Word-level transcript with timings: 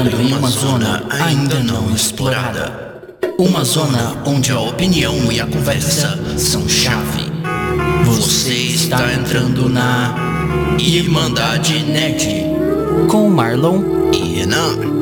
entrando 0.00 0.22
em 0.22 0.32
uma 0.32 0.48
zona 0.48 1.02
ainda 1.10 1.60
não 1.60 1.94
explorada. 1.94 3.02
Uma 3.38 3.64
zona 3.64 4.16
onde 4.24 4.50
a 4.50 4.58
opinião 4.58 5.30
e 5.30 5.40
a 5.40 5.46
conversa 5.46 6.18
são 6.38 6.66
chave. 6.66 7.30
Você 8.04 8.54
está 8.54 9.12
entrando 9.12 9.68
na 9.68 10.14
Irmandade 10.78 11.82
Nerd 11.82 12.44
com 13.08 13.28
Marlon 13.28 14.10
e 14.12 14.36
Renan. 14.36 14.99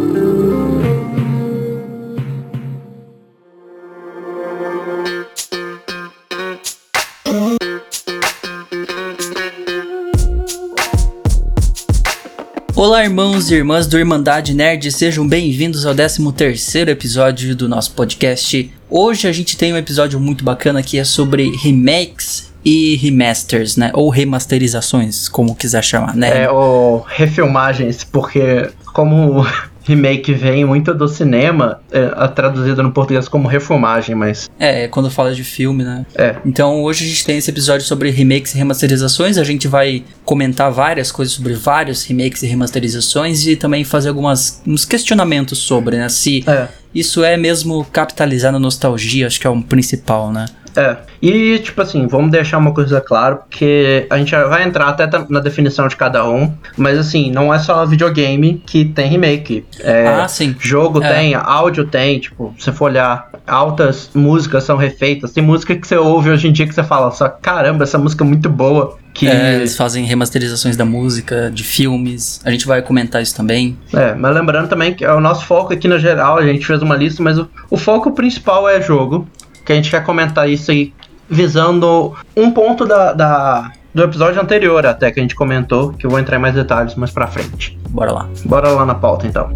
Olá, 12.98 13.04
irmãos 13.04 13.48
e 13.48 13.54
irmãs 13.54 13.86
do 13.86 13.96
Irmandade 13.96 14.52
Nerd, 14.52 14.90
sejam 14.90 15.24
bem-vindos 15.24 15.86
ao 15.86 15.94
13 15.94 16.80
episódio 16.88 17.54
do 17.54 17.68
nosso 17.68 17.92
podcast. 17.92 18.74
Hoje 18.90 19.28
a 19.28 19.32
gente 19.32 19.56
tem 19.56 19.72
um 19.72 19.76
episódio 19.76 20.18
muito 20.18 20.42
bacana 20.42 20.82
que 20.82 20.98
é 20.98 21.04
sobre 21.04 21.56
remakes 21.58 22.52
e 22.64 22.96
remasters, 22.96 23.76
né? 23.76 23.92
Ou 23.94 24.10
remasterizações, 24.10 25.28
como 25.28 25.54
quiser 25.54 25.84
chamar, 25.84 26.16
né? 26.16 26.42
É, 26.42 26.50
ou 26.50 27.06
refilmagens, 27.06 28.02
porque 28.02 28.68
como 28.92 29.46
remake 29.88 30.34
vem 30.34 30.64
muito 30.64 30.92
do 30.92 31.08
cinema, 31.08 31.80
é, 31.90 32.06
traduzido 32.28 32.82
no 32.82 32.92
português 32.92 33.26
como 33.26 33.48
refilmagem, 33.48 34.14
mas. 34.14 34.48
É, 34.58 34.86
quando 34.88 35.10
fala 35.10 35.34
de 35.34 35.42
filme, 35.42 35.82
né? 35.82 36.04
É. 36.14 36.36
Então 36.44 36.82
hoje 36.82 37.04
a 37.04 37.08
gente 37.08 37.24
tem 37.24 37.38
esse 37.38 37.50
episódio 37.50 37.86
sobre 37.86 38.10
remakes 38.10 38.54
e 38.54 38.58
remasterizações. 38.58 39.38
A 39.38 39.44
gente 39.44 39.66
vai 39.66 40.04
comentar 40.24 40.70
várias 40.70 41.10
coisas 41.10 41.34
sobre 41.34 41.54
vários 41.54 42.04
remakes 42.04 42.42
e 42.42 42.46
remasterizações 42.46 43.46
e 43.46 43.56
também 43.56 43.82
fazer 43.82 44.10
algumas 44.10 44.62
uns 44.66 44.84
questionamentos 44.84 45.58
sobre, 45.58 45.96
né? 45.96 46.08
Se 46.10 46.44
é. 46.46 46.68
isso 46.94 47.24
é 47.24 47.36
mesmo 47.36 47.84
capitalizar 47.90 48.52
na 48.52 48.58
nostalgia, 48.58 49.26
acho 49.26 49.40
que 49.40 49.46
é 49.46 49.50
o 49.50 49.62
principal, 49.62 50.30
né? 50.30 50.46
É. 50.78 50.96
E, 51.20 51.58
tipo 51.58 51.82
assim, 51.82 52.06
vamos 52.06 52.30
deixar 52.30 52.58
uma 52.58 52.72
coisa 52.72 53.00
clara, 53.00 53.34
porque 53.34 54.06
a 54.08 54.16
gente 54.16 54.30
vai 54.30 54.62
entrar 54.62 54.86
até 54.86 55.08
na 55.28 55.40
definição 55.40 55.88
de 55.88 55.96
cada 55.96 56.28
um, 56.28 56.54
mas 56.76 56.96
assim, 56.96 57.32
não 57.32 57.52
é 57.52 57.58
só 57.58 57.84
videogame 57.84 58.62
que 58.64 58.84
tem 58.84 59.08
remake. 59.08 59.66
É, 59.80 60.06
ah, 60.06 60.28
sim. 60.28 60.54
Jogo 60.60 61.02
é. 61.02 61.12
tem, 61.12 61.34
áudio 61.34 61.84
tem, 61.84 62.20
tipo, 62.20 62.54
se 62.56 62.66
você 62.66 62.72
for 62.72 62.84
olhar, 62.84 63.28
altas 63.44 64.10
músicas 64.14 64.62
são 64.62 64.76
refeitas. 64.76 65.32
Tem 65.32 65.42
música 65.42 65.74
que 65.74 65.86
você 65.86 65.96
ouve 65.96 66.30
hoje 66.30 66.46
em 66.46 66.52
dia 66.52 66.66
que 66.66 66.74
você 66.74 66.84
fala, 66.84 67.10
só 67.10 67.28
caramba, 67.28 67.82
essa 67.82 67.98
música 67.98 68.22
é 68.22 68.26
muito 68.26 68.48
boa. 68.48 68.96
Que... 69.12 69.26
É, 69.26 69.56
eles 69.56 69.76
fazem 69.76 70.04
remasterizações 70.04 70.76
da 70.76 70.84
música, 70.84 71.50
de 71.52 71.64
filmes. 71.64 72.40
A 72.44 72.52
gente 72.52 72.64
vai 72.68 72.80
comentar 72.80 73.20
isso 73.20 73.34
também. 73.34 73.76
É, 73.92 74.14
mas 74.14 74.32
lembrando 74.32 74.68
também 74.68 74.94
que 74.94 75.04
é 75.04 75.12
o 75.12 75.20
nosso 75.20 75.44
foco 75.44 75.72
aqui 75.72 75.88
no 75.88 75.98
geral, 75.98 76.38
a 76.38 76.46
gente 76.46 76.64
fez 76.64 76.80
uma 76.82 76.94
lista, 76.94 77.20
mas 77.20 77.36
o, 77.36 77.48
o 77.68 77.76
foco 77.76 78.12
principal 78.12 78.68
é 78.68 78.80
jogo 78.80 79.26
que 79.68 79.72
a 79.74 79.76
gente 79.76 79.90
quer 79.90 80.02
comentar 80.02 80.48
isso 80.48 80.70
aí 80.70 80.94
visando 81.28 82.16
um 82.34 82.50
ponto 82.50 82.86
da, 82.86 83.12
da, 83.12 83.70
do 83.92 84.02
episódio 84.02 84.40
anterior 84.40 84.86
até 84.86 85.10
que 85.10 85.20
a 85.20 85.22
gente 85.22 85.34
comentou, 85.34 85.92
que 85.92 86.06
eu 86.06 86.10
vou 86.10 86.18
entrar 86.18 86.38
em 86.38 86.40
mais 86.40 86.54
detalhes 86.54 86.94
mais 86.94 87.10
pra 87.10 87.26
frente. 87.26 87.78
Bora 87.90 88.10
lá. 88.10 88.26
Bora 88.46 88.70
lá 88.70 88.86
na 88.86 88.94
pauta 88.94 89.26
então. 89.26 89.50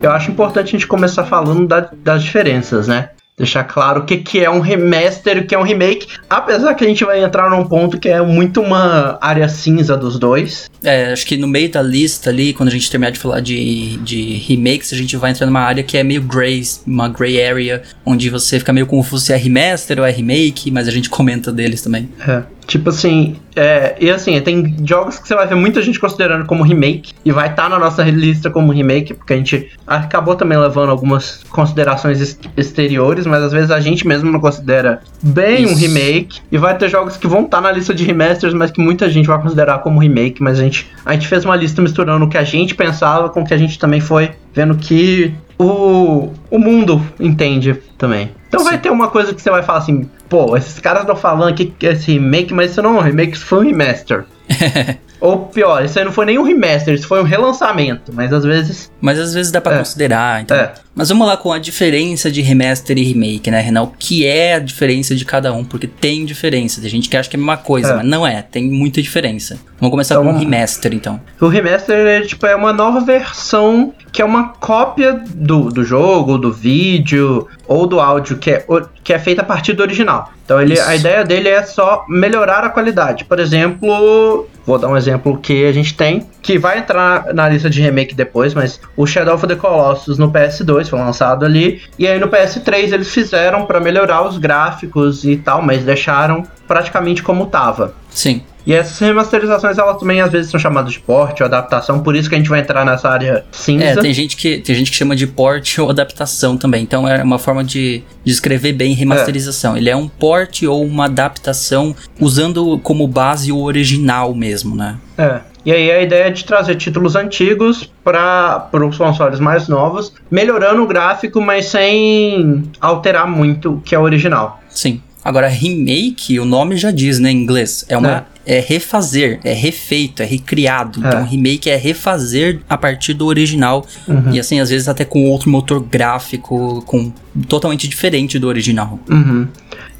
Eu 0.00 0.10
acho 0.10 0.32
importante 0.32 0.66
a 0.66 0.70
gente 0.72 0.86
começar 0.88 1.24
falando 1.24 1.68
da, 1.68 1.88
das 2.02 2.24
diferenças, 2.24 2.88
né? 2.88 3.10
Deixar 3.38 3.64
claro 3.64 4.00
o 4.00 4.04
que, 4.04 4.18
que 4.18 4.40
é 4.40 4.50
um 4.50 4.60
remaster 4.60 5.36
e 5.36 5.40
o 5.40 5.46
que 5.46 5.54
é 5.54 5.58
um 5.58 5.62
remake. 5.62 6.06
Apesar 6.28 6.74
que 6.74 6.84
a 6.84 6.88
gente 6.88 7.04
vai 7.04 7.22
entrar 7.22 7.48
num 7.48 7.64
ponto 7.64 7.98
que 7.98 8.08
é 8.08 8.20
muito 8.20 8.60
uma 8.60 9.16
área 9.20 9.48
cinza 9.48 9.96
dos 9.96 10.18
dois. 10.18 10.68
É, 10.82 11.12
acho 11.12 11.24
que 11.24 11.36
no 11.36 11.46
meio 11.46 11.70
da 11.70 11.80
lista 11.80 12.30
ali, 12.30 12.52
quando 12.52 12.68
a 12.68 12.72
gente 12.72 12.90
terminar 12.90 13.10
de 13.10 13.18
falar 13.18 13.40
de, 13.40 13.96
de 13.98 14.34
remakes, 14.48 14.92
a 14.92 14.96
gente 14.96 15.16
vai 15.16 15.30
entrar 15.30 15.46
numa 15.46 15.60
área 15.60 15.82
que 15.82 15.96
é 15.96 16.02
meio 16.02 16.22
gray, 16.22 16.62
uma 16.86 17.08
gray 17.08 17.42
area, 17.42 17.82
onde 18.04 18.28
você 18.28 18.58
fica 18.58 18.72
meio 18.72 18.86
confuso 18.86 19.26
se 19.26 19.32
é 19.32 19.36
remaster 19.36 19.98
ou 19.98 20.04
é 20.04 20.10
remake, 20.10 20.70
mas 20.70 20.88
a 20.88 20.90
gente 20.90 21.08
comenta 21.08 21.52
deles 21.52 21.80
também. 21.80 22.08
É. 22.26 22.57
Tipo 22.68 22.90
assim, 22.90 23.36
é, 23.56 23.96
e 23.98 24.10
assim, 24.10 24.38
tem 24.42 24.76
jogos 24.84 25.18
que 25.18 25.26
você 25.26 25.34
vai 25.34 25.46
ver 25.46 25.54
muita 25.54 25.80
gente 25.80 25.98
considerando 25.98 26.44
como 26.44 26.62
remake 26.62 27.14
e 27.24 27.32
vai 27.32 27.48
estar 27.48 27.62
tá 27.62 27.68
na 27.70 27.78
nossa 27.78 28.02
lista 28.04 28.50
como 28.50 28.70
remake, 28.70 29.14
porque 29.14 29.32
a 29.32 29.36
gente 29.38 29.70
acabou 29.86 30.36
também 30.36 30.58
levando 30.58 30.90
algumas 30.90 31.42
considerações 31.44 32.38
exteriores, 32.54 33.26
mas 33.26 33.42
às 33.42 33.52
vezes 33.52 33.70
a 33.70 33.80
gente 33.80 34.06
mesmo 34.06 34.30
não 34.30 34.38
considera 34.38 35.00
bem 35.22 35.62
Isso. 35.62 35.72
um 35.72 35.76
remake. 35.78 36.42
E 36.52 36.58
vai 36.58 36.76
ter 36.76 36.90
jogos 36.90 37.16
que 37.16 37.26
vão 37.26 37.46
estar 37.46 37.56
tá 37.56 37.62
na 37.62 37.72
lista 37.72 37.94
de 37.94 38.04
remasters, 38.04 38.52
mas 38.52 38.70
que 38.70 38.82
muita 38.82 39.08
gente 39.08 39.26
vai 39.26 39.40
considerar 39.40 39.78
como 39.78 39.98
remake. 39.98 40.42
Mas 40.42 40.60
a 40.60 40.62
gente, 40.62 40.90
a 41.06 41.14
gente 41.14 41.26
fez 41.26 41.46
uma 41.46 41.56
lista 41.56 41.80
misturando 41.80 42.26
o 42.26 42.28
que 42.28 42.36
a 42.36 42.44
gente 42.44 42.74
pensava 42.74 43.30
com 43.30 43.40
o 43.40 43.46
que 43.46 43.54
a 43.54 43.58
gente 43.58 43.78
também 43.78 44.02
foi 44.02 44.32
vendo 44.52 44.76
que 44.76 45.34
o, 45.58 46.32
o 46.50 46.58
mundo 46.58 47.02
entende 47.18 47.74
também. 47.96 48.30
Então 48.48 48.60
Sim. 48.60 48.66
vai 48.66 48.78
ter 48.78 48.90
uma 48.90 49.08
coisa 49.08 49.34
que 49.34 49.42
você 49.42 49.50
vai 49.50 49.62
falar 49.62 49.80
assim, 49.80 50.08
pô, 50.28 50.56
esses 50.56 50.78
caras 50.78 51.02
estão 51.02 51.16
falando 51.16 51.54
que 51.54 51.86
é 51.86 51.92
esse 51.92 52.12
remake, 52.12 52.54
mas 52.54 52.70
isso 52.70 52.82
não 52.82 52.96
é 52.96 53.00
um 53.00 53.02
remake, 53.02 53.36
isso 53.36 53.44
foi 53.44 53.58
um 53.58 53.62
remaster. 53.62 54.24
Ou 55.20 55.46
pior, 55.46 55.84
isso 55.84 55.98
aí 55.98 56.04
não 56.04 56.12
foi 56.12 56.26
nem 56.26 56.38
um 56.38 56.42
remaster, 56.42 56.94
isso 56.94 57.06
foi 57.06 57.20
um 57.20 57.24
relançamento, 57.24 58.12
mas 58.12 58.32
às 58.32 58.44
vezes. 58.44 58.90
Mas 59.00 59.18
às 59.18 59.34
vezes 59.34 59.50
dá 59.50 59.60
pra 59.60 59.74
é. 59.74 59.78
considerar, 59.78 60.42
então. 60.42 60.56
É. 60.56 60.72
Mas 60.94 61.08
vamos 61.08 61.26
lá 61.26 61.36
com 61.36 61.52
a 61.52 61.58
diferença 61.58 62.30
de 62.30 62.40
remaster 62.40 62.98
e 62.98 63.02
remake, 63.02 63.50
né, 63.50 63.60
Renan? 63.60 63.82
O 63.82 63.92
que 63.96 64.26
é 64.26 64.54
a 64.54 64.58
diferença 64.58 65.14
de 65.14 65.24
cada 65.24 65.52
um? 65.52 65.64
Porque 65.64 65.86
tem 65.86 66.24
diferença. 66.24 66.80
Tem 66.80 66.90
gente 66.90 67.08
que 67.08 67.16
acha 67.16 67.30
que 67.30 67.36
é 67.36 67.38
a 67.38 67.40
mesma 67.40 67.56
coisa, 67.56 67.92
é. 67.92 67.96
mas 67.96 68.06
não 68.06 68.26
é, 68.26 68.42
tem 68.42 68.68
muita 68.68 69.00
diferença. 69.00 69.58
Vamos 69.78 69.92
começar 69.92 70.16
então, 70.16 70.24
com 70.24 70.36
o 70.36 70.38
remaster, 70.38 70.92
então. 70.92 71.20
O 71.40 71.46
remaster 71.46 71.96
é, 71.96 72.20
tipo, 72.22 72.44
é 72.46 72.56
uma 72.56 72.72
nova 72.72 73.00
versão 73.00 73.94
que 74.10 74.22
é 74.22 74.24
uma 74.24 74.48
cópia 74.48 75.22
do, 75.34 75.70
do 75.70 75.84
jogo, 75.84 76.36
do 76.36 76.52
vídeo 76.52 77.46
ou 77.68 77.86
do 77.86 78.00
áudio 78.00 78.38
que 78.38 78.50
é, 78.50 78.66
que 79.04 79.12
é 79.12 79.18
feita 79.18 79.42
a 79.42 79.44
partir 79.44 79.74
do 79.74 79.82
original. 79.82 80.32
Então 80.44 80.60
ele, 80.60 80.80
a 80.80 80.96
ideia 80.96 81.22
dele 81.22 81.50
é 81.50 81.62
só 81.62 82.06
melhorar 82.08 82.64
a 82.64 82.70
qualidade. 82.70 83.26
Por 83.26 83.38
exemplo, 83.38 84.48
vou 84.64 84.78
dar 84.78 84.88
um 84.88 84.96
exemplo 84.96 85.38
que 85.38 85.66
a 85.66 85.72
gente 85.72 85.94
tem, 85.94 86.26
que 86.40 86.58
vai 86.58 86.78
entrar 86.78 87.34
na 87.34 87.46
lista 87.48 87.68
de 87.68 87.82
remake 87.82 88.14
depois, 88.14 88.54
mas 88.54 88.80
o 88.96 89.06
Shadow 89.06 89.34
of 89.34 89.46
the 89.46 89.54
Colossus 89.54 90.16
no 90.16 90.32
PS2 90.32 90.88
foi 90.88 90.98
lançado 90.98 91.44
ali, 91.44 91.82
e 91.98 92.08
aí 92.08 92.18
no 92.18 92.28
PS3 92.28 92.92
eles 92.92 93.12
fizeram 93.12 93.66
para 93.66 93.78
melhorar 93.78 94.22
os 94.22 94.38
gráficos 94.38 95.24
e 95.24 95.36
tal, 95.36 95.60
mas 95.60 95.84
deixaram 95.84 96.42
praticamente 96.66 97.22
como 97.22 97.46
tava. 97.46 97.94
Sim. 98.10 98.42
E 98.68 98.74
essas 98.74 98.98
remasterizações, 98.98 99.78
elas 99.78 99.98
também 99.98 100.20
às 100.20 100.30
vezes 100.30 100.50
são 100.50 100.60
chamadas 100.60 100.92
de 100.92 101.00
port 101.00 101.40
ou 101.40 101.46
adaptação, 101.46 102.00
por 102.00 102.14
isso 102.14 102.28
que 102.28 102.34
a 102.34 102.38
gente 102.38 102.50
vai 102.50 102.60
entrar 102.60 102.84
nessa 102.84 103.08
área 103.08 103.42
cinza. 103.50 103.82
É, 103.82 103.96
tem 103.96 104.12
gente 104.12 104.36
que, 104.36 104.58
tem 104.58 104.76
gente 104.76 104.90
que 104.90 104.96
chama 104.98 105.16
de 105.16 105.26
port 105.26 105.78
ou 105.78 105.88
adaptação 105.88 106.54
também, 106.54 106.82
então 106.82 107.08
é 107.08 107.22
uma 107.22 107.38
forma 107.38 107.64
de 107.64 108.02
descrever 108.22 108.74
bem 108.74 108.92
remasterização. 108.92 109.74
É. 109.74 109.78
Ele 109.78 109.88
é 109.88 109.96
um 109.96 110.06
port 110.06 110.64
ou 110.64 110.84
uma 110.84 111.06
adaptação 111.06 111.96
usando 112.20 112.78
como 112.80 113.08
base 113.08 113.50
o 113.50 113.62
original 113.62 114.34
mesmo, 114.34 114.76
né? 114.76 114.98
É. 115.16 115.40
E 115.64 115.72
aí 115.72 115.90
a 115.90 116.02
ideia 116.02 116.24
é 116.24 116.30
de 116.30 116.44
trazer 116.44 116.74
títulos 116.76 117.16
antigos 117.16 117.90
para 118.04 118.68
os 118.70 118.98
consoles 118.98 119.40
mais 119.40 119.66
novos, 119.66 120.12
melhorando 120.30 120.82
o 120.82 120.86
gráfico, 120.86 121.40
mas 121.40 121.66
sem 121.66 122.64
alterar 122.78 123.26
muito 123.26 123.72
o 123.72 123.80
que 123.80 123.94
é 123.94 123.98
o 123.98 124.02
original. 124.02 124.60
Sim. 124.68 125.00
Agora, 125.28 125.46
remake, 125.46 126.40
o 126.40 126.44
nome 126.44 126.76
já 126.78 126.90
diz, 126.90 127.18
né, 127.18 127.30
em 127.30 127.36
inglês. 127.36 127.84
É 127.86 127.98
uma, 127.98 128.10
é 128.10 128.24
é 128.48 128.60
refazer, 128.60 129.40
é 129.44 129.52
refeito, 129.52 130.22
é 130.22 130.24
recriado. 130.24 131.04
É. 131.04 131.08
Então, 131.08 131.24
remake 131.26 131.68
é 131.68 131.76
refazer 131.76 132.60
a 132.66 132.78
partir 132.78 133.12
do 133.12 133.26
original. 133.26 133.86
Uhum. 134.08 134.32
E 134.32 134.40
assim, 134.40 134.58
às 134.58 134.70
vezes 134.70 134.88
até 134.88 135.04
com 135.04 135.26
outro 135.26 135.50
motor 135.50 135.80
gráfico, 135.80 136.82
com 136.86 137.12
totalmente 137.46 137.86
diferente 137.86 138.38
do 138.38 138.48
original. 138.48 138.98
Uhum. 139.06 139.46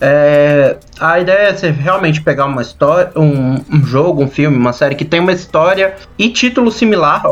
É, 0.01 0.77
a 1.01 1.19
ideia 1.19 1.49
é 1.49 1.53
você 1.55 1.71
realmente 1.71 2.21
pegar 2.21 2.47
uma 2.47 2.63
história, 2.63 3.11
um, 3.17 3.55
um, 3.71 3.85
jogo, 3.85 4.23
um 4.23 4.29
filme, 4.29 4.57
uma 4.57 4.73
série 4.73 4.95
que 4.95 5.05
tem 5.05 5.21
uma 5.21 5.33
história 5.33 5.97
e 6.19 6.29
título 6.29 6.71
similar, 6.71 7.23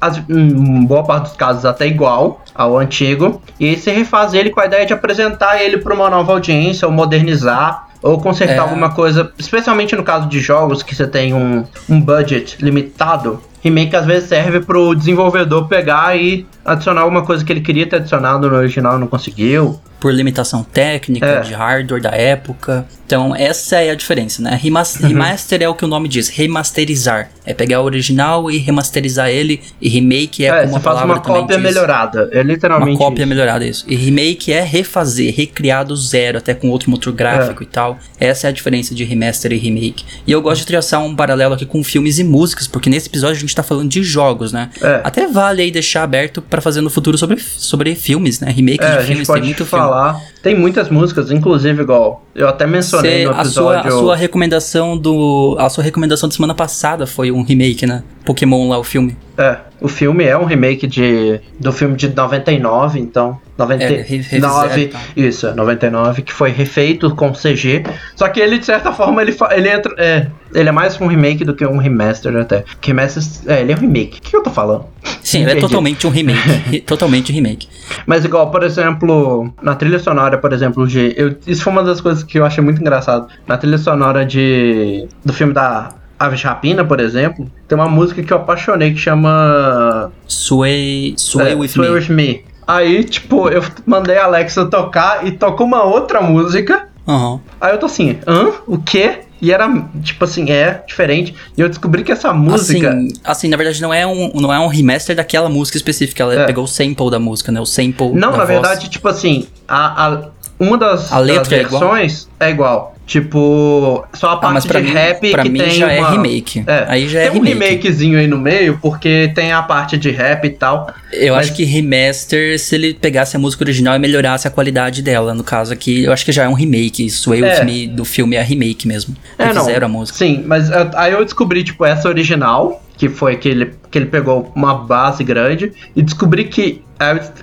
as, 0.00 0.20
em 0.28 0.84
boa 0.84 1.04
parte 1.04 1.24
dos 1.24 1.36
casos 1.36 1.64
até 1.64 1.86
igual 1.86 2.42
ao 2.54 2.78
antigo, 2.78 3.40
e 3.58 3.70
aí 3.70 3.76
você 3.76 3.90
refazer 3.90 4.40
ele 4.40 4.50
com 4.50 4.60
a 4.60 4.66
ideia 4.66 4.84
de 4.84 4.92
apresentar 4.92 5.62
ele 5.62 5.78
para 5.78 5.94
uma 5.94 6.10
nova 6.10 6.32
audiência 6.32 6.86
ou 6.86 6.92
modernizar 6.92 7.88
ou 8.02 8.18
consertar 8.20 8.56
é. 8.56 8.58
alguma 8.58 8.90
coisa, 8.90 9.32
especialmente 9.38 9.94
no 9.94 10.02
caso 10.02 10.26
de 10.26 10.40
jogos 10.40 10.82
que 10.82 10.94
você 10.94 11.06
tem 11.06 11.34
um, 11.34 11.64
um 11.88 12.00
budget 12.00 12.56
limitado, 12.60 13.42
remake 13.62 13.94
às 13.96 14.06
vezes 14.06 14.28
serve 14.28 14.60
pro 14.60 14.94
desenvolvedor 14.94 15.68
pegar 15.68 16.16
e 16.16 16.46
adicionar 16.64 17.02
alguma 17.02 17.24
coisa 17.24 17.44
que 17.44 17.52
ele 17.52 17.60
queria 17.60 17.86
ter 17.86 17.96
adicionado 17.96 18.48
no 18.48 18.56
original 18.56 18.96
e 18.96 19.00
não 19.00 19.06
conseguiu. 19.06 19.80
Por 19.98 20.14
limitação 20.14 20.62
técnica, 20.64 21.26
É. 21.26 21.40
de 21.40 21.52
hardware 21.52 22.00
da 22.00 22.10
época. 22.10 22.86
Então, 23.04 23.36
essa 23.36 23.76
é 23.82 23.90
a 23.90 23.94
diferença, 23.94 24.40
né? 24.40 24.58
Remas- 24.62 24.96
Uhum. 24.96 25.08
Remaster 25.08 25.60
é 25.60 25.68
o 25.68 25.74
que 25.74 25.84
o 25.84 25.88
nome 25.88 26.08
diz, 26.08 26.28
remasterizar. 26.28 27.28
É 27.44 27.52
pegar 27.52 27.80
o 27.80 27.84
original 27.84 28.50
e 28.50 28.56
remasterizar 28.58 29.28
ele. 29.28 29.60
E 29.80 29.88
remake 29.88 30.44
é, 30.44 30.48
É, 30.48 30.62
como 30.62 30.76
a 30.76 30.80
faz 30.80 30.84
palavra 30.94 31.14
uma 31.16 31.20
cópia 31.20 31.56
diz. 31.56 31.64
melhorada. 31.64 32.30
É 32.32 32.42
literalmente 32.42 32.90
Uma 32.92 32.98
cópia 32.98 33.22
isso. 33.22 33.28
melhorada, 33.28 33.66
isso. 33.66 33.84
E 33.88 33.96
remake 33.96 34.52
é 34.52 34.62
refazer, 34.62 35.34
recriar 35.34 35.84
do 35.84 35.96
zero, 35.96 36.38
até 36.38 36.54
com 36.54 36.68
outro 36.70 36.90
motor 36.90 37.12
gráfico 37.12 37.62
e 37.62 37.66
tal. 37.66 37.98
Essa 38.18 38.46
é 38.46 38.50
a 38.50 38.52
diferença 38.52 38.94
de 38.94 39.04
remaster 39.04 39.52
e 39.52 39.56
remake. 39.58 40.04
E 40.26 40.32
eu 40.32 40.40
gosto 40.40 40.60
de 40.60 40.66
traçar 40.68 41.02
um 41.02 41.14
paralelo 41.14 41.54
aqui 41.54 41.66
com 41.66 41.82
filmes 41.82 42.18
e 42.18 42.24
músicas, 42.24 42.66
porque 42.66 42.88
nesse 42.88 43.08
episódio 43.08 43.36
a 43.36 43.40
gente 43.40 43.49
tá 43.54 43.62
falando 43.62 43.88
de 43.88 44.02
jogos, 44.02 44.52
né? 44.52 44.70
É. 44.82 45.00
Até 45.04 45.26
vale 45.26 45.62
aí 45.62 45.70
deixar 45.70 46.02
aberto 46.02 46.40
pra 46.42 46.60
fazer 46.60 46.80
no 46.80 46.90
futuro 46.90 47.16
sobre, 47.18 47.38
sobre 47.40 47.94
filmes, 47.94 48.40
né? 48.40 48.50
Remakes 48.50 48.86
É, 48.86 48.90
de 48.92 48.96
gente 48.98 49.06
filmes, 49.08 49.28
tem 49.28 49.42
muito 49.42 49.64
filme. 49.64 49.70
falar. 49.84 50.20
Tem 50.42 50.54
muitas 50.58 50.88
músicas, 50.88 51.30
inclusive, 51.30 51.82
igual. 51.82 52.24
Eu 52.34 52.48
até 52.48 52.66
mencionei 52.66 53.20
Cê- 53.20 53.24
no 53.24 53.30
a, 53.32 53.44
sua, 53.44 53.74
episódio. 53.74 53.88
a 53.88 54.00
sua 54.00 54.16
recomendação 54.16 54.96
do. 54.96 55.56
A 55.58 55.68
sua 55.68 55.84
recomendação 55.84 56.28
da 56.28 56.34
semana 56.34 56.54
passada 56.54 57.06
foi 57.06 57.30
um 57.30 57.42
remake, 57.42 57.86
né? 57.86 58.02
Pokémon 58.24 58.68
lá, 58.68 58.78
o 58.78 58.84
filme. 58.84 59.16
É, 59.36 59.56
o 59.80 59.88
filme 59.88 60.24
é 60.24 60.36
um 60.36 60.44
remake 60.44 60.86
de, 60.86 61.40
do 61.58 61.72
filme 61.72 61.96
de 61.96 62.08
99, 62.08 62.98
então. 63.00 63.38
É, 63.68 63.76
re- 63.76 63.96
refizeram 64.02 64.48
99, 64.48 64.80
e 64.80 64.88
tal. 64.88 65.00
isso, 65.16 65.46
é 65.46 65.54
99, 65.54 66.22
que 66.22 66.32
foi 66.32 66.50
refeito 66.50 67.14
com 67.14 67.32
CG. 67.32 67.82
Só 68.16 68.28
que 68.28 68.40
ele, 68.40 68.58
de 68.58 68.66
certa 68.66 68.92
forma, 68.92 69.22
ele, 69.22 69.36
ele 69.52 69.68
entra. 69.68 69.94
É, 69.98 70.26
ele 70.54 70.68
é 70.68 70.72
mais 70.72 71.00
um 71.00 71.06
remake 71.06 71.44
do 71.44 71.54
que 71.54 71.64
um 71.66 71.76
remaster 71.78 72.34
até. 72.36 72.64
Remaster. 72.82 73.22
É, 73.46 73.60
ele 73.60 73.72
é 73.72 73.76
um 73.76 73.80
remake. 73.80 74.18
O 74.18 74.22
que 74.22 74.36
eu 74.36 74.42
tô 74.42 74.50
falando? 74.50 74.84
Sim, 75.22 75.42
ele 75.42 75.52
é 75.52 75.56
totalmente 75.56 76.06
um 76.06 76.10
remake. 76.10 76.48
Re- 76.70 76.80
totalmente 76.80 77.32
remake. 77.32 77.68
Mas 78.06 78.24
igual, 78.24 78.50
por 78.50 78.62
exemplo, 78.62 79.52
na 79.62 79.74
trilha 79.74 79.98
sonora, 79.98 80.38
por 80.38 80.52
exemplo, 80.52 80.86
de. 80.86 81.14
Eu, 81.16 81.36
isso 81.46 81.62
foi 81.62 81.72
uma 81.72 81.82
das 81.84 82.00
coisas 82.00 82.22
que 82.24 82.38
eu 82.38 82.44
achei 82.44 82.62
muito 82.62 82.80
engraçado. 82.80 83.28
Na 83.46 83.56
trilha 83.56 83.78
sonora 83.78 84.24
de. 84.24 85.06
do 85.24 85.32
filme 85.32 85.52
da 85.52 85.90
Aves 86.18 86.40
de 86.40 86.46
Rapina, 86.46 86.84
por 86.84 87.00
exemplo, 87.00 87.50
tem 87.66 87.78
uma 87.78 87.88
música 87.88 88.22
que 88.22 88.30
eu 88.32 88.36
apaixonei 88.36 88.92
que 88.92 88.98
chama. 88.98 90.12
Sway, 90.28 91.14
Sway 91.16 91.52
é, 91.52 91.54
With 91.54 91.68
Sway 91.68 91.88
Me. 91.88 91.94
With 91.94 92.08
Me. 92.10 92.44
Aí, 92.70 93.02
tipo, 93.02 93.48
eu 93.48 93.64
mandei 93.84 94.16
a 94.16 94.24
Alexa 94.26 94.64
tocar 94.66 95.26
e 95.26 95.32
tocou 95.32 95.66
uma 95.66 95.82
outra 95.82 96.20
música. 96.20 96.86
Aham. 97.08 97.40
Aí 97.60 97.72
eu 97.72 97.78
tô 97.78 97.86
assim, 97.86 98.18
hã? 98.26 98.52
O 98.66 98.78
quê? 98.78 99.20
E 99.42 99.50
era, 99.52 99.66
tipo 100.04 100.22
assim, 100.24 100.50
é 100.52 100.84
diferente. 100.86 101.34
E 101.56 101.60
eu 101.60 101.68
descobri 101.68 102.04
que 102.04 102.12
essa 102.12 102.32
música. 102.32 102.90
Assim, 102.90 103.08
assim, 103.24 103.48
na 103.48 103.56
verdade, 103.56 103.82
não 103.82 103.92
é, 103.92 104.06
um, 104.06 104.30
não 104.34 104.52
é 104.52 104.60
um 104.60 104.68
remaster 104.68 105.16
daquela 105.16 105.48
música 105.48 105.78
específica. 105.78 106.22
Ela 106.22 106.34
É. 106.42 106.46
pegou 106.46 106.62
o 106.62 106.68
sample 106.68 107.10
da 107.10 107.18
música, 107.18 107.50
né? 107.50 107.60
O 107.60 107.66
sample. 107.66 108.10
Não, 108.12 108.30
na 108.32 108.36
voz. 108.38 108.48
verdade, 108.48 108.88
tipo 108.88 109.08
assim, 109.08 109.48
a, 109.66 110.06
a- 110.06 110.28
uma 110.60 110.76
das, 110.78 111.10
A 111.10 111.18
letra 111.18 111.42
das 111.42 111.52
é 111.52 111.60
igual? 111.62 111.80
versões 111.80 112.28
é 112.38 112.50
igual. 112.50 112.94
Tipo, 113.10 114.06
só 114.12 114.28
a 114.28 114.32
Ah, 114.34 114.36
parte 114.36 114.68
pra 114.68 114.78
de 114.80 114.86
mim, 114.86 114.92
rap 114.92 115.30
pra 115.32 115.42
que 115.42 115.48
mim 115.48 115.58
tem 115.58 115.70
já 115.72 115.86
uma... 115.86 115.92
é 115.92 116.10
remake. 116.12 116.62
É, 116.64 116.84
Aí 116.86 117.08
já 117.08 117.20
é 117.22 117.30
tem 117.30 117.40
um 117.40 117.44
remake. 117.44 117.70
remakezinho 117.70 118.18
aí 118.18 118.26
no 118.28 118.38
meio, 118.38 118.78
porque 118.80 119.32
tem 119.34 119.50
a 119.50 119.60
parte 119.62 119.98
de 119.98 120.10
rap 120.10 120.44
e 120.44 120.50
tal. 120.50 120.88
Eu 121.12 121.34
Mas- 121.34 121.46
acho 121.48 121.56
que 121.56 121.64
remaster, 121.64 122.56
se 122.60 122.74
ele 122.76 122.94
pegasse 122.94 123.36
a 123.36 123.38
música 123.40 123.64
original 123.64 123.96
e 123.96 123.98
melhorasse 123.98 124.46
a 124.46 124.50
qualidade 124.50 125.02
dela. 125.02 125.34
No 125.34 125.42
caso 125.42 125.72
aqui, 125.72 126.04
eu 126.04 126.12
acho 126.12 126.24
que 126.24 126.30
já 126.30 126.44
é 126.44 126.48
um 126.48 126.54
remake. 126.54 127.10
Sway 127.10 127.42
É. 127.42 127.58
With 127.58 127.64
Me 127.64 127.86
do 127.88 128.04
filme 128.04 128.36
é 128.36 128.42
remake 128.42 128.86
mesmo. 128.86 129.16
É, 129.36 129.46
não. 129.46 129.54
Refizeram 129.54 129.86
a 129.86 129.90
música. 129.90 130.16
Sim, 130.16 130.44
mas 130.46 130.70
é, 130.70 130.88
aí 130.94 131.12
eu 131.12 131.24
descobri, 131.24 131.64
tipo, 131.64 131.84
essa 131.84 132.08
original, 132.08 132.80
que 133.00 133.08
foi 133.08 133.34
que 133.36 133.48
ele, 133.48 133.72
que 133.90 133.96
ele 133.96 134.04
pegou 134.04 134.52
uma 134.54 134.74
base 134.74 135.24
grande, 135.24 135.72
e 135.96 136.02
descobri 136.02 136.44
que. 136.44 136.82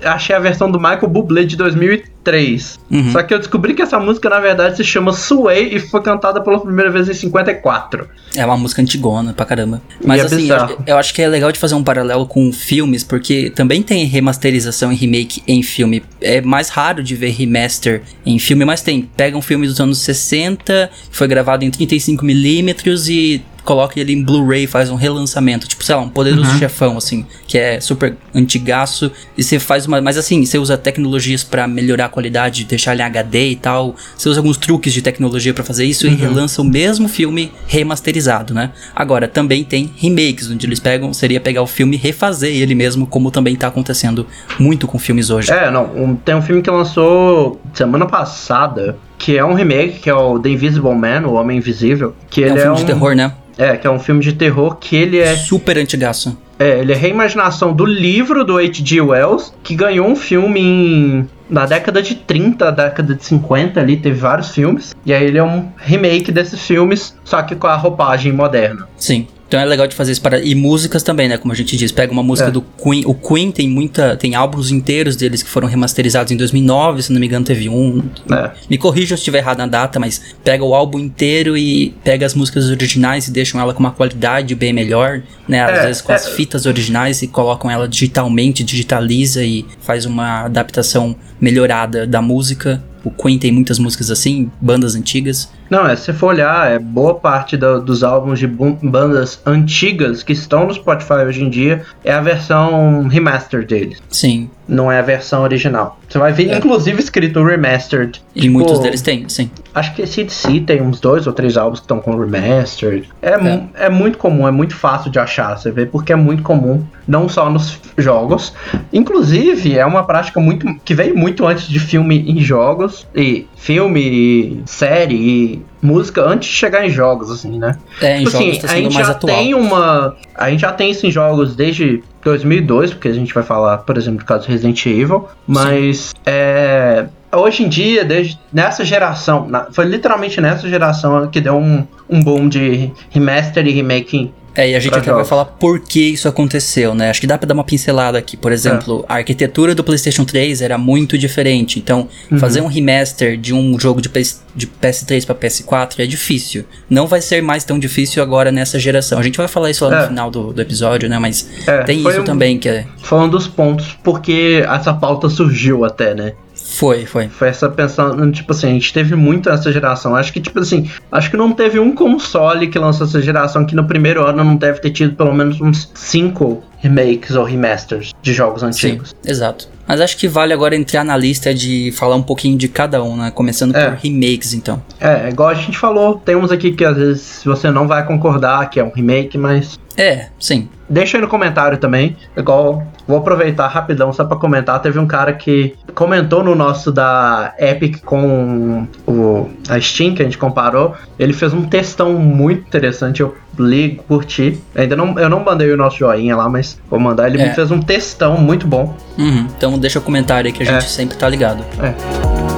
achei 0.04 0.36
a 0.36 0.40
versão 0.40 0.70
do 0.70 0.80
Michael 0.80 1.08
Bublé 1.08 1.46
de 1.46 1.56
2003. 1.56 2.80
Uhum. 2.92 3.12
Só 3.12 3.24
que 3.24 3.34
eu 3.34 3.40
descobri 3.40 3.74
que 3.74 3.82
essa 3.82 3.98
música, 3.98 4.30
na 4.30 4.40
verdade, 4.40 4.78
se 4.78 4.84
chama 4.84 5.12
Sway 5.14 5.76
e 5.76 5.80
foi 5.80 6.04
cantada 6.04 6.42
pela 6.42 6.60
primeira 6.60 6.92
vez 6.92 7.10
em 7.10 7.14
54. 7.16 8.08
É 8.36 8.46
uma 8.46 8.56
música 8.56 8.84
antigona 8.84 9.34
pra 9.34 9.48
caramba. 9.48 9.82
Mas 10.06 10.22
é 10.22 10.26
assim, 10.26 10.48
eu, 10.48 10.84
eu 10.86 10.96
acho 10.96 11.12
que 11.12 11.24
é 11.24 11.28
legal 11.28 11.52
de 11.52 11.58
fazer 11.58 11.74
um 11.74 11.84
paralelo 11.84 12.28
com 12.28 12.54
filmes, 12.54 13.04
porque 13.04 13.50
também 13.50 13.82
tem 13.82 14.06
remasterização 14.06 14.92
e 14.92 14.96
remake 14.96 15.42
em 15.48 15.64
filme. 15.64 16.04
É 16.22 16.40
mais 16.40 16.70
raro 16.70 17.02
de 17.02 17.16
ver 17.16 17.32
remaster 17.32 18.04
em 18.24 18.38
filme, 18.38 18.64
mas 18.64 18.84
tem. 18.84 19.10
Pega 19.18 19.36
um 19.36 19.42
filme 19.42 19.66
dos 19.66 19.82
anos 19.82 19.98
60, 19.98 20.92
que 21.10 21.18
foi 21.18 21.28
gravado 21.28 21.66
em 21.66 21.72
35mm 21.72 23.10
e 23.10 23.42
coloca 23.68 24.00
ele 24.00 24.14
em 24.14 24.24
Blu-ray, 24.24 24.66
faz 24.66 24.90
um 24.90 24.96
relançamento, 24.96 25.68
tipo, 25.68 25.84
sei 25.84 25.94
lá, 25.94 26.02
um 26.02 26.08
poderoso 26.10 26.50
Uhum. 26.50 26.58
chefão, 26.58 26.98
assim, 26.98 27.26
que 27.48 27.58
é 27.58 27.80
super 27.80 28.16
antigaço, 28.36 29.10
e 29.38 29.44
você 29.44 29.58
faz 29.58 29.86
uma. 29.88 30.02
Mas 30.02 30.18
assim, 30.18 30.46
você 30.46 30.58
usa 30.60 30.78
tecnologias 30.78 31.44
pra 31.44 31.68
melhorar 31.68 32.06
a 32.06 32.10
qualidade, 32.10 32.66
deixar 32.66 32.92
ele 32.94 33.02
em 33.02 33.06
HD 33.06 33.50
e 33.52 33.56
tal. 33.56 33.96
Você 34.18 34.28
usa 34.28 34.40
alguns 34.40 34.58
truques 34.58 34.92
de 34.94 35.02
tecnologia 35.02 35.54
pra 35.54 35.64
fazer 35.64 35.86
isso 35.86 36.06
e 36.06 36.10
Uhum. 36.10 36.16
relança 36.18 36.62
o 36.62 36.66
mesmo 36.66 37.08
filme 37.08 37.52
remasterizado, 37.68 38.54
né? 38.54 38.72
Agora, 38.96 39.28
também 39.28 39.64
tem 39.64 39.90
remakes, 39.98 40.52
onde 40.52 40.66
eles 40.66 40.80
pegam, 40.80 41.14
seria 41.14 41.40
pegar 41.40 41.62
o 41.62 41.68
filme 41.68 41.96
e 41.96 42.00
refazer 42.00 42.54
ele 42.54 42.76
mesmo, 42.76 43.08
como 43.08 43.32
também 43.32 43.56
tá 43.56 43.68
acontecendo 43.68 44.28
muito 44.60 44.86
com 44.88 45.00
filmes 45.00 45.30
hoje. 45.30 45.50
É, 45.52 45.72
não, 45.72 45.86
um- 45.96 46.16
tem 46.16 46.36
um 46.36 46.42
filme 46.42 46.62
que 46.62 46.70
lançou 46.70 47.62
semana 47.74 48.06
passada, 48.06 48.98
que 49.18 49.38
é 49.38 49.46
um 49.46 49.54
remake, 49.54 50.00
que 50.00 50.10
é 50.10 50.14
o 50.14 50.38
The 50.38 50.50
Invisible 50.50 50.94
Man, 50.96 51.26
o 51.28 51.34
Homem 51.34 51.58
Invisível. 51.58 52.14
Que 52.30 52.44
É 52.44 52.48
ele 52.48 52.54
um 52.56 52.62
filme 52.62 52.78
de 52.78 52.86
terror, 52.86 53.16
né? 53.16 53.32
É, 53.58 53.76
que 53.78 53.88
é 53.88 53.90
um 53.90 54.00
filme 54.00 54.22
de 54.24 54.34
terror 54.34 54.76
que 54.76 54.96
ele 54.96 55.18
é. 55.18 55.36
Super 55.36 55.78
antigaço. 55.78 56.38
É, 56.60 56.80
ele 56.80 56.92
é 56.92 56.96
reimaginação 56.96 57.74
do 57.74 57.86
livro 57.86 58.44
do 58.44 58.58
H.G. 58.58 59.02
Wells, 59.02 59.54
que 59.64 59.76
ganhou 59.76 60.08
um 60.08 60.16
filme 60.16 60.60
em. 60.60 61.30
Na 61.50 61.66
década 61.66 62.02
de 62.02 62.14
30, 62.16 62.72
década 62.72 63.16
de 63.16 63.24
50 63.24 63.80
ali, 63.80 63.96
teve 63.96 64.20
vários 64.20 64.52
filmes. 64.52 64.94
E 65.06 65.14
aí 65.14 65.24
ele 65.24 65.38
é 65.38 65.44
um 65.44 65.70
remake 65.78 66.30
desses 66.30 66.62
filmes, 66.66 67.16
só 67.24 67.42
que 67.42 67.56
com 67.56 67.68
a 67.68 67.76
roupagem 67.76 68.34
moderna. 68.34 68.88
Sim. 68.98 69.28
Então 69.48 69.60
é 69.60 69.66
legal 69.66 69.88
de 69.88 69.96
fazer 69.96 70.12
isso 70.12 70.22
para 70.22 70.40
e 70.44 70.54
músicas 70.54 71.04
também, 71.04 71.30
né? 71.30 71.38
Como 71.38 71.54
a 71.54 71.56
gente 71.56 71.78
diz, 71.78 71.90
pega 71.92 72.12
uma 72.12 72.22
música 72.24 72.50
É. 72.50 72.52
do 72.52 72.62
Queen. 72.62 73.04
O 73.06 73.14
Queen 73.14 73.50
tem 73.52 73.68
muita, 73.70 74.18
tem 74.18 74.36
álbuns 74.36 74.72
inteiros 74.72 75.16
deles 75.16 75.42
que 75.42 75.50
foram 75.50 75.68
remasterizados 75.70 76.32
em 76.34 76.36
2009, 76.38 77.02
se 77.04 77.14
não 77.14 77.20
me 77.20 77.28
engano 77.28 77.46
teve 77.46 77.70
um. 77.70 78.04
É. 78.30 78.52
Me 78.70 78.78
corrija 78.78 79.08
se 79.08 79.14
eu 79.14 79.18
estiver 79.18 79.38
errado 79.40 79.60
na 79.60 79.68
data, 79.68 80.00
mas 80.00 80.22
pega 80.44 80.64
o 80.66 80.76
álbum 80.76 81.00
inteiro 81.00 81.58
e 81.58 81.96
pega 82.04 82.26
as 82.26 82.34
músicas 82.34 82.70
originais 82.70 83.28
e 83.28 83.32
deixam 83.32 83.60
ela 83.62 83.74
com 83.74 83.80
uma 83.80 83.92
qualidade 83.92 84.54
bem 84.54 84.74
melhor, 84.74 85.22
né? 85.48 85.64
Às 85.64 85.78
É, 85.80 85.86
vezes 85.88 86.02
com 86.02 86.12
é. 86.12 86.16
as 86.16 86.28
fitas 86.28 86.66
originais 86.66 87.22
e 87.22 87.28
colocam 87.28 87.72
ela 87.72 87.88
digitalmente, 87.88 88.64
digitaliza 88.66 89.44
e 89.46 89.66
faz 89.80 90.06
uma 90.06 90.42
adaptação 90.42 91.16
melhorada 91.40 92.06
da 92.06 92.22
música. 92.22 92.84
O 93.04 93.12
Queen 93.12 93.38
tem 93.40 93.52
muitas 93.52 93.80
músicas 93.80 94.12
assim, 94.12 94.52
bandas 94.60 94.94
antigas. 94.96 95.50
Não, 95.70 95.86
é, 95.88 95.96
se 95.96 96.14
for 96.14 96.28
olhar, 96.28 96.72
é 96.72 96.80
boa 96.80 97.16
parte 97.16 97.58
da- 97.58 97.78
dos 97.80 98.04
álbuns 98.04 98.40
de 98.40 98.48
bandas 98.48 99.42
antigas 99.46 100.24
que 100.24 100.34
estão 100.34 100.66
no 100.68 100.74
Spotify 100.74 101.26
hoje 101.28 101.44
em 101.44 101.50
dia 101.50 101.84
é 102.04 102.12
a 102.14 102.22
versão 102.22 103.08
remaster 103.08 103.66
deles. 103.66 104.02
Sim. 104.10 104.50
Não 104.68 104.92
é 104.92 105.00
a 105.00 105.02
versão 105.02 105.44
original. 105.44 105.98
Você 106.10 106.18
vai 106.18 106.34
ver, 106.34 106.50
É. 106.50 106.58
inclusive, 106.58 107.00
escrito 107.00 107.42
remastered. 107.42 108.22
E 108.36 108.42
Tipo, 108.42 108.54
muitos 108.54 108.80
deles 108.80 109.02
têm, 109.02 109.28
sim. 109.30 109.50
Acho 109.74 109.94
que 109.96 110.02
esse 110.02 110.24
DC 110.26 110.60
tem 110.62 110.82
uns 110.82 111.00
dois 111.00 111.26
ou 111.26 111.32
três 111.32 111.56
álbuns 111.56 111.80
que 111.80 111.86
estão 111.86 112.00
com 112.02 112.18
remastered. 112.18 113.10
É, 113.22 113.38
mu- 113.38 113.70
é 113.76 113.90
muito 113.90 114.18
comum, 114.18 114.46
é 114.48 114.52
muito 114.52 114.76
fácil 114.76 115.10
de 115.10 115.20
achar, 115.20 115.58
você 115.58 115.72
vê, 115.72 115.86
porque 115.86 116.12
é 116.12 116.16
muito 116.18 116.44
comum, 116.44 116.84
não 117.08 117.30
só 117.30 117.50
nos 117.50 117.80
jogos. 117.98 118.54
Inclusive, 118.92 119.78
é 119.78 119.86
uma 119.86 120.04
prática 120.04 120.40
muito 120.40 120.68
que 120.84 120.94
veio 120.94 121.16
muito 121.18 121.46
antes 121.46 121.68
de 121.68 121.80
filme 121.80 122.26
em 122.30 122.40
jogos, 122.42 123.08
e 123.16 123.48
filme, 123.58 124.62
série, 124.66 125.16
e 125.16 125.62
música, 125.82 126.22
antes 126.24 126.48
de 126.50 126.56
chegar 126.56 126.86
em 126.86 126.90
jogos, 126.90 127.30
assim, 127.30 127.58
né? 127.60 127.78
É, 128.02 128.16
em 128.16 128.20
Tipo 128.20 128.32
jogos 128.32 128.48
assim, 128.50 128.60
tá 128.62 128.68
a 128.68 128.70
sendo 128.70 128.84
gente 128.84 128.94
mais 128.94 129.08
já 129.08 129.14
atual. 129.14 129.36
tem 129.36 129.54
uma. 129.54 130.16
A 130.36 130.50
gente 130.50 130.62
já 130.62 130.72
tem 130.72 130.92
isso 130.92 131.06
em 131.06 131.12
jogos 131.12 131.56
desde 131.56 132.02
2002, 132.24 132.94
porque 132.94 133.08
a 133.10 133.14
gente 133.14 133.34
vai 133.34 133.44
falar, 133.44 133.80
por 133.80 133.98
exemplo, 133.98 134.20
do 134.20 134.26
caso 134.26 134.48
Resident 134.48 134.86
Evil, 134.86 135.28
mas 135.46 136.14
é. 136.26 137.06
Hoje 137.36 137.64
em 137.64 137.68
dia, 137.68 138.06
desde 138.06 138.40
nessa 138.54 138.86
geração, 138.86 139.48
na- 139.50 139.68
foi 139.72 139.84
literalmente 139.84 140.40
nessa 140.40 140.68
geração 140.70 141.28
que 141.28 141.42
deu 141.42 141.58
um, 141.58 141.86
um 142.10 142.22
boom 142.24 142.48
de 142.48 142.90
remaster 143.10 143.68
e 143.68 143.72
remake. 143.72 144.32
É, 144.58 144.72
e 144.72 144.76
a 144.76 144.80
gente 144.80 144.94
até 144.96 145.06
vai 145.06 145.14
jogos. 145.18 145.30
falar 145.30 145.46
por 145.46 145.80
que 145.80 146.02
isso 146.14 146.28
aconteceu, 146.28 146.96
né? 146.96 147.12
Acho 147.12 147.22
que 147.22 147.28
dá 147.28 147.38
pra 147.38 147.48
dar 147.48 147.54
uma 147.54 147.64
pincelada 147.64 148.18
aqui. 148.18 148.36
Por 148.36 148.52
exemplo, 148.52 149.06
É. 149.08 149.14
a 149.14 149.16
arquitetura 149.18 149.76
do 149.76 149.84
PlayStation 149.84 150.26
3 150.26 150.62
era 150.64 150.78
muito 150.80 151.16
diferente. 151.18 151.78
Então, 151.78 152.10
Uhum. 152.32 152.40
fazer 152.40 152.62
um 152.62 152.68
remaster 152.68 153.38
de 153.38 153.54
um 153.54 153.80
jogo 153.80 154.02
de, 154.02 154.10
PS, 154.10 154.42
de 154.56 154.66
PS3 154.66 155.26
pra 155.26 155.36
PS4 155.36 156.00
é 156.02 156.08
difícil. 156.08 156.66
Não 156.90 157.06
vai 157.06 157.22
ser 157.22 157.42
mais 157.44 157.64
tão 157.64 157.78
difícil 157.78 158.22
agora 158.24 158.52
nessa 158.52 158.80
geração. 158.80 159.20
A 159.20 159.24
gente 159.24 159.38
vai 159.38 159.48
falar 159.48 159.70
isso 159.70 159.86
lá 159.86 159.92
no 159.92 160.04
É. 160.04 160.08
final 160.08 160.32
do, 160.32 160.52
do 160.52 160.62
episódio, 160.62 161.08
né? 161.08 161.20
Mas 161.20 161.48
É, 161.68 161.84
tem 161.84 162.00
isso 162.00 162.22
um- 162.22 162.24
também 162.24 162.58
que 162.58 162.68
é. 162.68 162.86
Foi 163.04 163.20
um 163.20 163.30
dos 163.30 163.48
pontos 163.48 163.96
porque 164.04 164.64
essa 164.68 164.92
pauta 164.94 165.30
surgiu 165.30 165.86
até, 165.86 166.16
né? 166.16 166.34
Foi, 166.70 167.06
foi. 167.06 167.28
Foi 167.30 167.48
essa 167.48 167.70
pensando, 167.70 168.30
tipo 168.32 168.52
assim, 168.52 168.68
a 168.68 168.72
gente 168.72 168.94
teve 168.94 169.16
muito 169.16 169.50
nessa 169.50 169.72
geração. 169.72 170.16
Acho 170.16 170.32
que, 170.34 170.40
tipo 170.42 170.60
assim, 170.60 170.90
acho 171.12 171.32
que 171.32 171.38
não 171.38 171.52
teve 171.52 171.80
um 171.80 171.94
console 171.96 172.68
que 172.68 172.78
lançou 172.78 173.08
essa 173.08 173.22
geração 173.22 173.66
que 173.66 173.76
no 173.76 173.86
primeiro 173.86 174.24
ano 174.26 174.44
não 174.44 174.56
deve 174.56 174.80
ter 174.80 174.92
tido 174.92 175.16
pelo 175.16 175.34
menos 175.34 175.60
uns 175.62 175.90
cinco 175.96 176.62
remakes 176.80 177.36
ou 177.36 177.44
remasters 177.46 178.12
de 178.22 178.34
jogos 178.34 178.62
antigos. 178.64 179.10
Sim, 179.10 179.32
exato. 179.32 179.68
Mas 179.88 180.02
acho 180.02 180.18
que 180.18 180.28
vale 180.28 180.54
agora 180.54 180.76
entrar 180.76 181.04
na 181.04 181.16
lista 181.18 181.54
de 181.54 181.92
falar 181.94 182.16
um 182.16 182.22
pouquinho 182.22 182.58
de 182.58 182.68
cada 182.68 183.02
um, 183.02 183.16
né? 183.16 183.32
Começando 183.32 183.74
É. 183.76 183.90
por 183.90 183.98
remakes, 184.00 184.54
então. 184.54 184.84
É, 185.00 185.30
igual 185.30 185.50
a 185.50 185.54
gente 185.56 185.78
falou, 185.78 186.16
tem 186.24 186.36
uns 186.36 186.52
aqui 186.52 186.72
que 186.74 186.84
às 186.86 186.98
vezes 186.98 187.42
você 187.46 187.72
não 187.72 187.88
vai 187.88 188.06
concordar 188.06 188.70
que 188.70 188.80
é 188.80 188.84
um 188.84 188.92
remake, 188.94 189.38
mas 189.38 189.80
É, 189.96 190.28
sim. 190.40 190.68
Deixa 190.90 191.18
aí 191.18 191.22
no 191.22 191.28
comentário 191.28 191.78
também. 191.78 192.16
Igual, 192.36 192.84
vou 193.08 193.18
aproveitar 193.18 193.68
rapidão 193.68 194.14
só 194.14 194.24
pra 194.24 194.38
comentar. 194.38 194.82
Teve 194.82 194.98
um 195.00 195.06
cara 195.08 195.34
que 195.34 195.76
comentou 195.94 196.44
no 196.44 196.56
nosso 196.56 196.92
da 196.92 197.54
Epic 197.60 198.02
com 198.06 198.88
o, 199.06 199.50
a 199.70 199.80
Steam, 199.82 200.16
que 200.16 200.22
a 200.22 200.26
gente 200.26 200.38
comparou. 200.38 200.96
Ele 201.20 201.34
fez 201.34 201.54
um 201.54 201.64
textão 201.64 202.14
muito 202.14 202.62
interessante. 202.68 203.22
Eu 203.22 203.36
li, 203.60 204.00
curti. 204.08 204.62
Ainda 204.76 204.96
não, 204.96 205.18
eu 205.20 205.30
não 205.30 205.44
mandei 205.44 205.72
o 205.72 205.78
nosso 205.78 205.98
joinha 205.98 206.36
lá, 206.36 206.48
mas 206.48 206.80
vou 206.90 207.00
mandar. 207.00 207.28
Ele 207.28 207.42
É. 207.42 207.50
me 207.50 207.54
fez 207.54 207.70
um 207.72 207.82
textão 207.82 208.38
muito 208.38 208.66
bom. 208.68 208.96
Uhum. 209.18 209.48
Então 209.58 209.78
deixa 209.78 210.00
o 210.00 210.02
comentário 210.02 210.48
aí 210.48 210.54
que 210.54 210.64
a 210.64 210.66
gente 210.66 210.78
É. 210.86 210.88
sempre 210.88 211.18
tá 211.18 211.28
ligado. 211.28 211.64
É. 211.82 212.57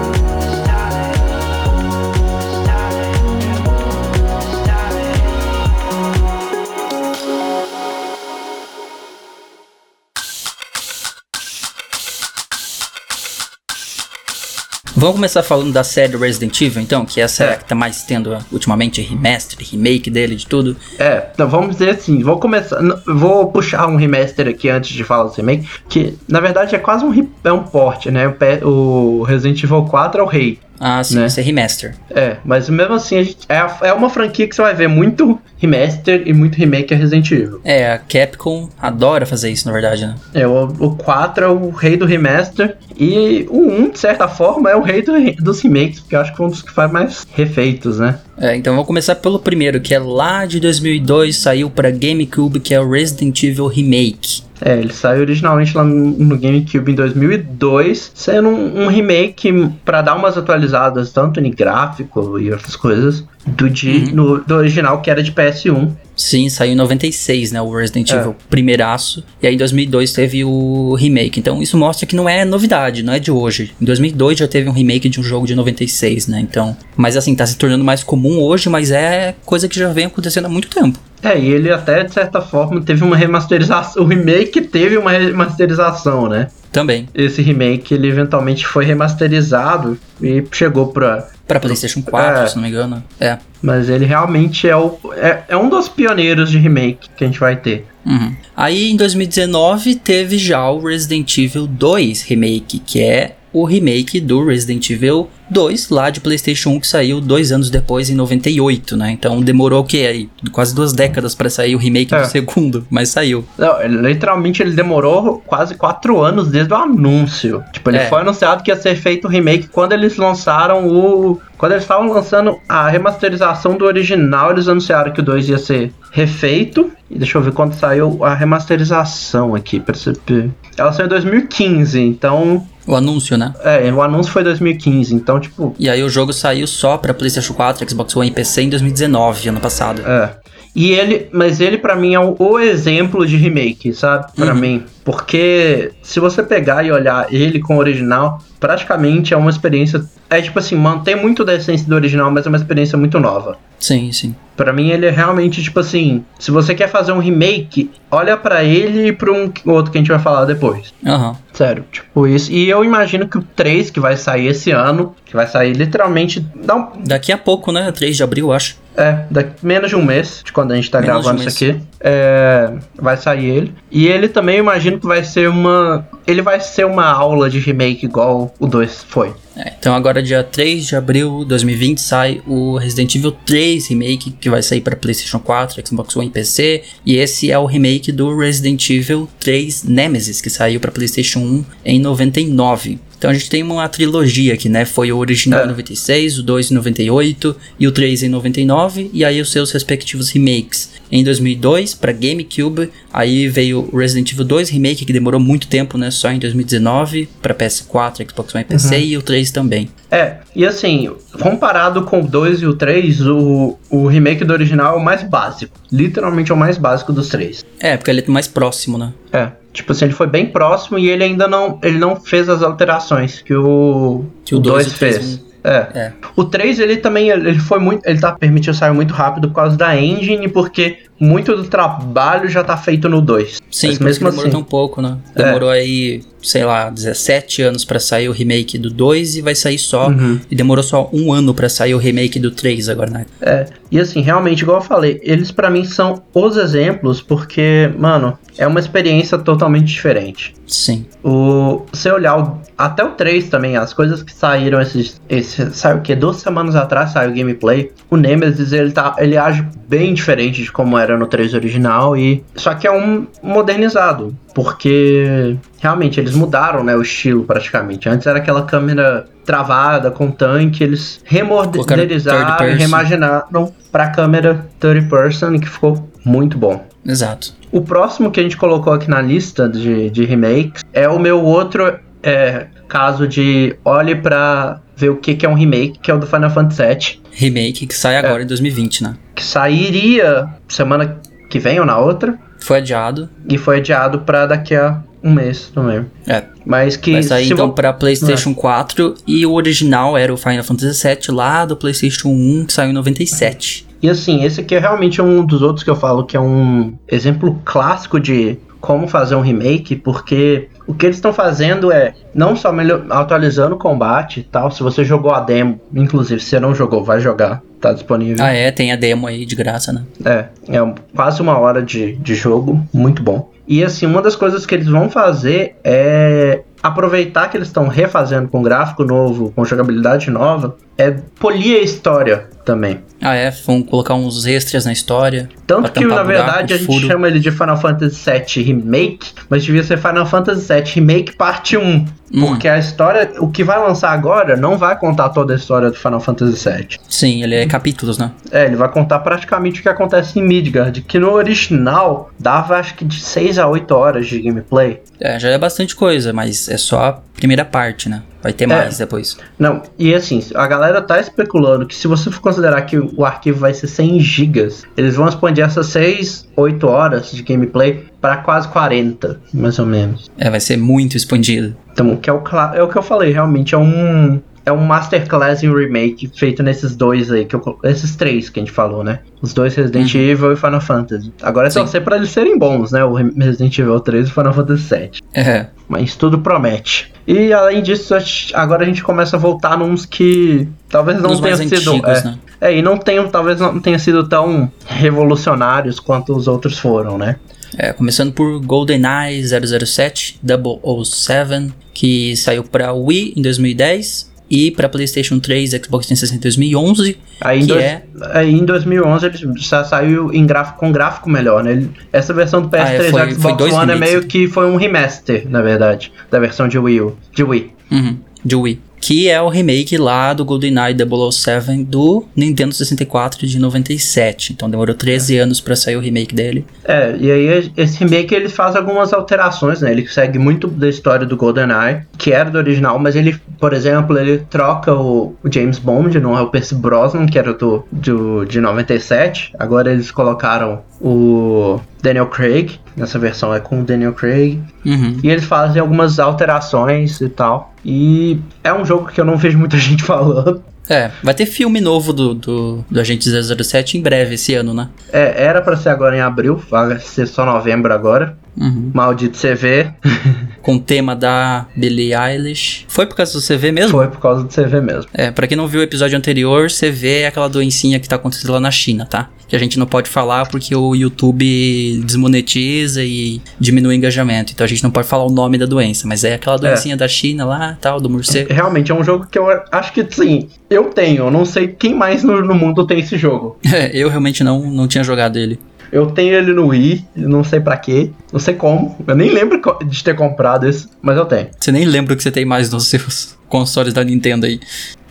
Vamos 14.99 15.15
começar 15.15 15.41
falando 15.43 15.71
da 15.71 15.81
série 15.81 16.17
Resident 16.17 16.59
Evil, 16.59 16.81
então, 16.81 17.05
que 17.05 17.21
essa 17.21 17.45
é, 17.45 17.47
É. 17.47 17.53
a 17.53 17.55
que 17.55 17.63
tá 17.63 17.73
mais 17.73 18.03
tendo 18.03 18.33
uh, 18.33 18.39
ultimamente 18.51 19.01
remaster, 19.01 19.57
remake 19.65 20.09
dele, 20.09 20.35
de 20.35 20.45
tudo. 20.45 20.75
É, 20.99 21.25
então 21.33 21.47
vamos 21.47 21.77
dizer 21.77 21.91
assim, 21.91 22.21
vou 22.21 22.37
começar, 22.37 22.77
vou 23.07 23.49
puxar 23.49 23.87
um 23.87 23.95
remaster 23.95 24.49
aqui 24.49 24.69
antes 24.69 24.89
de 24.89 25.01
falar 25.05 25.23
do 25.23 25.31
remake, 25.31 25.65
que 25.87 26.17
na 26.27 26.41
verdade 26.41 26.75
é 26.75 26.79
quase 26.79 27.05
um, 27.05 27.29
é 27.45 27.53
um 27.53 27.63
port, 27.63 28.07
né? 28.07 28.27
O, 28.61 29.19
o 29.19 29.23
Resident 29.23 29.63
Evil 29.63 29.85
4 29.85 30.19
é 30.19 30.23
o 30.23 30.27
rei. 30.27 30.59
Ah, 30.79 31.03
sim, 31.03 31.15
Né? 31.17 31.25
esse 31.25 31.39
é 31.39 31.43
remaster. 31.43 31.93
É, 32.09 32.37
mas 32.45 32.69
mesmo 32.69 32.93
assim 32.93 33.17
a 33.17 33.23
gente- 33.23 33.37
é, 33.49 33.57
a- 33.57 33.77
é 33.81 33.93
uma 33.93 34.09
franquia 34.09 34.47
que 34.47 34.55
você 34.55 34.61
vai 34.61 34.73
ver 34.73 34.87
muito 34.87 35.39
remaster 35.57 36.23
e 36.25 36.31
muito 36.33 36.55
remake 36.55 36.93
a 36.93 36.97
Resident 36.97 37.29
Evil. 37.31 37.59
É, 37.65 37.91
a 37.91 37.97
Capcom 37.97 38.69
adora 38.81 39.25
fazer 39.25 39.49
isso, 39.49 39.67
na 39.67 39.73
verdade, 39.73 40.05
né? 40.05 40.15
É, 40.33 40.47
o, 40.47 40.63
o 40.79 40.95
4 40.95 41.43
é 41.43 41.47
o 41.49 41.69
rei 41.69 41.97
do 41.97 42.05
remaster 42.05 42.77
e 42.97 43.45
o 43.49 43.59
1, 43.67 43.89
de 43.91 43.99
certa 43.99 44.27
forma, 44.27 44.69
é 44.71 44.75
o 44.75 44.81
rei 44.81 45.01
do 45.01 45.09
dos 45.43 45.61
remakes, 45.61 45.99
porque 45.99 46.15
eu 46.15 46.21
acho 46.21 46.31
que 46.31 46.37
foi 46.37 46.45
um 46.45 46.49
dos 46.49 46.61
que 46.61 46.71
faz 46.71 46.89
mais 46.91 47.27
refeitos, 47.35 47.99
né? 47.99 48.17
É, 48.37 48.55
então 48.55 48.71
vamos 48.73 48.87
começar 48.87 49.15
pelo 49.15 49.37
primeiro, 49.39 49.81
que 49.81 49.93
é 49.93 49.99
lá 49.99 50.45
de 50.45 50.59
2002, 50.61 51.35
saiu 51.37 51.69
pra 51.69 51.91
GameCube, 51.91 52.59
que 52.61 52.73
é 52.73 52.79
o 52.79 52.89
Resident 52.89 53.43
Evil 53.43 53.67
Remake. 53.67 54.43
É, 54.61 54.77
ele 54.77 54.93
saiu 54.93 55.21
originalmente 55.21 55.75
lá 55.75 55.83
no, 55.83 56.37
GameCube 56.37 56.91
em 56.91 56.95
2002, 56.95 58.11
sendo 58.13 58.49
um, 58.49 58.83
um 58.83 58.87
remake 58.87 59.69
pra 59.85 60.01
dar 60.01 60.15
umas 60.15 60.37
atualizadas, 60.37 61.11
tanto 61.11 61.39
em 61.39 61.51
gráfico 61.51 62.37
e 62.39 62.51
outras 62.51 62.75
coisas, 62.75 63.23
do, 63.49 63.69
de, 63.69 64.13
no- 64.13 64.39
do 64.43 64.55
original 64.55 65.01
que 65.01 65.09
era 65.09 65.21
de 65.23 65.31
PS1. 65.31 65.89
Sim, 66.15 66.49
saiu 66.49 66.73
em 66.73 66.75
96, 66.75 67.53
né, 67.53 67.61
o 67.61 67.73
Resident 67.73 68.11
É. 68.11 68.15
Evil 68.17 68.35
primeiraço, 68.49 69.23
e 69.41 69.47
aí 69.47 69.55
em 69.55 69.57
2002 69.57 70.11
teve 70.11 70.43
o 70.43 70.93
remake. 70.95 71.39
Então 71.39 71.61
isso 71.61 71.77
mostra 71.77 72.05
que 72.05 72.15
não 72.15 72.27
é 72.27 72.43
novidade, 72.43 73.03
não 73.03 73.13
é 73.13 73.19
de 73.19 73.31
hoje. 73.31 73.71
Em 73.81 73.85
2002 73.85 74.37
já 74.39 74.47
teve 74.47 74.67
um 74.69 74.73
remake 74.73 75.07
de 75.07 75.19
um 75.19 75.23
jogo 75.23 75.47
de 75.47 75.55
96, 75.55 76.27
né? 76.27 76.39
Então, 76.41 76.75
mas 76.97 77.15
assim, 77.15 77.33
tá 77.35 77.45
se 77.45 77.55
tornando 77.57 77.83
mais 77.85 78.03
comum 78.03 78.39
hoje, 78.41 78.67
mas 78.69 78.91
é 78.91 79.33
coisa 79.45 79.67
que 79.69 79.79
já 79.79 79.91
vem 79.93 80.05
acontecendo 80.05 80.45
há 80.45 80.49
muito 80.49 80.67
tempo. 80.69 80.99
É, 81.23 81.37
e 81.39 81.47
ele 81.49 81.71
até, 81.71 82.03
de 82.03 82.13
certa 82.13 82.41
forma, 82.41 82.81
teve 82.81 83.03
uma 83.03 83.15
remasterização. 83.15 84.03
O 84.03 84.05
remake 84.05 84.61
teve 84.61 84.97
uma 84.97 85.11
remasterização, 85.11 86.27
né? 86.29 86.47
Também. 86.71 87.07
Esse 87.13 87.41
remake, 87.41 87.93
ele 87.93 88.07
eventualmente 88.07 88.65
foi 88.65 88.85
remasterizado 88.85 89.97
e 90.21 90.43
chegou 90.51 90.87
pra. 90.87 91.27
Pra 91.47 91.59
PlayStation 91.59 92.03
4, 92.03 92.43
É. 92.43 92.47
se 92.47 92.55
não 92.55 92.63
me 92.63 92.69
engano. 92.69 93.03
É. 93.19 93.39
Mas 93.61 93.89
ele 93.89 94.05
realmente 94.05 94.67
é, 94.69 94.75
o, 94.75 94.97
é, 95.13 95.41
é 95.47 95.57
um 95.57 95.67
dos 95.67 95.89
pioneiros 95.89 96.51
de 96.51 96.59
remake 96.59 97.09
que 97.17 97.23
a 97.23 97.27
gente 97.27 97.39
vai 97.39 97.55
ter. 97.55 97.87
Uhum. 98.05 98.35
Aí 98.55 98.91
em 98.91 98.95
2019 98.95 99.95
teve 99.95 100.37
já 100.37 100.69
o 100.69 100.79
Resident 100.85 101.37
Evil 101.37 101.65
2 101.65 102.21
Remake, 102.23 102.79
que 102.79 103.01
é 103.01 103.35
o 103.51 103.63
remake 103.65 104.19
do 104.19 104.45
Resident 104.45 104.89
Evil 104.89 105.27
2 105.49 105.89
lá 105.89 106.09
de 106.11 106.19
PlayStation 106.19 106.69
1 106.71 106.79
que 106.81 106.87
saiu 106.87 107.19
dois 107.19 107.51
anos 107.51 107.69
depois 107.71 108.09
em 108.09 108.15
98, 108.15 108.95
né? 108.95 109.11
Então 109.11 109.41
demorou 109.41 109.81
o 109.81 109.83
que 109.83 110.05
aí? 110.05 110.29
Quase 110.51 110.75
duas 110.75 110.93
décadas 110.93 111.33
pra 111.33 111.49
sair 111.49 111.73
o 111.75 111.79
remake 111.79 112.13
É. 112.13 112.21
do 112.21 112.27
segundo, 112.27 112.85
mas 112.89 113.09
saiu. 113.09 113.43
Não, 113.57 113.81
literalmente 113.87 114.61
ele 114.61 114.71
demorou 114.71 115.41
quase 115.45 115.73
quatro 115.75 116.21
anos 116.21 116.49
desde 116.49 116.71
o 116.73 116.75
anúncio. 116.77 117.63
Tipo, 117.73 117.89
ele 117.89 117.97
É. 117.97 118.05
foi 118.07 118.21
anunciado 118.21 118.61
que 118.63 118.69
ia 118.69 118.75
ser 118.77 118.95
feito 118.95 119.25
o 119.25 119.27
remake 119.29 119.67
quando 119.67 119.93
eles 119.93 120.17
lançaram 120.17 120.87
o. 120.87 121.39
Quando 121.57 121.73
eles 121.73 121.83
estavam 121.83 122.07
lançando 122.13 122.57
a 122.69 122.87
remasterização 122.87 123.75
do 123.75 123.83
original, 123.83 124.51
eles 124.51 124.67
anunciaram 124.69 125.11
que 125.11 125.19
o 125.19 125.23
2 125.23 125.49
ia 125.49 125.57
ser 125.57 125.91
refeito. 126.11 126.89
E 127.11 127.17
deixa 127.17 127.37
eu 127.37 127.41
ver 127.41 127.51
quando 127.51 127.73
saiu 127.73 128.23
a 128.23 128.33
remasterização 128.33 129.55
aqui. 129.55 129.79
pra 129.79 129.95
você 129.95 130.13
ver. 130.27 130.49
Ela 130.77 130.93
saiu 130.93 131.07
em 131.07 131.09
2015, 131.09 131.99
então. 131.99 132.65
O 132.89 132.95
anúncio, 132.95 133.37
né? 133.37 133.53
É, 133.63 133.93
o 133.93 134.01
anúncio 134.01 134.33
foi 134.33 134.41
em 134.41 134.45
2015, 134.45 135.13
então, 135.13 135.39
tipo. 135.39 135.75
E 135.77 135.87
aí 135.87 136.01
o 136.01 136.09
jogo 136.09 136.33
saiu 136.33 136.65
só 136.65 136.97
pra 136.97 137.13
PlayStation 137.13 137.53
4, 137.53 137.87
Xbox 137.87 138.15
One 138.15 138.29
e 138.29 138.31
PC 138.31 138.63
em 138.63 138.69
2019, 138.69 139.49
ano 139.49 139.59
passado. 139.59 140.01
É. 140.01 140.35
E 140.75 140.91
ele, 140.91 141.27
mas 141.33 141.59
ele 141.59 141.77
pra 141.77 141.95
mim 141.95 142.13
é 142.13 142.19
o, 142.19 142.35
o 142.37 142.59
exemplo 142.59 143.25
de 143.25 143.35
remake, 143.35 143.93
sabe? 143.93 144.31
Pra 144.35 144.53
Uhum. 144.53 144.59
mim, 144.59 144.83
porque 145.03 145.91
se 146.03 146.19
você 146.19 146.43
pegar 146.43 146.85
e 146.85 146.91
olhar 146.91 147.27
ele 147.33 147.59
com 147.59 147.75
o 147.75 147.79
original, 147.79 148.39
praticamente 148.59 149.33
é 149.33 149.37
uma 149.37 149.49
experiência, 149.49 150.03
é 150.29 150.39
tipo 150.41 150.59
assim, 150.59 150.75
mantém 150.75 151.15
muito 151.15 151.43
da 151.43 151.55
essência 151.55 151.87
do 151.87 151.95
original, 151.95 152.29
mas 152.31 152.45
é 152.45 152.49
uma 152.49 152.57
experiência 152.57 152.97
muito 152.97 153.19
nova. 153.19 153.57
Sim, 153.79 154.11
sim. 154.11 154.35
Pra 154.55 154.71
mim 154.73 154.89
ele 154.89 155.05
é 155.05 155.09
realmente 155.09 155.63
tipo 155.63 155.79
assim, 155.79 156.23
se 156.37 156.51
você 156.51 156.75
quer 156.75 156.89
fazer 156.89 157.13
um 157.13 157.19
remake, 157.19 157.89
olha 158.11 158.35
pra 158.37 158.63
ele 158.63 159.07
e 159.07 159.11
pra 159.13 159.31
um 159.31 159.51
outro 159.65 159.91
que 159.91 159.97
a 159.97 160.01
gente 160.01 160.09
vai 160.11 160.19
falar 160.19 160.45
depois. 160.45 160.93
Aham. 161.05 161.35
Sério, 161.53 161.85
tipo 161.91 162.27
isso. 162.27 162.51
E 162.51 162.69
eu 162.69 162.83
imagino 162.83 163.27
que 163.27 163.37
o 163.37 163.41
3 163.55 163.89
que 163.89 163.99
vai 163.99 164.15
sair 164.17 164.47
esse 164.47 164.69
ano, 164.71 165.15
que 165.25 165.33
vai 165.35 165.47
sair 165.47 165.73
literalmente, 165.73 166.45
um, 166.55 167.03
Daqui 167.05 167.31
a 167.31 167.37
pouco, 167.37 167.71
né? 167.71 167.91
3 167.91 168.15
de 168.17 168.23
abril, 168.23 168.51
acho. 168.51 168.75
É, 168.99 169.23
daqui 169.31 169.65
menos 169.65 169.89
de 169.89 169.95
um 169.95 170.03
mês 170.03 170.41
de 170.43 170.51
quando 170.51 170.73
a 170.73 170.75
gente 170.75 170.91
tá 170.91 170.99
Menos 170.99 171.19
um 171.19 171.21
gravando 171.21 171.41
mês. 171.41 171.53
isso 171.53 171.63
aqui. 171.63 171.81
É, 172.01 172.73
vai 172.97 173.15
sair 173.15 173.45
ele. 173.45 173.73
E 173.89 174.07
ele 174.07 174.27
também 174.27 174.57
eu 174.57 174.63
imagino 174.63 174.99
que 174.99 175.07
vai 175.07 175.23
ser 175.23 175.47
uma. 175.47 176.05
Ele 176.27 176.41
vai 176.41 176.59
ser 176.59 176.85
uma 176.85 177.05
aula 177.05 177.49
de 177.49 177.59
remake 177.59 178.05
igual 178.05 178.53
o 178.59 178.67
2 178.67 179.05
foi. 179.07 179.33
É, 179.55 179.73
então 179.79 179.95
agora 179.95 180.21
dia 180.21 180.43
3 180.43 180.85
de 180.85 180.95
abril 180.97 181.39
de 181.39 181.45
2020 181.45 181.97
sai 181.99 182.41
o 182.45 182.77
Resident 182.77 183.15
Evil 183.15 183.31
3 183.31 183.87
Remake, 183.87 184.31
que 184.31 184.49
vai 184.49 184.61
sair 184.61 184.81
para 184.81 184.97
PlayStation 184.97 185.39
4, 185.39 185.81
Xbox 185.87 186.15
One 186.17 186.27
e 186.27 186.31
PC, 186.31 186.83
e 187.05 187.15
esse 187.17 187.49
é 187.51 187.57
o 187.57 187.65
remake 187.65 188.11
do 188.11 188.37
Resident 188.37 188.89
Evil 188.89 189.29
3 189.39 189.83
Nemesis, 189.83 190.41
que 190.41 190.49
saiu 190.49 190.79
para 190.79 190.91
PlayStation 190.91 191.39
1 191.39 191.65
em 191.85 191.99
99. 191.99 192.99
Então 193.19 193.29
a 193.29 193.33
gente 193.33 193.49
tem 193.49 193.61
uma 193.61 193.87
trilogia 193.89 194.53
aqui, 194.53 194.69
né? 194.69 194.85
Foi 194.85 195.11
o 195.11 195.17
original 195.17 195.59
É. 195.59 195.63
em 195.65 195.67
96, 195.67 196.39
o 196.39 196.43
2 196.43 196.71
em 196.71 196.73
98 196.75 197.55
e 197.77 197.85
o 197.85 197.91
3 197.91 198.23
em 198.23 198.29
99, 198.29 199.11
e 199.13 199.25
aí 199.25 199.41
os 199.41 199.51
seus 199.51 199.71
respectivos 199.73 200.29
remakes. 200.29 200.89
Em 201.11 201.21
2002 201.21 201.93
para 201.95 202.13
GameCube, 202.13 202.89
aí 203.11 203.49
veio 203.49 203.89
o 203.91 203.97
Resident 203.97 204.31
Evil 204.31 204.45
2 204.45 204.69
Remake, 204.69 205.03
que 205.03 205.11
demorou 205.11 205.39
muito 205.39 205.67
tempo, 205.67 205.97
né? 205.97 206.09
Só 206.11 206.31
em 206.31 206.39
2019 206.39 207.27
para 207.41 207.53
PS4, 207.53 208.25
Xbox 208.29 208.55
One 208.55 208.63
e 208.63 208.67
PC, 208.67 208.99
e 208.99 209.17
o 209.17 209.21
3 209.21 209.51
também. 209.51 209.89
É, 210.09 210.37
e 210.55 210.65
assim, 210.65 211.11
comparado 211.41 212.03
com 212.03 212.21
o 212.21 212.27
2 212.27 212.61
e 212.61 212.65
o 212.65 212.73
3, 212.73 213.21
o, 213.27 213.77
o 213.89 214.07
remake 214.07 214.45
do 214.45 214.53
original 214.53 214.95
é 214.95 214.97
o 214.97 215.03
mais 215.03 215.23
básico. 215.23 215.77
Literalmente 215.91 216.51
é 216.51 216.55
o 216.55 216.57
mais 216.57 216.77
básico 216.77 217.11
dos 217.11 217.27
três. 217.27 217.65
É, 217.79 217.97
porque 217.97 218.09
ele 218.11 218.23
é 218.25 218.31
mais 218.31 218.47
próximo, 218.47 218.97
né? 218.97 219.13
É, 219.33 219.49
tipo 219.73 219.91
assim, 219.91 220.05
ele 220.05 220.13
foi 220.13 220.27
bem 220.27 220.47
próximo 220.47 220.97
e 220.97 221.09
ele 221.09 221.23
ainda 221.23 221.47
não, 221.47 221.79
ele 221.83 221.97
não 221.97 222.15
fez 222.15 222.49
as 222.49 222.61
alterações 222.61 223.41
que 223.41 223.53
o 223.53 224.25
Que 224.45 224.55
o 224.55 224.59
2 224.59 224.73
dois 224.73 224.87
e 224.87 224.89
o 224.89 224.97
três 224.97 225.17
fez. 225.17 225.49
É. 225.63 225.87
É. 225.93 226.13
O 226.35 226.45
3 226.45 226.79
ele 226.79 226.97
também 226.97 227.29
ele 227.29 227.59
foi 227.59 227.79
muito, 227.79 228.07
ele 228.07 228.19
tá 228.19 228.31
permitiu 228.31 228.73
sair 228.73 228.93
muito 228.93 229.13
rápido 229.13 229.49
por 229.49 229.55
causa 229.55 229.75
da 229.75 229.95
engine, 229.95 230.47
porque 230.47 230.99
muito 231.19 231.55
do 231.55 231.65
trabalho 231.65 232.47
já 232.49 232.63
tá 232.63 232.77
feito 232.77 233.09
no 233.09 233.21
2. 233.21 233.59
Sim, 233.69 233.87
Mas 233.87 233.99
mesmo 233.99 234.25
demorou 234.25 234.41
assim. 234.41 234.49
tão 234.51 234.63
pouco, 234.63 235.01
né? 235.01 235.17
É. 235.35 235.43
Demorou 235.43 235.69
aí, 235.69 236.21
sei 236.41 236.63
lá, 236.63 236.89
17 236.89 237.61
anos 237.61 237.83
pra 237.85 237.99
sair 237.99 238.29
o 238.29 238.31
remake 238.31 238.77
do 238.77 238.89
2 238.89 239.35
e 239.37 239.41
vai 239.41 239.53
sair 239.55 239.77
só. 239.77 240.07
Uhum. 240.09 240.39
E 240.49 240.55
demorou 240.55 240.83
só 240.83 241.09
um 241.13 241.31
ano 241.33 241.53
pra 241.53 241.67
sair 241.69 241.93
o 241.93 241.97
remake 241.97 242.39
do 242.39 242.51
3 242.51 242.89
agora, 242.89 243.09
né? 243.11 243.25
É, 243.41 243.65
e 243.91 243.99
assim, 243.99 244.21
realmente, 244.21 244.61
igual 244.61 244.77
eu 244.79 244.83
falei, 244.83 245.19
eles 245.23 245.51
pra 245.51 245.69
mim 245.69 245.83
são 245.83 246.21
os 246.33 246.57
exemplos 246.57 247.21
porque, 247.21 247.91
mano, 247.97 248.37
é 248.57 248.65
uma 248.67 248.79
experiência 248.79 249.37
totalmente 249.37 249.85
diferente. 249.87 250.53
Sim. 250.67 251.05
O, 251.23 251.85
você 251.91 252.11
olhar 252.11 252.37
o- 252.39 252.59
até 252.77 253.03
o 253.03 253.11
3 253.11 253.49
também, 253.49 253.75
as 253.77 253.93
coisas 253.93 254.21
que 254.23 254.33
saíram 254.33 254.79
esses. 254.81 255.19
Esse, 255.29 255.71
saiu 255.73 255.97
o 255.97 256.01
quê? 256.01 256.15
Duas 256.15 256.37
semanas 256.37 256.75
atrás 256.75 257.11
saiu 257.11 257.31
o 257.31 257.33
gameplay. 257.33 257.91
O 258.09 258.15
Nemesis 258.17 258.71
ele, 258.71 258.91
tá, 258.91 259.15
ele 259.19 259.37
age 259.37 259.65
bem 259.87 260.13
diferente 260.13 260.61
de 260.63 260.71
como 260.71 260.97
era 260.97 261.08
no 261.17 261.27
3 261.27 261.53
original. 261.53 262.15
e 262.15 262.43
Só 262.55 262.73
que 262.73 262.87
é 262.87 262.91
um 262.91 263.27
modernizado. 263.41 264.35
Porque 264.53 265.55
realmente 265.79 266.19
eles 266.19 266.33
mudaram 266.33 266.83
né, 266.83 266.95
o 266.95 267.01
estilo 267.01 267.43
praticamente. 267.43 268.09
Antes 268.09 268.27
era 268.27 268.39
aquela 268.39 268.63
câmera 268.63 269.27
travada 269.45 270.11
com 270.11 270.31
tanque. 270.31 270.83
Eles 270.83 271.21
remodelizaram 271.23 272.57
reimaginaram 272.75 273.73
pra 273.91 274.09
câmera 274.09 274.65
third 274.79 275.07
person 275.07 275.59
que 275.59 275.69
ficou 275.69 276.09
muito 276.25 276.57
bom. 276.57 276.83
Exato. 277.05 277.53
O 277.71 277.81
próximo 277.81 278.31
que 278.31 278.39
a 278.39 278.43
gente 278.43 278.57
colocou 278.57 278.93
aqui 278.93 279.09
na 279.09 279.21
lista 279.21 279.69
de, 279.69 280.09
de 280.09 280.25
remakes 280.25 280.83
é 280.91 281.07
o 281.07 281.19
meu 281.19 281.43
outro 281.43 281.99
é, 282.21 282.67
caso 282.89 283.25
de 283.27 283.75
olhe 283.85 284.15
pra 284.15 284.81
ver 284.97 285.09
o 285.09 285.15
que, 285.15 285.35
que 285.35 285.45
é 285.45 285.49
um 285.49 285.53
remake, 285.53 285.99
que 285.99 286.11
é 286.11 286.13
o 286.13 286.17
do 286.19 286.27
Final 286.27 286.49
Fantasy 286.49 286.81
VII, 286.83 287.21
Remake 287.31 287.87
que 287.87 287.95
sai 287.95 288.17
agora 288.17 288.43
em 288.43 288.47
2020, 288.47 289.03
né? 289.03 289.15
que 289.33 289.43
sairia 289.45 290.47
semana 290.67 291.21
que 291.49 291.57
vem 291.59 291.79
ou 291.79 291.85
na 291.85 291.97
outra, 291.97 292.37
Foi 292.59 292.77
adiado. 292.79 293.29
e 293.47 293.57
foi 293.57 293.77
adiado 293.77 294.19
pra 294.19 294.45
daqui 294.45 294.75
a 294.75 295.01
um 295.23 295.31
mês 295.33 295.69
também. 295.73 296.05
É. 296.27 296.43
Mas 296.65 296.95
que 296.97 297.11
Vai 297.13 297.23
sair 297.23 297.51
então 297.51 297.67
vo- 297.67 297.73
pra 297.73 297.91
PlayStation 297.93 298.53
4 298.53 299.15
e 299.27 299.45
o 299.45 299.53
original 299.53 300.17
era 300.17 300.33
o 300.33 300.37
Final 300.37 300.63
Fantasy 300.63 301.07
VII 301.07 301.35
lá 301.35 301.65
do 301.65 301.75
PlayStation 301.77 302.29
1 302.29 302.65
que 302.67 302.73
saiu 302.73 302.89
em 302.91 302.93
97. 302.93 303.85
E 304.01 304.09
assim, 304.09 304.43
esse 304.45 304.61
aqui 304.61 304.75
é 304.75 304.79
realmente 304.79 305.21
um 305.21 305.45
dos 305.45 305.61
outros 305.61 305.83
que 305.83 305.89
eu 305.89 305.95
falo 305.95 306.25
que 306.25 306.37
é 306.37 306.39
um 306.39 306.93
exemplo 307.07 307.61
clássico 307.65 308.17
de 308.19 308.57
como 308.79 309.07
fazer 309.09 309.35
um 309.35 309.41
remake, 309.41 309.93
porque 309.95 310.69
o 310.89 310.93
que 310.95 311.05
eles 311.05 311.17
estão 311.17 311.31
fazendo 311.31 311.91
é 311.91 312.15
não 312.33 312.55
só 312.55 312.71
melhor, 312.71 313.05
atualizando 313.11 313.75
o 313.75 313.77
combate 313.77 314.39
e 314.39 314.43
tal. 314.43 314.71
Se 314.71 314.81
você 314.81 315.03
jogou 315.03 315.31
a 315.31 315.39
demo, 315.39 315.79
inclusive, 315.93 316.41
se 316.41 316.49
você 316.49 316.59
não 316.59 316.73
jogou, 316.73 317.03
vai 317.03 317.19
jogar, 317.19 317.61
tá 317.79 317.93
disponível. 317.93 318.43
Ah, 318.43 318.51
é, 318.51 318.71
tem 318.71 318.91
a 318.91 318.95
demo 318.95 319.27
aí 319.27 319.45
de 319.45 319.55
graça, 319.55 319.93
né? 319.93 320.01
É, 320.25 320.45
é 320.67 320.93
quase 321.15 321.43
uma 321.43 321.59
hora 321.59 321.83
de, 321.83 322.13
de 322.13 322.33
jogo, 322.33 322.83
muito 322.91 323.21
bom. 323.21 323.51
E 323.67 323.83
assim, 323.83 324.07
uma 324.07 324.19
das 324.19 324.35
coisas 324.35 324.65
que 324.65 324.73
eles 324.73 324.87
vão 324.87 325.11
fazer 325.11 325.75
é 325.83 326.63
aproveitar 326.81 327.49
que 327.49 327.57
eles 327.57 327.67
estão 327.67 327.87
refazendo 327.87 328.47
com 328.47 328.63
gráfico 328.63 329.03
novo, 329.03 329.53
com 329.55 329.63
jogabilidade 329.63 330.31
nova, 330.31 330.75
é 330.99 331.11
polir 331.39 331.79
a 331.79 331.81
história 331.81 332.49
também. 332.65 332.99
Ah, 333.21 333.33
é, 333.33 333.49
vão 333.51 333.81
colocar 333.81 334.13
uns 334.13 334.45
extras 334.45 334.85
na 334.85 334.91
história. 334.91 335.49
Tanto 335.65 335.91
que, 335.91 336.01
na 336.01 336.23
buraco, 336.23 336.27
verdade, 336.27 336.73
a 336.73 336.77
gente 336.77 336.85
furo. 336.85 337.07
chama 337.07 337.27
ele 337.27 337.39
de 337.39 337.51
Final 337.51 337.77
Fantasy 337.77 338.29
VII 338.29 338.63
Remake, 338.63 339.31
mas 339.49 339.63
devia 339.63 339.83
ser 339.83 339.97
Final 339.97 340.25
Fantasy 340.25 340.73
VII 340.73 340.83
Remake 340.95 341.35
Parte 341.35 341.77
1. 341.77 341.81
Hum. 341.81 342.05
Porque 342.31 342.67
a 342.67 342.77
história, 342.77 343.31
o 343.39 343.49
que 343.49 343.63
vai 343.63 343.79
lançar 343.79 344.11
agora, 344.11 344.55
não 344.55 344.77
vai 344.77 344.97
contar 344.97 345.29
toda 345.29 345.53
a 345.53 345.55
história 345.55 345.89
do 345.89 345.97
Final 345.97 346.19
Fantasy 346.19 346.69
VII. 346.69 346.87
Sim, 347.09 347.43
ele 347.43 347.55
é 347.55 347.65
capítulos, 347.65 348.17
né? 348.17 348.31
É, 348.51 348.65
ele 348.65 348.75
vai 348.75 348.89
contar 348.89 349.19
praticamente 349.19 349.79
o 349.79 349.83
que 349.83 349.89
acontece 349.89 350.37
em 350.37 350.43
Midgard, 350.43 351.01
que 351.01 351.17
no 351.17 351.31
original 351.31 352.29
dava 352.37 352.75
acho 352.75 352.93
que 352.95 353.03
de 353.03 353.19
6 353.19 353.57
a 353.57 353.67
8 353.67 353.91
horas 353.91 354.27
de 354.27 354.39
gameplay. 354.39 355.01
É, 355.19 355.39
já 355.39 355.49
é 355.49 355.57
bastante 355.57 355.95
coisa, 355.95 356.31
mas 356.31 356.69
é 356.69 356.77
só 356.77 357.21
primeira 357.39 357.63
parte, 357.65 358.09
né? 358.09 358.21
Vai 358.41 358.53
ter 358.53 358.65
É. 358.65 358.67
mais 358.67 358.97
depois. 358.97 359.37
Não, 359.57 359.81
e 359.97 360.13
assim, 360.13 360.41
a 360.55 360.67
galera 360.67 361.01
tá 361.01 361.19
especulando 361.19 361.85
que 361.85 361.95
se 361.95 362.07
você 362.07 362.29
for 362.29 362.39
considerar 362.41 362.81
que 362.83 362.97
o 362.97 363.25
arquivo 363.25 363.59
vai 363.59 363.73
ser 363.73 363.87
100 363.87 364.19
gigas, 364.19 364.83
eles 364.95 365.15
vão 365.15 365.27
expandir 365.27 365.63
essas 365.65 365.87
6, 365.87 366.47
8 366.55 366.87
horas 366.87 367.31
de 367.31 367.41
gameplay 367.43 368.05
para 368.21 368.37
quase 368.37 368.67
40, 368.69 369.39
mais 369.53 369.79
ou 369.79 369.85
menos. 369.85 370.29
É, 370.37 370.49
vai 370.49 370.59
ser 370.59 370.77
muito 370.77 371.15
expandido. 371.17 371.75
Então, 371.91 372.15
que 372.15 372.29
é 372.29 372.33
o, 372.33 372.41
é 372.75 372.83
o 372.83 372.87
que 372.87 372.97
eu 372.97 373.01
falei, 373.03 373.31
realmente 373.33 373.75
é 373.75 373.77
um 373.77 374.39
é 374.69 374.73
um 374.73 374.85
masterclass 374.85 375.63
em 375.63 375.73
remake 375.73 376.29
feito 376.33 376.63
nesses 376.63 376.95
dois 376.95 377.31
aí, 377.31 377.43
que 377.45 377.55
eu 377.55 377.79
esses 377.83 378.15
três 378.15 378.49
que 378.49 378.59
a 378.59 378.63
gente 378.63 378.71
falou, 378.71 379.03
né? 379.03 379.19
Os 379.41 379.53
dois 379.53 379.73
Resident 379.75 380.13
Evil 380.15 380.53
e 380.53 380.55
Final 380.55 380.81
Fantasy. 380.81 381.33
Agora 381.41 381.67
é 381.67 381.69
Sim. 381.69 381.79
torcer 381.79 382.03
pra 382.03 382.15
eles 382.17 382.29
serem 382.29 382.57
bons, 382.57 382.91
né? 382.91 383.03
O 383.03 383.13
Re- 383.13 383.31
Resident 383.37 383.77
Evil 383.77 383.99
3 383.99 384.27
e 384.27 384.31
o 384.31 384.33
Final 384.33 384.53
Fantasy 384.53 384.83
7. 384.83 385.21
É, 385.33 385.67
Mas 385.87 386.15
tudo 386.15 386.39
promete. 386.39 387.11
E 387.27 387.51
além 387.53 387.81
disso, 387.83 388.13
agora 388.53 388.83
a 388.83 388.85
gente 388.85 389.03
começa 389.03 389.35
a 389.35 389.39
voltar 389.39 389.77
nos 389.77 390.05
que 390.05 390.67
talvez 390.89 391.21
não 391.21 391.39
tenham 391.39 391.57
sido. 391.57 391.91
antigos, 391.91 392.09
é, 392.19 392.23
né? 392.23 392.39
é, 392.61 392.77
e 392.77 392.81
não 392.81 392.97
tenham, 392.97 393.27
talvez 393.27 393.59
não 393.59 393.79
tenham 393.79 393.99
sido 393.99 394.27
tão 394.27 394.71
revolucionários 394.85 395.99
quanto 395.99 396.35
os 396.35 396.47
outros 396.47 396.77
foram, 396.77 397.17
né? 397.17 397.35
É, 397.77 397.93
começando 397.93 398.33
por 398.33 398.59
GoldenEye 398.61 399.43
007 399.45 400.39
007, 400.43 401.73
que 401.93 402.35
saiu 402.35 402.63
pra 402.63 402.93
Wii 402.93 403.33
em 403.37 403.41
2010 403.41 404.28
e 404.49 404.71
pra 404.71 404.89
PlayStation 404.89 405.39
3 405.39 405.73
e 405.73 405.77
Xbox 405.83 406.07
360 406.07 406.35
em 406.37 406.39
2011, 406.41 407.17
Aí 407.41 407.57
em, 407.59 407.61
que 407.61 407.67
dois- 407.67 407.81
é 407.83 408.03
aí 408.33 408.51
em 408.53 408.65
2011 408.65 409.25
ele 409.25 409.37
já 409.57 409.83
saiu 409.83 410.33
em 410.33 410.45
gráfico, 410.45 410.79
com 410.79 410.91
gráfico 410.91 411.29
melhor, 411.29 411.63
né? 411.63 411.73
Ele- 411.73 411.89
essa 412.11 412.33
versão 412.33 412.61
do 412.61 412.67
PS3 412.69 412.81
Ah, 412.89 412.93
é, 412.93 413.11
foi- 413.11 413.21
foi 413.21 413.31
Xbox 413.33 413.57
dois 413.57 413.73
One 413.73 413.91
é 413.91 413.95
meio 413.95 414.23
que 414.23 414.47
foi 414.47 414.65
um 414.65 414.75
remaster, 414.75 415.45
na 415.49 415.61
verdade, 415.61 416.11
da 416.31 416.39
versão 416.39 416.67
de 416.67 416.77
Wii. 416.79 417.01
U- 417.01 417.17
De 417.33 417.43
Wii. 417.43 417.71
uhum, 417.91 418.17
de 418.43 418.55
Wii, 418.55 418.81
que 418.99 419.29
é 419.29 419.41
o 419.41 419.49
remake 419.49 419.97
lá 419.97 420.33
do 420.33 420.45
GoldenEye 420.45 420.95
007 421.31 421.83
do 421.83 422.25
Nintendo 422.35 422.73
64 422.73 423.47
de 423.47 423.59
97. 423.59 424.53
Então 424.53 424.69
demorou 424.69 424.95
13 424.95 425.37
anos 425.37 425.61
pra 425.61 425.75
sair 425.75 425.95
o 425.95 425.99
remake 425.99 426.35
dele. 426.35 426.65
É, 426.83 427.15
e 427.19 427.31
aí 427.31 427.71
esse 427.77 427.99
remake 427.99 428.33
ele 428.33 428.49
faz 428.49 428.75
algumas 428.75 429.13
alterações, 429.13 429.81
né? 429.81 429.91
Ele 429.91 430.07
segue 430.07 430.37
muito 430.37 430.67
da 430.67 430.87
história 430.87 431.25
do 431.25 431.37
GoldenEye, 431.37 432.01
que 432.17 432.31
era 432.31 432.49
do 432.49 432.57
original, 432.57 432.99
mas 432.99 433.15
ele, 433.15 433.39
por 433.59 433.73
exemplo, 433.73 434.17
ele 434.17 434.39
troca 434.49 434.93
o, 434.93 435.35
o 435.43 435.51
James 435.51 435.79
Bond, 435.79 436.19
não 436.19 436.37
é 436.37 436.41
o 436.41 436.47
Percy 436.47 436.75
Brosnan, 436.75 437.25
que 437.25 437.37
era 437.37 437.53
do, 437.53 437.85
do 437.91 438.45
de 438.45 438.59
97. 438.59 439.53
Agora 439.57 439.91
eles 439.91 440.11
colocaram 440.11 440.81
o 441.01 441.79
Daniel 442.01 442.27
Craig, 442.27 442.79
nessa 442.95 443.19
versão 443.19 443.53
é 443.53 443.59
com 443.59 443.81
o 443.81 443.83
Daniel 443.83 444.13
Craig. 444.13 444.61
Uhum. 444.85 445.17
E 445.23 445.29
eles 445.29 445.43
fazem 445.43 445.81
algumas 445.81 446.19
alterações 446.19 447.19
e 447.21 447.29
tal. 447.29 447.73
E 447.83 448.39
é 448.63 448.73
um 448.73 448.85
jogo 448.85 449.07
que 449.07 449.19
eu 449.19 449.25
não 449.25 449.37
vejo 449.37 449.57
muita 449.57 449.77
gente 449.79 450.03
falando. 450.03 450.63
É, 450.89 451.11
vai 451.21 451.35
ter 451.35 451.45
filme 451.45 451.79
novo 451.79 452.11
do, 452.11 452.33
do, 452.33 452.85
do 452.89 452.99
Agente 452.99 453.29
007 453.29 453.99
em 453.99 454.01
breve 454.01 454.33
esse 454.33 454.55
ano, 454.55 454.73
né? 454.73 454.89
É, 455.13 455.43
era 455.43 455.61
pra 455.61 455.77
ser 455.77 455.89
agora 455.89 456.17
em 456.17 456.19
abril, 456.19 456.59
vai 456.67 456.97
ser 456.99 457.27
só 457.27 457.45
novembro 457.45 457.93
agora. 457.93 458.35
Uhum. 458.57 458.89
Maldito 458.91 459.37
CV. 459.37 459.91
Com 460.63 460.75
o 460.75 460.79
tema 460.79 461.15
da 461.15 461.67
Billie 461.75 462.13
Eilish. 462.13 462.85
Foi 462.87 463.05
por 463.05 463.15
causa 463.15 463.33
do 463.33 463.41
CV 463.41 463.71
mesmo? 463.71 463.91
Foi 463.91 464.07
por 464.07 464.19
causa 464.19 464.43
do 464.43 464.49
CV 464.49 464.81
mesmo. 464.81 465.05
É, 465.13 465.29
pra 465.29 465.45
quem 465.45 465.55
não 465.55 465.67
viu 465.67 465.79
o 465.79 465.83
episódio 465.83 466.17
anterior, 466.17 466.67
CV 466.69 467.21
é 467.21 467.27
aquela 467.27 467.47
doencinha 467.47 467.99
que 467.99 468.09
tá 468.09 468.15
acontecendo 468.15 468.51
lá 468.51 468.59
na 468.59 468.71
China, 468.71 469.05
tá? 469.05 469.29
Que 469.49 469.55
a 469.55 469.59
gente 469.59 469.77
não 469.79 469.85
pode 469.85 470.09
falar 470.09 470.47
porque 470.47 470.75
o 470.75 470.95
YouTube 470.95 472.01
desmonetiza 472.05 473.03
e 473.03 473.41
diminui 473.59 473.95
o 473.95 473.97
engajamento. 473.97 474.53
Então 474.53 474.63
a 474.63 474.67
gente 474.67 474.83
não 474.83 474.91
pode 474.91 475.07
falar 475.07 475.25
o 475.25 475.31
nome 475.31 475.57
da 475.57 475.65
doença, 475.65 476.07
mas 476.07 476.23
é 476.23 476.35
aquela 476.35 476.57
doencinha 476.57 476.95
da 476.95 477.07
China 477.07 477.45
lá, 477.45 477.77
tal, 477.81 477.99
do 477.99 478.09
morcego. 478.09 478.53
Realmente 478.53 478.91
é 478.91 478.95
um 478.95 479.03
jogo 479.03 479.27
que 479.29 479.37
eu 479.37 479.47
acho 479.71 479.91
que 479.91 480.05
sim, 480.09 480.47
eu 480.69 480.85
tenho. 480.85 481.25
Eu 481.25 481.31
não 481.31 481.45
sei 481.45 481.67
quem 481.67 481.95
mais 481.95 482.23
no, 482.23 482.41
no 482.45 482.53
mundo 482.53 482.85
tem 482.85 482.99
esse 482.99 483.17
jogo. 483.17 483.57
É, 483.79 483.95
eu 483.95 484.09
realmente 484.09 484.43
não, 484.43 484.69
não 484.71 484.87
tinha 484.87 485.03
jogado 485.03 485.37
ele. 485.37 485.59
Eu 485.91 486.07
tenho 486.07 486.33
ele 486.33 486.53
no 486.53 486.67
Wii, 486.67 487.05
não 487.15 487.43
sei 487.43 487.59
pra 487.59 487.77
quê, 487.77 488.11
não 488.31 488.39
sei 488.39 488.53
como. 488.53 488.95
Eu 489.07 489.15
nem 489.15 489.31
lembro 489.31 489.61
de 489.85 490.03
ter 490.03 490.15
comprado 490.15 490.67
esse, 490.67 490.87
mas 491.01 491.17
eu 491.17 491.25
tenho. 491.25 491.47
Você 491.59 491.71
nem 491.71 491.85
lembra 491.85 492.13
o 492.13 492.17
que 492.17 492.23
você 492.23 492.31
tem 492.31 492.45
mais 492.45 492.69
nos 492.69 492.87
seus 492.87 493.37
consoles 493.47 493.93
da 493.93 494.03
Nintendo 494.03 494.45
aí. 494.45 494.59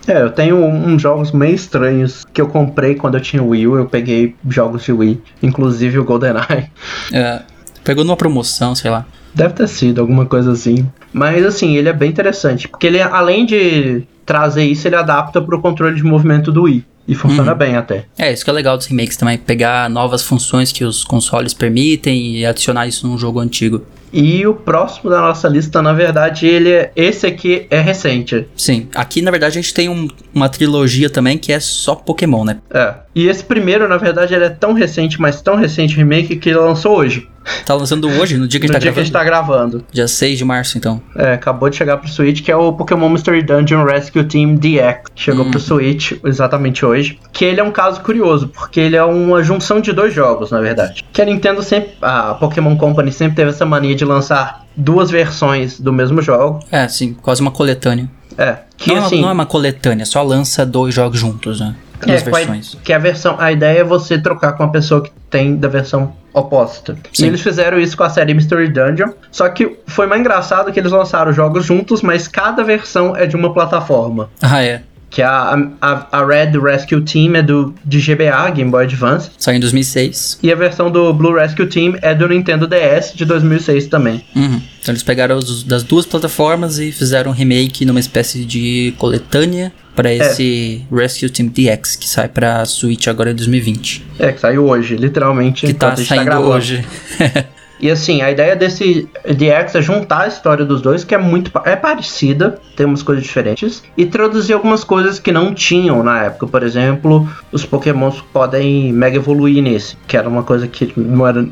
É, 0.08 0.22
eu 0.22 0.30
tenho 0.30 0.56
uns 0.64 1.02
jogos 1.02 1.32
meio 1.32 1.54
estranhos 1.54 2.24
que 2.32 2.40
eu 2.40 2.48
comprei 2.48 2.94
quando 2.94 3.14
eu 3.16 3.20
tinha 3.20 3.42
Wii 3.42 3.66
U. 3.66 3.76
Eu 3.76 3.86
peguei 3.86 4.34
jogos 4.48 4.82
de 4.84 4.92
Wii, 4.92 5.20
inclusive 5.42 5.98
o 5.98 6.04
GoldenEye. 6.04 6.70
É, 7.12 7.42
pegou 7.84 8.04
numa 8.04 8.16
promoção, 8.16 8.74
sei 8.74 8.90
lá. 8.90 9.04
Deve 9.34 9.54
ter 9.54 9.68
sido 9.68 10.00
alguma 10.00 10.24
coisa 10.26 10.52
assim. 10.52 10.86
Mas 11.12 11.44
assim, 11.44 11.76
ele 11.76 11.88
é 11.88 11.92
bem 11.92 12.08
interessante, 12.10 12.66
porque 12.68 12.86
ele 12.86 13.00
além 13.00 13.44
de 13.46 14.02
trazer 14.24 14.64
isso, 14.64 14.86
ele 14.88 14.96
adapta 14.96 15.40
pro 15.40 15.60
controle 15.60 15.94
de 15.96 16.02
movimento 16.02 16.50
do 16.50 16.62
Wii. 16.62 16.84
E 17.06 17.14
funciona 17.14 17.52
Uhum. 17.52 17.58
bem 17.58 17.74
até. 17.74 18.04
É, 18.18 18.30
isso 18.30 18.44
que 18.44 18.50
é 18.50 18.52
legal 18.52 18.76
dos 18.76 18.84
remakes 18.86 19.16
também, 19.16 19.38
pegar 19.38 19.88
novas 19.88 20.22
funções 20.22 20.70
que 20.70 20.84
os 20.84 21.04
consoles 21.04 21.54
permitem 21.54 22.36
e 22.36 22.44
adicionar 22.44 22.86
isso 22.86 23.06
num 23.06 23.16
jogo 23.16 23.40
antigo. 23.40 23.82
E 24.12 24.46
o 24.46 24.54
próximo 24.54 25.10
da 25.10 25.20
nossa 25.20 25.48
lista, 25.48 25.82
na 25.82 25.92
verdade, 25.92 26.46
ele 26.46 26.70
é, 26.70 26.90
esse 26.96 27.26
aqui 27.26 27.66
é 27.70 27.80
recente. 27.80 28.46
Sim, 28.56 28.88
aqui 28.94 29.20
na 29.22 29.30
verdade 29.30 29.58
a 29.58 29.60
gente 29.62 29.74
tem 29.74 29.88
um- 29.88 30.08
uma 30.34 30.48
trilogia 30.48 31.10
também 31.10 31.36
que 31.36 31.52
é 31.52 31.60
só 31.60 31.94
Pokémon, 31.94 32.44
né? 32.44 32.58
É. 32.70 32.94
E 33.14 33.26
esse 33.28 33.44
primeiro, 33.44 33.88
na 33.88 33.96
verdade, 33.96 34.34
ele 34.34 34.44
é 34.44 34.50
tão 34.50 34.72
recente, 34.72 35.20
mas 35.20 35.40
tão 35.42 35.56
recente 35.56 35.94
o 35.94 35.98
remake 35.98 36.36
que 36.36 36.48
ele 36.50 36.58
lançou 36.58 36.96
hoje. 36.96 37.28
Tá 37.64 37.74
lançando 37.74 38.08
hoje, 38.08 38.36
no 38.36 38.46
dia 38.48 38.58
que 38.60 38.66
a 38.66 38.68
gente 38.68 38.72
tá 38.74 38.78
dia 38.78 38.92
que 38.92 39.00
a 39.00 39.02
gravando? 39.02 39.04
gente 39.04 39.12
tá 39.12 39.24
gravando. 39.24 39.84
Dia 39.92 40.08
6 40.08 40.38
de 40.38 40.44
março, 40.44 40.78
então. 40.78 41.00
É, 41.16 41.32
acabou 41.34 41.68
de 41.68 41.76
chegar 41.76 41.96
pro 41.98 42.08
Switch, 42.08 42.42
que 42.42 42.50
é 42.50 42.56
o 42.56 42.72
Pokémon 42.72 43.08
Mystery 43.08 43.42
Dungeon 43.42 43.84
Rescue 43.84 44.24
Team 44.24 44.56
DX. 44.56 45.10
Chegou 45.14 45.44
Hum. 45.46 45.50
pro 45.50 45.60
Switch 45.60 46.12
exatamente 46.24 46.84
hoje. 46.84 47.18
Que 47.32 47.44
ele 47.44 47.60
é 47.60 47.64
um 47.64 47.70
caso 47.70 48.00
curioso, 48.00 48.48
porque 48.48 48.80
ele 48.80 48.96
é 48.96 49.04
uma 49.04 49.42
junção 49.42 49.80
de 49.80 49.92
dois 49.92 50.14
jogos, 50.14 50.50
na 50.50 50.60
verdade. 50.60 51.04
Que 51.12 51.22
a 51.22 51.24
Nintendo 51.24 51.62
sempre. 51.62 51.90
A 52.02 52.34
Pokémon 52.34 52.76
Company 52.76 53.12
sempre 53.12 53.36
teve 53.36 53.50
essa 53.50 53.64
mania 53.66 53.94
de 53.94 54.04
lançar 54.04 54.64
duas 54.76 55.10
versões 55.10 55.78
do 55.80 55.92
mesmo 55.92 56.22
jogo. 56.22 56.60
É, 56.70 56.86
sim, 56.88 57.14
quase 57.20 57.40
uma 57.40 57.50
coletânea. 57.50 58.08
É. 58.36 58.58
Que 58.76 58.90
não, 58.90 58.96
é 58.96 58.98
assim. 59.00 59.20
não 59.20 59.28
é 59.28 59.32
uma 59.32 59.46
coletânea, 59.46 60.06
só 60.06 60.22
lança 60.22 60.64
dois 60.64 60.94
jogos 60.94 61.18
juntos, 61.18 61.58
né? 61.60 61.74
É, 62.06 62.20
com 62.20 62.30
a- 62.30 62.38
versões. 62.38 62.76
que 62.84 62.92
a 62.92 62.98
versão, 62.98 63.36
a 63.38 63.50
ideia 63.52 63.80
é 63.80 63.84
você 63.84 64.18
trocar 64.18 64.52
com 64.52 64.62
a 64.62 64.68
pessoa 64.68 65.02
que 65.02 65.10
tem 65.30 65.56
da 65.56 65.68
versão 65.68 66.12
oposta. 66.32 66.96
Sim. 67.12 67.24
E 67.24 67.26
eles 67.28 67.40
fizeram 67.40 67.78
isso 67.80 67.96
com 67.96 68.04
a 68.04 68.10
série 68.10 68.32
Mystery 68.34 68.68
Dungeon, 68.68 69.10
só 69.30 69.48
que 69.48 69.78
foi 69.86 70.06
mais 70.06 70.20
engraçado 70.20 70.70
que 70.72 70.78
eles 70.78 70.92
lançaram 70.92 71.32
jogos 71.32 71.64
juntos, 71.64 72.00
mas 72.02 72.28
cada 72.28 72.62
versão 72.62 73.16
é 73.16 73.26
de 73.26 73.34
uma 73.34 73.52
plataforma. 73.52 74.30
Ah, 74.40 74.62
é. 74.62 74.82
Que 75.10 75.22
a, 75.22 75.56
a, 75.80 76.06
a 76.20 76.24
Red 76.26 76.58
Rescue 76.60 77.00
Team 77.00 77.34
é 77.36 77.42
do 77.42 77.74
de 77.84 77.98
GBA, 77.98 78.50
Game 78.50 78.70
Boy 78.70 78.84
Advance, 78.84 79.30
Saiu 79.38 79.56
em 79.56 79.60
2006. 79.60 80.38
e 80.42 80.52
a 80.52 80.54
versão 80.54 80.90
do 80.90 81.12
Blue 81.14 81.34
Rescue 81.34 81.66
Team 81.66 81.96
é 82.02 82.14
do 82.14 82.28
Nintendo 82.28 82.66
DS 82.66 83.12
de 83.14 83.24
2006 83.24 83.86
também. 83.86 84.22
Uhum. 84.36 84.60
Então 84.82 84.92
eles 84.92 85.02
pegaram 85.02 85.36
os 85.36 85.62
das 85.64 85.82
duas 85.82 86.04
plataformas 86.04 86.78
e 86.78 86.92
fizeram 86.92 87.30
um 87.30 87.34
remake 87.34 87.84
numa 87.86 88.00
espécie 88.00 88.44
de 88.44 88.92
coletânea 88.98 89.72
pra 89.96 90.12
esse 90.12 90.84
Rescue 90.92 91.28
Team 91.30 91.48
DX, 91.48 91.96
que 91.96 92.08
sai 92.08 92.28
pra 92.28 92.64
Switch 92.66 93.08
agora 93.08 93.30
em 93.30 93.34
2020. 93.34 94.04
É, 94.18 94.30
que 94.30 94.40
saiu 94.40 94.66
hoje, 94.68 94.94
literalmente. 94.94 95.66
Que 95.66 95.72
tá 95.74 95.94
gente 95.94 96.06
saindo 96.06 96.24
gravando. 96.26 96.50
hoje. 96.50 96.84
E 97.80 97.90
assim, 97.90 98.22
a 98.22 98.30
ideia 98.30 98.56
desse 98.56 99.08
DX 99.24 99.74
é 99.74 99.82
juntar 99.82 100.22
a 100.22 100.28
história 100.28 100.64
dos 100.64 100.80
dois, 100.80 101.04
que 101.04 101.14
é 101.14 101.18
muito 101.18 101.50
é 101.64 101.76
parecida, 101.76 102.60
tem 102.76 102.86
umas 102.86 103.02
coisas 103.02 103.24
diferentes, 103.24 103.82
e 103.96 104.06
traduzir 104.06 104.52
algumas 104.52 104.84
coisas 104.84 105.18
que 105.18 105.32
não 105.32 105.54
tinham 105.54 106.02
na 106.02 106.24
época. 106.24 106.46
Por 106.46 106.62
exemplo, 106.62 107.28
os 107.52 107.64
Pokémons 107.64 108.22
podem 108.32 108.92
mega 108.92 109.16
evoluir 109.16 109.62
nesse, 109.62 109.96
que 110.06 110.16
era 110.16 110.28
uma 110.28 110.42
coisa 110.42 110.66
que 110.66 110.92
não 110.96 111.26
era 111.26 111.46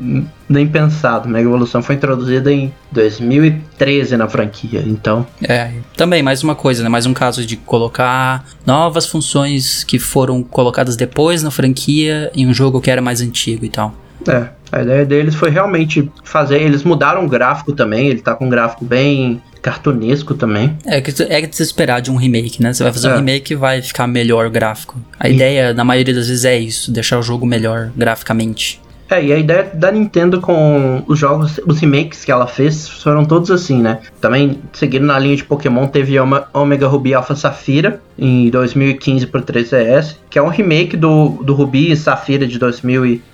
nem 0.49 0.67
pensado. 0.67 1.27
Mega 1.27 1.47
evolução 1.47 1.81
foi 1.81 1.95
introduzida 1.95 2.51
em 2.51 2.73
2013 2.91 4.17
na 4.17 4.27
franquia, 4.27 4.83
então 4.85 5.25
É, 5.41 5.71
também 5.95 6.23
mais 6.23 6.43
uma 6.43 6.55
coisa, 6.55 6.83
né? 6.83 6.89
Mais 6.89 7.05
um 7.05 7.13
caso 7.13 7.45
de 7.45 7.57
colocar 7.57 8.45
novas 8.65 9.05
funções 9.05 9.83
que 9.83 9.99
foram 9.99 10.41
colocadas 10.43 10.95
depois 10.95 11.43
na 11.43 11.51
franquia 11.51 12.31
em 12.33 12.47
um 12.47 12.53
jogo 12.53 12.81
que 12.81 12.89
era 12.89 13.01
mais 13.01 13.21
antigo 13.21 13.65
e 13.65 13.69
tal. 13.69 13.93
É, 14.27 14.49
a 14.71 14.81
ideia 14.81 15.05
deles 15.05 15.35
foi 15.35 15.49
realmente 15.49 16.09
fazer. 16.23 16.61
Eles 16.61 16.83
mudaram 16.83 17.25
o 17.25 17.29
gráfico 17.29 17.73
também, 17.73 18.07
ele 18.07 18.19
tá 18.21 18.35
com 18.35 18.45
um 18.45 18.49
gráfico 18.49 18.83
bem 18.85 19.41
cartunesco 19.61 20.33
também. 20.33 20.77
É 20.85 21.01
que 21.01 21.11
é 21.23 21.41
de 21.41 21.55
se 21.55 21.63
esperar 21.63 22.01
de 22.01 22.09
um 22.11 22.15
remake, 22.15 22.61
né? 22.61 22.71
Você 22.73 22.83
vai 22.83 22.93
fazer 22.93 23.09
É. 23.09 23.13
um 23.13 23.17
remake 23.17 23.53
e 23.53 23.55
vai 23.55 23.81
ficar 23.81 24.07
melhor 24.07 24.45
o 24.45 24.49
gráfico. 24.49 24.95
A 25.19 25.27
ideia, 25.27 25.73
na 25.73 25.83
maioria 25.83 26.13
das 26.13 26.27
vezes, 26.27 26.45
é 26.45 26.57
isso, 26.57 26.91
deixar 26.91 27.17
o 27.19 27.21
jogo 27.21 27.45
melhor 27.45 27.91
graficamente. 27.95 28.79
É, 29.09 29.23
e 29.23 29.31
a 29.31 29.37
ideia 29.37 29.69
da 29.73 29.89
Nintendo 29.89 30.41
com 30.41 31.01
os 31.07 31.17
jogos, 31.17 31.61
os 31.65 31.79
remakes 31.79 32.25
que 32.25 32.31
ela 32.31 32.45
fez, 32.45 32.89
foram 32.89 33.23
todos 33.23 33.49
assim, 33.49 33.81
né? 33.81 33.99
Também, 34.19 34.59
seguindo 34.73 35.05
na 35.05 35.17
linha 35.17 35.37
de 35.37 35.45
Pokémon, 35.45 35.87
teve 35.87 36.15
Omega 36.53 36.87
Ruby 36.89 37.13
Alpha 37.13 37.33
Safira 37.33 38.01
em 38.19 38.49
2015 38.49 39.27
pro 39.27 39.41
3DS, 39.41 40.17
que 40.29 40.37
é 40.37 40.41
um 40.41 40.49
remake 40.49 40.97
do, 40.97 41.29
do 41.41 41.53
Ruby 41.53 41.91
e 41.93 41.95
Safira 41.95 42.45
de 42.45 42.59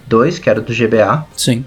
2002, 0.07 0.39
que 0.39 0.49
era 0.49 0.61
do 0.61 0.73
GBA. 0.73 1.25
Sim. 1.35 1.65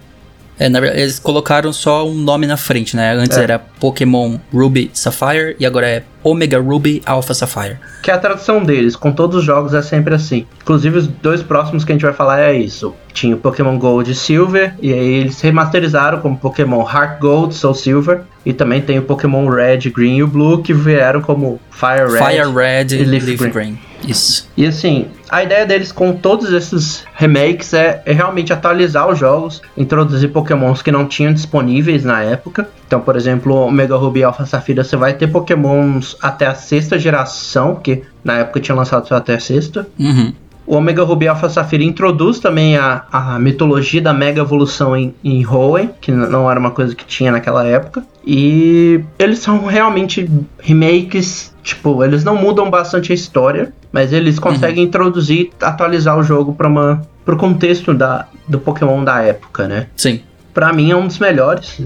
É, 0.58 0.70
na 0.70 0.80
verdade, 0.80 1.02
eles 1.02 1.18
colocaram 1.18 1.70
só 1.70 2.08
um 2.08 2.14
nome 2.14 2.46
na 2.46 2.56
frente, 2.56 2.96
né? 2.96 3.12
Antes 3.12 3.36
É. 3.36 3.42
era 3.42 3.58
Pokémon 3.58 4.38
Ruby 4.50 4.90
Sapphire 4.94 5.54
e 5.60 5.66
agora 5.66 5.86
é 5.86 6.02
Omega 6.22 6.58
Ruby 6.58 7.02
Alpha 7.04 7.34
Sapphire. 7.34 7.76
Que 8.02 8.10
é 8.10 8.14
a 8.14 8.18
tradução 8.18 8.64
deles, 8.64 8.96
com 8.96 9.12
todos 9.12 9.36
os 9.36 9.44
jogos 9.44 9.74
é 9.74 9.82
sempre 9.82 10.14
assim. 10.14 10.46
Inclusive, 10.62 10.96
os 10.96 11.06
dois 11.08 11.42
próximos 11.42 11.84
que 11.84 11.92
a 11.92 11.94
gente 11.94 12.06
vai 12.06 12.14
falar 12.14 12.40
é 12.40 12.54
isso. 12.54 12.94
Tinha 13.12 13.36
o 13.36 13.38
Pokémon 13.38 13.78
Gold 13.78 14.10
e 14.10 14.14
Silver, 14.14 14.72
e 14.80 14.94
aí 14.94 15.14
eles 15.16 15.38
remasterizaram 15.42 16.20
como 16.20 16.38
Pokémon 16.38 16.80
Heart 16.90 17.20
Gold, 17.20 17.54
Soul 17.54 17.74
Silver, 17.74 18.22
e 18.44 18.54
também 18.54 18.80
tem 18.80 18.98
o 18.98 19.02
Pokémon 19.02 19.46
Red, 19.50 19.90
Green 19.94 20.16
e 20.16 20.22
o 20.22 20.26
Blue, 20.26 20.62
que 20.62 20.72
vieram 20.72 21.20
como 21.20 21.60
Fire 21.70 22.10
Red. 22.10 22.24
Fire 22.24 22.50
Red 22.54 22.96
e 22.96 23.02
e 23.02 23.04
Leaf 23.04 23.26
Leaf, 23.26 23.38
Green. 23.40 23.50
Green. 23.52 23.78
Isso. 24.04 24.48
E 24.56 24.66
assim, 24.66 25.06
a 25.28 25.42
ideia 25.42 25.66
deles 25.66 25.92
com 25.92 26.12
todos 26.12 26.52
esses 26.52 27.04
remakes 27.14 27.72
é, 27.74 28.02
é 28.04 28.12
realmente 28.12 28.52
atualizar 28.52 29.08
os 29.08 29.18
jogos, 29.18 29.62
introduzir 29.76 30.30
pokémons 30.30 30.82
que 30.82 30.92
não 30.92 31.06
tinham 31.06 31.32
disponíveis 31.32 32.04
na 32.04 32.22
época. 32.22 32.68
Então, 32.86 33.00
por 33.00 33.16
exemplo, 33.16 33.66
o 33.66 33.70
Mega 33.70 33.96
Ruby 33.96 34.22
Alpha 34.22 34.46
Safira, 34.46 34.84
você 34.84 34.96
vai 34.96 35.14
ter 35.14 35.26
pokémons 35.28 36.16
até 36.22 36.46
a 36.46 36.54
sexta 36.54 36.98
geração, 36.98 37.74
porque 37.74 38.02
na 38.22 38.38
época 38.38 38.60
tinha 38.60 38.74
lançado 38.74 39.08
só 39.08 39.16
até 39.16 39.34
a 39.34 39.40
sexta. 39.40 39.88
Uhum. 39.98 40.32
O 40.66 40.74
Omega 40.76 41.04
Ruby 41.04 41.28
Alpha 41.28 41.48
Safira 41.48 41.84
introduz 41.84 42.38
também 42.38 42.76
a, 42.76 43.04
a 43.12 43.38
mitologia 43.38 44.02
da 44.02 44.12
Mega 44.12 44.40
Evolução 44.40 44.96
em, 44.96 45.14
em 45.22 45.46
Hoenn, 45.46 45.90
que 46.00 46.10
não 46.10 46.50
era 46.50 46.58
uma 46.58 46.72
coisa 46.72 46.94
que 46.94 47.04
tinha 47.04 47.30
naquela 47.30 47.64
época. 47.64 48.02
E 48.26 49.00
eles 49.18 49.38
são 49.38 49.64
realmente 49.66 50.28
remakes, 50.58 51.54
tipo, 51.62 52.02
eles 52.02 52.24
não 52.24 52.34
mudam 52.34 52.68
bastante 52.68 53.12
a 53.12 53.14
história, 53.14 53.72
mas 53.92 54.12
eles 54.12 54.38
conseguem 54.38 54.84
introduzir, 54.84 55.50
atualizar 55.60 56.18
o 56.18 56.22
jogo 56.22 56.52
para 56.52 56.66
uma 56.66 57.02
pro 57.24 57.36
contexto 57.36 57.92
da, 57.92 58.26
do 58.46 58.58
Pokémon 58.58 59.02
da 59.02 59.20
época, 59.20 59.66
né? 59.66 59.88
Sim. 59.96 60.20
Pra 60.54 60.72
mim 60.72 60.90
é 60.90 60.96
um 60.96 61.06
dos 61.06 61.18
melhores. 61.18 61.80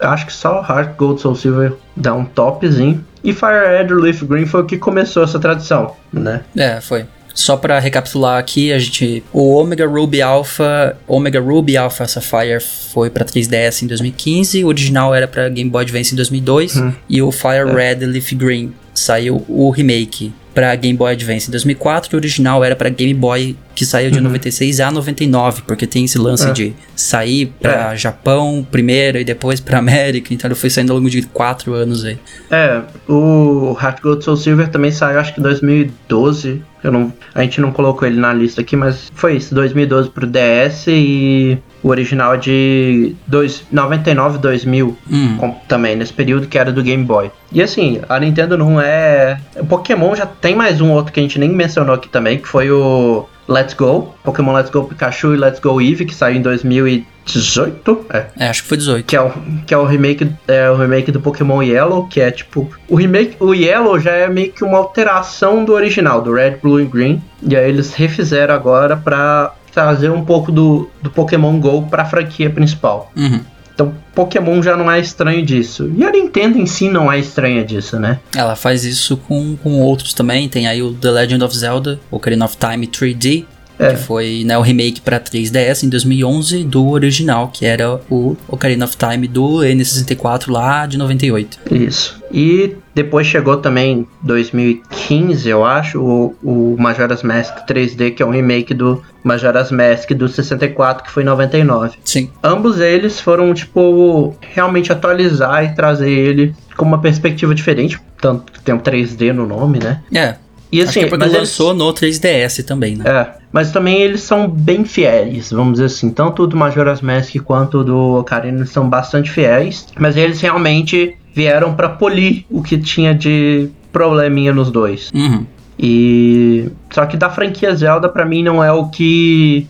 Acho 0.00 0.26
que 0.26 0.32
só 0.32 0.64
Heart 0.68 0.96
Gold 0.96 1.20
Soul 1.20 1.36
Silver 1.36 1.74
dá 1.94 2.14
um 2.14 2.24
topzinho. 2.24 3.04
E 3.22 3.32
Fire 3.32 3.68
Red 3.68 3.94
Leaf 3.94 4.22
Green 4.22 4.46
foi 4.46 4.62
o 4.62 4.64
que 4.64 4.78
começou 4.78 5.22
essa 5.22 5.38
tradição, 5.38 5.94
né? 6.12 6.42
É, 6.56 6.80
foi. 6.80 7.04
Só 7.34 7.56
pra 7.56 7.78
recapitular 7.78 8.38
aqui, 8.38 8.72
a 8.72 8.78
gente. 8.78 9.22
O 9.32 9.54
Omega 9.54 9.86
Ruby 9.86 10.20
Alpha. 10.20 10.96
Omega 11.06 11.40
Ruby 11.40 11.76
Alpha 11.76 12.06
Sapphire 12.06 12.60
foi 12.60 13.10
pra 13.10 13.24
3DS 13.24 13.82
em 13.82 13.86
2015. 13.86 14.64
O 14.64 14.68
original 14.68 15.14
era 15.14 15.28
pra 15.28 15.48
Game 15.48 15.70
Boy 15.70 15.82
Advance 15.82 16.12
em 16.12 16.16
2002. 16.16 16.76
Hum. 16.76 16.92
E 17.08 17.22
o 17.22 17.30
Fire 17.30 17.72
Red 17.72 18.04
Leaf 18.06 18.32
Green 18.32 18.72
saiu 18.92 19.44
o 19.48 19.70
remake 19.70 20.32
pra 20.58 20.74
Game 20.74 20.98
Boy 20.98 21.12
Advance 21.12 21.46
em 21.46 21.50
2004. 21.52 22.10
E 22.12 22.16
o 22.16 22.18
original 22.18 22.64
era 22.64 22.74
pra 22.74 22.88
Game 22.88 23.14
Boy 23.14 23.56
que 23.76 23.86
saiu 23.86 24.10
de 24.10 24.20
96 24.20 24.80
a 24.80 24.90
99. 24.90 25.62
Porque 25.62 25.86
tem 25.86 26.04
esse 26.04 26.18
lance 26.18 26.44
Uhum. 26.46 26.50
É. 26.50 26.52
de 26.52 26.72
sair 26.96 27.52
pra 27.60 27.94
Japão 27.94 28.66
primeiro 28.68 29.18
e 29.18 29.24
depois 29.24 29.60
pra 29.60 29.78
América. 29.78 30.34
Então 30.34 30.48
ele 30.48 30.56
foi 30.56 30.68
saindo 30.68 30.90
ao 30.92 30.98
longo 30.98 31.08
de 31.08 31.22
4 31.22 31.72
anos 31.74 32.04
aí. 32.04 32.18
É, 32.50 32.80
o 33.08 33.76
Heart 33.80 34.00
Gold 34.02 34.24
Soul 34.24 34.36
Silver 34.36 34.68
também 34.68 34.90
saiu 34.90 35.20
acho 35.20 35.32
que 35.32 35.38
em 35.38 35.42
2012. 35.44 36.60
Eu 36.82 36.92
não, 36.92 37.12
a 37.34 37.42
gente 37.42 37.60
não 37.60 37.70
colocou 37.72 38.06
ele 38.06 38.18
na 38.20 38.32
lista 38.32 38.60
aqui, 38.60 38.74
mas 38.76 39.10
foi 39.14 39.36
isso, 39.36 39.52
2012 39.54 40.10
pro 40.10 40.26
DS 40.26 40.86
e 40.88 41.58
o 41.82 41.88
original 41.88 42.34
é 42.34 42.36
de 42.36 43.14
dois, 43.26 43.64
99 43.70 44.38
2000 44.38 44.96
Hum. 45.10 45.36
com- 45.38 45.56
também 45.68 45.94
nesse 45.96 46.12
período 46.12 46.46
que 46.46 46.58
era 46.58 46.72
do 46.72 46.82
Game 46.82 47.04
Boy. 47.04 47.30
E 47.52 47.62
assim, 47.62 48.00
a 48.08 48.18
Nintendo 48.20 48.56
não 48.58 48.80
é, 48.80 49.38
o 49.56 49.64
Pokémon 49.66 50.14
já 50.14 50.26
tem 50.26 50.54
mais 50.54 50.80
um 50.80 50.90
outro 50.92 51.12
que 51.12 51.20
a 51.20 51.22
gente 51.22 51.38
nem 51.38 51.48
mencionou 51.50 51.94
aqui 51.94 52.08
também, 52.08 52.38
que 52.38 52.48
foi 52.48 52.70
o 52.70 53.26
Let's 53.48 53.72
Go, 53.74 54.14
Pokémon 54.24 54.52
Let's 54.52 54.70
Go 54.70 54.84
Pikachu 54.84 55.34
e 55.34 55.36
Let's 55.38 55.58
Go 55.60 55.80
Eevee, 55.80 56.04
que 56.06 56.14
saiu 56.14 56.36
em 56.36 56.42
2018. 56.42 58.06
É, 58.10 58.26
É, 58.38 58.48
acho 58.48 58.62
que 58.62 58.68
foi 58.68 58.76
18. 58.78 59.06
que 59.06 59.16
é 59.16 59.20
o, 59.20 59.30
que 59.66 59.72
é 59.74 59.78
o 59.78 59.84
remake 59.84 60.30
é 60.46 60.70
o 60.70 60.76
remake 60.76 61.10
do 61.12 61.20
Pokémon 61.20 61.62
Yellow, 61.62 62.06
que 62.08 62.20
é 62.20 62.30
tipo 62.30 62.68
o 62.88 62.96
remake, 62.96 63.36
o 63.40 63.54
Yellow 63.54 63.98
já 63.98 64.12
é 64.12 64.28
meio 64.28 64.52
que 64.52 64.64
uma 64.64 64.78
alteração 64.78 65.64
do 65.64 65.72
original, 65.72 66.20
do 66.20 66.32
Red, 66.34 66.56
Blue 66.62 66.80
e 66.80 66.84
Green, 66.84 67.22
e 67.42 67.56
aí 67.56 67.68
eles 67.68 67.94
refizeram 67.94 68.54
agora 68.54 68.96
pra 68.96 69.52
trazer 69.72 70.10
um 70.10 70.24
pouco 70.24 70.50
do, 70.50 70.90
do 71.02 71.10
Pokémon 71.10 71.58
Go 71.58 71.82
pra 71.82 72.04
franquia 72.04 72.50
principal. 72.50 73.12
Uhum. 73.16 73.40
Então, 73.78 73.94
Pokémon 74.12 74.60
já 74.60 74.76
não 74.76 74.90
é 74.90 74.98
estranho 74.98 75.40
disso. 75.46 75.88
E 75.96 76.02
a 76.02 76.10
Nintendo 76.10 76.58
em 76.58 76.66
si 76.66 76.88
não 76.88 77.12
é 77.12 77.20
estranha 77.20 77.64
disso, 77.64 77.96
né? 77.96 78.18
Ela 78.34 78.56
faz 78.56 78.84
isso 78.84 79.16
com, 79.16 79.56
com 79.56 79.80
outros 79.80 80.12
também. 80.12 80.48
Tem 80.48 80.66
aí 80.66 80.82
o 80.82 80.92
The 80.92 81.10
Legend 81.12 81.44
of 81.44 81.56
Zelda, 81.56 82.00
Ocarina 82.10 82.44
of 82.44 82.56
Time 82.56 82.88
3D, 82.88 83.44
É. 83.78 83.90
que 83.90 83.96
foi 83.96 84.42
né, 84.44 84.58
o 84.58 84.60
remake 84.60 85.00
para 85.00 85.20
3DS 85.20 85.84
em 85.84 85.88
2011 85.88 86.64
do 86.64 86.88
original, 86.88 87.48
que 87.48 87.64
era 87.64 88.00
o 88.10 88.36
Ocarina 88.48 88.84
of 88.84 88.96
Time 88.96 89.28
do 89.28 89.58
N64 89.58 90.50
lá 90.50 90.86
de 90.86 90.98
98. 90.98 91.58
Isso. 91.70 92.18
E 92.32 92.76
depois 92.94 93.26
chegou 93.26 93.56
também 93.56 94.06
2015, 94.22 95.48
eu 95.48 95.64
acho, 95.64 96.00
o, 96.00 96.34
o 96.42 96.76
Majora's 96.78 97.22
Mask 97.22 97.54
3D, 97.66 98.14
que 98.14 98.22
é 98.22 98.26
um 98.26 98.30
remake 98.30 98.74
do 98.74 99.02
Majora's 99.22 99.70
Mask 99.70 100.10
do 100.10 100.28
64, 100.28 101.04
que 101.04 101.10
foi 101.10 101.22
em 101.22 101.26
99. 101.26 101.98
Sim. 102.04 102.30
Ambos 102.42 102.80
eles 102.80 103.20
foram, 103.20 103.54
tipo, 103.54 104.36
realmente 104.40 104.92
atualizar 104.92 105.64
e 105.64 105.74
trazer 105.74 106.10
ele 106.10 106.54
com 106.76 106.84
uma 106.84 107.00
perspectiva 107.00 107.54
diferente, 107.54 107.98
tanto 108.20 108.52
que 108.52 108.60
tem 108.60 108.74
um 108.74 108.78
3D 108.78 109.32
no 109.32 109.46
nome, 109.46 109.78
né? 109.78 110.00
É. 110.12 110.36
E 110.70 110.80
Acho 110.80 110.90
assim, 110.90 111.00
que 111.00 111.06
é 111.06 111.08
porque 111.08 111.24
mas 111.24 111.34
lançou 111.34 111.72
no 111.74 111.92
3DS 111.92 112.64
também, 112.64 112.96
né? 112.96 113.04
é, 113.06 113.34
mas 113.50 113.72
também 113.72 114.02
eles 114.02 114.20
são 114.22 114.48
bem 114.48 114.84
fiéis, 114.84 115.50
vamos 115.50 115.74
dizer 115.74 115.86
assim. 115.86 116.10
Tanto 116.10 116.46
do 116.46 116.56
Majora's 116.56 117.00
Mask 117.00 117.34
quanto 117.44 117.82
do 117.82 118.18
Ocarina 118.18 118.66
são 118.66 118.88
bastante 118.88 119.30
fiéis. 119.30 119.86
Mas 119.98 120.16
eles 120.16 120.40
realmente 120.40 121.16
vieram 121.34 121.74
pra 121.74 121.88
polir 121.88 122.44
o 122.50 122.62
que 122.62 122.76
tinha 122.76 123.14
de 123.14 123.70
probleminha 123.92 124.52
nos 124.52 124.70
dois. 124.70 125.10
Uhum. 125.14 125.46
E 125.78 126.70
só 126.90 127.06
que 127.06 127.16
da 127.16 127.30
franquia 127.30 127.74
Zelda 127.74 128.08
pra 128.08 128.26
mim 128.26 128.42
não 128.42 128.62
é 128.62 128.72
o 128.72 128.88
que 128.88 129.66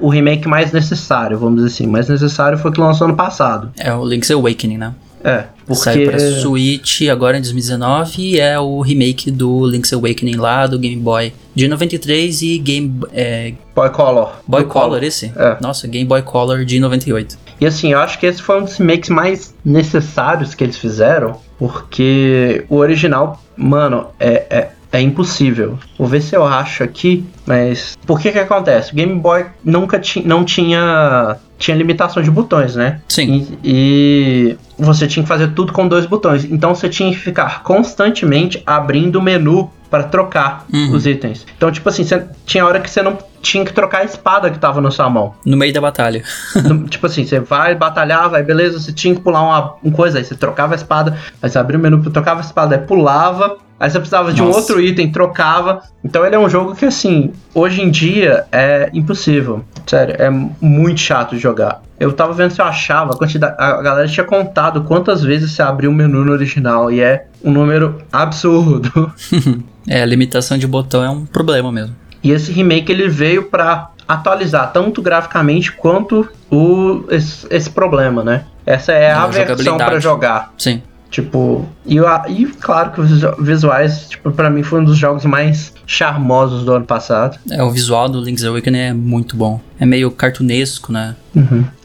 o 0.00 0.08
remake 0.08 0.46
mais 0.46 0.72
necessário, 0.72 1.38
vamos 1.38 1.56
dizer 1.56 1.68
assim. 1.68 1.86
Mais 1.86 2.08
necessário 2.08 2.58
foi 2.58 2.70
o 2.70 2.74
que 2.74 2.80
lançou 2.80 3.06
ano 3.06 3.16
passado. 3.16 3.70
É 3.78 3.94
o 3.94 4.04
Link's 4.04 4.30
Awakening, 4.30 4.76
né? 4.76 4.92
É, 5.24 5.44
Saiu 5.72 6.04
porque 6.04 6.10
pra 6.10 6.40
Switch 6.40 7.02
agora 7.10 7.38
em 7.38 7.40
2019 7.40 8.22
e 8.22 8.38
é 8.38 8.60
o 8.60 8.82
remake 8.82 9.30
do 9.30 9.66
Link's 9.66 9.90
Awakening 9.92 10.36
lá 10.36 10.66
do 10.66 10.78
Game 10.78 11.00
Boy 11.00 11.32
de 11.54 11.66
93 11.66 12.42
e 12.42 12.58
Game 12.58 13.00
é, 13.12 13.54
Boy 13.74 13.88
Color. 13.88 14.32
Boy 14.46 14.64
Do 14.64 14.68
Color 14.68 15.02
esse? 15.02 15.32
É. 15.34 15.56
Nossa, 15.60 15.88
Game 15.88 16.06
Boy 16.06 16.20
Color 16.20 16.66
de 16.66 16.78
98. 16.78 17.38
E 17.60 17.66
assim, 17.66 17.92
eu 17.92 17.98
acho 18.00 18.18
que 18.18 18.26
esse 18.26 18.42
foi 18.42 18.60
um 18.60 18.64
dos 18.64 18.76
remakes 18.76 19.08
mais 19.08 19.54
necessários 19.64 20.54
que 20.54 20.62
eles 20.62 20.76
fizeram, 20.76 21.40
porque 21.58 22.64
o 22.68 22.76
original, 22.76 23.42
mano, 23.56 24.08
é, 24.20 24.44
é, 24.50 24.70
é 24.92 25.00
impossível. 25.00 25.78
Vou 25.98 26.06
ver 26.06 26.20
se 26.20 26.36
eu 26.36 26.44
acho 26.44 26.82
aqui, 26.82 27.24
mas 27.46 27.96
por 28.06 28.20
que 28.20 28.30
que 28.30 28.38
acontece? 28.38 28.92
O 28.92 28.94
Game 28.94 29.14
Boy 29.18 29.46
nunca 29.64 29.98
ti, 29.98 30.22
não 30.26 30.44
tinha 30.44 31.38
tinha 31.58 31.76
limitação 31.76 32.22
de 32.22 32.30
botões, 32.30 32.76
né? 32.76 33.00
Sim. 33.08 33.46
E, 33.62 33.70
e 33.72 34.58
você 34.78 35.06
tinha 35.06 35.22
que 35.22 35.28
fazer 35.28 35.48
tudo 35.52 35.72
com 35.72 35.86
dois 35.86 36.06
botões. 36.06 36.44
Então 36.44 36.74
você 36.74 36.88
tinha 36.88 37.10
que 37.10 37.18
ficar 37.18 37.62
constantemente 37.62 38.62
abrindo 38.66 39.16
o 39.16 39.22
menu 39.22 39.70
para 39.90 40.02
trocar 40.04 40.64
Uhum. 40.72 40.92
os 40.92 41.06
itens. 41.06 41.46
Então, 41.56 41.70
tipo 41.70 41.88
assim, 41.88 42.02
você, 42.02 42.26
tinha 42.44 42.64
hora 42.66 42.80
que 42.80 42.90
você 42.90 43.00
não 43.00 43.16
tinha 43.40 43.64
que 43.64 43.72
trocar 43.72 43.98
a 43.98 44.04
espada 44.04 44.50
que 44.50 44.58
tava 44.58 44.80
na 44.80 44.90
sua 44.90 45.08
mão. 45.08 45.34
No 45.46 45.56
meio 45.56 45.72
da 45.72 45.80
batalha. 45.80 46.24
No- 46.64 46.84
tipo 46.90 47.06
assim, 47.06 47.24
você 47.24 47.38
vai 47.38 47.76
batalhar, 47.76 48.28
vai, 48.28 48.42
beleza, 48.42 48.80
você 48.80 48.92
tinha 48.92 49.14
que 49.14 49.20
pular 49.20 49.42
uma, 49.42 49.74
uma 49.84 49.94
coisa, 49.94 50.18
aí 50.18 50.24
você 50.24 50.34
trocava 50.34 50.74
a 50.74 50.76
espada, 50.76 51.16
aí 51.40 51.48
você 51.48 51.58
abria 51.58 51.78
o 51.78 51.82
menu, 51.82 52.02
trocava 52.10 52.40
a 52.40 52.44
espada, 52.44 52.74
aí 52.74 52.80
pulava, 52.82 53.56
aí 53.78 53.90
você 53.90 53.98
precisava 53.98 54.32
de 54.32 54.42
um 54.42 54.46
Nossa. 54.46 54.60
outro 54.60 54.80
item, 54.80 55.10
trocava. 55.10 55.82
Então 56.02 56.24
ele 56.24 56.34
é 56.34 56.38
um 56.38 56.48
jogo 56.48 56.74
que, 56.74 56.84
assim, 56.84 57.32
hoje 57.54 57.82
em 57.82 57.90
dia 57.90 58.46
é 58.50 58.90
impossível. 58.92 59.64
Sério, 59.86 60.16
é 60.18 60.30
muito 60.60 61.00
chato 61.00 61.34
de 61.34 61.40
jogar. 61.40 61.82
Eu 61.98 62.12
tava 62.12 62.32
vendo 62.32 62.50
se 62.50 62.60
eu 62.60 62.64
achava, 62.64 63.14
a 63.14 63.16
quantidade. 63.16 63.54
A 63.58 63.80
galera 63.82 64.08
tinha 64.08 64.24
contado 64.24 64.82
quantas 64.82 65.22
vezes 65.22 65.52
você 65.52 65.62
abriu 65.62 65.90
o 65.90 65.94
menu 65.94 66.24
no 66.24 66.32
original, 66.32 66.90
e 66.90 67.00
é 67.00 67.26
um 67.42 67.52
número 67.52 68.00
absurdo. 68.12 69.12
É, 69.86 70.02
a 70.02 70.06
limitação 70.06 70.56
de 70.56 70.66
botão 70.66 71.04
é 71.04 71.10
um 71.10 71.26
problema 71.26 71.70
mesmo. 71.70 71.94
E 72.22 72.30
esse 72.30 72.50
remake 72.50 72.90
ele 72.90 73.06
veio 73.06 73.50
pra 73.50 73.90
atualizar 74.08 74.72
tanto 74.72 75.02
graficamente 75.02 75.72
quanto 75.72 76.26
o, 76.50 77.04
esse, 77.10 77.46
esse 77.50 77.70
problema, 77.70 78.24
né? 78.24 78.44
Essa 78.64 78.92
é 78.92 79.10
a, 79.10 79.24
A 79.24 79.26
versão 79.26 79.76
pra 79.76 80.00
jogar. 80.00 80.52
Sim. 80.56 80.82
Tipo, 81.14 81.64
e, 81.86 81.96
e 82.28 82.46
claro 82.60 82.90
que 82.90 83.00
os 83.00 83.08
visu- 83.08 83.36
visuais, 83.40 84.08
tipo, 84.08 84.32
pra 84.32 84.50
mim 84.50 84.64
foi 84.64 84.80
um 84.80 84.84
dos 84.84 84.98
jogos 84.98 85.24
mais 85.24 85.72
charmosos 85.86 86.64
do 86.64 86.72
ano 86.72 86.84
passado. 86.84 87.38
É, 87.48 87.62
o 87.62 87.70
visual 87.70 88.08
do 88.08 88.20
Link's 88.20 88.42
Awakening 88.42 88.78
é 88.78 88.92
muito 88.92 89.36
bom. 89.36 89.60
É 89.78 89.86
meio 89.86 90.10
cartunesco, 90.10 90.92
né? 90.92 91.14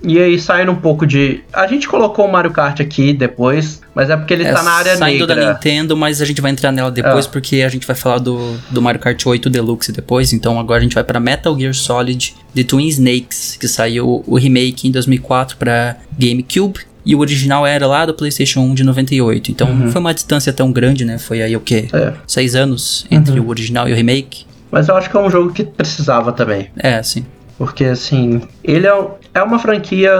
E 0.03 0.17
aí 0.17 0.39
saindo 0.39 0.71
um 0.71 0.75
pouco 0.75 1.05
de. 1.05 1.41
A 1.53 1.67
gente 1.67 1.87
colocou 1.87 2.25
o 2.25 2.31
Mario 2.31 2.49
Kart 2.49 2.79
aqui 2.79 3.13
depois, 3.13 3.81
mas 3.93 4.09
é 4.09 4.17
porque 4.17 4.33
ele 4.33 4.45
é, 4.45 4.51
tá 4.51 4.63
na 4.63 4.71
área 4.71 4.97
saindo 4.97 5.27
da 5.27 5.35
negra. 5.35 5.53
Nintendo, 5.53 5.95
mas 5.95 6.23
a 6.23 6.25
gente 6.25 6.41
vai 6.41 6.49
entrar 6.49 6.71
nela 6.71 6.89
depois 6.89 7.27
É. 7.27 7.29
porque 7.29 7.61
a 7.61 7.69
gente 7.69 7.85
vai 7.85 7.95
falar 7.95 8.17
do, 8.17 8.57
do 8.71 8.81
Mario 8.81 8.99
Kart 8.99 9.23
8 9.23 9.47
Deluxe 9.47 9.91
depois. 9.91 10.33
Então 10.33 10.59
agora 10.59 10.79
a 10.79 10.83
gente 10.83 10.95
vai 10.95 11.03
pra 11.03 11.19
Metal 11.19 11.55
Gear 11.55 11.75
Solid 11.75 12.35
The 12.55 12.63
Twin 12.63 12.87
Snakes, 12.87 13.57
que 13.59 13.67
saiu 13.67 14.23
o 14.25 14.37
remake 14.39 14.87
em 14.87 14.91
2004 14.91 15.55
pra 15.57 15.97
GameCube. 16.17 16.79
E 17.09 17.15
o 17.15 17.19
original 17.21 17.65
era 17.65 17.87
lá 17.87 18.05
do 18.05 18.13
PlayStation 18.13 18.59
1 18.59 18.75
de 18.75 18.83
98. 18.83 19.49
Então 19.49 19.73
não 19.73 19.91
foi 19.91 19.99
uma 19.99 20.13
distância 20.13 20.53
tão 20.53 20.71
grande, 20.71 21.03
né? 21.03 21.17
Foi 21.17 21.41
aí 21.41 21.55
o 21.55 21.59
quê? 21.59 21.87
É. 21.91 22.13
Seis 22.27 22.53
anos 22.53 23.03
entre 23.09 23.39
o 23.39 23.49
original 23.49 23.89
e 23.89 23.93
o 23.93 23.95
remake. 23.95 24.45
Mas 24.69 24.87
eu 24.87 24.95
acho 24.95 25.09
que 25.09 25.17
é 25.17 25.19
um 25.19 25.27
jogo 25.27 25.51
que 25.51 25.63
precisava 25.63 26.31
também. 26.31 26.67
É, 26.77 27.01
sim. 27.01 27.25
Porque, 27.59 27.83
assim, 27.83 28.41
ele 28.63 28.87
é, 28.87 29.07
é 29.33 29.43
uma 29.43 29.59
franquia 29.59 30.11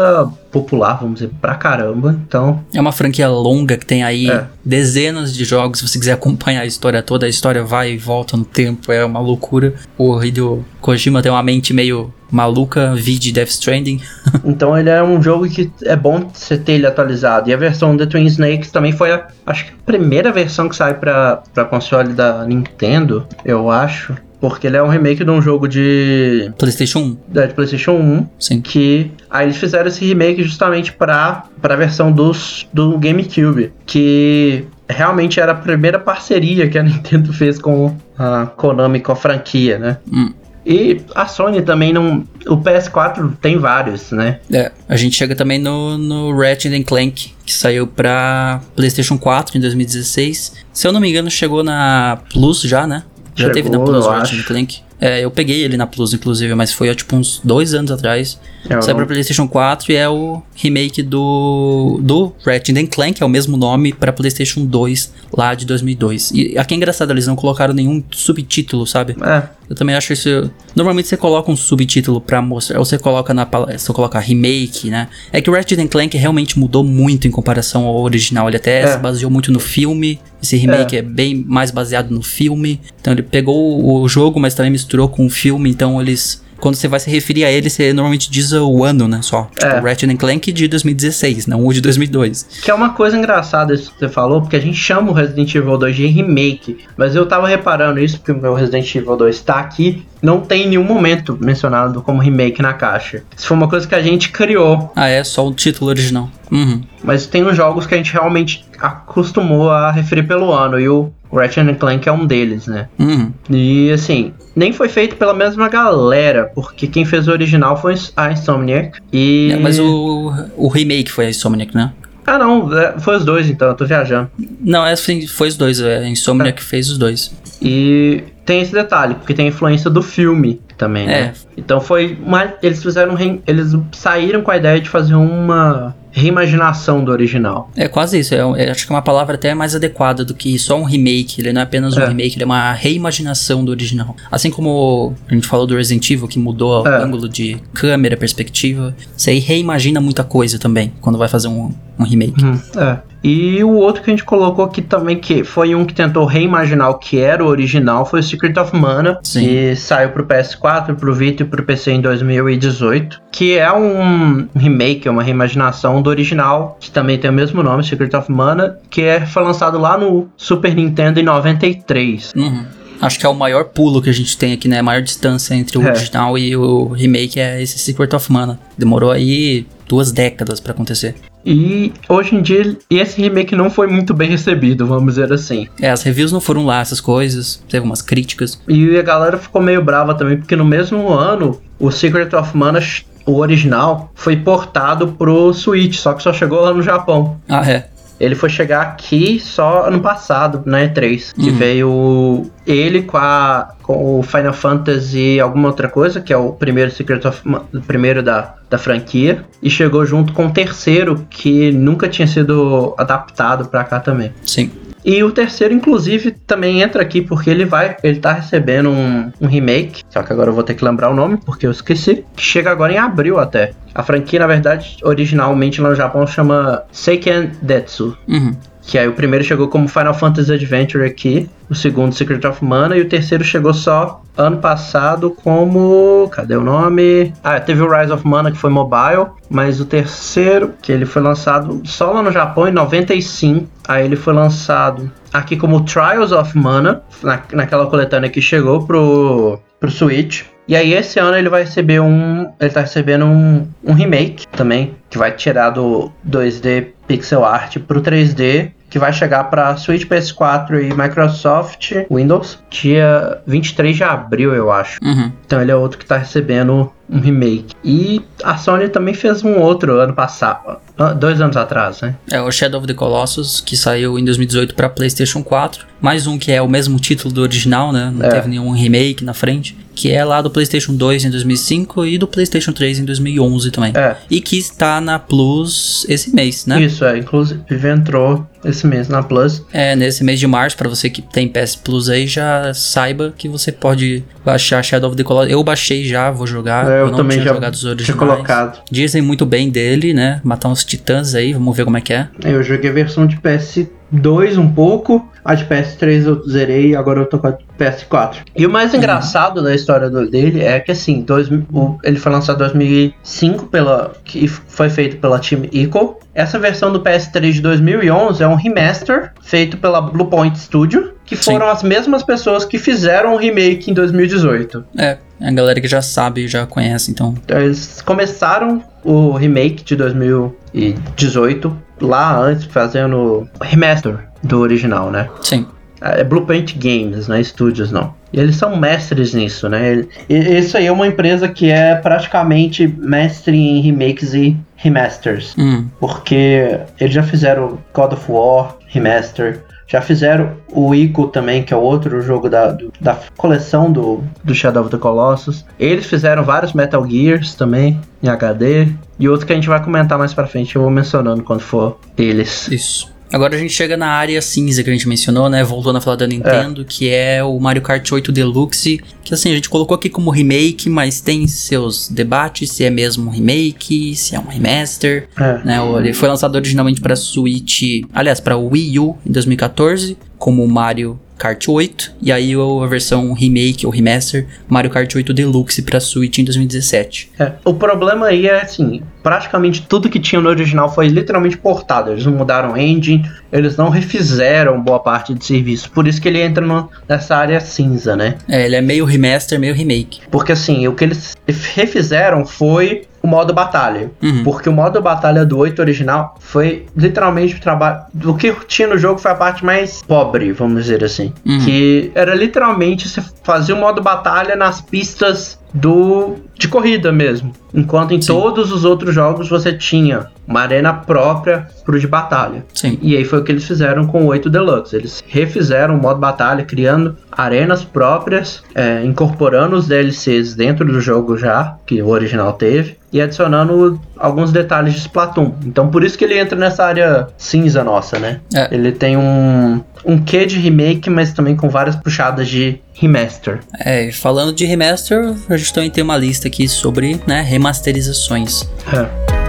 popular, 0.51 0.95
vamos 0.99 1.21
dizer, 1.21 1.31
pra 1.41 1.55
caramba. 1.55 2.19
Então, 2.27 2.61
É 2.73 2.81
uma 2.81 2.91
franquia 2.91 3.29
longa 3.29 3.77
que 3.77 3.85
tem 3.85 4.03
aí 4.03 4.29
É. 4.29 4.45
dezenas 4.63 5.33
de 5.33 5.45
jogos. 5.45 5.79
Se 5.79 5.87
você 5.87 5.97
quiser 5.97 6.11
acompanhar 6.11 6.61
a 6.61 6.65
história 6.65 7.01
toda, 7.01 7.25
a 7.25 7.29
história 7.29 7.63
vai 7.63 7.93
e 7.93 7.97
volta 7.97 8.35
no 8.35 8.43
tempo, 8.43 8.91
é 8.91 9.05
uma 9.05 9.21
loucura. 9.21 9.73
O 9.97 10.21
Hideo 10.21 10.65
Kojima 10.81 11.21
tem 11.21 11.31
uma 11.31 11.41
mente 11.41 11.73
meio 11.73 12.13
maluca, 12.29 12.93
vide 12.93 13.31
Death 13.31 13.49
Stranding. 13.51 14.01
então 14.43 14.77
ele 14.77 14.89
é 14.89 15.01
um 15.01 15.21
jogo 15.23 15.47
que 15.49 15.71
é 15.85 15.95
bom 15.95 16.29
você 16.33 16.57
ter 16.57 16.73
ele 16.73 16.85
atualizado. 16.85 17.49
E 17.49 17.53
a 17.53 17.57
versão 17.57 17.95
The 17.95 18.05
Twin 18.05 18.25
Snakes 18.25 18.69
também 18.69 18.91
foi 18.91 19.13
a, 19.13 19.27
acho 19.45 19.65
que 19.65 19.71
a 19.71 19.85
primeira 19.85 20.29
versão 20.31 20.67
que 20.67 20.75
sai 20.75 20.93
pra, 20.95 21.41
pra 21.53 21.63
console 21.63 22.11
da 22.11 22.45
Nintendo, 22.45 23.25
eu 23.45 23.69
acho. 23.71 24.13
Porque 24.39 24.67
ele 24.67 24.77
é 24.77 24.83
um 24.83 24.87
remake 24.87 25.23
de 25.23 25.29
um 25.29 25.41
jogo 25.41 25.67
de, 25.67 26.51
PlayStation 26.57 26.99
1, 26.99 27.17
da 27.27 27.45
de 27.45 27.53
PlayStation 27.53 27.91
1. 27.91 28.27
sim. 28.39 28.61
Que 28.61 29.11
aí 29.29 29.47
eles 29.47 29.57
fizeram 29.57 29.87
esse 29.87 30.05
remake 30.05 30.43
justamente 30.43 30.93
pra, 30.93 31.45
pra 31.61 31.75
versão 31.75 32.11
dos, 32.11 32.67
do 32.71 32.97
GameCube. 32.97 33.73
Que 33.85 34.65
realmente 34.87 35.39
era 35.39 35.51
a 35.51 35.55
primeira 35.55 35.99
parceria 35.99 36.69
que 36.69 36.77
a 36.77 36.83
Nintendo 36.83 37.33
fez 37.33 37.59
com 37.59 37.95
a 38.17 38.45
Konami, 38.45 39.01
com 39.01 39.11
a 39.11 39.15
franquia, 39.15 39.77
né? 39.77 39.97
Hum. 40.11 40.33
E 40.65 41.01
a 41.15 41.25
Sony 41.25 41.61
também 41.61 41.91
não. 41.91 42.23
O 42.47 42.57
PS4 42.57 43.35
tem 43.41 43.57
vários, 43.57 44.11
né? 44.11 44.39
É, 44.51 44.71
a 44.87 44.95
gente 44.95 45.15
chega 45.15 45.35
também 45.35 45.57
no, 45.57 45.97
no 45.97 46.37
Ratchet 46.37 46.83
Clank, 46.83 47.33
que 47.45 47.53
saiu 47.53 47.87
pra 47.87 48.61
PlayStation 48.75 49.17
4 49.17 49.57
em 49.57 49.61
2016. 49.61 50.53
Se 50.71 50.87
eu 50.87 50.91
não 50.91 50.99
me 50.99 51.09
engano, 51.09 51.31
chegou 51.31 51.63
na 51.63 52.19
Plus 52.31 52.61
já, 52.61 52.85
né? 52.85 53.03
Já 53.35 53.47
Chegou, 53.47 53.53
teve 53.53 53.69
na 53.69 53.79
Plus 53.79 54.05
Ratchet 54.05 54.45
Clank. 54.45 54.88
É, 55.01 55.23
eu 55.23 55.31
peguei 55.31 55.63
ele 55.63 55.77
na 55.77 55.87
Plus, 55.87 56.13
inclusive, 56.13 56.53
mas 56.55 56.71
foi 56.73 56.89
há 56.89 56.95
tipo 56.95 57.15
uns 57.15 57.39
dois 57.43 57.73
anos 57.73 57.89
atrás. 57.91 58.39
Eu 58.69 58.81
Saiu 58.81 58.95
não- 58.97 58.97
pra 58.97 59.05
PlayStation 59.05 59.47
4 59.47 59.91
e 59.91 59.95
é 59.95 60.09
o 60.09 60.41
remake 60.53 61.01
do, 61.01 61.99
do 62.03 62.33
Ratchet 62.45 62.77
and 62.77 62.87
Clank, 62.87 63.23
é 63.23 63.25
o 63.25 63.29
mesmo 63.29 63.55
nome 63.55 63.93
pra 63.93 64.11
PlayStation 64.11 64.65
2 64.65 65.13
lá 65.31 65.53
de 65.55 65.65
2002. 65.65 66.31
E 66.31 66.57
aqui 66.57 66.73
é 66.73 66.77
engraçado, 66.77 67.11
eles 67.11 67.25
não 67.27 67.35
colocaram 67.35 67.73
nenhum 67.73 68.03
subtítulo, 68.11 68.85
sabe? 68.85 69.15
É, 69.23 69.43
Eu 69.69 69.75
também 69.75 69.95
acho 69.95 70.11
isso. 70.11 70.49
Normalmente 70.75 71.07
você 71.07 71.15
coloca 71.15 71.51
um 71.51 71.55
subtítulo 71.55 72.19
pra 72.19 72.41
mostrar, 72.41 72.79
ou 72.79 72.83
você 72.85 72.97
coloca 72.97 73.33
na 73.35 73.45
você 73.77 73.93
coloca 73.93 74.19
remake, 74.19 74.89
né? 74.89 75.07
É 75.31 75.39
que 75.41 75.49
o 75.49 75.53
Ratchet 75.53 75.79
and 75.79 75.87
Clank 75.87 76.17
realmente 76.17 76.57
mudou 76.57 76.83
muito 76.83 77.27
em 77.27 77.31
comparação 77.31 77.85
ao 77.85 78.01
original. 78.01 78.47
Ele 78.49 78.57
até 78.57 78.81
É. 78.81 78.87
se 78.87 78.97
baseou 78.97 79.29
muito 79.29 79.51
no 79.51 79.59
filme. 79.59 80.19
Esse 80.41 80.55
remake 80.57 80.97
é. 80.97 81.01
bem 81.03 81.35
mais 81.47 81.69
baseado 81.69 82.09
no 82.09 82.23
filme. 82.23 82.81
Então 82.99 83.13
ele 83.13 83.21
pegou 83.21 84.01
o 84.01 84.09
jogo, 84.09 84.39
mas 84.39 84.55
também 84.55 84.71
misturou 84.71 84.88
com 85.09 85.25
o 85.25 85.29
filme. 85.29 85.69
Então 85.69 86.01
eles. 86.01 86.47
Quando 86.59 86.75
você 86.75 86.89
vai 86.89 86.99
se 86.99 87.09
referir 87.09 87.45
a 87.45 87.49
ele, 87.51 87.69
você 87.69 87.93
normalmente 87.93 88.29
diz 88.29 88.51
o 88.51 88.83
ano, 88.83 89.07
né? 89.07 89.21
Só. 89.21 89.43
Tipo, 89.57 89.65
É. 89.65 89.79
Ratchet 89.79 90.13
Clank 90.17 90.51
de 90.51 90.67
2016, 90.67 91.47
não 91.47 91.65
o 91.65 91.71
de 91.71 91.79
2002. 91.79 92.47
que 92.61 92.69
é 92.69 92.73
uma 92.73 92.89
coisa 92.89 93.17
engraçada 93.17 93.73
isso 93.73 93.93
que 93.93 93.99
você 93.99 94.09
falou, 94.09 94.41
porque 94.41 94.57
a 94.57 94.59
gente 94.59 94.75
chama 94.77 95.09
o 95.09 95.13
Resident 95.13 95.55
Evil 95.55 95.77
2 95.77 95.95
de 95.95 96.05
remake. 96.07 96.79
Mas 96.97 97.15
eu 97.15 97.25
tava 97.25 97.47
reparando 97.47 97.97
isso, 98.01 98.17
porque 98.17 98.33
o 98.33 98.37
meu 98.41 98.53
Resident 98.53 98.93
Evil 98.93 99.15
2 99.15 99.39
tá 99.39 99.53
aqui, 99.55 100.05
não 100.21 100.41
tem 100.41 100.65
em 100.65 100.69
nenhum 100.71 100.83
momento 100.83 101.37
mencionado 101.39 102.01
como 102.01 102.21
remake 102.21 102.61
na 102.61 102.73
caixa. 102.73 103.23
Isso 103.37 103.47
foi 103.47 103.55
uma 103.55 103.69
coisa 103.69 103.87
que 103.87 103.95
a 103.95 104.01
gente 104.01 104.27
criou. 104.29 104.91
Ah, 104.97 105.07
é 105.07 105.23
só 105.23 105.47
o 105.47 105.53
título 105.53 105.89
original. 105.89 106.29
Uhum. 106.51 106.81
Mas 107.01 107.25
tem 107.25 107.45
uns 107.45 107.55
jogos 107.55 107.87
que 107.87 107.93
a 107.93 107.97
gente 107.97 108.11
realmente 108.11 108.65
acostumou 108.81 109.69
a 109.69 109.91
referir 109.91 110.23
pelo 110.23 110.51
ano, 110.51 110.79
e 110.79 110.87
o 110.87 111.11
Ratchet 111.31 111.69
and 111.69 111.75
Clank 111.75 112.07
é 112.07 112.11
um 112.11 112.25
deles, 112.25 112.67
né? 112.67 112.87
Uhum. 112.97 113.31
E 113.49 113.91
assim, 113.91 114.33
nem 114.55 114.73
foi 114.73 114.89
feito 114.89 115.15
pela 115.15 115.33
mesma 115.33 115.69
galera, 115.69 116.51
porque 116.55 116.87
quem 116.87 117.05
fez 117.05 117.27
o 117.27 117.31
original 117.31 117.79
foi 117.79 117.95
a 118.15 118.31
Insomniac. 118.31 118.99
E. 119.13 119.51
É, 119.53 119.57
mas 119.57 119.79
o, 119.79 120.33
o 120.57 120.67
remake 120.67 121.11
foi 121.11 121.27
a 121.27 121.29
Insomniac, 121.29 121.75
né? 121.75 121.91
Ah, 122.25 122.37
não, 122.37 122.77
é, 122.77 122.99
foi 122.99 123.17
os 123.17 123.25
dois 123.25 123.49
então, 123.49 123.69
eu 123.69 123.73
tô 123.73 123.85
viajando. 123.85 124.29
Não, 124.61 124.85
é, 124.85 124.95
foi 124.95 125.25
foi 125.25 125.47
os 125.47 125.57
dois. 125.57 125.79
É, 125.79 125.99
a 125.99 126.07
Insomniac 126.07 126.57
que 126.57 126.63
fez 126.63 126.89
os 126.89 126.97
dois. 126.97 127.33
E 127.61 128.23
tem 128.45 128.61
esse 128.61 128.71
detalhe, 128.71 129.15
porque 129.15 129.33
tem 129.33 129.45
a 129.45 129.49
influência 129.49 129.89
do 129.89 130.01
filme 130.01 130.61
também, 130.77 131.05
né? 131.05 131.19
É. 131.19 131.33
Então 131.57 131.79
foi 131.81 132.17
uma, 132.23 132.53
eles 132.63 132.81
fizeram 132.81 133.15
eles 133.45 133.75
saíram 133.91 134.41
com 134.41 134.51
a 134.51 134.57
ideia 134.57 134.79
de 134.79 134.89
fazer 134.89 135.15
uma 135.15 135.95
reimaginação 136.11 137.03
do 137.03 137.11
original. 137.11 137.69
É 137.75 137.87
quase 137.87 138.19
isso. 138.19 138.33
É, 138.33 138.39
é, 138.65 138.71
acho 138.71 138.85
que 138.85 138.91
é 138.91 138.95
uma 138.95 139.01
palavra 139.01 139.35
até 139.35 139.53
mais 139.53 139.75
adequada 139.75 140.23
do 140.25 140.33
que 140.33 140.57
só 140.57 140.79
um 140.79 140.83
remake. 140.83 141.41
Ele 141.41 141.53
não 141.53 141.61
é 141.61 141.63
apenas 141.63 141.95
um 141.97 142.01
É. 142.01 142.07
remake, 142.07 142.35
ele 142.35 142.43
é 142.43 142.45
uma 142.45 142.71
reimaginação 142.73 143.63
do 143.63 143.71
original. 143.71 144.15
Assim 144.31 144.49
como 144.51 145.13
a 145.29 145.33
gente 145.33 145.47
falou 145.47 145.65
do 145.67 145.75
Resident 145.75 146.09
Evil, 146.09 146.27
que 146.27 146.39
mudou 146.39 146.85
É. 146.87 146.99
o 146.99 147.03
ângulo 147.03 147.27
de 147.29 147.57
câmera, 147.73 148.17
perspectiva. 148.17 148.95
Você 149.15 149.31
aí 149.31 149.39
reimagina 149.39 149.99
muita 150.01 150.23
coisa 150.23 150.57
também, 150.59 150.91
quando 151.01 151.17
vai 151.17 151.27
fazer 151.27 151.47
um, 151.47 151.71
um 151.99 152.03
remake. 152.03 152.43
Hum, 152.43 152.59
é. 152.77 152.97
E 153.21 153.61
o 153.65 153.71
outro 153.73 154.01
que 154.01 154.09
a 154.09 154.13
gente 154.13 154.23
colocou 154.23 154.63
aqui 154.63 154.81
também, 154.81 155.17
que 155.17 155.43
foi 155.43 155.75
um 155.75 155.83
que 155.83 155.93
tentou 155.93 156.23
reimaginar 156.23 156.89
o 156.89 156.93
que 156.93 157.19
era 157.19 157.43
o 157.43 157.47
original, 157.47 158.05
foi 158.05 158.21
o 158.21 158.23
Secret 158.23 158.57
of 158.57 158.73
Mana, 158.73 159.19
Sim. 159.23 159.41
que 159.45 159.75
saiu 159.75 160.09
pro 160.11 160.25
PS4, 160.25 160.95
pro 160.95 161.13
Vita 161.13 161.43
e 161.43 161.45
pro 161.45 161.61
PC 161.63 161.91
em 161.91 161.99
2018, 162.01 163.21
que 163.29 163.57
é 163.57 163.69
um 163.73 164.47
remake, 164.55 165.09
uma 165.09 165.21
reimaginação 165.21 166.01
do 166.01 166.09
original, 166.09 166.77
que 166.79 166.89
também 166.89 167.17
tem 167.17 167.29
o 167.29 167.33
mesmo 167.33 167.61
nome, 167.61 167.83
Secret 167.83 168.15
of 168.15 168.31
Mana, 168.31 168.77
que 168.89 169.01
é, 169.01 169.25
foi 169.25 169.43
lançado 169.43 169.77
lá 169.77 169.97
no 169.97 170.29
Super 170.37 170.73
Nintendo 170.73 171.19
em 171.19 171.23
93. 171.23 172.31
Uhum. 172.37 172.63
Acho 173.01 173.17
que 173.19 173.25
é 173.25 173.29
o 173.29 173.33
maior 173.35 173.65
pulo 173.65 174.01
que 174.01 174.09
a 174.09 174.13
gente 174.13 174.37
tem 174.37 174.53
aqui, 174.53 174.67
né? 174.67 174.79
A 174.79 174.83
maior 174.83 175.01
distância 175.01 175.53
entre 175.55 175.77
o 175.77 175.81
É. 175.87 175.91
original 175.91 176.37
e 176.37 176.55
o 176.55 176.87
remake 176.87 177.39
é 177.39 177.61
esse 177.61 177.79
Secret 177.79 178.13
of 178.13 178.31
Mana. 178.31 178.59
Demorou 178.77 179.11
aí 179.11 179.65
duas 179.87 180.11
décadas 180.11 180.59
pra 180.59 180.71
acontecer. 180.73 181.15
E 181.45 181.93
hoje 182.07 182.35
em 182.35 182.41
dia, 182.41 182.77
esse 182.89 183.21
remake 183.21 183.55
não 183.55 183.69
foi 183.69 183.87
muito 183.87 184.13
bem 184.13 184.29
recebido, 184.29 184.85
vamos 184.85 185.15
dizer 185.15 185.31
assim. 185.31 185.67
É, 185.79 185.89
as 185.89 186.03
reviews 186.03 186.31
não 186.31 186.41
foram 186.41 186.65
lá, 186.65 186.81
essas 186.81 186.99
coisas. 186.99 187.63
Teve 187.69 187.85
umas 187.85 188.01
críticas. 188.01 188.61
E 188.67 188.97
a 188.97 189.01
galera 189.01 189.37
ficou 189.37 189.61
meio 189.61 189.83
brava 189.83 190.13
também, 190.13 190.37
porque 190.37 190.55
no 190.55 190.65
mesmo 190.65 191.09
ano, 191.13 191.59
o 191.79 191.91
Secret 191.91 192.33
of 192.35 192.55
Mana, 192.55 192.79
o 193.25 193.37
original, 193.37 194.11
foi 194.15 194.35
portado 194.35 195.09
pro 195.09 195.53
Switch, 195.53 195.97
só 195.97 196.13
que 196.13 196.21
só 196.21 196.33
chegou 196.33 196.61
lá 196.61 196.73
no 196.73 196.81
Japão. 196.81 197.39
Ah, 197.47 197.69
é. 197.69 197.87
Ele 198.19 198.35
foi 198.35 198.49
chegar 198.49 198.81
aqui 198.81 199.39
só 199.39 199.85
ano 199.87 199.99
passado, 200.01 200.61
na 200.65 200.79
E3, 200.81 201.33
que 201.33 201.49
Uhum. 201.49 201.55
veio 201.55 202.51
ele 202.67 203.03
com, 203.03 203.17
a, 203.17 203.69
com 203.81 204.19
o 204.19 204.23
Final 204.23 204.53
Fantasy 204.53 205.39
alguma 205.39 205.69
outra 205.69 205.87
coisa, 205.87 206.19
que 206.21 206.33
é 206.33 206.37
o 206.37 206.51
primeiro 206.51 206.91
Secret 206.91 207.25
of 207.25 207.41
o 207.73 207.81
primeiro 207.81 208.21
da, 208.21 208.55
da 208.69 208.77
franquia, 208.77 209.45
e 209.63 209.69
chegou 209.69 210.05
junto 210.05 210.33
com 210.33 210.47
o 210.47 210.51
terceiro, 210.51 211.25
que 211.29 211.71
nunca 211.71 212.07
tinha 212.09 212.27
sido 212.27 212.93
adaptado 212.97 213.67
pra 213.69 213.83
cá 213.83 213.99
também. 213.99 214.31
Sim. 214.45 214.69
E 215.03 215.23
o 215.23 215.31
terceiro, 215.31 215.73
inclusive, 215.73 216.31
também 216.31 216.81
entra 216.81 217.01
aqui 217.01 217.21
porque 217.21 217.49
ele 217.49 217.65
vai. 217.65 217.95
Ele 218.03 218.19
tá 218.19 218.33
recebendo 218.33 218.89
um, 218.89 219.31
um 219.39 219.47
remake. 219.47 220.03
Só 220.09 220.21
que 220.23 220.33
agora 220.33 220.49
eu 220.49 220.53
vou 220.53 220.63
ter 220.63 220.73
que 220.73 220.83
lembrar 220.83 221.09
o 221.09 221.13
nome, 221.13 221.37
porque 221.37 221.65
eu 221.65 221.71
esqueci. 221.71 222.25
Que 222.35 222.43
chega 222.43 222.71
agora 222.71 222.93
em 222.93 222.97
abril 222.97 223.39
até. 223.39 223.71
A 223.93 224.03
franquia, 224.03 224.39
na 224.39 224.47
verdade, 224.47 224.97
originalmente 225.03 225.81
lá 225.81 225.89
no 225.89 225.95
Japão 225.95 226.25
chama 226.27 226.83
Seiken 226.91 227.51
Detsu. 227.61 228.17
Uhum. 228.27 228.55
Que 228.89 228.97
aí 228.97 229.07
o 229.07 229.13
primeiro 229.13 229.45
chegou 229.45 229.67
como 229.67 229.87
Final 229.87 230.15
Fantasy 230.15 230.51
Adventure 230.51 231.05
aqui, 231.05 231.47
o 231.69 231.75
segundo 231.75 232.11
Secret 232.11 232.43
of 232.47 232.65
Mana 232.65 232.97
e 232.97 233.01
o 233.01 233.07
terceiro 233.07 233.43
chegou 233.43 233.71
só 233.71 234.23
ano 234.35 234.57
passado 234.57 235.29
como, 235.29 236.27
cadê 236.31 236.55
o 236.55 236.63
nome? 236.63 237.31
Ah, 237.43 237.59
teve 237.59 237.83
o 237.83 237.87
Rise 237.87 238.11
of 238.11 238.25
Mana 238.25 238.51
que 238.51 238.57
foi 238.57 238.71
mobile, 238.71 239.27
mas 239.47 239.79
o 239.79 239.85
terceiro 239.85 240.73
que 240.81 240.91
ele 240.91 241.05
foi 241.05 241.21
lançado 241.21 241.83
só 241.85 242.11
lá 242.11 242.23
no 242.23 242.31
Japão 242.31 242.67
em 242.67 242.71
95, 242.71 243.67
aí 243.87 244.05
ele 244.05 244.15
foi 244.15 244.33
lançado 244.33 245.11
aqui 245.31 245.55
como 245.55 245.81
Trials 245.81 246.31
of 246.31 246.57
Mana, 246.57 247.03
na, 247.21 247.43
naquela 247.53 247.85
coletânea 247.85 248.27
que 248.27 248.41
chegou 248.41 248.87
pro 248.87 249.59
pro 249.79 249.91
Switch. 249.91 250.43
E 250.67 250.75
aí 250.75 250.93
esse 250.93 251.19
ano 251.19 251.35
ele 251.35 251.49
vai 251.49 251.63
receber 251.63 251.99
um. 251.99 252.51
Ele 252.59 252.69
tá 252.69 252.81
recebendo 252.81 253.25
um, 253.25 253.67
um 253.83 253.93
remake 253.93 254.47
também. 254.49 254.95
Que 255.09 255.17
vai 255.17 255.31
tirar 255.31 255.71
do 255.71 256.11
2D 256.29 256.89
pixel 257.07 257.43
art 257.43 257.79
pro 257.79 258.01
3D. 258.01 258.71
Que 258.89 258.97
vai 258.99 259.13
chegar 259.13 259.43
pra 259.45 259.77
Switch 259.77 260.05
PS4 260.05 260.81
e 260.83 260.93
Microsoft 260.93 261.91
Windows. 262.11 262.57
Dia 262.69 263.39
23 263.45 263.95
de 263.95 264.03
abril, 264.03 264.53
eu 264.53 264.71
acho. 264.71 264.97
Uhum. 265.03 265.31
Então 265.45 265.61
ele 265.61 265.71
é 265.71 265.75
outro 265.75 265.97
que 265.97 266.05
tá 266.05 266.17
recebendo 266.17 266.91
um 267.11 267.19
remake. 267.19 267.73
E 267.83 268.21
a 268.43 268.55
Sony 268.57 268.87
também 268.87 269.13
fez 269.15 269.43
um 269.43 269.57
outro 269.59 269.99
ano 269.99 270.13
passado. 270.13 270.77
ah, 270.97 271.13
Dois 271.13 271.41
anos 271.41 271.57
atrás, 271.57 272.01
né? 272.01 272.15
É 272.31 272.39
o 272.39 272.51
Shadow 272.51 272.79
of 272.79 272.87
the 272.87 272.93
Colossus, 272.93 273.61
que 273.61 273.75
saiu 273.75 274.17
em 274.19 274.23
2018 274.25 274.75
pra 274.75 274.87
PlayStation 274.89 275.43
4. 275.43 275.87
Mais 275.99 276.27
um 276.27 276.37
que 276.37 276.51
é 276.51 276.61
o 276.61 276.67
mesmo 276.67 276.99
título 276.99 277.33
do 277.33 277.41
original, 277.41 277.91
né? 277.91 278.11
Não 278.13 278.25
É. 278.25 278.29
teve 278.29 278.47
nenhum 278.49 278.69
remake 278.71 279.23
na 279.23 279.33
frente. 279.33 279.75
Que 279.95 280.11
é 280.11 280.23
lá 280.23 280.41
do 280.41 280.49
PlayStation 280.49 280.93
2 280.93 281.25
em 281.25 281.29
2005 281.31 282.05
e 282.05 282.17
do 282.17 282.27
PlayStation 282.27 282.71
3 282.71 282.99
em 282.99 283.05
2011 283.05 283.71
também. 283.71 283.91
É. 283.95 284.15
E 284.29 284.39
que 284.39 284.57
está 284.57 285.01
na 285.01 285.17
Plus 285.19 286.05
esse 286.07 286.33
mês, 286.33 286.65
né? 286.65 286.79
Isso, 286.81 287.03
é. 287.03 287.17
Inclusive 287.17 287.89
entrou 287.89 288.47
esse 288.63 288.85
mês 288.87 289.07
na 289.07 289.21
Plus. 289.23 289.63
É, 289.71 289.95
nesse 289.95 290.23
mês 290.23 290.39
de 290.39 290.47
março, 290.47 290.75
pra 290.77 290.89
você 290.89 291.09
que 291.09 291.21
tem 291.21 291.47
PS 291.47 291.75
Plus 291.75 292.09
aí, 292.09 292.27
já 292.27 292.73
saiba 292.73 293.33
que 293.37 293.47
você 293.47 293.71
pode 293.71 294.23
baixar 294.45 294.83
Shadow 294.83 295.09
of 295.09 295.17
the 295.17 295.23
Colossus. 295.23 295.51
Eu 295.51 295.63
baixei 295.63 296.03
já, 296.05 296.29
vou 296.31 296.45
jogar. 296.47 296.89
É, 296.89 297.01
eu 297.01 297.07
não 297.11 297.17
também 297.17 297.39
já 297.41 297.53
jogado 297.53 297.73
os 297.73 297.79
tinha 297.81 297.91
originais. 297.91 298.19
colocado. 298.19 298.79
Dizem 298.91 299.21
muito 299.21 299.45
bem 299.45 299.69
dele, 299.69 300.13
né? 300.13 300.41
Matar 300.43 300.69
uns 300.69 300.83
titãs 300.83 301.35
aí, 301.35 301.53
vamos 301.53 301.75
ver 301.75 301.85
como 301.85 301.97
é 301.97 302.01
que 302.01 302.13
é. 302.13 302.27
Eu 302.43 302.61
joguei 302.63 302.89
a 302.89 302.93
versão 302.93 303.25
de 303.27 303.37
PS2 303.37 304.57
um 304.57 304.69
pouco, 304.69 305.29
a 305.45 305.53
de 305.55 305.65
PS3 305.65 306.25
eu 306.25 306.43
zerei, 306.47 306.95
agora 306.95 307.19
eu 307.21 307.25
tô 307.25 307.37
com 307.39 307.47
a 307.47 307.57
PS4. 307.79 308.37
E 308.55 308.65
o 308.65 308.69
mais 308.69 308.93
engraçado 308.93 309.61
da 309.63 309.73
história 309.73 310.09
do- 310.09 310.29
dele 310.29 310.61
é 310.63 310.79
que 310.79 310.91
assim, 310.91 311.21
dois, 311.21 311.47
o- 311.49 311.97
ele 312.03 312.17
foi 312.19 312.31
lançado 312.31 312.55
em 312.57 312.59
2005 312.59 313.67
pela 313.67 314.13
que 314.25 314.47
foi 314.47 314.89
feito 314.89 315.17
pela 315.17 315.39
Team 315.39 315.63
Ico. 315.71 316.19
Essa 316.39 316.57
versão 316.57 316.89
do 316.93 317.01
PS3 317.01 317.51
de 317.51 317.61
2011 317.61 318.41
é 318.41 318.47
um 318.47 318.55
remaster 318.55 319.33
feito 319.41 319.75
pela 319.75 319.99
Bluepoint 319.99 320.57
Studio, 320.57 321.13
que 321.25 321.35
Sim. 321.35 321.51
foram 321.51 321.67
as 321.67 321.83
mesmas 321.83 322.23
pessoas 322.23 322.63
que 322.63 322.77
fizeram 322.77 323.33
o 323.33 323.37
remake 323.37 323.91
em 323.91 323.93
2018. 323.93 324.85
É, 324.97 325.17
a 325.41 325.51
galera 325.51 325.81
que 325.81 325.87
já 325.89 326.01
sabe, 326.01 326.47
já 326.47 326.65
conhece, 326.65 327.11
então. 327.11 327.35
Então, 327.43 327.59
eles 327.59 328.01
começaram 328.01 328.81
o 329.03 329.33
remake 329.33 329.83
de 329.83 329.97
2018 329.97 331.77
lá 331.99 332.39
antes, 332.39 332.63
fazendo 332.63 333.45
o 333.59 333.63
remaster 333.63 334.29
do 334.41 334.59
original, 334.59 335.11
né? 335.11 335.29
Sim. 335.41 335.67
É 336.01 336.23
Blueprint 336.23 336.77
Games, 336.77 337.27
não 337.27 337.35
é 337.35 337.43
Studios, 337.43 337.91
não. 337.91 338.13
E 338.31 338.39
eles 338.39 338.55
são 338.55 338.75
mestres 338.77 339.33
nisso, 339.33 339.67
né? 339.67 340.05
E- 340.29 340.35
Isso 340.59 340.77
aí 340.77 340.85
é 340.85 340.91
uma 340.91 341.07
empresa 341.07 341.47
que 341.47 341.69
é 341.69 341.95
praticamente 341.95 342.87
mestre 342.87 343.55
em 343.57 343.81
remakes 343.81 344.33
e 344.33 344.55
remasters. 344.75 345.55
Hum, 345.57 345.87
Porque 345.99 346.79
eles 346.99 347.13
já 347.13 347.23
fizeram 347.23 347.79
God 347.93 348.13
of 348.13 348.31
War 348.31 348.75
Remaster, 348.87 349.61
já 349.87 349.99
fizeram 350.01 350.51
o 350.71 350.93
Ico 350.93 351.27
também, 351.27 351.63
que 351.63 351.73
é 351.73 351.77
outro 351.77 352.21
jogo 352.21 352.47
da, 352.49 352.71
do- 352.71 352.93
da 353.01 353.17
coleção 353.35 353.91
do, 353.91 354.23
do 354.43 354.53
Shadow 354.53 354.83
of 354.83 354.91
the 354.91 354.97
Colossus. 354.97 355.65
Eles 355.79 356.05
fizeram 356.05 356.43
vários 356.43 356.73
Metal 356.73 357.03
Gears 357.09 357.55
também, 357.55 357.99
em 358.21 358.29
HD. 358.29 358.87
E 359.19 359.27
outro 359.27 359.45
que 359.47 359.51
a 359.53 359.55
gente 359.55 359.67
vai 359.67 359.83
comentar 359.83 360.17
mais 360.17 360.33
pra 360.33 360.45
frente, 360.47 360.75
eu 360.75 360.83
vou 360.83 360.91
mencionando 360.91 361.43
quando 361.43 361.61
for 361.61 361.97
eles. 362.17 362.67
isso. 362.69 363.11
Agora 363.31 363.55
a 363.55 363.59
gente 363.59 363.73
chega 363.73 363.95
na 363.95 364.07
área 364.07 364.41
cinza 364.41 364.83
que 364.83 364.89
a 364.89 364.93
gente 364.93 365.07
mencionou, 365.07 365.49
né? 365.49 365.63
Voltando 365.63 365.97
a 365.97 366.01
falar 366.01 366.15
da 366.15 366.27
Nintendo, 366.27 366.83
que 366.83 367.09
é 367.09 367.43
o 367.43 367.59
Mario 367.59 367.81
Kart 367.81 368.11
8 368.11 368.31
Deluxe. 368.31 368.99
Que 369.23 369.33
assim, 369.33 369.51
a 369.51 369.55
gente 369.55 369.69
colocou 369.69 369.95
aqui 369.95 370.09
como 370.09 370.31
remake, 370.31 370.89
mas 370.89 371.21
tem 371.21 371.47
seus 371.47 372.09
debates 372.09 372.71
se 372.71 372.83
é 372.83 372.89
mesmo 372.89 373.29
um 373.29 373.31
remake, 373.31 374.15
se 374.15 374.35
é 374.35 374.39
um 374.39 374.47
remaster. 374.47 375.29
É. 375.37 375.63
né? 375.63 375.77
Ele 375.99 376.13
foi 376.13 376.27
lançado 376.27 376.55
originalmente 376.55 377.01
para 377.01 377.15
Switch, 377.15 378.03
aliás, 378.13 378.39
para 378.39 378.57
Wii 378.57 378.99
U 378.99 379.17
em 379.25 379.31
2014, 379.31 380.17
como 380.37 380.67
Mario 380.67 381.19
Kart 381.39 381.67
8, 381.67 382.11
e 382.21 382.31
aí 382.31 382.53
a 382.53 382.85
versão 382.85 383.33
remake 383.33 383.85
ou 383.85 383.91
remaster 383.91 384.45
Mario 384.67 384.91
Kart 384.91 385.15
8 385.15 385.33
Deluxe 385.33 385.81
para 385.81 385.99
Switch 385.99 386.37
em 386.37 386.43
2017. 386.43 387.31
É, 387.39 387.53
O 387.65 387.73
problema 387.73 388.27
aí 388.27 388.45
é 388.47 388.61
assim, 388.61 389.01
praticamente 389.23 389.81
tudo 389.87 390.09
que 390.09 390.19
tinha 390.19 390.41
no 390.41 390.49
original 390.49 390.93
foi 390.93 391.07
literalmente 391.07 391.57
portado. 391.57 392.11
Eles 392.11 392.25
não 392.25 392.33
mudaram 392.33 392.77
engine, 392.77 393.23
eles 393.51 393.75
não 393.77 393.89
refizeram 393.89 394.79
boa 394.81 394.99
parte 394.99 395.33
de 395.33 395.43
serviço. 395.45 395.89
Por 395.91 396.07
isso 396.07 396.21
que 396.21 396.27
ele 396.27 396.41
entra 396.41 396.65
no- 396.65 396.89
nessa 397.07 397.35
área 397.37 397.59
cinza, 397.59 398.15
né? 398.15 398.35
É, 398.47 398.65
ele 398.65 398.75
é 398.75 398.81
meio 398.81 399.05
remaster, 399.05 399.59
meio 399.59 399.73
remake. 399.73 400.19
Porque 400.29 400.51
assim, 400.51 400.87
o 400.87 400.93
que 400.93 401.03
eles 401.05 401.35
refizeram 401.73 402.45
foi 402.45 403.03
o 403.21 403.27
modo 403.27 403.53
batalha. 403.53 404.11
Uhum. 404.21 404.43
Porque 404.43 404.69
o 404.69 404.73
modo 404.73 405.01
batalha 405.01 405.45
do 405.45 405.57
8 405.57 405.79
original 405.79 406.35
foi 406.39 406.85
literalmente 406.95 407.55
o 407.55 407.61
trabalho. 407.61 408.01
Do 408.13 408.35
que 408.35 408.53
tinha 408.67 408.87
no 408.87 408.97
jogo 408.97 409.19
foi 409.19 409.31
a 409.31 409.35
parte 409.35 409.63
mais 409.63 410.01
pobre, 410.03 410.51
vamos 410.51 410.83
dizer 410.83 411.03
assim. 411.03 411.33
Uhum. 411.45 411.59
Que 411.59 412.11
era 412.15 412.33
literalmente 412.33 413.07
você 413.07 413.23
fazer 413.43 413.73
o 413.73 413.77
modo 413.77 414.01
batalha 414.01 414.55
nas 414.55 414.81
pistas 414.81 415.59
do 415.73 416.35
de 416.59 416.67
corrida 416.67 417.11
mesmo. 417.11 417.53
Enquanto 417.73 418.13
em 418.13 418.21
Sim. 418.21 418.33
todos 418.33 418.71
os 418.71 418.83
outros 418.83 419.15
jogos 419.15 419.47
você 419.47 419.71
tinha 419.71 420.27
uma 420.45 420.61
arena 420.61 420.93
própria 420.93 421.67
pro 421.85 421.99
de 421.99 422.07
batalha. 422.07 422.65
Sim. 422.73 422.97
E 423.01 423.15
aí 423.15 423.23
foi 423.23 423.39
o 423.39 423.43
que 423.43 423.51
eles 423.51 423.65
fizeram 423.65 424.05
com 424.05 424.23
o 424.23 424.27
8 424.27 424.49
Deluxe. 424.49 424.95
Eles 424.95 425.23
refizeram 425.27 425.95
o 425.95 426.01
modo 426.01 426.19
batalha, 426.19 426.65
criando 426.65 427.15
arenas 427.31 427.85
próprias, 427.85 428.61
é, 428.75 429.03
incorporando 429.05 429.75
os 429.75 429.87
DLCs 429.87 430.55
dentro 430.55 430.85
do 430.85 430.99
jogo 430.99 431.37
já, 431.37 431.77
que 431.85 432.01
o 432.01 432.09
original 432.09 432.53
teve, 432.53 432.97
e 433.13 433.21
adicionando 433.21 433.99
alguns 434.17 434.51
detalhes 434.51 434.93
de 434.93 434.99
Splatoon. 434.99 435.53
Então 435.65 435.87
por 435.87 436.03
isso 436.03 436.17
que 436.17 436.25
ele 436.25 436.37
entra 436.37 436.57
nessa 436.57 436.83
área 436.83 437.27
cinza 437.37 437.83
nossa, 437.83 438.19
né? 438.19 438.41
É. 438.53 438.73
Ele 438.73 438.91
tem 438.91 439.15
um, 439.15 439.81
um 440.03 440.17
quê 440.17 440.45
de 440.45 440.59
remake, 440.59 441.09
mas 441.09 441.31
também 441.31 441.55
com 441.55 441.69
várias 441.69 441.95
puxadas 441.95 442.47
de 442.47 442.81
remaster. 442.99 443.61
É, 443.79 444.09
e 444.09 444.11
falando 444.11 444.53
de 444.53 444.65
remaster, 444.65 445.33
a 445.49 445.55
gente 445.55 445.73
também 445.73 445.89
tem 445.89 446.03
uma 446.03 446.17
lista 446.17 446.49
aqui 446.49 446.67
sobre 446.67 447.19
né, 447.25 447.41
remasterizações. 447.41 448.69
É. 448.93 449.39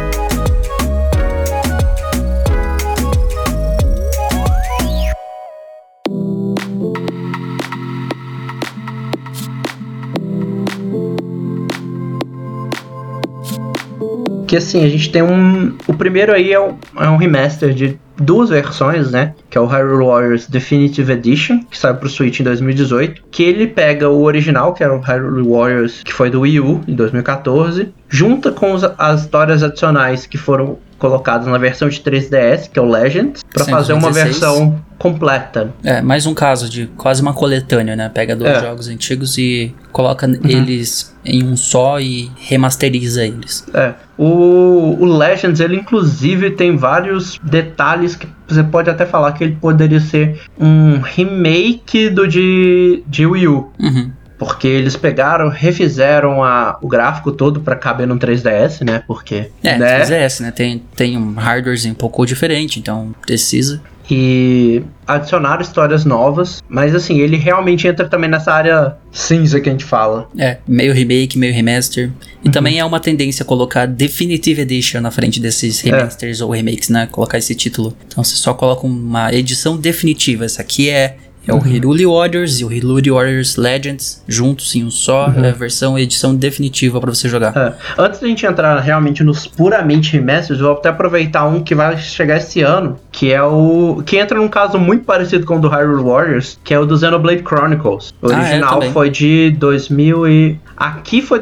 Que 14.47 14.57
assim, 14.57 14.85
a 14.85 14.89
gente 14.89 15.11
tem 15.11 15.23
um. 15.23 15.77
O 15.87 15.95
primeiro 15.95 16.33
aí 16.33 16.53
é 16.53 16.61
um, 16.61 16.77
é 16.99 17.09
um 17.09 17.17
remaster 17.17 17.73
de 17.73 17.99
duas 18.21 18.51
versões, 18.51 19.11
né? 19.11 19.35
Que 19.49 19.59
é 19.59 19.61
o 19.61 19.67
Hyrule 19.67 20.05
Warriors 20.05 20.47
Definitive 20.47 21.13
Edition, 21.13 21.61
que 21.65 21.77
saiu 21.77 21.97
pro 21.97 22.09
Switch 22.09 22.41
em 22.41 22.45
2018. 22.45 23.23
Que 23.31 23.43
ele 23.43 23.67
pega 23.67 24.09
o 24.09 24.23
original, 24.23 24.75
que 24.75 24.85
era 24.85 24.95
o 24.95 25.01
Hyrule 25.01 25.49
Warriors, 25.49 26.03
que 26.05 26.13
foi 26.13 26.31
do 26.31 26.41
Wii 26.41 26.61
U 26.61 26.81
em 26.87 26.95
2014, 26.95 27.93
junta 28.09 28.53
com 28.53 28.77
as 28.99 29.23
histórias 29.23 29.63
adicionais 29.63 30.27
que 30.27 30.37
foram 30.37 30.79
colocadas 31.01 31.49
na 31.49 31.59
versão 31.59 31.89
de 31.89 31.99
3DS, 31.99 32.71
que 32.71 32.79
é 32.79 32.83
o 32.83 32.85
Legends, 32.89 33.43
para 33.53 33.65
fazer 33.65 33.95
uma 33.95 34.03
2016. 34.13 34.39
versão 34.39 34.81
completa. 34.99 35.73
É, 35.83 36.03
mais 36.03 36.27
um 36.27 36.35
caso 36.35 36.69
de 36.69 36.87
quase 36.89 37.23
uma 37.23 37.33
coletânea, 37.33 37.97
né? 37.97 38.11
Pega 38.13 38.37
dois 38.37 38.53
É. 38.53 38.57
Uhum. 38.57 38.61
jogos 38.67 38.89
antigos 38.89 39.39
e 39.39 39.75
coloca 39.91 40.27
eles 40.45 41.17
em 41.25 41.43
um 41.43 41.57
só 41.57 41.99
e 41.99 42.31
remasteriza 42.37 43.25
eles. 43.25 43.67
É. 43.73 43.95
O, 44.19 44.97
o 45.01 45.05
Legends, 45.17 45.59
ele 45.59 45.77
inclusive 45.77 46.51
tem 46.51 46.77
vários 46.77 47.41
detalhes 47.43 48.15
que 48.15 48.29
você 48.47 48.63
pode 48.63 48.91
até 48.91 49.07
falar 49.07 49.33
que 49.33 49.43
ele 49.43 49.57
poderia 49.59 50.01
ser 50.01 50.39
um 50.59 51.01
remake 51.01 52.11
do 52.11 52.29
de, 52.29 53.03
de 53.07 53.25
Wii 53.25 53.49
U. 53.49 53.71
Uhum. 53.81 54.13
Porque 54.41 54.67
eles 54.67 54.97
pegaram, 54.97 55.51
refizeram 55.51 56.43
a, 56.43 56.79
o 56.81 56.89
gráfico 56.89 57.31
todo 57.31 57.61
pra 57.61 57.77
caber 57.77 58.07
no 58.07 58.19
3DS, 58.19 58.83
né? 58.85 59.03
Porque. 59.07 59.51
É, 59.63 59.77
né? 59.79 60.01
3DS, 60.01 60.41
né? 60.41 60.51
Tem, 60.51 60.83
tem 60.97 61.17
um 61.19 61.35
hardwarezinho 61.35 61.93
um 61.93 61.97
pouco 61.97 62.25
diferente, 62.25 62.81
então 62.81 63.15
precisa. 63.21 63.83
E 64.11 64.83
adicionaram 65.07 65.61
histórias 65.63 66.05
novas. 66.05 66.63
Mas 66.69 66.95
assim, 66.95 67.21
ele 67.21 67.37
realmente 67.37 67.87
entra 67.87 68.09
também 68.09 68.29
nessa 68.31 68.53
área 68.53 68.97
cinza 69.13 69.61
que 69.61 69.69
a 69.69 69.73
gente 69.73 69.85
fala. 69.85 70.29
É, 70.39 70.57
meio 70.67 70.93
remake, 70.93 71.39
meio 71.39 71.53
remaster. 71.55 72.11
E 72.43 72.47
Uhum. 72.49 72.51
também 72.53 72.79
é 72.81 72.85
uma 72.85 72.99
tendência 72.99 73.45
colocar 73.45 73.87
Definitive 73.87 74.63
Edition 74.63 75.01
na 75.01 75.11
frente 75.11 75.39
É. 75.39 75.43
desses 75.43 75.81
remasters 75.81 76.41
ou 76.41 76.51
remakes, 76.51 76.89
né? 76.89 77.07
Colocar 77.13 77.39
esse 77.39 77.55
título. 77.55 77.95
Então 78.09 78.25
você 78.25 78.35
só 78.37 78.53
coloca 78.55 78.87
uma 78.87 79.33
edição 79.35 79.77
definitiva. 79.77 80.45
Essa 80.47 80.63
aqui 80.63 80.89
é, 80.91 81.17
é 81.47 81.53
o 81.53 81.57
Uhum. 81.57 81.67
Hiruli 81.67 82.07
Warriors 82.07 82.61
e 82.61 82.65
o 82.65 82.73
Hiruli 82.73 83.11
Warriors 83.11 83.57
Legends 83.57 84.23
juntos 84.29 84.75
em 84.75 84.85
um 84.85 84.91
só. 84.91 85.29
Uhum. 85.29 85.45
É 85.45 85.51
a 85.51 85.53
versão 85.53 85.99
edição 85.99 86.35
definitiva 86.35 87.01
pra 87.01 87.13
você 87.13 87.29
jogar. 87.29 87.57
É. 87.57 87.75
Antes 87.99 88.21
da 88.21 88.27
gente 88.27 88.45
entrar 88.47 88.79
realmente 88.81 89.23
nos 89.25 89.47
puramente 89.47 90.13
remasters, 90.13 90.61
vou 90.61 90.73
até 90.73 90.89
aproveitar 90.91 91.47
um 91.47 91.63
que 91.63 91.75
vai 91.75 91.97
chegar 91.99 92.37
esse 92.37 92.63
ano, 92.63 92.99
que 93.11 93.33
é 93.33 93.43
o. 93.43 94.03
que 94.05 94.17
entra 94.17 94.39
num 94.39 94.49
caso 94.49 94.79
muito 94.79 95.05
parecido 95.05 95.47
com 95.47 95.57
o 95.57 95.61
do 95.61 95.69
Hyrule 95.69 96.03
Warriors, 96.05 96.59
que 96.63 96.75
é 96.75 96.79
o 96.79 96.85
do 96.87 96.97
Xenoblade 96.99 97.43
Chronicles. 97.43 98.13
O 98.23 98.29
Ah, 98.29 98.33
é, 98.33 98.37
original 98.39 98.83
foi 98.93 99.11
de 99.11 99.51
2000 99.59 100.29
e. 100.29 100.59
Aqui 100.77 101.21
foi 101.21 101.39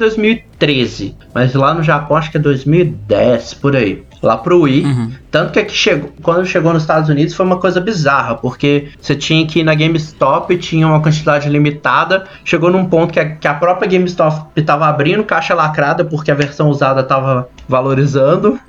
2013, 0.59 1.14
mas 1.32 1.54
lá 1.54 1.72
no 1.72 1.82
Japão 1.82 2.16
acho 2.16 2.30
que 2.30 2.36
é 2.36 2.40
2010, 2.40 3.54
por 3.54 3.76
aí. 3.76 4.02
Lá 4.20 4.36
pro 4.36 4.62
Wii. 4.62 4.84
Uhum. 4.84 5.12
Tanto 5.30 5.52
que 5.52 5.59
aqui 5.61 5.72
chegou, 5.74 6.11
quando 6.22 6.44
chegou 6.44 6.72
nos 6.72 6.82
Estados 6.82 7.09
Unidos 7.09 7.34
foi 7.34 7.46
uma 7.46 7.59
coisa 7.59 7.80
bizarra, 7.80 8.34
porque 8.34 8.88
você 9.00 9.14
tinha 9.14 9.46
que 9.46 9.61
ir 9.61 9.64
na 9.64 9.74
GameStop, 9.74 10.56
tinha 10.59 10.86
uma 10.88 11.00
quantidade 11.00 11.48
limitada, 11.48 12.24
chegou 12.44 12.70
num 12.70 12.84
ponto 12.86 13.12
que 13.12 13.20
a, 13.20 13.36
que 13.36 13.46
a 13.46 13.54
própria 13.54 13.88
GameStop 13.88 14.48
estava 14.56 14.86
abrindo 14.88 15.22
caixa 15.22 15.54
lacrada 15.54 16.04
porque 16.04 16.30
a 16.32 16.34
versão 16.34 16.68
usada 16.68 17.00
estava 17.02 17.48
valorizando. 17.68 18.59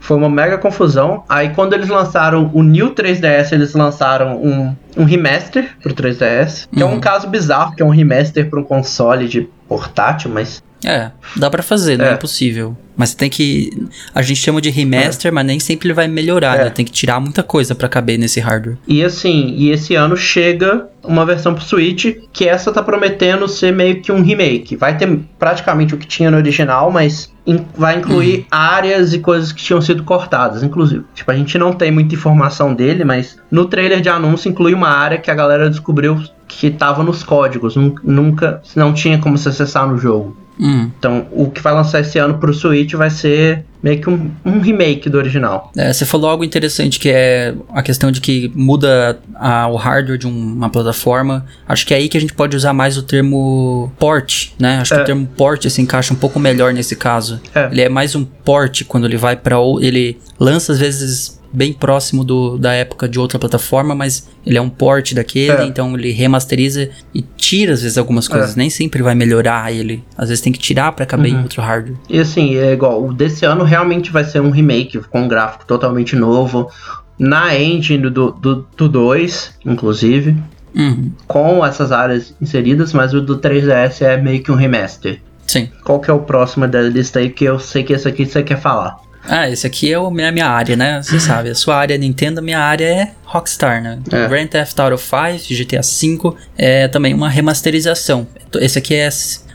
Foi 0.00 0.16
uma 0.16 0.28
mega 0.30 0.56
confusão. 0.56 1.24
Aí 1.28 1.50
quando 1.50 1.72
eles 1.72 1.88
lançaram 1.88 2.50
o 2.54 2.62
New 2.62 2.94
3DS, 2.94 3.52
eles 3.52 3.74
lançaram 3.74 4.36
um, 4.36 4.74
um 4.96 5.04
remaster 5.04 5.76
pro 5.82 5.92
3DS, 5.92 6.68
que 6.72 6.80
é 6.82 6.86
um 6.86 6.92
Uhum. 6.92 7.00
caso 7.00 7.26
bizarro, 7.26 7.74
que 7.74 7.82
é 7.82 7.84
um 7.86 7.90
remaster 7.90 8.48
para 8.48 8.60
um 8.60 8.62
console 8.62 9.26
de 9.26 9.48
portátil, 9.68 10.30
mas 10.32 10.62
É, 10.84 11.10
dá 11.36 11.50
pra 11.50 11.62
fazer, 11.62 11.98
não 11.98 12.04
é 12.04 12.10
É. 12.10 12.14
impossível. 12.14 12.76
Mas 12.96 13.14
tem 13.14 13.28
que. 13.30 13.70
A 14.14 14.22
gente 14.22 14.40
chama 14.40 14.60
de 14.60 14.70
remaster, 14.70 15.32
mas 15.32 15.44
nem 15.46 15.58
sempre 15.60 15.86
ele 15.88 15.94
vai 15.94 16.06
melhorar, 16.08 16.58
É. 16.58 16.64
né? 16.64 16.70
Tem 16.70 16.84
que 16.84 16.90
tirar 16.92 17.18
muita 17.20 17.42
coisa 17.42 17.74
pra 17.74 17.88
caber 17.88 18.18
nesse 18.18 18.38
hardware. 18.40 18.76
E 18.86 19.02
assim, 19.04 19.54
e 19.56 19.70
esse 19.70 19.94
ano 19.94 20.16
chega 20.16 20.88
uma 21.04 21.24
versão 21.24 21.54
pro 21.54 21.62
Switch, 21.64 22.06
que 22.32 22.48
essa 22.48 22.72
tá 22.72 22.82
prometendo 22.82 23.46
ser 23.48 23.72
meio 23.72 24.00
que 24.02 24.10
um 24.12 24.20
remake. 24.22 24.74
Vai 24.76 24.96
ter 24.96 25.20
praticamente 25.38 25.94
o 25.94 25.98
que 25.98 26.06
tinha 26.06 26.30
no 26.30 26.36
original, 26.36 26.90
mas 26.90 27.32
in- 27.46 27.64
vai 27.76 27.96
incluir 27.98 28.46
áreas 28.50 29.12
e 29.14 29.18
coisas 29.20 29.52
que 29.52 29.62
tinham 29.62 29.80
sido 29.80 30.02
cortadas, 30.04 30.62
inclusive. 30.64 31.04
Tipo, 31.14 31.30
a 31.30 31.36
gente 31.36 31.56
não 31.56 31.72
tem 31.72 31.90
muita 31.92 32.14
informação 32.16 32.74
dele, 32.74 33.04
mas 33.04 33.36
no 33.50 33.64
trailer 33.64 34.00
de 34.00 34.08
anúncio 34.08 34.48
inclui 34.48 34.74
uma 34.74 34.88
área 34.90 35.18
que 35.18 35.30
a 35.30 35.34
galera 35.34 35.70
descobriu 35.70 36.20
que 36.48 36.70
tava 36.70 37.02
nos 37.04 37.22
códigos, 37.22 37.76
nun- 37.76 37.94
nunca, 38.02 38.60
não 38.74 38.92
tinha 38.92 39.18
como 39.18 39.38
se 39.38 39.48
acessar 39.48 39.86
no 39.88 39.96
jogo. 39.98 40.36
Hum. 40.60 40.90
Então, 40.98 41.26
o 41.30 41.50
que 41.50 41.60
vai 41.62 41.72
lançar 41.72 42.00
esse 42.00 42.18
ano 42.18 42.38
pro 42.38 42.52
Switch 42.52 42.92
vai 42.94 43.10
ser 43.10 43.64
meio 43.82 44.00
que 44.00 44.10
um, 44.10 44.28
um 44.44 44.58
remake 44.58 45.08
do 45.08 45.16
original. 45.18 45.70
É, 45.76 45.92
você 45.92 46.04
falou 46.04 46.28
algo 46.28 46.42
interessante 46.42 46.98
que 46.98 47.08
é 47.08 47.54
a 47.72 47.80
questão 47.80 48.10
de 48.10 48.20
que 48.20 48.50
muda 48.54 49.20
a- 49.36 49.68
o 49.68 49.76
hardware 49.76 50.18
de 50.18 50.26
um- 50.26 50.30
uma 50.54 50.68
plataforma. 50.68 51.46
Acho 51.68 51.86
que 51.86 51.94
é 51.94 51.98
aí 51.98 52.08
que 52.08 52.18
a 52.18 52.20
gente 52.20 52.34
pode 52.34 52.56
usar 52.56 52.72
mais 52.72 52.96
o 52.96 53.02
termo 53.04 53.92
port, 54.00 54.48
né? 54.58 54.78
Acho 54.80 54.94
que 54.94 55.00
É. 55.00 55.02
o 55.02 55.06
termo 55.06 55.28
port 55.36 55.64
se 55.68 55.80
encaixa 55.80 56.12
um 56.12 56.16
pouco 56.16 56.40
melhor 56.40 56.72
nesse 56.74 56.96
caso. 56.96 57.40
É. 57.54 57.68
Ele 57.70 57.82
é 57.82 57.88
mais 57.88 58.16
um 58.16 58.24
port 58.24 58.82
quando 58.88 59.06
ele 59.06 59.16
vai 59.16 59.36
para 59.36 59.56
ele 59.80 60.18
lança 60.40 60.72
às 60.72 60.80
vezes 60.80 61.37
bem 61.52 61.72
próximo 61.72 62.22
do, 62.24 62.58
da 62.58 62.72
época 62.74 63.08
de 63.08 63.18
outra 63.18 63.38
plataforma, 63.38 63.94
mas 63.94 64.28
ele 64.44 64.58
é 64.58 64.60
um 64.60 64.68
port 64.68 65.14
daquele, 65.14 65.62
É. 65.62 65.64
então 65.64 65.96
ele 65.96 66.10
remasteriza 66.12 66.90
e 67.14 67.22
tira 67.36 67.72
às 67.72 67.82
vezes 67.82 67.96
algumas 67.98 68.28
coisas. 68.28 68.54
Nem 68.56 68.68
sempre 68.70 69.02
vai 69.02 69.14
melhorar 69.14 69.72
ele. 69.72 70.04
Às 70.16 70.28
vezes 70.28 70.42
tem 70.42 70.52
que 70.52 70.58
tirar 70.58 70.92
para 70.92 71.06
caber 71.06 71.32
Uhum. 71.32 71.38
em 71.40 71.42
outro 71.42 71.62
hardware. 71.62 71.96
E 72.08 72.18
assim, 72.20 72.56
é 72.56 72.72
igual, 72.72 73.04
o 73.04 73.12
desse 73.12 73.44
ano 73.44 73.64
realmente 73.64 74.10
vai 74.10 74.24
ser 74.24 74.40
um 74.40 74.50
remake 74.50 74.98
com 75.10 75.22
um 75.22 75.28
gráfico 75.28 75.64
totalmente 75.66 76.14
novo, 76.14 76.70
na 77.18 77.56
engine 77.58 78.08
do, 78.10 78.30
do, 78.30 78.66
do 78.76 78.88
2, 78.88 79.54
inclusive, 79.64 80.36
Uhum. 80.74 81.10
com 81.26 81.64
essas 81.64 81.90
áreas 81.90 82.34
inseridas, 82.40 82.92
mas 82.92 83.12
o 83.14 83.20
do 83.20 83.38
3DS 83.38 84.02
é 84.02 84.16
meio 84.16 84.42
que 84.42 84.52
um 84.52 84.54
remaster. 84.54 85.20
Sim. 85.46 85.70
Qual 85.82 85.98
que 85.98 86.10
é 86.10 86.12
o 86.14 86.20
próximo 86.20 86.68
da 86.68 86.82
lista 86.82 87.18
aí 87.20 87.30
que 87.30 87.44
eu 87.44 87.58
sei 87.58 87.82
que 87.82 87.94
esse 87.94 88.06
aqui 88.06 88.26
você 88.26 88.42
quer 88.42 88.60
falar? 88.60 88.96
Ah, 89.28 89.48
esse 89.48 89.66
aqui 89.66 89.92
é 89.92 89.98
o- 89.98 90.06
a 90.06 90.10
minha 90.32 90.46
área, 90.48 90.74
né? 90.76 91.02
Você 91.02 91.18
sabe, 91.20 91.50
a 91.50 91.54
sua 91.54 91.76
área 91.76 91.94
é 91.94 91.98
Nintendo, 91.98 92.40
a 92.40 92.42
minha 92.42 92.58
área 92.58 92.84
é 92.86 93.10
Rockstar, 93.24 93.82
né? 93.82 93.98
É. 94.10 94.26
Grand 94.28 94.46
Theft 94.46 94.78
Auto 94.78 94.96
5, 94.98 95.54
GTA 95.54 95.80
V, 95.82 96.34
é 96.56 96.88
também 96.88 97.12
uma 97.14 97.28
remasterização. 97.28 98.26
Esse 98.54 98.78
aqui 98.78 98.94
é, 98.94 99.08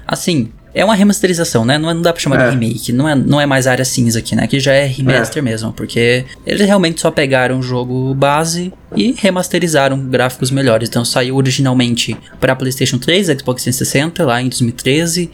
assim, 0.08 0.52
é 0.74 0.84
uma 0.84 0.96
remasterização, 0.96 1.64
né? 1.66 1.78
Não, 1.78 1.90
é- 1.90 1.94
não 1.94 2.02
dá 2.02 2.12
pra 2.12 2.22
chamar 2.22 2.40
É. 2.42 2.46
de 2.50 2.58
remake, 2.58 2.92
não 2.92 3.08
é, 3.08 3.16
não 3.16 3.40
é 3.40 3.46
mais 3.46 3.68
área 3.68 3.86
cinza 3.86 4.20
aqui, 4.20 4.36
né? 4.36 4.44
Aqui 4.44 4.60
já 4.60 4.74
é 4.74 4.86
remaster 4.86 5.42
mesmo, 5.44 5.72
porque 5.74 6.26
eles 6.46 6.66
realmente 6.66 7.00
só 7.02 7.12
pegaram 7.12 7.60
o 7.60 7.62
jogo 7.64 8.14
base 8.14 8.74
e 8.96 9.14
remasterizaram 9.18 9.98
gráficos 10.00 10.52
melhores. 10.52 10.90
Então 10.90 11.04
saiu 11.06 11.36
originalmente 11.36 12.16
para 12.40 12.56
PlayStation 12.56 12.98
3, 12.98 13.28
Xbox 13.28 13.64
360 13.64 14.24
lá 14.26 14.42
em 14.42 14.50
2013, 14.50 15.30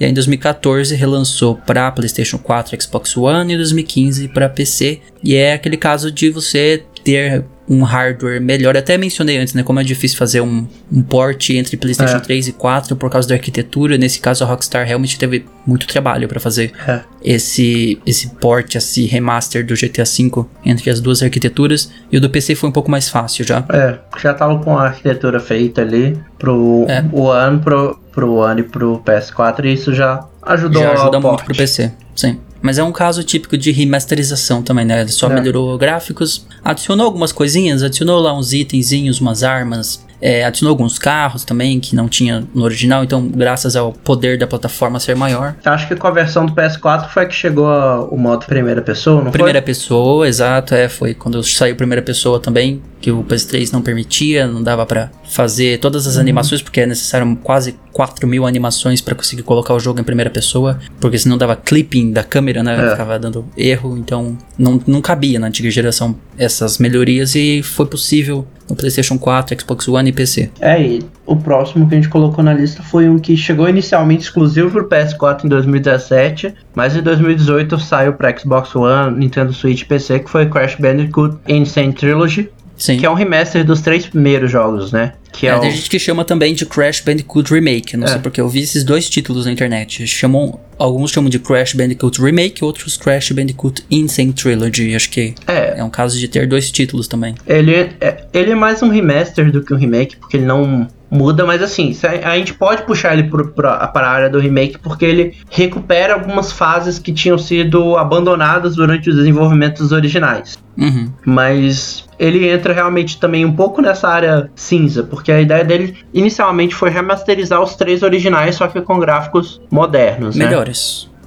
e 0.00 0.04
aí 0.04 0.10
em 0.10 0.14
2014 0.14 0.94
relançou 0.94 1.54
para 1.56 1.90
PlayStation 1.90 2.38
4, 2.38 2.80
Xbox 2.80 3.16
One 3.16 3.54
e 3.54 3.56
2015 3.56 4.28
para 4.28 4.48
PC. 4.48 5.00
E 5.22 5.34
é 5.34 5.54
aquele 5.54 5.76
caso 5.76 6.10
de 6.10 6.30
você 6.30 6.82
ter 7.04 7.44
um 7.68 7.82
hardware 7.84 8.40
melhor. 8.40 8.74
Eu 8.74 8.80
até 8.80 8.98
mencionei 8.98 9.38
antes, 9.38 9.54
né? 9.54 9.62
Como 9.62 9.78
é 9.78 9.84
difícil 9.84 10.18
fazer 10.18 10.40
um, 10.40 10.66
um 10.92 11.02
port 11.02 11.50
entre 11.50 11.76
PlayStation 11.76 12.16
É. 12.16 12.20
3 12.20 12.48
e 12.48 12.52
4 12.52 12.96
por 12.96 13.08
causa 13.08 13.28
da 13.28 13.34
arquitetura. 13.34 13.96
Nesse 13.96 14.18
caso, 14.20 14.42
a 14.42 14.46
Rockstar 14.46 14.84
realmente 14.86 15.18
teve 15.18 15.44
muito 15.66 15.86
trabalho 15.86 16.28
para 16.28 16.40
fazer 16.40 16.72
É. 16.86 17.00
esse 17.24 18.00
esse 18.04 18.28
port, 18.36 18.74
esse 18.74 19.06
remaster 19.06 19.64
do 19.64 19.74
GTA 19.74 20.04
V 20.04 20.44
entre 20.64 20.90
as 20.90 21.00
duas 21.00 21.22
arquiteturas. 21.22 21.90
E 22.10 22.16
o 22.16 22.20
do 22.20 22.28
PC 22.28 22.54
foi 22.56 22.68
um 22.68 22.72
pouco 22.72 22.90
mais 22.90 23.08
fácil 23.08 23.44
já. 23.44 23.64
É, 23.72 23.98
já 24.20 24.34
tava 24.34 24.58
com 24.58 24.76
a 24.76 24.86
arquitetura 24.86 25.38
feita 25.40 25.82
ali 25.82 26.18
pro 26.38 26.84
É. 26.88 27.04
One, 27.12 27.60
pro, 27.60 27.98
pro 28.12 28.34
One 28.34 28.60
e 28.60 28.64
pro 28.64 29.00
PS4, 29.06 29.64
e 29.64 29.72
isso 29.72 29.94
já 29.94 30.26
ajudou 30.42 30.82
já 30.82 30.92
ajuda 30.92 31.20
muito 31.20 31.44
pro 31.44 31.54
PC, 31.56 31.92
sim. 32.14 32.38
Mas 32.62 32.78
é 32.78 32.84
um 32.84 32.92
caso 32.92 33.24
típico 33.24 33.58
de 33.58 33.72
remasterização 33.72 34.62
também, 34.62 34.84
né? 34.84 35.00
Ele 35.00 35.10
só 35.10 35.28
É. 35.28 35.34
melhorou 35.34 35.76
gráficos, 35.76 36.46
adicionou 36.64 37.04
algumas 37.06 37.32
coisinhas, 37.32 37.82
adicionou 37.82 38.20
lá 38.20 38.32
uns 38.38 38.52
itenzinhos, 38.52 39.20
umas 39.20 39.42
armas, 39.42 40.04
É, 40.22 40.44
adicionou 40.44 40.70
alguns 40.72 40.98
carros 41.00 41.44
também 41.44 41.80
que 41.80 41.96
não 41.96 42.08
tinha 42.08 42.44
no 42.54 42.62
original, 42.62 43.02
então 43.02 43.26
graças 43.28 43.74
ao 43.74 43.92
poder 43.92 44.38
da 44.38 44.46
plataforma 44.46 45.00
ser 45.00 45.16
maior. 45.16 45.56
Acho 45.64 45.88
que 45.88 45.96
com 45.96 46.06
a 46.06 46.12
versão 46.12 46.46
do 46.46 46.52
PS4 46.54 47.08
foi 47.10 47.26
que 47.26 47.34
chegou 47.34 47.66
a- 47.66 48.02
o 48.04 48.16
modo 48.16 48.46
primeira 48.46 48.80
pessoa, 48.80 49.22
não 49.22 49.32
Primeira 49.32 49.58
foi? 49.58 49.66
pessoa, 49.66 50.28
exato, 50.28 50.74
é, 50.76 50.88
foi 50.88 51.12
quando 51.12 51.42
saiu 51.42 51.74
primeira 51.74 52.00
pessoa 52.02 52.38
também, 52.38 52.80
que 53.00 53.10
o 53.10 53.24
PS3 53.24 53.72
não 53.72 53.82
permitia, 53.82 54.46
não 54.46 54.62
dava 54.62 54.86
pra 54.86 55.10
fazer 55.28 55.78
todas 55.80 56.06
as 56.06 56.16
animações, 56.18 56.62
porque 56.62 56.80
é 56.82 56.86
necessário 56.86 57.36
quase 57.42 57.74
4 57.92 58.28
mil 58.28 58.46
animações 58.46 59.00
pra 59.00 59.14
conseguir 59.16 59.42
colocar 59.42 59.74
o 59.74 59.80
jogo 59.80 59.98
em 60.00 60.04
primeira 60.04 60.30
pessoa, 60.30 60.78
porque 61.00 61.18
senão 61.18 61.36
dava 61.36 61.56
clipping 61.56 62.12
da 62.12 62.22
câmera, 62.22 62.62
né, 62.62 62.74
É. 62.86 62.90
ficava 62.90 63.18
dando 63.18 63.44
erro, 63.56 63.98
então 63.98 64.38
não, 64.56 64.80
não 64.86 65.00
cabia 65.00 65.40
na 65.40 65.48
antiga 65.48 65.68
geração 65.68 66.14
essas 66.38 66.78
melhorias 66.78 67.34
e 67.34 67.60
foi 67.62 67.86
possível 67.86 68.46
no 68.68 68.76
PlayStation 68.76 69.18
4, 69.18 69.60
Xbox 69.60 69.88
One 69.88 70.10
e 70.10 70.12
PC. 70.12 70.50
É, 70.60 70.80
e 70.80 71.02
o 71.26 71.36
próximo 71.36 71.88
que 71.88 71.94
a 71.94 71.96
gente 71.96 72.08
colocou 72.08 72.42
na 72.42 72.52
lista 72.52 72.82
foi 72.82 73.08
um 73.08 73.18
que 73.18 73.36
chegou 73.36 73.68
inicialmente 73.68 74.24
exclusivo 74.24 74.70
pro 74.70 74.88
PS4 74.88 75.44
em 75.44 75.48
2017, 75.48 76.54
mas 76.74 76.96
em 76.96 77.02
2018 77.02 77.78
saiu 77.78 78.12
para 78.12 78.36
Xbox 78.36 78.74
One, 78.74 79.18
Nintendo 79.18 79.52
Switch 79.52 79.82
e 79.82 79.84
PC, 79.84 80.20
que 80.20 80.30
foi 80.30 80.46
Crash 80.46 80.76
Bandicoot 80.76 81.36
Insane 81.48 81.92
Trilogy, 81.92 82.50
Sim. 82.82 82.96
que 82.96 83.06
é 83.06 83.10
um 83.10 83.14
remaster 83.14 83.64
dos 83.64 83.80
três 83.80 84.06
primeiros 84.06 84.50
jogos, 84.50 84.90
né? 84.90 85.12
Que 85.32 85.46
é, 85.46 85.50
É, 85.50 85.56
o... 85.56 85.60
tem 85.60 85.70
gente 85.70 85.88
que 85.88 85.98
chama 85.98 86.24
também 86.24 86.52
de 86.54 86.66
Crash 86.66 87.00
Bandicoot 87.00 87.52
Remake. 87.54 87.96
Não 87.96 88.06
É. 88.06 88.10
sei 88.10 88.18
porque 88.18 88.40
eu 88.40 88.48
vi 88.48 88.60
esses 88.60 88.82
dois 88.82 89.08
títulos 89.08 89.46
na 89.46 89.52
internet. 89.52 90.06
Chamam, 90.06 90.58
alguns 90.78 91.10
chamam 91.12 91.30
de 91.30 91.38
Crash 91.38 91.74
Bandicoot 91.74 92.20
Remake, 92.20 92.64
outros 92.64 92.96
Crash 92.96 93.30
Bandicoot 93.30 93.84
Insane 93.90 94.32
Trilogy. 94.32 94.94
Acho 94.96 95.10
que 95.10 95.34
É, 95.46 95.78
é 95.78 95.84
um 95.84 95.90
caso 95.90 96.18
de 96.18 96.26
ter 96.26 96.46
dois 96.48 96.70
títulos 96.70 97.06
também. 97.06 97.34
Ele 97.46 97.72
é, 98.00 98.26
ele 98.32 98.50
é 98.50 98.54
mais 98.56 98.82
um 98.82 98.88
remaster 98.88 99.50
do 99.52 99.62
que 99.62 99.72
um 99.72 99.76
remake, 99.78 100.16
porque 100.16 100.36
ele 100.36 100.46
não 100.46 100.88
muda, 101.12 101.44
mas 101.44 101.62
assim, 101.62 101.94
a, 102.24 102.36
gente 102.38 102.54
pode 102.54 102.84
puxar 102.84 103.12
ele 103.12 103.30
para 103.54 103.92
a 103.94 104.08
área 104.08 104.30
do 104.30 104.38
remake, 104.38 104.78
porque 104.78 105.04
ele 105.04 105.36
recupera 105.50 106.14
algumas 106.14 106.50
fases 106.50 106.98
que 106.98 107.12
tinham 107.12 107.36
sido 107.36 107.98
abandonadas 107.98 108.76
durante 108.76 109.10
os 109.10 109.16
desenvolvimentos 109.16 109.92
originais. 109.92 110.56
Uhum. 110.78 111.12
Mas 111.26 112.08
ele 112.18 112.48
entra 112.48 112.72
realmente 112.72 113.20
também 113.20 113.44
um 113.44 113.52
pouco 113.52 113.82
nessa 113.82 114.08
área 114.08 114.50
cinza, 114.54 115.02
porque 115.02 115.30
a 115.30 115.38
ideia 115.38 115.62
dele 115.62 115.98
inicialmente 116.14 116.74
foi 116.74 116.88
remasterizar 116.88 117.60
os 117.60 117.74
três 117.74 118.02
originais, 118.02 118.54
só 118.54 118.66
que 118.66 118.80
com 118.80 118.98
gráficos 118.98 119.60
modernos, 119.70 120.34
né? 120.34 120.46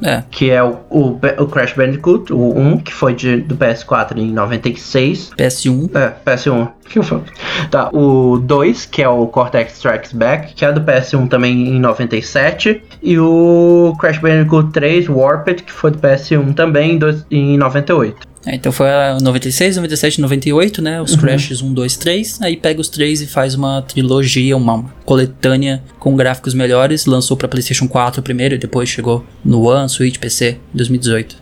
É. 0.02 0.24
Que 0.30 0.50
é 0.52 0.62
o, 0.64 0.78
o, 0.89 1.20
o 1.39 1.48
Crash 1.48 1.74
Bandicoot, 1.74 2.32
o 2.34 2.58
1, 2.58 2.78
que 2.80 2.93
foi 2.93 3.14
de, 3.14 3.38
do 3.38 3.56
PS4 3.56 4.18
em 4.18 4.32
96, 4.32 5.32
PS1. 5.38 5.89
é, 5.96 6.14
PS1. 6.26 6.72
Que 6.88 7.02
falo? 7.02 7.24
Tá, 7.72 7.89
o 7.91 8.38
2, 8.38 8.86
que 8.86 9.02
é 9.02 9.10
o 9.10 9.26
Cortex 9.28 9.74
Strikes 9.74 10.14
Back, 10.14 10.54
que 10.54 10.64
é 10.64 10.72
do 10.72 10.82
PS1 10.82 11.28
também 11.30 11.70
em 11.70 11.80
97. 11.80 12.84
E 13.02 13.18
o 13.18 13.93
Crash 14.00 14.20
Bandicoot 14.20 14.72
3 14.72 15.10
Warped, 15.10 15.64
que 15.64 15.72
foi 15.72 15.91
do 15.91 15.98
PS1 15.98 16.54
também 16.54 16.93
em, 16.93 16.98
dois, 16.98 17.26
em 17.32 17.58
98. 17.58 18.35
É, 18.46 18.56
então 18.56 18.72
foi 18.72 18.89
a 18.89 19.18
96, 19.22 19.78
97, 19.78 20.22
98, 20.22 20.82
né? 20.82 20.98
Uhum. 20.98 21.04
Os 21.04 21.16
Crashes 21.16 21.62
1, 21.62 21.74
2, 21.74 21.98
3. 21.98 22.41
Aí 22.41 22.56
pega 22.56 22.80
os 22.80 22.89
três 22.89 23.22
e 23.22 23.28
faz 23.28 23.56
uma 23.56 23.82
trilogia, 23.82 24.56
uma 24.56 24.86
coletânea 25.04 25.84
com 26.00 26.16
gráficos 26.16 26.54
melhores. 26.54 27.06
Lançou 27.06 27.36
pra 27.36 27.48
PlayStation 27.48 27.88
4 27.88 28.22
primeiro 28.22 28.56
e 28.56 28.58
depois 28.58 28.88
chegou 28.88 29.26
no 29.43 29.68
One, 29.68 29.89
Switch, 29.89 30.18
PC 30.18 30.58
em 30.74 30.78
2018. 30.78 31.38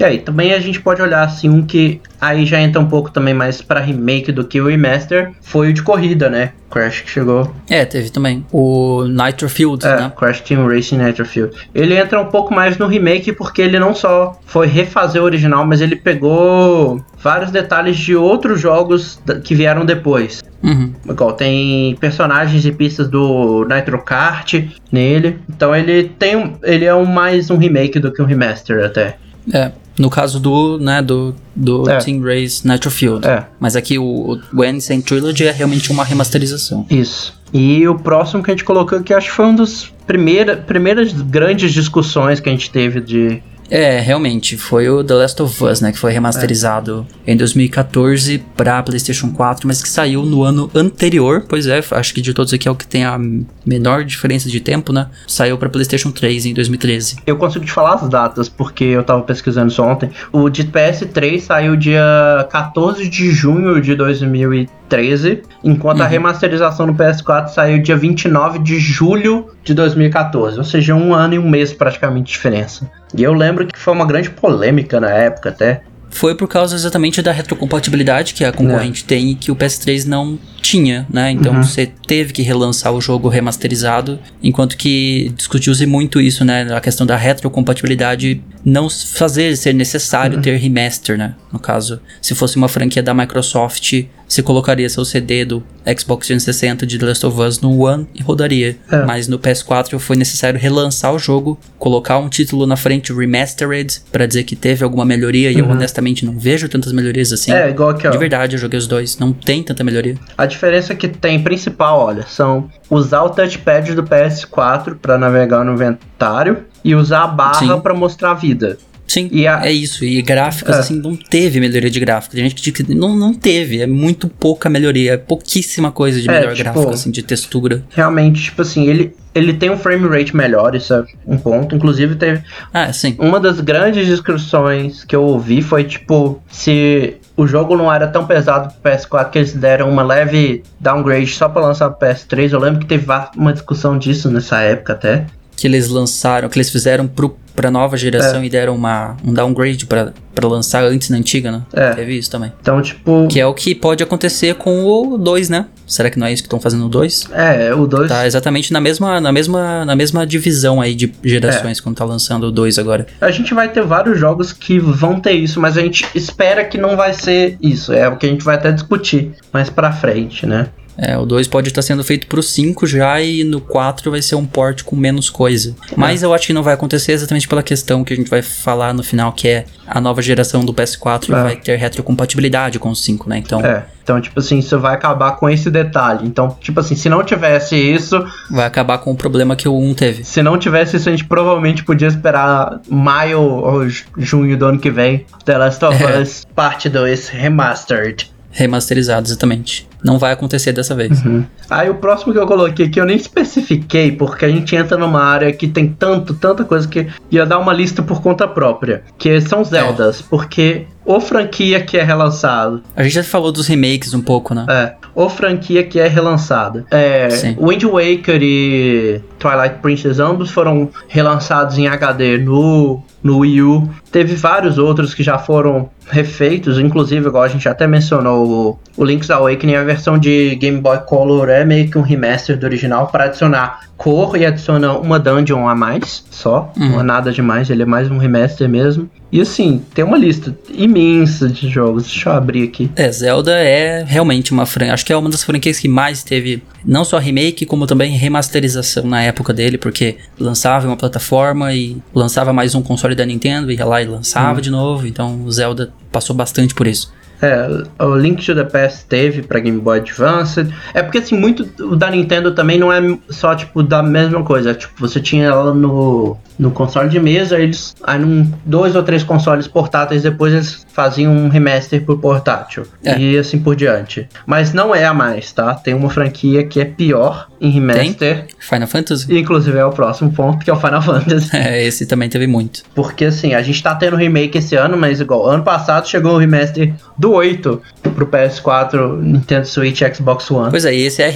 E 0.00 0.04
aí, 0.04 0.18
também 0.18 0.54
a 0.54 0.58
gente 0.58 0.80
pode 0.80 1.02
olhar 1.02 1.22
assim 1.22 1.50
um 1.50 1.60
que 1.60 2.00
aí 2.18 2.46
já 2.46 2.58
entra 2.58 2.80
um 2.80 2.86
pouco 2.86 3.10
também 3.10 3.34
mais 3.34 3.60
pra 3.60 3.80
remake 3.80 4.32
do 4.32 4.44
que 4.44 4.58
o 4.58 4.66
remaster, 4.66 5.32
foi 5.42 5.68
o 5.68 5.72
de 5.74 5.82
corrida, 5.82 6.30
né? 6.30 6.52
Crash 6.70 7.02
que 7.02 7.10
chegou. 7.10 7.52
É, 7.68 7.84
teve 7.84 8.08
também 8.08 8.46
o 8.50 9.04
Nitro 9.04 9.46
Field, 9.50 9.84
É, 9.84 9.96
né? 9.96 10.12
Crash 10.16 10.40
Team 10.40 10.66
Racing 10.66 10.96
Nitro 10.96 11.26
Field. 11.26 11.54
Ele 11.74 11.94
entra 11.94 12.18
um 12.18 12.26
pouco 12.26 12.54
mais 12.54 12.78
no 12.78 12.86
remake 12.86 13.30
porque 13.32 13.60
ele 13.60 13.78
não 13.78 13.94
só 13.94 14.40
foi 14.46 14.68
refazer 14.68 15.20
o 15.20 15.24
original, 15.26 15.66
mas 15.66 15.82
ele 15.82 15.96
pegou 15.96 17.04
vários 17.18 17.50
detalhes 17.50 17.98
de 17.98 18.16
outros 18.16 18.58
jogos 18.58 19.20
que 19.44 19.54
vieram 19.54 19.84
depois. 19.84 20.42
Uhum. 20.62 20.94
Igual 21.10 21.34
tem 21.34 21.94
personagens 21.96 22.64
e 22.64 22.72
pistas 22.72 23.06
do 23.06 23.66
Nitro 23.68 24.02
Kart 24.02 24.54
nele. 24.90 25.38
Então 25.46 25.76
ele 25.76 26.04
tem 26.04 26.54
ele 26.62 26.86
é 26.86 26.94
um, 26.94 27.04
mais 27.04 27.50
um 27.50 27.58
remake 27.58 27.98
do 27.98 28.10
que 28.10 28.22
um 28.22 28.26
remaster 28.26 28.82
até. 28.82 29.16
É, 29.52 29.72
no 30.00 30.08
caso 30.08 30.40
do, 30.40 30.78
né, 30.78 31.02
do, 31.02 31.34
do 31.54 31.88
É. 31.88 31.98
Team 31.98 32.22
Race 32.22 32.66
Nitro 32.66 32.90
Field. 32.90 33.26
É. 33.26 33.46
Mas 33.60 33.76
aqui 33.76 33.98
o, 33.98 34.40
o 34.52 34.64
Insane 34.64 35.02
Trilogy 35.02 35.44
é 35.44 35.52
realmente 35.52 35.92
uma 35.92 36.02
remasterização. 36.04 36.86
Isso. 36.90 37.38
E 37.52 37.86
o 37.86 37.98
próximo 37.98 38.42
que 38.42 38.50
a 38.50 38.54
gente 38.54 38.64
colocou 38.64 39.02
que 39.02 39.12
acho 39.12 39.28
que 39.28 39.36
foi 39.36 39.44
um 39.44 39.54
dos 39.54 39.92
primeira, 40.06 40.56
primeiras 40.56 41.12
grandes 41.12 41.72
discussões 41.72 42.40
que 42.40 42.48
a 42.48 42.52
gente 42.52 42.70
teve 42.70 43.00
de 43.00 43.42
É, 43.70 44.00
realmente, 44.00 44.56
foi 44.56 44.88
o 44.88 45.04
The 45.04 45.14
Last 45.14 45.42
of 45.42 45.64
Us, 45.64 45.80
né, 45.80 45.92
que 45.92 45.98
foi 45.98 46.12
remasterizado 46.12 47.06
em 47.24 47.36
2014 47.36 48.38
pra 48.56 48.82
PlayStation 48.82 49.30
4, 49.30 49.66
mas 49.66 49.80
que 49.80 49.88
saiu 49.88 50.24
no 50.24 50.42
ano 50.42 50.68
anterior, 50.74 51.44
pois 51.48 51.66
é, 51.68 51.80
acho 51.92 52.12
que 52.12 52.20
de 52.20 52.34
todos 52.34 52.52
aqui 52.52 52.66
é 52.66 52.70
o 52.70 52.74
que 52.74 52.86
tem 52.86 53.04
a 53.04 53.16
menor 53.64 54.04
diferença 54.04 54.48
de 54.48 54.58
tempo, 54.60 54.92
né, 54.92 55.06
saiu 55.26 55.56
pra 55.56 55.68
PlayStation 55.68 56.10
3 56.10 56.46
em 56.46 56.54
2013. 56.54 57.18
Eu 57.24 57.36
consigo 57.36 57.64
te 57.64 57.70
falar 57.70 57.94
as 57.94 58.08
datas, 58.08 58.48
porque 58.48 58.84
eu 58.84 59.04
tava 59.04 59.22
pesquisando 59.22 59.70
isso 59.70 59.82
ontem. 59.82 60.10
O 60.32 60.48
de 60.48 60.64
PS3 60.64 61.40
saiu 61.40 61.76
dia 61.76 62.48
14 62.50 63.08
de 63.08 63.30
junho 63.30 63.80
de 63.80 63.94
2013, 63.94 65.42
enquanto 65.62 66.00
a 66.00 66.06
remasterização 66.06 66.88
no 66.88 66.94
PS4 66.94 67.48
saiu 67.48 67.80
dia 67.80 67.96
29 67.96 68.58
de 68.58 68.80
julho 68.80 69.50
de 69.62 69.72
2014. 69.74 70.58
Ou 70.58 70.64
seja, 70.64 70.94
um 70.94 71.14
ano 71.14 71.34
e 71.34 71.38
um 71.38 71.48
mês 71.48 71.72
praticamente 71.72 72.26
de 72.26 72.32
diferença. 72.32 72.90
E 73.14 73.22
eu 73.22 73.32
lembro 73.32 73.66
que 73.66 73.78
foi 73.78 73.92
uma 73.92 74.06
grande 74.06 74.30
polêmica 74.30 75.00
na 75.00 75.10
época 75.10 75.48
até. 75.50 75.82
Foi 76.10 76.34
por 76.34 76.48
causa 76.48 76.74
exatamente 76.74 77.22
da 77.22 77.32
retrocompatibilidade 77.32 78.34
que 78.34 78.44
a 78.44 78.52
concorrente 78.52 79.04
tem 79.04 79.30
e 79.30 79.34
que 79.34 79.50
o 79.50 79.56
PS3 79.56 80.06
não 80.06 80.38
tinha, 80.60 81.06
né? 81.10 81.30
Então 81.30 81.62
você 81.62 81.86
teve 81.86 82.32
que 82.32 82.42
relançar 82.42 82.92
o 82.92 83.00
jogo 83.00 83.28
remasterizado, 83.28 84.18
enquanto 84.42 84.76
que 84.76 85.32
discutiu-se 85.36 85.86
muito 85.86 86.20
isso, 86.20 86.44
né? 86.44 86.66
A 86.74 86.80
questão 86.80 87.06
da 87.06 87.16
retrocompatibilidade 87.16 88.42
não 88.64 88.90
fazer 88.90 89.56
ser 89.56 89.72
necessário 89.72 90.40
ter 90.42 90.56
remaster, 90.56 91.16
né? 91.16 91.34
No 91.52 91.58
caso, 91.58 92.00
se 92.20 92.34
fosse 92.34 92.56
uma 92.56 92.68
franquia 92.68 93.02
da 93.02 93.14
Microsoft, 93.14 94.04
você 94.28 94.42
colocaria 94.42 94.88
seu 94.88 95.04
CD 95.04 95.44
do 95.44 95.62
Xbox 95.98 96.26
360 96.26 96.86
de 96.86 96.98
The 96.98 97.06
Last 97.06 97.26
of 97.26 97.40
Us 97.40 97.60
no 97.60 97.84
One 97.84 98.06
e 98.14 98.22
rodaria. 98.22 98.76
É. 98.90 99.04
Mas 99.04 99.26
no 99.26 99.38
PS4 99.38 99.98
foi 99.98 100.16
necessário 100.16 100.60
relançar 100.60 101.12
o 101.12 101.18
jogo, 101.18 101.58
colocar 101.78 102.18
um 102.18 102.28
título 102.28 102.66
na 102.66 102.76
frente 102.76 103.12
Remastered 103.12 104.00
pra 104.12 104.26
dizer 104.26 104.44
que 104.44 104.54
teve 104.54 104.84
alguma 104.84 105.04
melhoria 105.04 105.50
e 105.50 105.58
eu 105.58 105.68
honestamente 105.68 105.99
não 106.24 106.38
vejo 106.38 106.68
tantas 106.68 106.92
melhorias 106.92 107.32
assim. 107.32 107.52
É, 107.52 107.68
igual 107.70 107.90
aqui, 107.90 108.06
ó. 108.06 108.10
De 108.10 108.18
verdade, 108.18 108.56
eu 108.56 108.60
joguei 108.60 108.78
os 108.78 108.86
dois, 108.86 109.18
não 109.18 109.32
tem 109.32 109.62
tanta 109.62 109.82
melhoria. 109.84 110.16
A 110.36 110.46
diferença 110.46 110.94
que 110.94 111.08
tem 111.08 111.42
principal, 111.42 112.00
olha, 112.00 112.24
são 112.28 112.68
usar 112.90 113.22
o 113.22 113.30
touchpad 113.30 113.94
do 113.94 114.02
PS4 114.02 114.96
para 115.00 115.18
navegar 115.18 115.64
no 115.64 115.72
inventário 115.74 116.64
e 116.84 116.94
usar 116.94 117.24
a 117.24 117.26
barra 117.26 117.78
para 117.78 117.94
mostrar 117.94 118.30
a 118.32 118.34
vida. 118.34 118.78
Sim, 119.06 119.28
a- 119.46 119.66
é 119.66 119.72
isso. 119.72 120.04
E 120.04 120.22
gráficos, 120.22 120.76
É. 120.76 120.78
assim, 120.78 120.94
não 120.94 121.16
teve 121.16 121.58
melhoria 121.58 121.90
de 121.90 121.98
gráfico. 121.98 122.32
Tem 122.36 122.44
gente 122.44 122.54
que 122.54 122.62
diz 122.62 122.72
que 122.72 122.94
não, 122.94 123.16
não 123.16 123.34
teve. 123.34 123.80
É 123.82 123.86
muito 123.86 124.28
pouca 124.28 124.70
melhoria. 124.70 125.14
É 125.14 125.16
pouquíssima 125.16 125.90
coisa 125.90 126.20
de 126.20 126.28
É, 126.30 126.32
melhor 126.32 126.54
tipo- 126.54 126.62
gráfico, 126.72 126.92
assim, 126.94 127.10
de 127.10 127.20
textura. 127.24 127.82
Realmente, 127.90 128.40
tipo 128.44 128.62
assim, 128.62 128.86
ele, 128.86 129.12
ele 129.34 129.52
tem 129.54 129.70
um 129.70 129.76
frame 129.78 130.08
rate 130.08 130.34
melhor, 130.36 130.74
isso 130.74 130.92
é 130.92 131.04
um 131.26 131.36
ponto. 131.38 131.74
Inclusive, 131.74 132.14
teve 132.16 132.42
Ah, 132.72 132.92
sim. 132.92 133.16
uma 133.18 133.38
das 133.38 133.60
grandes 133.60 134.06
discussões 134.06 135.04
que 135.04 135.14
eu 135.14 135.22
ouvi 135.22 135.62
foi 135.62 135.84
tipo 135.84 136.42
se 136.50 137.16
o 137.36 137.46
jogo 137.46 137.76
não 137.76 137.92
era 137.92 138.06
tão 138.06 138.26
pesado 138.26 138.72
pro 138.82 138.92
PS4 138.92 139.30
que 139.30 139.38
eles 139.38 139.52
deram 139.52 139.88
uma 139.88 140.02
leve 140.02 140.62
downgrade 140.78 141.26
só 141.28 141.48
pra 141.48 141.62
lançar 141.62 141.90
pro 141.90 142.08
PS3. 142.08 142.52
Eu 142.52 142.60
lembro 142.60 142.80
que 142.80 142.86
teve 142.86 143.06
uma 143.36 143.52
discussão 143.52 143.96
disso 143.98 144.30
nessa 144.30 144.60
época 144.60 144.92
até. 144.94 145.24
Que 145.56 145.66
eles 145.66 145.88
lançaram, 145.88 146.48
que 146.48 146.58
eles 146.58 146.70
fizeram 146.70 147.06
pro, 147.06 147.36
pra 147.60 147.70
nova 147.70 147.94
geração 147.94 148.42
e 148.42 148.48
deram 148.48 148.74
uma, 148.74 149.18
um 149.22 149.34
downgrade 149.34 149.84
pra, 149.84 150.14
pra 150.34 150.48
lançar 150.48 150.82
antes 150.82 151.10
na 151.10 151.18
antiga, 151.18 151.52
né? 151.52 151.62
É. 151.74 151.90
Teve 151.90 152.16
isso 152.16 152.30
também. 152.30 152.50
Então, 152.58 152.80
tipo. 152.80 153.28
Que 153.28 153.38
é 153.38 153.46
o 153.46 153.52
que 153.52 153.74
pode 153.74 154.02
acontecer 154.02 154.54
com 154.54 154.86
o 154.86 155.18
2, 155.18 155.50
né? 155.50 155.66
Será 155.86 156.08
que 156.08 156.18
não 156.18 156.26
é 156.26 156.32
isso 156.32 156.42
que 156.42 156.46
estão 156.46 156.58
fazendo 156.58 156.84
no 156.84 156.88
2? 156.88 157.28
É, 157.32 157.74
o 157.74 157.86
2. 157.86 158.08
Tá 158.08 158.26
exatamente 158.26 158.72
na 158.72 158.80
mesma, 158.80 159.20
na 159.20 159.30
mesma, 159.30 159.84
na 159.84 159.94
mesma 159.94 160.26
divisão 160.26 160.80
aí 160.80 160.94
de 160.94 161.12
gerações 161.22 161.80
quando 161.80 161.96
tá 161.96 162.04
lançando 162.04 162.44
o 162.44 162.50
2 162.50 162.78
agora. 162.78 163.06
A 163.20 163.30
gente 163.30 163.52
vai 163.52 163.68
ter 163.68 163.82
vários 163.82 164.18
jogos 164.18 164.54
que 164.54 164.78
vão 164.78 165.20
ter 165.20 165.32
isso, 165.32 165.60
mas 165.60 165.76
a 165.76 165.82
gente 165.82 166.06
espera 166.14 166.64
que 166.64 166.78
não 166.78 166.96
vai 166.96 167.12
ser 167.12 167.58
isso. 167.60 167.92
É 167.92 168.08
o 168.08 168.16
que 168.16 168.24
a 168.24 168.28
gente 168.30 168.42
vai 168.42 168.54
até 168.54 168.72
discutir 168.72 169.32
mais 169.52 169.68
pra 169.68 169.92
frente, 169.92 170.46
né? 170.46 170.68
É, 171.02 171.16
o 171.16 171.24
2 171.24 171.48
pode 171.48 171.68
estar 171.68 171.80
sendo 171.80 172.04
feito 172.04 172.26
pro 172.26 172.42
5 172.42 172.86
já 172.86 173.20
e 173.22 173.42
no 173.42 173.58
4 173.60 174.10
vai 174.10 174.20
ser 174.20 174.34
um 174.34 174.44
port 174.44 174.82
com 174.82 174.94
menos 174.94 175.30
coisa. 175.30 175.74
Mas 175.96 176.22
eu 176.22 176.34
acho 176.34 176.46
que 176.48 176.52
não 176.52 176.62
vai 176.62 176.74
acontecer 176.74 177.12
exatamente 177.12 177.48
pela 177.48 177.62
questão 177.62 178.04
que 178.04 178.12
a 178.12 178.16
gente 178.16 178.28
vai 178.28 178.42
falar 178.42 178.92
no 178.92 179.02
final, 179.02 179.32
que 179.32 179.48
é 179.48 179.64
a 179.86 179.98
nova 180.00 180.20
geração 180.20 180.62
do 180.62 180.74
PS4 180.74 181.30
É. 181.30 181.42
vai 181.42 181.56
ter 181.56 181.76
retrocompatibilidade 181.76 182.78
com 182.78 182.90
o 182.90 182.94
5, 182.96 183.28
né? 183.30 183.38
Então 183.38 183.64
É. 183.64 183.86
Então, 184.02 184.20
tipo 184.20 184.40
assim, 184.40 184.58
isso 184.58 184.78
vai 184.78 184.94
acabar 184.94 185.36
com 185.36 185.48
esse 185.48 185.70
detalhe. 185.70 186.26
Então, 186.26 186.56
tipo 186.60 186.80
assim, 186.80 186.96
se 186.96 187.08
não 187.08 187.22
tivesse 187.22 187.76
isso, 187.76 188.22
vai 188.50 188.66
acabar 188.66 188.98
com 188.98 189.12
o 189.12 189.14
problema 189.16 189.54
que 189.54 189.68
o 189.68 189.78
1 189.78 189.94
teve. 189.94 190.24
se 190.24 190.42
não 190.42 190.58
tivesse 190.58 190.96
isso, 190.96 191.08
a 191.08 191.12
gente 191.12 191.24
provavelmente 191.24 191.84
podia 191.84 192.08
esperar 192.08 192.80
maio 192.90 193.40
ou 193.40 193.88
ju- 193.88 194.04
junho 194.18 194.56
do 194.58 194.66
ano 194.66 194.78
que 194.78 194.90
vem. 194.90 195.24
The 195.44 195.56
Last 195.56 195.84
of 195.84 196.02
É. 196.02 196.20
Us 196.20 196.44
Parte 196.54 196.88
2 196.88 197.28
Remastered. 197.28 198.30
Remasterizado, 198.50 199.28
exatamente. 199.28 199.88
Não 200.02 200.18
vai 200.18 200.32
acontecer 200.32 200.72
dessa 200.72 200.94
vez. 200.94 201.22
Aí 201.68 201.88
o 201.90 201.94
próximo 201.94 202.32
que 202.32 202.38
eu 202.38 202.46
coloquei 202.46 202.86
aqui 202.86 203.00
eu 203.00 203.04
nem 203.04 203.16
especifiquei, 203.16 204.12
porque 204.12 204.44
a 204.44 204.48
gente 204.48 204.74
entra 204.74 204.96
numa 204.96 205.22
área 205.22 205.52
que 205.52 205.68
tem 205.68 205.88
tanto, 205.88 206.34
tanta 206.34 206.64
coisa 206.64 206.86
que 206.88 207.06
ia 207.30 207.44
dar 207.46 207.58
uma 207.58 207.72
lista 207.72 208.02
por 208.02 208.22
conta 208.22 208.46
própria. 208.48 209.02
Que 209.18 209.40
são 209.40 209.64
Zeldas, 209.64 210.22
porque 210.22 210.86
ou 211.04 211.20
franquia 211.20 211.80
que 211.82 211.98
é 211.98 212.02
relançado, 212.02 212.82
A 212.94 213.02
gente 213.02 213.14
já 213.14 213.24
falou 213.24 213.50
dos 213.50 213.66
remakes 213.66 214.14
um 214.14 214.20
pouco, 214.20 214.54
né? 214.54 214.66
é, 214.68 214.94
ou 215.14 215.28
franquia 215.28 215.82
que 215.82 215.98
é 215.98 216.06
relançada. 216.06 216.84
É, 216.90 217.28
Sim. 217.30 217.56
Wind 217.60 217.82
Waker 217.84 218.40
e 218.40 219.20
Twilight 219.38 219.76
Princess 219.80 220.18
ambos 220.20 220.50
foram 220.50 220.90
relançados 221.08 221.78
em 221.78 221.88
HD 221.88 222.38
no, 222.38 223.02
no 223.22 223.38
Wii 223.38 223.62
U. 223.62 223.90
Teve 224.12 224.34
vários 224.34 224.78
outros 224.78 225.14
que 225.14 225.22
já 225.22 225.38
foram 225.38 225.90
refeitos, 226.08 226.78
inclusive, 226.78 227.26
igual 227.26 227.44
a 227.44 227.48
gente 227.48 227.68
até 227.68 227.86
mencionou, 227.86 228.46
o, 228.46 228.78
o 228.96 229.04
Link's 229.04 229.30
Awakening, 229.30 229.76
versão 229.92 230.18
de 230.18 230.54
Game 230.56 230.80
Boy 230.80 230.98
Color 231.06 231.48
é 231.48 231.64
meio 231.64 231.90
que 231.90 231.98
um 231.98 232.02
remaster 232.02 232.56
do 232.58 232.64
original 232.64 233.06
para 233.08 233.24
adicionar 233.24 233.80
cor 233.96 234.34
e 234.36 234.46
adiciona 234.46 234.94
uma 234.96 235.18
dungeon 235.18 235.68
a 235.68 235.74
mais 235.74 236.24
só, 236.30 236.72
Uhum. 236.76 236.88
não 236.88 237.00
é 237.00 237.02
nada 237.02 237.30
demais, 237.30 237.68
ele 237.68 237.82
é 237.82 237.86
mais 237.86 238.10
um 238.10 238.16
remaster 238.16 238.66
mesmo. 238.68 239.10
E 239.30 239.40
assim, 239.40 239.82
tem 239.94 240.02
uma 240.04 240.16
lista 240.16 240.56
imensa 240.70 241.48
de 241.48 241.68
jogos, 241.68 242.04
deixa 242.04 242.30
eu 242.30 242.32
abrir 242.34 242.64
aqui. 242.64 242.90
É, 242.96 243.12
Zelda 243.12 243.52
é 243.52 244.02
realmente 244.02 244.52
uma 244.52 244.64
franquia. 244.66 244.94
Acho 244.94 245.04
que 245.04 245.12
é 245.12 245.16
uma 245.16 245.28
das 245.30 245.44
franquias 245.44 245.78
que 245.78 245.86
mais 245.86 246.22
teve 246.24 246.62
não 246.84 247.04
só 247.04 247.18
remake, 247.18 247.66
como 247.66 247.86
também 247.86 248.16
remasterização 248.16 249.04
na 249.04 249.22
época 249.22 249.52
dele, 249.52 249.76
porque 249.78 250.16
lançava 250.38 250.86
uma 250.86 250.96
plataforma 250.96 251.72
e 251.74 251.98
lançava 252.14 252.52
mais 252.52 252.74
um 252.74 252.82
console 252.82 253.14
da 253.14 253.24
Nintendo, 253.26 253.70
ia 253.70 253.84
lá 253.84 254.02
e 254.02 254.06
lançava 254.06 254.60
de 254.62 254.70
novo. 254.70 255.06
Então 255.06 255.42
o 255.44 255.52
Zelda 255.52 255.92
passou 256.10 256.34
bastante 256.34 256.74
por 256.74 256.86
isso. 256.86 257.12
É, 257.42 258.04
o 258.04 258.14
Link 258.16 258.44
to 258.44 258.54
the 258.54 258.64
Past 258.64 259.06
teve 259.06 259.42
pra 259.42 259.60
Game 259.60 259.80
Boy 259.80 259.98
Advance. 259.98 260.66
É 260.92 261.02
porque 261.02 261.18
assim, 261.18 261.36
muito 261.36 261.64
da 261.96 262.10
Nintendo 262.10 262.54
também 262.54 262.78
não 262.78 262.92
é 262.92 263.00
só 263.28 263.54
tipo 263.54 263.82
da 263.82 264.02
mesma 264.02 264.42
coisa. 264.42 264.74
Tipo, 264.74 264.94
você 264.98 265.20
tinha 265.20 265.46
ela 265.46 265.72
no, 265.74 266.36
no 266.60 266.70
console 266.70 267.08
de 267.08 267.18
mesa, 267.18 267.58
eles 267.58 267.94
aí 268.02 268.18
num 268.18 268.50
dois 268.66 268.94
ou 268.94 269.02
três 269.02 269.22
consoles 269.24 269.66
portáteis 269.66 270.22
depois 270.22 270.52
eles 270.52 270.86
faziam 270.92 271.32
um 271.32 271.48
remaster 271.48 272.02
pro 272.04 272.18
portátil. 272.18 272.84
É. 273.04 273.18
E 273.18 273.38
assim 273.38 273.58
por 273.58 273.74
diante. 273.74 274.28
Mas 274.46 274.72
não 274.74 274.94
é 274.94 275.04
a 275.06 275.14
mais, 275.14 275.50
tá? 275.52 275.74
Tem 275.74 275.94
uma 275.94 276.10
franquia 276.10 276.62
que 276.64 276.78
é 276.80 276.84
pior 276.84 277.48
em 277.60 277.70
remaster. 277.70 278.46
Final 278.58 278.88
Fantasy? 278.88 279.38
Inclusive 279.38 279.78
é 279.78 279.84
o 279.84 279.90
próximo 279.90 280.30
ponto, 280.32 280.62
que 280.64 280.70
é 280.70 280.72
o 280.72 280.76
Final 280.80 281.00
Fantasy. 281.02 281.50
É, 281.56 281.84
esse 281.84 282.06
também 282.06 282.28
teve 282.28 282.46
muito. 282.46 282.82
Porque 282.94 283.26
assim, 283.26 283.54
a 283.54 283.62
gente 283.62 283.82
tá 283.82 283.94
tendo 283.94 284.16
remake 284.16 284.58
esse 284.58 284.76
ano, 284.76 284.96
mas 284.96 285.20
igual, 285.20 285.46
ano 285.48 285.62
passado 285.62 286.06
chegou 286.08 286.34
o 286.34 286.38
remaster 286.38 286.92
do 287.18 287.32
8 287.32 287.80
pro 288.14 288.26
PS4, 288.26 289.20
Nintendo 289.20 289.66
Switch 289.66 290.00
e 290.00 290.14
Xbox 290.14 290.50
One. 290.50 290.70
Pois 290.70 290.84
é, 290.84 290.94
esse 290.94 291.22
é, 291.22 291.30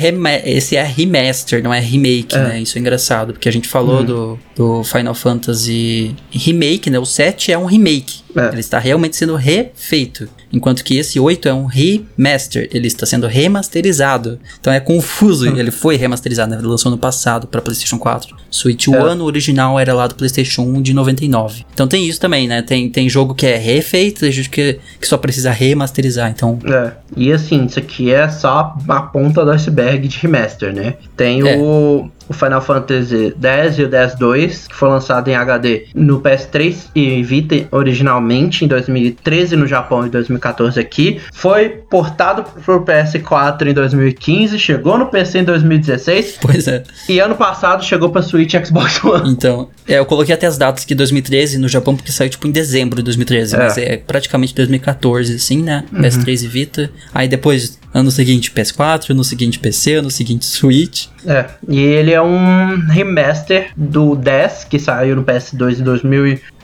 esse 0.44 0.76
é 0.76 0.82
remaster, 0.82 1.62
não 1.62 1.72
é 1.72 1.80
remake, 1.80 2.34
É. 2.36 2.38
né? 2.42 2.60
Isso 2.60 2.76
é 2.78 2.80
engraçado, 2.80 3.32
porque 3.32 3.48
a 3.48 3.52
gente 3.52 3.68
falou 3.68 4.02
do, 4.02 4.38
do 4.56 4.82
Final 4.84 5.13
Fantasy 5.14 6.14
remake, 6.30 6.90
né? 6.90 6.98
O 6.98 7.04
7 7.04 7.52
é 7.52 7.58
um 7.58 7.66
remake. 7.66 8.22
É. 8.36 8.48
Ele 8.48 8.60
está 8.60 8.78
realmente 8.78 9.16
sendo 9.16 9.36
refeito. 9.36 10.28
Enquanto 10.54 10.84
que 10.84 10.96
esse 10.96 11.18
8 11.18 11.48
é 11.48 11.52
um 11.52 11.66
remaster. 11.66 12.68
Ele 12.72 12.86
está 12.86 13.04
sendo 13.04 13.26
remasterizado. 13.26 14.38
Então 14.60 14.72
é 14.72 14.78
confuso. 14.78 15.46
Ele 15.46 15.70
foi 15.72 15.96
remasterizado, 15.96 16.52
né? 16.52 16.58
Ele 16.58 16.66
lançou 16.68 16.90
no 16.90 16.96
passado 16.96 17.48
para 17.48 17.60
PlayStation 17.60 17.98
4. 17.98 18.36
Switch 18.48 18.86
É. 18.86 18.96
One 18.96 19.20
original 19.22 19.78
era 19.80 19.92
lá 19.92 20.06
do 20.06 20.14
PlayStation 20.14 20.62
1 20.62 20.82
de 20.82 20.94
99. 20.94 21.64
Então 21.74 21.88
tem 21.88 22.06
isso 22.06 22.20
também, 22.20 22.46
né? 22.46 22.62
Tem, 22.62 22.88
tem 22.88 23.08
jogo 23.08 23.34
que 23.34 23.46
é 23.46 23.56
refeito, 23.56 24.20
tem 24.20 24.30
jogo 24.30 24.48
que, 24.48 24.78
que 25.00 25.08
só 25.08 25.16
precisa 25.16 25.50
remasterizar. 25.50 26.30
Então 26.30 26.58
É. 26.64 26.92
E 27.16 27.32
assim, 27.32 27.64
isso 27.64 27.78
aqui 27.78 28.12
é 28.12 28.28
só 28.28 28.76
a 28.88 29.02
ponta 29.02 29.44
do 29.44 29.50
iceberg 29.50 30.06
de 30.06 30.18
remaster, 30.18 30.72
né? 30.72 30.94
Tem 31.16 31.40
É. 31.40 31.56
o, 31.56 32.08
o 32.28 32.32
Final 32.32 32.60
Fantasy 32.60 33.34
X 33.40 33.78
e 33.78 33.84
o 33.84 33.94
X-2, 33.94 34.68
que 34.68 34.74
foi 34.74 34.88
lançado 34.88 35.28
em 35.28 35.34
HD 35.34 35.86
no 35.94 36.20
PS3 36.20 36.76
e 36.94 37.22
Vita 37.22 37.66
originalmente 37.70 38.64
em 38.64 38.68
2013 38.68 39.56
no 39.56 39.66
Japão 39.66 40.06
e 40.06 40.10
2014 40.10 40.43
aqui. 40.78 41.20
Foi 41.32 41.68
portado 41.68 42.44
pro 42.64 42.84
PS4 42.84 43.66
em 43.68 43.74
2015, 43.74 44.58
chegou 44.58 44.98
no 44.98 45.06
PC 45.06 45.38
em 45.40 45.44
2016 45.44 46.38
Pois 46.40 46.66
é. 46.68 46.82
e 47.08 47.18
ano 47.18 47.34
passado 47.34 47.84
chegou 47.84 48.10
pra 48.10 48.22
Switch 48.22 48.54
e 48.54 48.64
Xbox 48.66 49.02
One. 49.04 49.30
Então, 49.30 49.68
é, 49.88 49.98
eu 49.98 50.06
coloquei 50.06 50.34
até 50.34 50.46
as 50.46 50.56
datas 50.58 50.84
que 50.84 50.94
2013 50.94 51.58
no 51.58 51.68
Japão, 51.68 51.94
porque 51.96 52.12
saiu 52.12 52.30
tipo 52.30 52.46
em 52.46 52.50
dezembro 52.50 52.96
de 52.96 53.02
2013, 53.04 53.54
É. 53.54 53.58
mas 53.58 53.78
é 53.78 53.96
praticamente 53.96 54.54
2014, 54.54 55.34
assim, 55.36 55.62
né? 55.62 55.84
PS3 55.92 56.44
e 56.44 56.46
Vita. 56.46 56.90
Aí 57.14 57.28
depois, 57.28 57.78
ano 57.92 58.10
seguinte 58.10 58.50
PS4, 58.50 59.10
ano 59.10 59.24
seguinte 59.24 59.58
PC, 59.58 59.94
ano 59.94 60.10
seguinte 60.10 60.44
Switch. 60.46 61.06
É, 61.26 61.46
e 61.68 61.78
ele 61.80 62.12
é 62.12 62.20
um 62.20 62.78
remaster 62.88 63.68
do 63.76 64.14
10, 64.14 64.64
que 64.64 64.78
saiu 64.78 65.16
no 65.16 65.24
PS2 65.24 65.80
em 65.80 65.82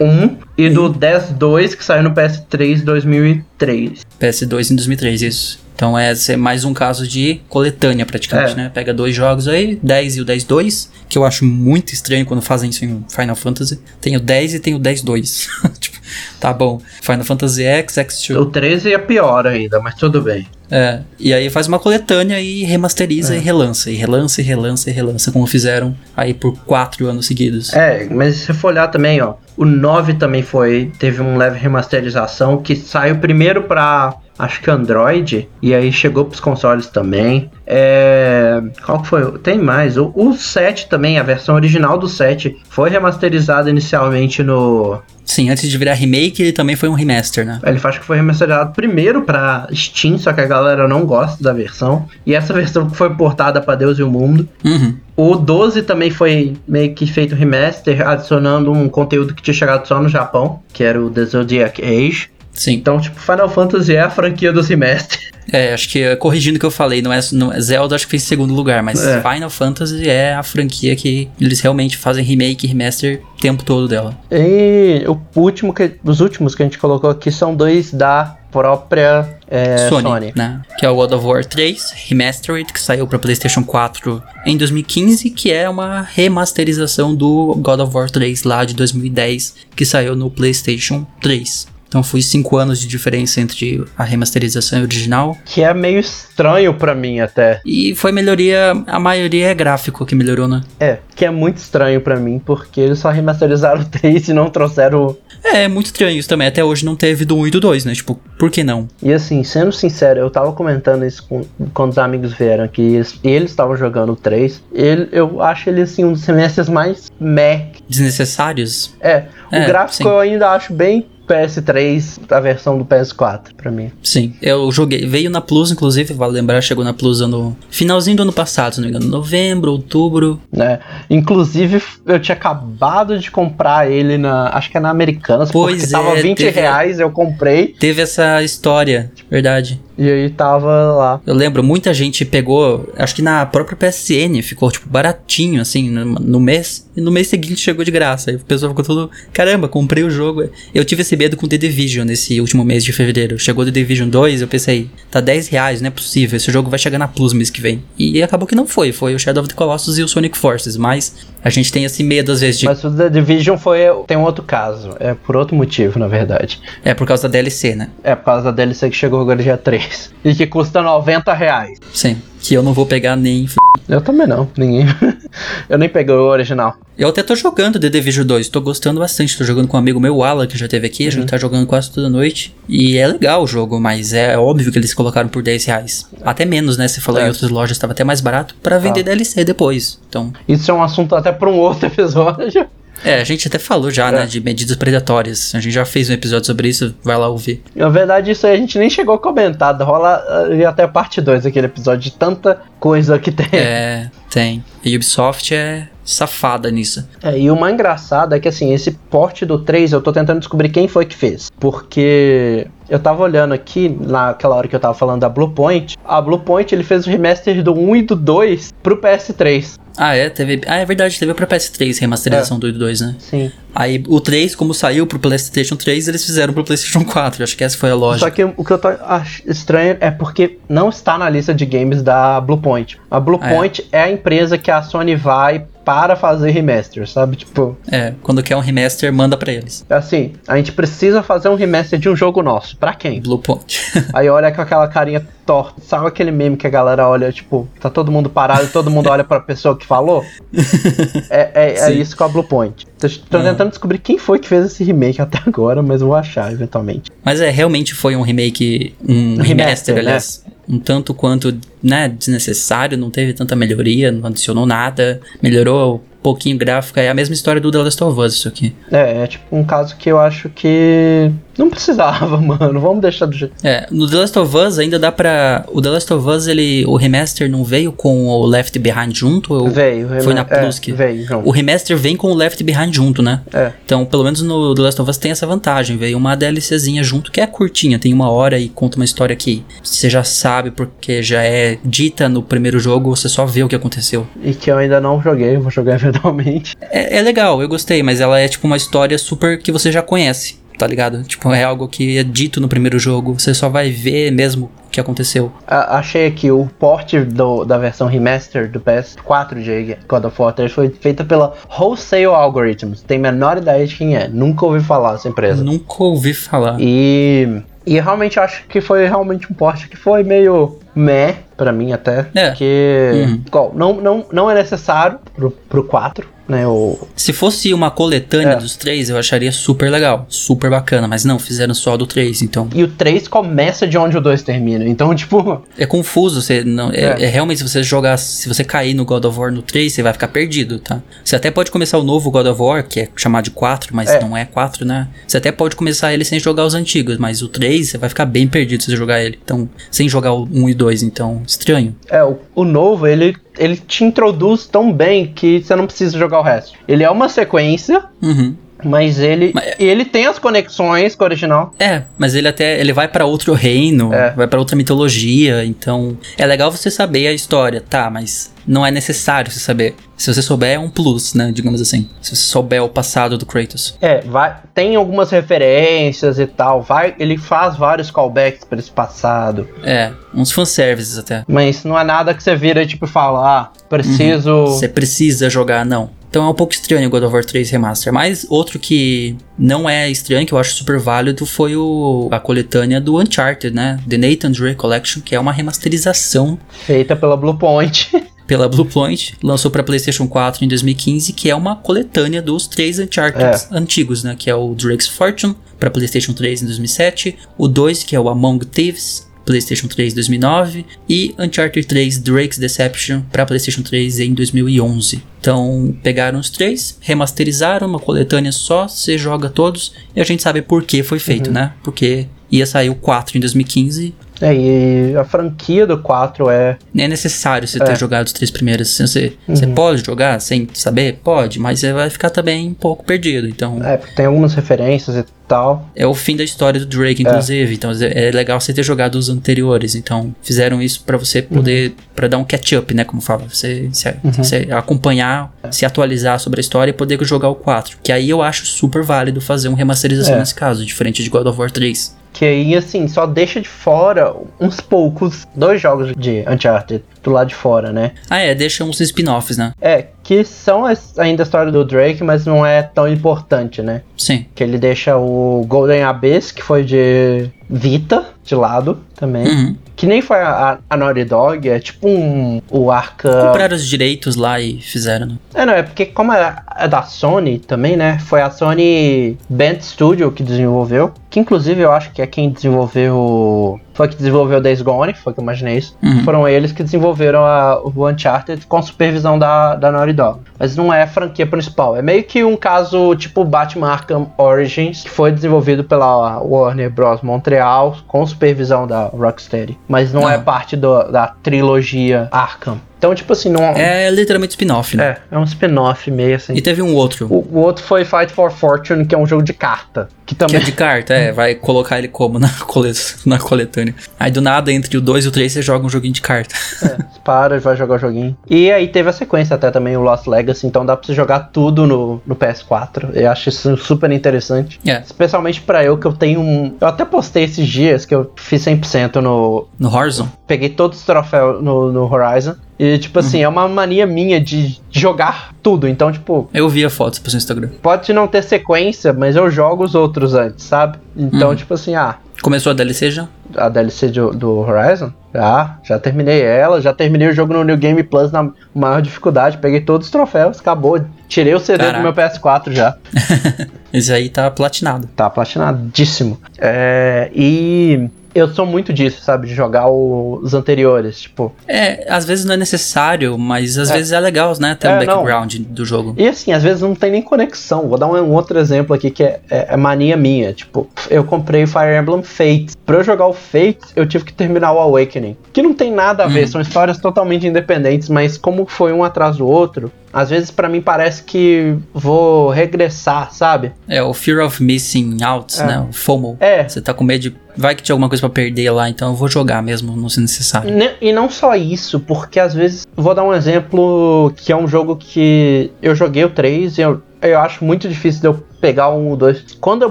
2001, 0.01 0.39
e 0.57 0.71
do 0.71 0.93
10-2, 0.93 1.77
que 1.77 1.85
saiu 1.85 2.03
no 2.03 2.11
PS3 2.13 2.81
em 2.81 2.85
2003. 2.85 4.01
PS2 4.19 4.71
em 4.71 4.77
2003, 4.77 5.23
isso. 5.23 5.61
Então 5.75 5.99
é, 5.99 6.13
esse 6.13 6.33
é 6.33 6.37
mais 6.37 6.65
um 6.65 6.75
caso 6.75 7.07
de 7.09 7.41
coletânea 7.49 8.05
praticamente, 8.05 8.53
É. 8.53 8.57
né? 8.57 8.71
Pega 8.73 8.93
dois 8.93 9.15
jogos 9.15 9.49
aí, 9.49 9.79
10 9.83 10.17
e 10.17 10.21
o 10.21 10.25
10-2, 10.27 10.89
que 11.09 11.17
eu 11.17 11.25
acho 11.25 11.45
muito 11.45 11.93
estranho 11.95 12.27
quando 12.27 12.43
fazem 12.43 12.69
isso 12.71 12.85
em 12.85 13.03
Final 13.09 13.35
Fantasy. 13.37 13.81
Tem 14.01 14.15
o 14.17 14.21
10 14.21 14.55
e 14.55 14.61
tem 14.61 14.75
o 14.75 14.79
10-2. 14.79 15.49
tipo, 15.81 15.99
tá 16.39 16.53
bom. 16.53 16.81
Final 17.01 17.25
Fantasy 17.25 17.65
X, 17.65 17.95
X2. 17.95 18.37
O 18.39 18.47
13 18.47 18.93
é 18.93 18.99
pior 18.99 19.47
ainda, 19.47 19.81
mas 19.81 19.95
tudo 19.95 20.21
bem. 20.21 20.47
É, 20.73 21.01
e 21.19 21.35
aí 21.35 21.51
faz 21.51 21.67
uma 21.67 21.81
coletânea 21.81 22.41
e 22.41 22.63
remasteriza 22.63 23.35
É. 23.35 23.39
e 23.39 23.41
relança, 23.41 23.91
e 23.91 23.95
relança, 23.97 24.41
e 24.41 24.45
relança, 24.45 24.89
e 24.89 24.93
relança, 24.93 25.33
como 25.33 25.45
fizeram 25.47 25.97
aí 26.17 26.33
por 26.33 26.57
quatro 26.61 27.09
anos 27.09 27.27
seguidos. 27.27 27.73
É, 27.73 28.07
mas 28.09 28.37
se 28.37 28.47
você 28.47 28.55
for 28.55 28.69
olhar 28.69 28.87
também, 28.89 29.21
ó, 29.21 29.35
o 29.57 29.65
9 29.65 30.15
também 30.15 30.43
foi, 30.45 30.93
teve 30.97 31.21
um 31.23 31.37
leve 31.37 31.59
remasterização 31.59 32.59
que 32.63 32.77
saiu 32.77 33.17
primeiro 33.17 33.65
pra, 33.65 34.15
acho 34.41 34.61
que 34.61 34.71
Android, 34.71 35.49
e 35.63 35.75
aí 35.75 35.93
chegou 35.93 36.25
pros 36.25 36.41
consoles 36.41 36.87
também. 36.87 37.51
É, 37.67 38.61
qual 38.85 39.01
que 39.03 39.09
foi? 39.09 39.39
Tem 39.39 39.59
mais. 39.59 39.97
O, 39.97 40.13
o 40.15 40.33
7 40.33 40.89
também, 40.89 41.19
a 41.19 41.23
versão 41.23 41.55
original 41.55 41.99
do 41.99 42.09
7 42.09 42.57
foi 42.69 42.91
remasterizada 42.91 43.71
inicialmente 43.71 44.43
no, 44.43 45.01
Sim, 45.31 45.49
antes 45.49 45.71
de 45.71 45.79
virar 45.79 45.95
remake, 45.95 46.43
ele 46.43 46.53
também 46.53 46.75
foi 46.75 46.89
um 46.89 46.93
remaster, 46.93 47.47
né? 47.47 47.61
Ele 47.65 47.79
acho 47.81 48.01
que 48.01 48.05
foi 48.05 48.17
remasterizado 48.17 48.73
primeiro 48.73 49.23
pra 49.23 49.69
Steam, 49.73 50.19
só 50.19 50.33
que 50.33 50.41
a 50.41 50.47
galera 50.47 50.89
não 50.89 51.07
gosta 51.07 51.41
da 51.41 51.53
versão. 51.53 52.09
E 52.27 52.35
essa 52.35 52.51
versão 52.55 52.91
que 52.91 52.97
foi 52.97 53.15
portada 53.15 53.61
pra 53.61 53.77
Deus 53.77 53.97
e 54.01 54.03
o 54.03 54.11
Mundo. 54.11 54.49
Uhum. 54.65 54.97
O 55.17 55.37
12 55.37 55.83
também 55.83 56.11
foi 56.11 56.57
meio 56.67 56.93
que 56.95 57.07
feito 57.07 57.37
remaster, 57.37 58.05
adicionando 58.09 58.73
um 58.73 58.89
conteúdo 58.89 59.33
que 59.33 59.41
tinha 59.41 59.55
chegado 59.55 59.87
só 59.87 60.03
no 60.03 60.09
Japão, 60.09 60.61
que 60.73 60.83
era 60.83 61.01
o 61.01 61.09
The 61.09 61.25
Zodiac 61.25 61.81
Age. 61.81 62.29
Sim. 62.53 62.75
Então, 62.75 63.01
tipo, 63.01 63.19
Final 63.19 63.49
Fantasy 63.49 63.95
é 63.95 64.01
a 64.01 64.11
franquia 64.11 64.53
dos 64.53 64.67
remasters. 64.71 65.31
É, 65.53 65.73
acho 65.75 65.89
que 65.89 66.01
eh, 66.01 66.15
corrigindo 66.15 66.57
o 66.57 66.61
que 66.61 66.67
eu 66.67 66.71
falei, 66.71 67.03
não 67.03 67.13
é, 67.13 67.19
não 67.33 67.53
é- 67.53 67.61
Zelda 67.61 67.97
acho 67.97 68.05
que 68.05 68.11
fez 68.13 68.23
em 68.23 68.27
segundo 68.27 68.55
lugar, 68.55 68.83
mas 68.85 69.05
É. 69.05 69.21
Final 69.21 69.51
Fantasy 69.51 70.09
é 70.09 70.35
a 70.35 70.43
franquia 70.45 70.95
que 70.95 71.29
eles 71.41 71.61
realmente 71.61 71.97
fazem 71.97 72.23
remake 72.23 72.67
e 72.67 72.69
remaster 72.69 73.21
o 73.37 73.41
tempo 73.41 73.65
todo 73.65 73.89
dela. 73.89 74.17
E 74.31 75.03
o 75.09 75.19
último 75.41 75.75
que, 75.75 75.93
os 76.05 76.21
últimos 76.21 76.55
que 76.55 76.63
a 76.63 76.67
gente 76.67 76.79
colocou 76.79 77.11
aqui 77.11 77.33
são 77.33 77.53
dois 77.57 77.93
da 77.93 78.37
própria 78.53 79.29
é, 79.49 79.89
Sony, 79.89 80.03
Sony. 80.03 80.33
né? 80.37 80.61
Que 80.79 80.87
é 80.87 80.89
o 80.91 80.95
God 80.95 81.13
of 81.13 81.25
War 81.27 81.45
3 81.45 81.93
Remastered, 82.09 82.73
que 82.73 82.81
saiu 82.81 83.07
para 83.09 83.19
PlayStation 83.19 83.65
4 83.65 84.23
em 84.47 84.57
2015, 84.57 85.31
que 85.31 85.51
é 85.51 85.69
uma 85.69 86.03
remasterização 86.03 87.13
do 87.15 87.55
God 87.61 87.81
of 87.81 87.97
War 87.97 88.09
3 88.11 88.45
lá 88.45 88.65
de 88.65 88.75
2010, 88.75 89.55
que 89.75 89.85
saiu 89.85 90.15
no 90.15 90.31
PlayStation 90.31 91.05
3. 91.21 91.67
Então 91.91 92.05
foi 92.05 92.23
cinco 92.23 92.57
anos 92.57 92.79
de 92.79 92.87
diferença 92.87 93.41
entre 93.41 93.85
a 93.99 94.05
remasterização 94.05 94.79
e 94.79 94.83
a 94.83 94.85
original. 94.85 95.37
Que 95.45 95.65
é 95.65 95.75
meio 95.75 95.99
estranho 95.99 96.73
pra 96.73 96.95
mim 96.95 97.19
até. 97.19 97.61
E 97.67 97.97
foi 97.97 98.13
melhoria, 98.13 98.73
a 98.87 99.01
maioria 99.01 99.49
é 99.49 99.55
gráfico 99.55 100.07
que 100.07 100.15
melhorou, 100.15 100.47
né? 100.47 100.61
É, 100.79 100.99
que 101.17 101.25
é 101.25 101.31
muito 101.31 101.57
estranho 101.57 102.01
pra 102.01 102.15
mim, 102.15 102.39
porque 102.39 102.81
eles 102.81 103.01
só 103.01 103.11
remasterizaram 103.11 103.81
o 103.83 103.85
3 103.85 104.29
e 104.29 104.33
não 104.33 104.49
trouxeram. 104.49 105.17
É, 105.43 105.65
é 105.65 105.69
muito 105.69 105.87
estranho 105.87 106.17
isso 106.17 106.29
também. 106.29 106.47
Até 106.47 106.63
hoje 106.63 106.85
não 106.85 106.95
teve 106.95 107.25
do 107.25 107.37
1 107.37 107.49
e 107.49 107.51
do 107.51 107.61
2, 107.61 107.85
né? 107.85 107.93
Tipo, 107.93 108.15
por 108.39 108.53
que 108.53 108.63
não? 108.63 108.87
E 109.03 109.13
assim, 109.13 109.43
sendo 109.43 109.73
sincero, 109.73 110.21
eu 110.21 110.31
tava 110.31 110.53
comentando 110.53 111.05
isso 111.05 111.27
com, 111.27 111.45
quando 111.75 111.91
os 111.91 111.99
amigos 111.99 112.33
vieram 112.33 112.69
que 112.69 112.81
eles 112.81 113.19
eles 113.25 113.51
estavam 113.51 113.77
jogando 113.77 114.13
o 114.13 114.17
3. 114.17 114.63
Ele, 114.73 115.09
eu 115.11 115.43
acho 115.43 115.69
ele 115.69 115.83
assim 115.83 116.05
um 116.05 116.13
dos 116.13 116.23
semestres 116.23 116.69
mais 116.69 117.11
meh. 117.19 117.73
Desnecessários? 117.89 118.95
É, 119.01 119.25
o 119.51 119.57
É, 119.57 119.67
gráfico 119.67 120.05
sim. 120.05 120.09
eu 120.09 120.19
ainda 120.21 120.51
acho 120.51 120.73
bem 120.73 121.07
PS3, 121.35 122.21
a 122.31 122.41
versão 122.41 122.77
do 122.79 122.85
PS4 122.85 123.55
pra 123.57 123.71
mim. 123.71 123.91
Sim, 124.03 124.35
eu 124.43 124.71
joguei. 124.73 125.07
Veio 125.07 125.31
na 125.31 125.41
Plus, 125.41 125.71
inclusive, 125.71 126.13
vale 126.15 126.33
lembrar, 126.33 126.61
chegou 126.61 126.85
na 126.85 126.93
Plus 126.93 127.21
no 127.21 127.57
finalzinho 127.71 128.17
do 128.17 128.23
ano 128.25 128.33
passado, 128.33 128.75
se 128.75 128.81
não 128.81 128.89
me 128.89 128.95
engano, 128.95 129.11
novembro, 129.11 129.71
outubro. 129.73 130.41
Né? 130.53 130.79
Inclusive, 131.09 131.83
eu 132.07 132.19
tinha 132.21 132.35
acabado 132.37 133.19
de 133.19 133.31
comprar 133.31 133.91
ele 133.91 134.17
na. 134.19 134.49
Acho 134.51 134.71
que 134.71 134.77
é 134.77 134.81
na 134.81 134.91
Americanas, 134.91 135.51
Pois 135.51 135.81
porque 135.83 135.93
tava 135.93 136.19
é, 136.19 136.23
20 136.23 136.37
teve- 136.39 136.61
reais, 136.61 136.99
eu 137.01 137.11
comprei 137.11 137.69
Teve 137.69 138.03
essa 138.03 138.43
história, 138.43 139.11
verdade. 139.31 139.81
E 140.01 140.11
aí 140.11 140.31
tava 140.31 140.95
lá. 140.95 141.21
Eu 141.27 141.35
lembro, 141.35 141.63
muita 141.63 141.93
gente 141.93 142.25
pegou, 142.25 142.91
acho 142.97 143.15
que 143.15 143.21
na 143.21 143.45
própria 143.45 143.77
PSN 143.77 144.41
ficou, 144.43 144.71
tipo, 144.71 144.89
baratinho, 144.89 145.61
assim, 145.61 145.91
no, 145.91 146.07
no 146.07 146.41
mês. 146.41 146.89
E 146.97 147.03
no 147.03 147.13
mês 147.13 147.27
seguinte 147.27 147.61
chegou 147.61 147.85
de 147.85 147.91
graça. 147.91 148.31
Aí 148.31 148.37
o 148.37 148.41
pessoal 148.41 148.71
ficou 148.71 148.83
todo, 148.83 149.11
caramba, 149.31 149.69
comprei 149.69 150.03
o 150.03 150.11
jogo. 150.11 150.49
Eu 150.75 150.87
tive 150.87 151.03
esse 151.03 151.15
medo 151.19 151.37
com 151.37 151.47
The 151.47 151.59
Division 151.59 152.07
nesse 152.07 152.41
último 152.41 152.65
mês 152.65 152.83
de 152.83 152.95
fevereiro. 152.95 153.39
Chegou 153.39 153.63
The 153.63 153.71
Division 153.71 154.09
2, 154.09 154.41
eu 154.41 154.49
pensei, 154.49 154.89
tá 155.11 155.21
10 155.21 155.49
reais, 155.49 155.83
não 155.83 155.89
é 155.89 155.91
possível. 155.91 156.39
Esse 156.39 156.51
jogo 156.51 156.71
vai 156.71 156.79
chegar 156.79 156.99
na 156.99 157.07
Plus 157.07 157.35
mês 157.35 157.51
que 157.51 157.61
vem. 157.61 157.83
E 157.99 158.23
acabou 158.23 158.49
que 158.49 158.55
não 158.55 158.67
foi. 158.67 158.93
Foi 158.93 159.15
o 159.15 159.19
Shadow 159.19 159.43
of 159.43 159.51
the 159.51 159.55
Colossus 159.55 159.99
e 159.99 160.03
o 160.03 160.09
Sonic 160.09 160.39
Forces. 160.39 160.79
Mas 160.79 161.15
a 161.43 161.51
gente 161.51 161.73
tem 161.73 161.85
esse 161.85 162.03
medo, 162.03 162.33
às 162.33 162.41
vezes, 162.41 162.61
de. 162.61 162.67
Mas 162.67 162.85
o 162.85 162.91
The 162.91 163.09
Division 163.09 163.57
foi. 163.57 163.81
Tem 164.07 164.17
um 164.17 164.23
outro 164.23 164.45
caso. 164.45 164.95
É 165.01 165.15
por 165.15 165.37
outro 165.37 165.57
motivo, 165.57 165.99
na 165.99 166.07
verdade. 166.07 166.61
É 166.85 166.93
por 166.95 167.07
causa 167.07 167.29
da 167.29 167.33
DLC, 167.33 167.75
né? 167.75 167.91
É 168.03 168.15
por 168.15 168.25
causa 168.25 168.45
da 168.45 168.51
DLC 168.51 168.91
que 168.91 168.97
chegou 168.97 169.21
agora 169.21 169.43
dia 169.43 169.57
3. 169.57 170.13
E 170.25 170.35
que 170.35 170.47
custa 170.47 170.83
90 170.83 171.33
reais. 171.33 171.79
Sim. 171.93 172.21
Que 172.41 172.55
eu 172.55 172.63
não 172.63 172.73
vou 172.73 172.87
pegar 172.87 173.17
nem. 173.17 173.47
Eu 173.89 174.01
também 174.01 174.27
não, 174.27 174.49
ninguém. 174.57 174.87
eu 175.69 175.77
nem 175.79 175.89
peguei 175.89 176.15
o 176.15 176.23
original. 176.29 176.77
Eu 176.97 177.09
até 177.09 177.23
tô 177.23 177.35
jogando 177.35 177.79
The 177.81 177.89
Division 177.89 178.27
2, 178.27 178.49
tô 178.49 178.61
gostando 178.61 179.01
bastante. 179.01 179.37
Tô 179.37 179.43
jogando 179.45 179.67
com 179.67 179.77
um 179.77 179.81
amigo 179.81 179.99
meu, 179.99 180.23
Alan, 180.23 180.47
que 180.47 180.57
já 180.59 180.69
teve 180.69 180.87
aqui. 180.87 181.09
A 181.09 181.11
gente 181.11 181.27
tá 181.29 181.37
jogando 181.39 181.67
quase 181.67 181.91
toda 181.91 182.09
noite. 182.09 182.55
E 182.69 182.99
é 182.99 183.07
legal 183.07 183.43
o 183.43 183.47
jogo, 183.47 183.81
mas 183.81 184.13
é 184.13 184.37
óbvio 184.39 184.71
que 184.71 184.79
eles 184.79 184.95
colocaram 184.95 185.29
por 185.29 185.43
10 185.43 185.65
reais. 185.65 186.07
Até 186.23 186.45
menos, 186.45 186.77
né? 186.77 186.87
Você 186.87 187.01
falou 187.01 187.21
É. 187.21 187.25
em 187.25 187.29
outras 187.29 187.51
lojas, 187.51 187.79
tava 187.79 187.93
até 187.93 188.05
mais 188.05 188.21
barato. 188.21 188.55
Pra 188.63 188.79
vender 188.79 189.03
DLC 189.03 189.45
depois. 189.45 189.99
Então, 190.09 190.33
Isso 190.47 190.71
é 190.71 190.75
um 190.75 190.83
assunto 190.83 191.15
até 191.17 191.33
pra 191.33 191.49
um 191.49 191.57
outro 191.59 191.87
episódio. 191.89 192.67
É, 193.05 193.21
a 193.21 193.25
gente 193.25 193.49
até 193.49 193.59
falou 193.59 193.91
já, 193.91 194.11
né? 194.11 194.27
De 194.27 194.41
medidas 194.41 194.77
predatórias. 194.77 195.55
A 195.55 195.61
gente 195.61 195.73
já 195.73 195.85
fez 195.85 196.11
um 196.11 196.13
episódio 196.13 196.47
sobre 196.47 196.69
isso, 196.69 196.95
vai 197.03 197.17
lá 197.17 197.29
ouvir. 197.29 197.63
Na 197.75 197.89
verdade, 197.89 198.31
isso 198.31 198.47
aí 198.47 198.55
a 198.55 198.57
gente 198.57 198.79
nem 198.79 198.91
chegou 198.91 199.15
a 199.15 199.19
comentar. 199.19 199.81
Rola 199.81 200.23
uh, 200.49 200.67
até 200.67 200.87
parte 200.87 201.21
2 201.21 201.47
aquele 201.47 201.67
episódio 201.67 202.11
de 202.11 202.13
tanta 202.13 202.61
coisa 202.79 203.19
que 203.19 203.31
tem. 203.31 203.49
É, 203.53 204.11
tem. 204.29 204.65
A 204.85 204.89
Ubisoft 204.89 205.55
é 205.55 205.89
safada 206.05 206.71
nisso. 206.71 207.07
É, 207.23 207.39
e 207.39 207.51
o 207.51 207.57
mais 207.57 207.75
engraçado 207.75 208.35
é 208.35 208.41
que 208.41 208.49
assim, 208.49 208.73
esse 208.73 208.91
porte 208.91 209.47
do 209.47 209.59
3 209.59 209.93
eu 209.93 210.01
tô 210.01 210.13
tentando 210.13 210.41
descobrir 210.41 210.69
quem 210.69 210.89
foi 210.89 211.07
que 211.07 211.15
fez. 211.15 211.51
Porque 211.59 212.67
eu 212.89 212.99
tava 212.99 213.23
olhando 213.23 213.55
aqui, 213.55 213.89
naquela 213.89 214.57
hora 214.57 214.67
que 214.67 214.75
eu 214.75 214.81
tava 214.81 214.95
falando 214.95 215.21
da 215.21 215.29
Bluepoint, 215.29 215.97
a 216.05 216.21
Bluepoint 216.21 216.75
ele 216.75 216.83
fez 216.83 217.07
o 217.07 217.11
remaster 217.11 217.63
do 217.63 217.73
1 217.73 217.97
e 217.97 218.03
do 218.03 218.17
2 218.17 218.75
pro 218.83 219.01
PS3. 219.01 219.79
Ah, 220.03 220.17
é? 220.17 220.31
Teve. 220.31 220.63
Ah, 220.67 220.77
é 220.79 220.87
verdade, 220.87 221.19
teve 221.19 221.35
pra 221.35 221.47
PS3 221.47 222.01
remasterização 222.01 222.59
do 222.59 222.73
2, 222.73 223.01
né? 223.03 223.15
Sim. 223.19 223.53
Aí 223.75 224.03
o 224.09 224.19
3, 224.19 224.55
como 224.55 224.73
saiu 224.73 225.07
pro 225.07 225.19
PlayStation 225.19 225.77
3, 225.77 226.09
eles 226.09 226.25
fizeram 226.25 226.55
pro 226.55 226.65
PlayStation 226.65 227.05
4. 227.05 227.45
Acho 227.45 227.55
que 227.55 227.63
essa 227.63 227.77
foi 227.77 227.91
a 227.91 227.95
lógica. 227.95 228.27
Só 228.27 228.35
que 228.35 228.43
o 228.45 228.65
que 228.65 228.73
eu 228.73 228.79
tô 228.79 228.89
ach- 228.89 229.43
estranho 229.47 229.99
é 230.01 230.11
porque 230.11 230.59
não 230.67 230.89
está 230.89 231.19
na 231.19 231.29
lista 231.29 231.53
de 231.53 231.67
games 231.67 232.03
da 232.03 232.41
Bluepoint. 232.41 232.99
A 233.11 233.21
Bluepoint 233.21 233.87
é. 233.93 234.01
a 234.05 234.11
empresa 234.11 234.57
que 234.57 234.71
a 234.71 234.83
Sony 234.83 235.15
vai 235.17 235.67
para 235.91 236.15
fazer 236.15 236.53
remaster, 236.53 237.05
sabe? 237.09 237.35
Tipo, 237.35 237.77
É, 237.91 238.15
quando 238.23 238.45
quer 238.45 238.57
um 238.57 238.61
remaster, 238.61 239.13
manda 239.13 239.37
pra 239.37 239.53
eles. 239.53 239.85
assim, 239.91 240.35
a 240.47 240.57
gente 240.57 240.71
precisa 240.71 241.21
fazer 241.21 241.49
um 241.49 241.57
remaster 241.57 241.99
de 241.99 242.09
um 242.09 242.15
jogo 242.15 242.43
nosso. 242.45 242.77
Pra 242.77 242.95
quem? 242.95 243.21
Bluepoint. 243.21 243.81
Aí 244.15 244.29
olha 244.29 244.53
com 244.53 244.63
aquela 244.63 244.87
carinha 244.87 245.27
torta. 245.45 245.81
Sabe 245.83 246.07
aquele 246.07 246.31
meme 246.31 246.57
que 246.57 246.65
a 246.65 246.71
galera 246.71 247.09
olha, 247.09 247.33
tipo, 247.33 247.67
tá 247.81 247.91
todo 247.91 248.13
mundo 248.13 248.31
parado 248.31 248.63
e 248.65 248.69
todo 248.69 248.89
mundo 248.89 249.09
olha 249.11 249.25
pra 249.25 249.41
pessoa 249.41 249.77
que 249.77 249.85
falou? 249.85 250.25
É, 251.29 251.51
é, 251.55 251.75
é 251.81 251.93
isso 251.93 252.17
com 252.17 252.25
a 252.25 252.29
Bluepoint. 252.29 252.87
Tô, 252.99 253.09
tô 253.09 253.39
Ah. 253.39 253.43
tentando 253.43 253.71
descobrir 253.71 253.99
quem 253.99 254.19
foi 254.19 254.39
que 254.39 254.47
fez 254.49 254.67
esse 254.67 254.85
remake 254.85 255.21
até 255.21 255.41
agora, 255.47 255.83
mas 255.83 256.01
vou 256.01 256.15
achar 256.15 256.53
eventualmente. 256.53 257.11
Mas 257.25 257.41
é, 257.41 257.51
realmente 257.51 257.95
foi 257.95 258.15
um 258.17 258.23
remake, 258.23 258.95
um, 259.03 259.37
remaster, 259.37 259.47
remaster, 259.95 259.99
aliás. 259.99 260.45
Um 260.71 260.79
tanto 260.79 261.13
quanto, 261.13 261.59
né, 261.83 262.09
desnecessário, 262.09 262.97
não 262.97 263.11
teve 263.11 263.33
tanta 263.33 263.57
melhoria, 263.57 264.13
não 264.13 264.29
adicionou 264.29 264.65
nada, 264.65 265.21
melhorou 265.43 265.97
um 265.97 266.23
pouquinho 266.23 266.55
o 266.55 266.59
gráfico, 266.59 267.01
é 267.01 267.09
a 267.09 267.15
mesma 267.15 267.35
história 267.35 267.61
do 267.61 267.71
The 267.71 267.79
Last 267.79 268.05
of 268.05 268.21
Us, 268.21 268.35
isso 268.35 268.49
aqui. 268.49 268.75
É, 268.93 269.25
é 269.25 269.27
tipo 269.27 269.57
um 269.57 269.65
caso 269.65 269.97
que 269.97 270.11
eu 270.11 270.21
acho 270.21 270.49
que 270.49 271.31
não 271.57 271.71
precisava, 271.71 272.37
mano. 272.41 272.81
Vamos 272.81 273.01
deixar 273.01 273.27
do 273.27 273.33
jeito. 273.37 273.55
É, 273.63 273.87
no 273.91 274.09
The 274.09 274.17
Last 274.17 274.39
of 274.39 274.57
Us 274.57 274.79
ainda 274.79 274.99
dá 274.99 275.13
pra... 275.13 275.65
O 275.69 275.81
The 275.81 275.91
Last 275.91 276.13
of 276.13 276.29
Us, 276.29 276.47
ele, 276.47 276.85
o 276.87 276.97
remaster 276.97 277.51
não 277.51 277.65
veio 277.65 277.93
com 277.93 278.29
o 278.29 278.47
Left 278.47 278.79
Behind 278.79 279.15
junto? 279.15 279.55
Ou 279.55 279.69
Veio, 279.69 280.09
Foi 280.23 280.35
na 280.35 280.41
é, 280.41 280.45
Plus 280.45 280.79
que... 280.79 280.93
veio, 280.93 281.25
junto. 281.27 281.49
O 281.49 281.51
remaster 281.51 281.97
vem 281.97 282.17
com 282.17 282.29
o 282.29 282.35
Left 282.35 282.63
Behind 282.63 282.95
junto, 282.95 283.23
né? 283.23 283.41
É. 283.53 283.73
Então, 283.85 284.05
pelo 284.05 284.25
menos 284.25 284.43
no 284.43 284.75
The 284.75 284.83
Last 284.83 285.01
of 285.01 285.11
Us 285.11 285.19
tem 285.19 285.31
essa 285.31 285.47
vantagem. 285.47 285.97
Veio 285.97 286.17
uma 286.17 286.35
DLCzinha 286.35 287.03
junto 287.03 287.31
que 287.31 287.41
é 287.41 287.47
curtinha, 287.47 287.99
tem 287.99 288.13
uma 288.13 288.31
hora 288.31 288.59
e 288.59 288.69
conta 288.69 288.97
uma 288.97 289.05
história 289.05 289.35
que 289.37 289.65
você 289.83 290.09
já 290.09 290.25
sabe 290.25 290.71
porque 290.71 291.23
já 291.23 291.43
é 291.43 291.79
dita 291.85 292.29
no 292.29 292.43
primeiro 292.43 292.79
jogo, 292.79 293.15
você 293.15 293.29
só 293.29 293.45
vê 293.45 293.63
o 293.63 293.69
que 293.69 293.75
aconteceu. 293.75 294.27
E 294.43 294.55
que 294.55 294.71
eu 294.71 294.79
ainda 294.79 295.01
não 295.01 295.21
joguei, 295.21 295.57
vou 295.57 295.71
jogar 295.71 295.95
eventualmente. 296.01 296.77
É, 296.81 297.19
é 297.19 297.23
legal, 297.23 297.61
eu 297.61 297.69
gostei, 297.69 298.03
mas 298.03 298.21
ela 298.21 298.39
é 298.39 298.49
tipo 298.49 298.67
uma 298.67 298.77
história 298.77 299.17
super 299.19 299.61
que 299.61 299.73
você 299.73 299.91
já 299.91 300.03
conhece, 300.03 300.60
tá 300.81 300.87
ligado? 300.87 301.23
Tipo, 301.25 301.53
é 301.53 301.63
algo 301.63 301.87
que 301.87 302.17
é 302.17 302.23
dito 302.25 302.59
no 302.59 302.67
primeiro 302.67 302.99
jogo, 302.99 303.39
você 303.39 303.53
só 303.53 303.69
vai 303.69 303.91
ver 303.91 304.31
mesmo 304.31 304.71
o 304.87 304.91
que 304.91 304.99
aconteceu. 304.99 305.53
A- 305.67 305.99
achei 305.99 306.27
aqui 306.27 306.51
o 306.51 306.69
port 306.79 307.13
do- 307.27 307.65
da 307.67 307.77
versão 307.77 308.09
remaster 308.09 308.71
do 308.71 308.81
PS4 308.81 309.63
de 309.63 309.97
God 310.09 310.25
of 310.25 310.41
War 310.41 310.55
3 310.55 310.73
foi 310.73 310.89
feita 310.89 311.23
pela 311.23 311.53
Wholesale 311.79 312.25
Algorithms. 312.25 313.03
Tem 313.03 313.19
a 313.19 313.21
menor 313.21 313.59
ideia 313.59 313.87
de 313.87 313.95
quem 313.95 314.17
é. 314.17 314.27
Nunca 314.27 314.65
ouvi 314.65 314.81
falar 314.81 315.13
dessa 315.13 315.29
empresa. 315.29 315.63
Nunca 315.63 316.03
ouvi 316.03 316.33
falar. 316.33 316.77
E, 316.81 317.61
e 317.87 318.01
realmente 318.01 318.41
acho 318.41 318.65
que 318.67 318.81
foi 318.81 319.07
realmente 319.07 319.47
um 319.53 319.55
porte 319.55 319.87
que 319.87 319.97
foi 319.99 320.23
meio 320.25 320.79
meh 320.95 321.35
pra 321.61 321.73
mim 321.73 321.93
até. 321.93 322.27
É. 322.35 322.49
Porque 322.49 323.11
Uhum. 323.27 323.43
qual, 323.51 323.73
não, 323.77 324.01
não, 324.01 324.25
não 324.33 324.51
é 324.51 324.55
necessário 324.55 325.19
pro, 325.37 325.51
pro 325.51 325.85
4, 325.85 326.27
né? 326.49 326.67
O, 326.67 326.99
Se 327.15 327.33
fosse 327.35 327.73
uma 327.75 327.91
coletânea 327.91 328.55
É. 328.55 328.57
dos 328.57 328.75
três, 328.77 329.11
eu 329.11 329.17
acharia 329.19 329.53
super 329.53 329.91
legal, 329.91 330.25
super 330.29 330.71
bacana, 330.71 331.07
mas 331.07 331.25
não, 331.25 331.39
fizeram 331.39 331.75
só 331.75 331.97
do 331.97 332.07
3, 332.07 332.41
então 332.43 332.69
e 332.75 332.83
o 332.83 332.89
3 332.89 333.29
começa 333.29 333.87
de 333.87 333.97
onde 333.99 334.17
o 334.17 334.21
2 334.21 334.43
termina. 334.43 334.87
Então, 334.89 335.15
tipo, 335.15 335.63
É 335.77 335.85
confuso, 335.87 336.41
você 336.43 336.65
não. 336.65 336.91
É, 336.93 337.01
É. 337.21 337.25
é 337.25 337.27
realmente 337.27 337.59
se 337.59 337.69
você 337.69 337.83
jogar. 337.83 338.17
Se 338.17 338.49
você 338.49 338.65
cair 338.65 338.95
no 338.95 339.05
God 339.05 339.25
of 339.27 339.39
War 339.39 339.53
no 339.53 339.61
3, 339.63 339.93
você 339.93 340.03
vai 340.03 340.13
ficar 340.15 340.29
perdido, 340.29 340.79
tá? 340.79 341.01
Você 341.23 341.37
até 341.37 341.51
pode 341.51 341.71
começar 341.71 341.99
o 341.99 342.03
novo 342.03 342.31
God 342.31 342.47
of 342.47 342.61
War, 342.61 342.83
que 342.89 343.01
é 343.01 343.09
chamado 343.17 343.45
de 343.45 343.51
4, 343.51 343.95
mas 343.95 344.09
É. 344.11 344.21
não 344.21 344.35
é 344.37 344.45
4, 344.47 344.85
né? 344.87 345.09
Você 345.27 345.37
até 345.37 345.53
pode 345.53 345.77
começar 345.77 346.13
ele 346.15 346.25
sem 346.25 346.41
jogar 346.41 346.65
os 346.65 346.75
antigos, 346.75 347.19
mas 347.19 347.43
o 347.43 347.49
3 347.49 347.89
você 347.91 347.99
vai 347.99 348.09
ficar 348.09 348.25
bem 348.25 348.49
perdido 348.49 348.83
se 348.83 348.91
você 348.91 348.97
jogar 348.97 349.23
ele. 349.23 349.39
Então, 349.45 349.69
sem 349.91 350.09
jogar 350.09 350.33
o 350.33 350.49
1 350.53 350.69
e 350.69 350.75
2, 350.75 351.03
então, 351.03 351.43
estranho. 351.51 351.95
É, 352.09 352.23
o, 352.23 352.39
o 352.55 352.65
novo, 352.65 353.07
ele, 353.07 353.37
ele 353.59 353.77
te 353.77 354.05
introduz 354.05 354.67
tão 354.67 354.93
bem 354.93 355.27
que 355.27 355.63
você 355.63 355.75
não 355.75 355.87
precisa 355.87 356.17
jogar 356.17 356.39
o 356.39 356.43
resto. 356.43 356.79
Ele 356.87 357.03
é 357.03 357.11
uma 357.11 357.29
sequência, 357.29 358.05
Uhum. 358.23 358.55
Mas 358.85 359.19
ele, 359.19 359.53
Mas- 359.55 359.75
ele 359.79 360.05
tem 360.05 360.27
as 360.27 360.39
conexões 360.39 361.15
com 361.15 361.25
o 361.25 361.27
original. 361.27 361.73
É, 361.79 362.03
mas 362.19 362.35
ele 362.35 362.49
até 362.49 362.81
ele 362.81 362.93
vai 362.93 363.09
pra 363.09 363.25
outro 363.25 363.53
reino, 363.55 364.13
É. 364.13 364.31
vai 364.31 364.47
pra 364.47 364.59
outra 364.59 364.77
mitologia, 364.77 365.65
então 365.65 366.17
é 366.37 366.47
legal 366.47 366.71
você 366.71 366.91
saber 366.91 367.27
a 367.29 367.33
história, 367.33 367.81
tá? 367.89 368.11
Mas 368.11 368.53
não 368.67 368.85
é 368.87 368.91
necessário 368.91 369.51
você 369.51 369.59
saber. 369.61 369.95
Se 370.17 370.33
você 370.33 370.43
souber 370.43 370.75
é 370.75 370.79
um 370.79 370.91
plus, 370.91 371.33
né? 371.33 371.51
Digamos 371.51 371.81
assim. 371.81 372.07
Se 372.21 372.37
você 372.37 372.43
souber 372.43 372.83
o 372.85 372.89
passado 372.91 373.39
do 373.39 373.47
Kratos. 373.47 373.97
É, 374.03 374.21
vai, 374.21 374.55
tem 374.75 374.95
algumas 374.95 375.31
referências 375.31 376.39
e 376.39 376.47
tal. 376.47 376.83
Vai, 376.83 377.15
ele 377.19 377.39
faz 377.39 377.77
vários 377.77 378.11
callbacks 378.11 378.63
para 378.65 378.79
esse 378.79 378.91
passado. 378.91 379.67
É, 379.83 380.13
uns 380.35 380.53
fanservices 380.53 381.17
até. 381.17 381.43
Mas 381.49 381.85
não 381.85 381.99
é 381.99 382.05
nada 382.05 382.35
que 382.35 382.43
você 382.43 382.55
vira 382.55 382.87
tipo 382.87 383.07
e 383.07 383.09
fala, 383.09 383.61
ah, 383.63 383.69
preciso. 383.89 384.67
Você 384.67 384.89
precisa 384.89 385.49
jogar, 385.49 385.87
não. 385.87 386.11
Então 386.31 386.47
é 386.47 386.49
um 386.49 386.55
pouco 386.55 386.73
estranho 386.73 387.09
o 387.09 387.11
God 387.11 387.25
of 387.25 387.35
War 387.35 387.45
3 387.45 387.69
Remaster. 387.71 388.13
Mas 388.13 388.47
outro 388.49 388.79
que 388.79 389.37
não 389.59 389.91
é 389.91 390.09
estranho, 390.09 390.47
que 390.47 390.55
eu 390.55 390.59
acho 390.59 390.75
super 390.75 390.99
válido, 390.99 391.45
foi 391.45 391.75
o, 391.75 392.29
a 392.31 392.39
coletânea 392.39 393.01
do 393.01 393.21
Uncharted, 393.21 393.75
né? 393.75 394.01
The 394.09 394.17
Nathan 394.17 394.53
Drake 394.53 394.77
Collection, 394.77 395.21
que 395.21 395.35
é 395.35 395.41
uma 395.41 395.53
remasterização 395.53 396.57
Feita 396.87 397.17
pela 397.17 397.37
Bluepoint. 397.37 398.11
pela 398.47 398.69
Bluepoint, 398.69 399.37
lançou 399.43 399.71
para 399.73 399.83
PlayStation 399.83 400.29
4 400.29 400.65
em 400.65 400.69
2015, 400.69 401.33
que 401.33 401.51
é 401.51 401.55
uma 401.55 401.75
coletânea 401.75 402.41
dos 402.41 402.69
três 402.69 403.01
Uncharted 403.01 403.67
antigos, 403.73 404.23
né? 404.23 404.37
Que 404.39 404.49
é 404.49 404.55
o 404.55 404.73
Drake's 404.75 405.09
Fortune 405.09 405.57
para 405.81 405.91
PlayStation 405.91 406.33
3 406.33 406.63
em 406.63 406.67
2007, 406.67 407.39
o 407.59 407.67
2 407.67 408.05
que 408.05 408.15
é 408.15 408.21
o 408.21 408.29
Among 408.29 408.65
Thieves 408.67 409.30
PlayStation 409.51 409.89
3 409.89 410.15
2009 410.15 410.87
e 411.09 411.35
Uncharted 411.37 411.85
3 411.85 412.19
Drake's 412.19 412.57
Deception 412.57 413.23
para 413.33 413.45
PlayStation 413.45 413.83
3 413.83 414.21
em 414.21 414.33
2011. 414.33 415.23
Então, 415.41 415.97
pegaram 416.03 416.39
os 416.39 416.51
três, 416.51 416.97
remasterizaram 417.01 417.89
uma 417.89 417.99
coletânea 417.99 418.53
só, 418.53 418.87
você 418.87 419.19
joga 419.19 419.49
todos 419.49 419.93
e 420.15 420.21
a 420.21 420.25
gente 420.25 420.43
sabe 420.43 420.63
por 420.63 420.85
que 420.85 421.03
foi 421.03 421.19
feito, 421.19 421.51
né? 421.51 421.73
Porque 421.83 422.29
ia 422.51 422.65
sair 422.65 422.91
o 422.91 422.95
4 422.95 423.37
em 423.37 423.41
2015. 423.41 424.15
É, 424.41 424.55
e 424.55 425.17
a 425.17 425.25
franquia 425.25 425.87
do 425.87 425.99
4 425.99 426.49
é. 426.51 426.79
Nem 426.95 427.05
é 427.07 427.09
necessário 427.09 427.67
você 427.69 427.81
É. 427.83 427.85
ter 427.85 427.99
jogado 427.99 428.27
os 428.27 428.33
três 428.33 428.51
primeiros. 428.51 428.97
Você, 428.97 429.35
você 429.47 429.67
pode 429.67 430.03
jogar 430.05 430.41
sem 430.41 430.67
saber? 430.75 431.19
Pode, 431.23 431.59
mas 431.59 431.81
você 431.81 431.93
vai 431.93 432.09
ficar 432.11 432.31
também 432.31 432.69
um 432.69 432.75
pouco 432.75 433.05
perdido. 433.05 433.49
Então, 433.49 433.83
É, 433.85 433.97
porque 433.97 434.15
tem 434.15 434.27
algumas 434.27 434.55
referências 434.55 435.17
e 435.17 435.25
tal. 435.47 435.89
é 435.97 436.07
o 436.07 436.15
fim 436.15 436.37
da 436.37 436.45
história 436.45 436.79
do 436.81 436.87
Drake, 436.87 437.23
inclusive. 437.23 437.75
Então 437.75 437.91
é 437.91 438.29
é 438.29 438.31
legal 438.31 438.61
você 438.61 438.73
ter 438.73 438.83
jogado 438.83 439.17
os 439.17 439.29
anteriores. 439.29 439.95
Então 439.95 440.35
fizeram 440.43 440.81
isso 440.81 441.03
pra 441.05 441.17
você 441.17 441.43
poder, 441.43 441.93
Pra 442.15 442.29
dar 442.29 442.37
um 442.37 442.45
catch 442.45 442.73
up, 442.73 442.93
né, 442.93 443.03
como 443.03 443.23
fala, 443.23 443.45
você, 443.49 443.89
se- 443.93 444.15
você 444.37 444.69
acompanhar, 444.71 445.51
se 445.71 445.87
atualizar 445.87 446.39
sobre 446.39 446.61
a 446.61 446.63
história 446.63 446.91
e 446.91 446.93
poder 446.93 447.19
jogar 447.25 447.49
o 447.49 447.55
4. 447.55 447.97
Que 448.03 448.13
aí 448.13 448.29
eu 448.29 448.43
acho 448.43 448.67
super 448.67 449.03
válido 449.03 449.41
fazer 449.41 449.69
uma 449.69 449.79
remasterização 449.79 450.35
É. 450.35 450.39
nesse 450.39 450.55
caso, 450.55 450.85
diferente 450.85 451.23
de 451.23 451.31
God 451.31 451.47
of 451.47 451.59
War 451.59 451.71
3. 451.71 452.15
Que 452.41 452.47
aí, 452.47 452.75
assim, 452.75 453.07
só 453.07 453.27
deixa 453.27 453.61
de 453.61 453.69
fora 453.69 454.35
uns 454.59 454.81
poucos, 454.81 455.47
dois 455.55 455.79
jogos 455.79 456.15
de 456.17 456.43
Uncharted 456.49 457.05
do 457.23 457.31
lado 457.31 457.49
de 457.49 457.55
fora, 457.55 457.93
né? 457.93 458.13
Ah, 458.31 458.39
é, 458.39 458.55
deixa 458.55 458.83
uns 458.83 458.99
spin-offs, 458.99 459.59
né? 459.59 459.75
É, 459.79 460.07
que 460.31 460.45
são 460.45 460.87
as- 460.87 461.19
ainda 461.19 461.43
a 461.43 461.45
história 461.45 461.73
do 461.73 461.85
Drake, 461.85 462.23
mas 462.23 462.47
não 462.47 462.65
é 462.65 462.85
tão 462.85 463.09
importante, 463.13 463.83
né? 463.83 464.03
Sim. 464.17 464.47
Que 464.55 464.63
ele 464.63 464.79
deixa 464.79 465.17
o 465.17 465.65
Golden 465.67 466.05
Abyss, 466.05 466.53
que 466.53 466.63
foi 466.63 466.85
de 466.85 467.51
Vita, 467.69 468.27
de 468.45 468.55
lado 468.55 469.01
também. 469.17 469.45
Uhum. 469.45 469.77
Que 469.97 470.07
nem 470.07 470.23
foi 470.23 470.37
a, 470.39 470.79
a 470.89 470.97
Naughty 470.97 471.25
Dog, 471.25 471.69
é 471.69 471.81
tipo 471.81 472.09
um. 472.09 472.63
O 472.71 472.93
Arca. 472.93 473.29
Compraram 473.49 473.75
os 473.75 473.85
direitos 473.85 474.37
lá 474.37 474.61
e 474.61 474.81
fizeram, 474.81 475.27
né? 475.27 475.35
É, 475.53 475.67
não, 475.67 475.73
é 475.75 475.83
porque 475.83 476.07
como 476.07 476.33
é, 476.33 476.57
é 476.79 476.87
da 476.87 477.03
Sony 477.03 477.59
também, 477.59 477.97
né? 477.97 478.19
Foi 478.21 478.41
a 478.41 478.51
Sony 478.53 479.37
Band 479.49 479.81
Studio 479.81 480.31
que 480.31 480.45
desenvolveu. 480.45 481.13
Que 481.29 481.41
inclusive 481.41 481.81
eu 481.81 481.91
acho 481.91 482.13
que 482.13 482.23
é 482.23 482.27
quem 482.27 482.51
desenvolveu. 482.51 483.81
Foi 484.01 484.09
que 484.09 484.17
desenvolveu 484.17 484.63
Days 484.63 484.81
Gone, 484.81 485.13
foi 485.13 485.35
que 485.35 485.41
eu 485.41 485.43
imaginei 485.43 485.77
isso. 485.77 485.95
Uhum. 486.03 486.25
Foram 486.25 486.49
eles 486.49 486.73
que 486.73 486.83
desenvolveram 486.83 487.45
a, 487.45 487.79
o 487.85 488.09
Uncharted 488.09 488.65
com 488.67 488.81
supervisão 488.81 489.39
da, 489.39 489.75
da 489.75 489.93
Naughty 489.93 490.15
Dog. 490.15 490.41
Mas 490.59 490.75
não 490.75 490.91
é 490.91 491.03
a 491.03 491.07
franquia 491.07 491.47
principal. 491.47 491.95
É 491.95 492.01
meio 492.01 492.25
que 492.25 492.43
um 492.43 492.57
caso 492.57 493.15
tipo 493.17 493.45
Batman 493.45 493.89
Arkham 493.91 494.33
Origins, 494.39 495.03
que 495.03 495.11
foi 495.11 495.31
desenvolvido 495.31 495.85
pela 495.85 496.39
Warner 496.39 496.91
Bros. 496.91 497.21
Montreal 497.21 497.95
com 498.09 498.25
supervisão 498.25 498.87
da 498.87 499.05
Rocksteady. 499.09 499.79
Mas 499.87 500.15
não 500.15 500.27
Ah. 500.27 500.33
é 500.33 500.39
parte 500.39 500.77
do- 500.79 501.05
da 501.13 501.35
trilogia 501.43 502.27
Arkham. 502.31 502.81
Então, 502.99 503.15
tipo 503.15 503.33
assim, 503.33 503.49
não 503.51 503.63
É 503.63 504.11
literalmente 504.11 504.51
spin-off, 504.53 504.95
né? 504.95 505.17
é, 505.31 505.35
é 505.35 505.39
um 505.39 505.45
spin-off 505.45 506.11
meio 506.11 506.37
assim. 506.37 506.53
E 506.55 506.61
teve 506.61 506.83
um 506.83 506.95
outro. 506.95 507.27
O, 507.31 507.47
o 507.51 507.59
outro 507.61 507.83
foi 507.83 508.05
Fight 508.05 508.31
for 508.31 508.51
Fortune, 508.51 509.07
que 509.07 509.15
é 509.15 509.19
um 509.19 509.27
jogo 509.27 509.43
de 509.43 509.55
carta. 509.55 510.09
Que 510.31 510.37
Que 510.37 510.45
é 510.45 510.47
também. 510.47 510.65
de 510.65 510.73
carta, 510.73 511.13
é, 511.13 511.33
vai 511.33 511.55
colocar 511.57 511.99
ele 511.99 512.07
como 512.09 512.39
na, 512.41 512.49
cole- 512.67 512.93
na 513.27 513.39
coletânea. 513.39 513.95
Aí 514.19 514.31
do 514.31 514.41
nada, 514.41 514.73
entre 514.73 514.97
o 514.97 515.01
2 515.01 515.25
e 515.25 515.29
o 515.29 515.31
3, 515.33 515.51
você 515.53 515.61
joga 515.63 515.85
um 515.85 515.89
joguinho 515.91 516.15
de 516.15 516.21
carta. 516.23 516.55
É, 516.83 516.97
para, 517.25 517.59
vai 517.59 517.77
jogar 517.77 517.97
o 517.97 517.99
joguinho. 517.99 518.37
E 518.49 518.71
aí 518.71 518.87
teve 518.87 519.09
a 519.09 519.13
sequência 519.13 519.57
até 519.57 519.71
também, 519.73 519.97
o 519.97 520.01
Lost 520.03 520.27
Legacy, 520.29 520.67
então 520.69 520.87
dá 520.87 520.97
pra 520.97 521.05
você 521.05 521.15
jogar 521.15 521.51
tudo 521.53 521.85
no, 521.87 522.23
no 522.25 522.37
PS4. 522.37 523.11
Eu 523.15 523.29
acho 523.31 523.49
isso 523.49 523.77
super 523.77 524.11
interessante. 524.13 524.79
É, 524.87 525.01
Especialmente 525.01 525.61
pra 525.61 525.85
eu, 525.85 525.99
que 525.99 526.07
eu 526.07 526.13
tenho 526.13 526.41
um. 526.41 526.77
Eu 526.81 526.87
até 526.87 527.05
postei 527.05 527.43
esses 527.45 527.67
dias 527.67 528.05
que 528.07 528.15
eu 528.15 528.33
fiz 528.37 528.65
100% 528.65 529.17
no. 529.17 529.67
no 529.79 529.95
Horizon. 529.95 530.29
Peguei 530.47 530.69
todos 530.69 531.01
os 531.01 531.05
troféus 531.05 531.63
no, 531.63 531.91
no 531.91 532.05
Horizon. 532.13 532.55
E, 532.83 532.97
tipo 532.97 533.19
assim, 533.19 533.43
é 533.43 533.49
uma 533.49 533.69
mania 533.69 534.07
minha 534.07 534.41
de 534.41 534.81
jogar 534.91 535.51
tudo. 535.63 535.87
Então, 535.87 536.11
tipo, 536.11 536.49
Eu 536.55 536.67
vi 536.67 536.83
a 536.83 536.89
foto 536.89 537.21
pro 537.21 537.31
seu 537.31 537.37
Instagram. 537.37 537.69
pode 537.83 538.11
não 538.15 538.27
ter 538.27 538.43
sequência, 538.43 539.13
mas 539.13 539.37
eu 539.37 539.51
jogo 539.51 539.85
os 539.85 539.95
outros 539.95 540.35
antes, 540.35 540.65
sabe? 540.65 540.97
Então, 541.15 541.51
Uhum. 541.51 541.55
tipo 541.57 541.75
assim, 541.75 541.95
ah, 541.95 542.17
Começou 542.43 542.71
a 542.71 542.75
DLC 542.75 543.11
já? 543.11 543.29
a 543.55 543.69
DLC 543.69 544.09
do, 544.09 544.31
do 544.31 544.61
Horizon? 544.61 545.13
Já, 545.35 545.79
já 545.85 545.99
terminei 545.99 546.41
ela, 546.41 546.81
já 546.81 546.91
terminei 546.95 547.29
o 547.29 547.35
jogo 547.35 547.53
no 547.53 547.63
New 547.63 547.77
Game 547.77 548.03
Plus 548.03 548.33
na 548.33 548.51
maior 548.75 549.03
dificuldade, 549.03 549.59
peguei 549.59 549.83
todos 549.83 550.07
os 550.07 550.11
troféus, 550.11 550.59
acabou. 550.59 550.99
Tirei 551.29 551.55
o 551.55 551.61
CD 551.61 551.85
Caraca. 551.85 551.99
do 551.99 552.03
meu 552.03 552.15
PS4 552.15 552.73
já. 552.73 552.97
Esse 553.93 554.11
aí 554.11 554.31
tá 554.31 554.51
platinado. 554.51 555.07
Tá 555.15 555.29
platinadíssimo. 555.29 556.41
É, 556.59 557.31
e 557.35 558.09
eu 558.35 558.49
sou 558.49 558.65
muito 558.67 558.93
disso, 558.93 559.23
sabe? 559.23 559.47
De 559.49 559.55
jogar 559.55 559.89
os 559.89 560.55
anteriores, 560.55 561.21
tipo. 561.23 561.53
É, 561.67 562.07
às 562.13 562.25
vezes 562.25 562.45
não 562.45 562.55
é 562.55 562.57
necessário, 562.57 563.37
mas 563.39 563.77
às 563.79 563.91
É. 563.91 563.95
vezes 563.95 564.13
é 564.13 564.21
legal, 564.21 564.53
né? 564.61 564.75
Ter 564.79 564.89
É, 564.89 564.91
um 564.91 564.99
não. 564.99 565.07
background 565.07 565.55
do 565.61 565.85
jogo. 565.85 566.15
E 566.17 566.29
assim, 566.29 566.53
às 566.53 566.63
vezes 566.63 566.83
não 566.83 566.95
tem 566.95 567.11
nem 567.11 567.23
conexão. 567.23 567.89
Vou 567.89 567.99
dar 567.99 568.07
um, 568.07 568.17
um 568.17 568.33
outro 568.35 568.59
exemplo 568.59 568.95
aqui 568.95 569.11
que 569.11 569.23
é, 569.23 569.41
é- 569.51 569.67
é 569.71 569.77
mania 569.77 570.17
minha. 570.17 570.53
Tipo, 570.53 570.89
eu 571.09 571.25
comprei 571.25 571.65
o 571.65 571.69
Fire 571.69 571.97
Emblem 572.01 572.23
Fates. 572.23 572.75
Pra 572.87 572.99
eu 572.99 573.05
jogar 573.05 573.27
o 573.27 573.33
Fates, 573.33 573.93
eu 573.97 574.07
tive 574.07 574.25
que 574.25 574.33
terminar 574.33 574.73
o 574.73 574.79
Awakening. 574.79 575.37
Que 575.53 575.63
não 575.63 575.75
tem 575.75 575.93
nada 575.93 576.25
a 576.25 576.27
ver, 576.27 576.43
Uhum. 576.43 576.47
são 576.49 576.61
histórias 576.61 576.99
totalmente 576.99 577.47
independentes, 577.47 578.09
mas 578.09 578.37
como 578.37 578.67
foi 578.67 578.93
um 578.93 579.03
atrás 579.05 579.37
do 579.37 579.47
outro, 579.47 579.91
às 580.13 580.31
vezes 580.31 580.51
pra 580.51 580.69
mim 580.69 580.81
parece 580.81 581.23
que 581.23 581.77
vou 581.95 582.51
regressar, 582.51 583.33
sabe? 583.33 583.73
É 583.89 584.03
o 584.03 584.13
Fear 584.13 584.45
of 584.45 584.63
Missing 584.63 585.19
Out, 585.23 585.61
É. 585.61 585.67
né? 585.67 585.87
O 585.89 585.93
FOMO. 585.93 586.37
É. 586.41 586.69
Você 586.69 586.81
tá 586.81 586.93
com 586.95 587.05
medo 587.05 587.21
de. 587.23 587.37
Vai 587.57 587.75
que 587.75 587.83
tinha 587.83 587.93
alguma 587.95 588.09
coisa 588.09 588.21
pra 588.21 588.31
perder 588.31 588.71
lá, 588.71 588.89
então 588.89 589.11
eu 589.11 589.15
vou 589.15 589.29
jogar 589.29 589.63
mesmo, 589.63 589.95
não 589.97 590.09
se 590.09 590.21
necessário. 590.21 590.73
Ne- 590.73 590.93
E 591.01 591.13
não 591.13 591.29
só 591.29 591.55
isso, 591.57 592.01
porque 592.01 592.39
às 592.41 592.55
vezes. 592.55 592.87
Vou 592.97 593.15
dar 593.15 593.25
um 593.25 593.35
exemplo 593.35 594.33
que 594.37 594.53
é 594.53 594.57
um 594.57 594.67
jogo 594.69 594.97
que 594.97 595.71
eu 595.83 595.95
joguei 595.95 596.25
o 596.25 596.31
3 596.31 596.79
e 596.79 596.81
eu, 596.83 597.03
eu 597.21 597.39
acho 597.41 597.65
muito 597.65 597.89
difícil 597.89 598.21
de 598.21 598.27
eu 598.29 598.45
pegar 598.61 598.91
1 598.91 599.09
ou 599.09 599.17
2. 599.17 599.59
Quando 599.61 599.83
eu 599.83 599.91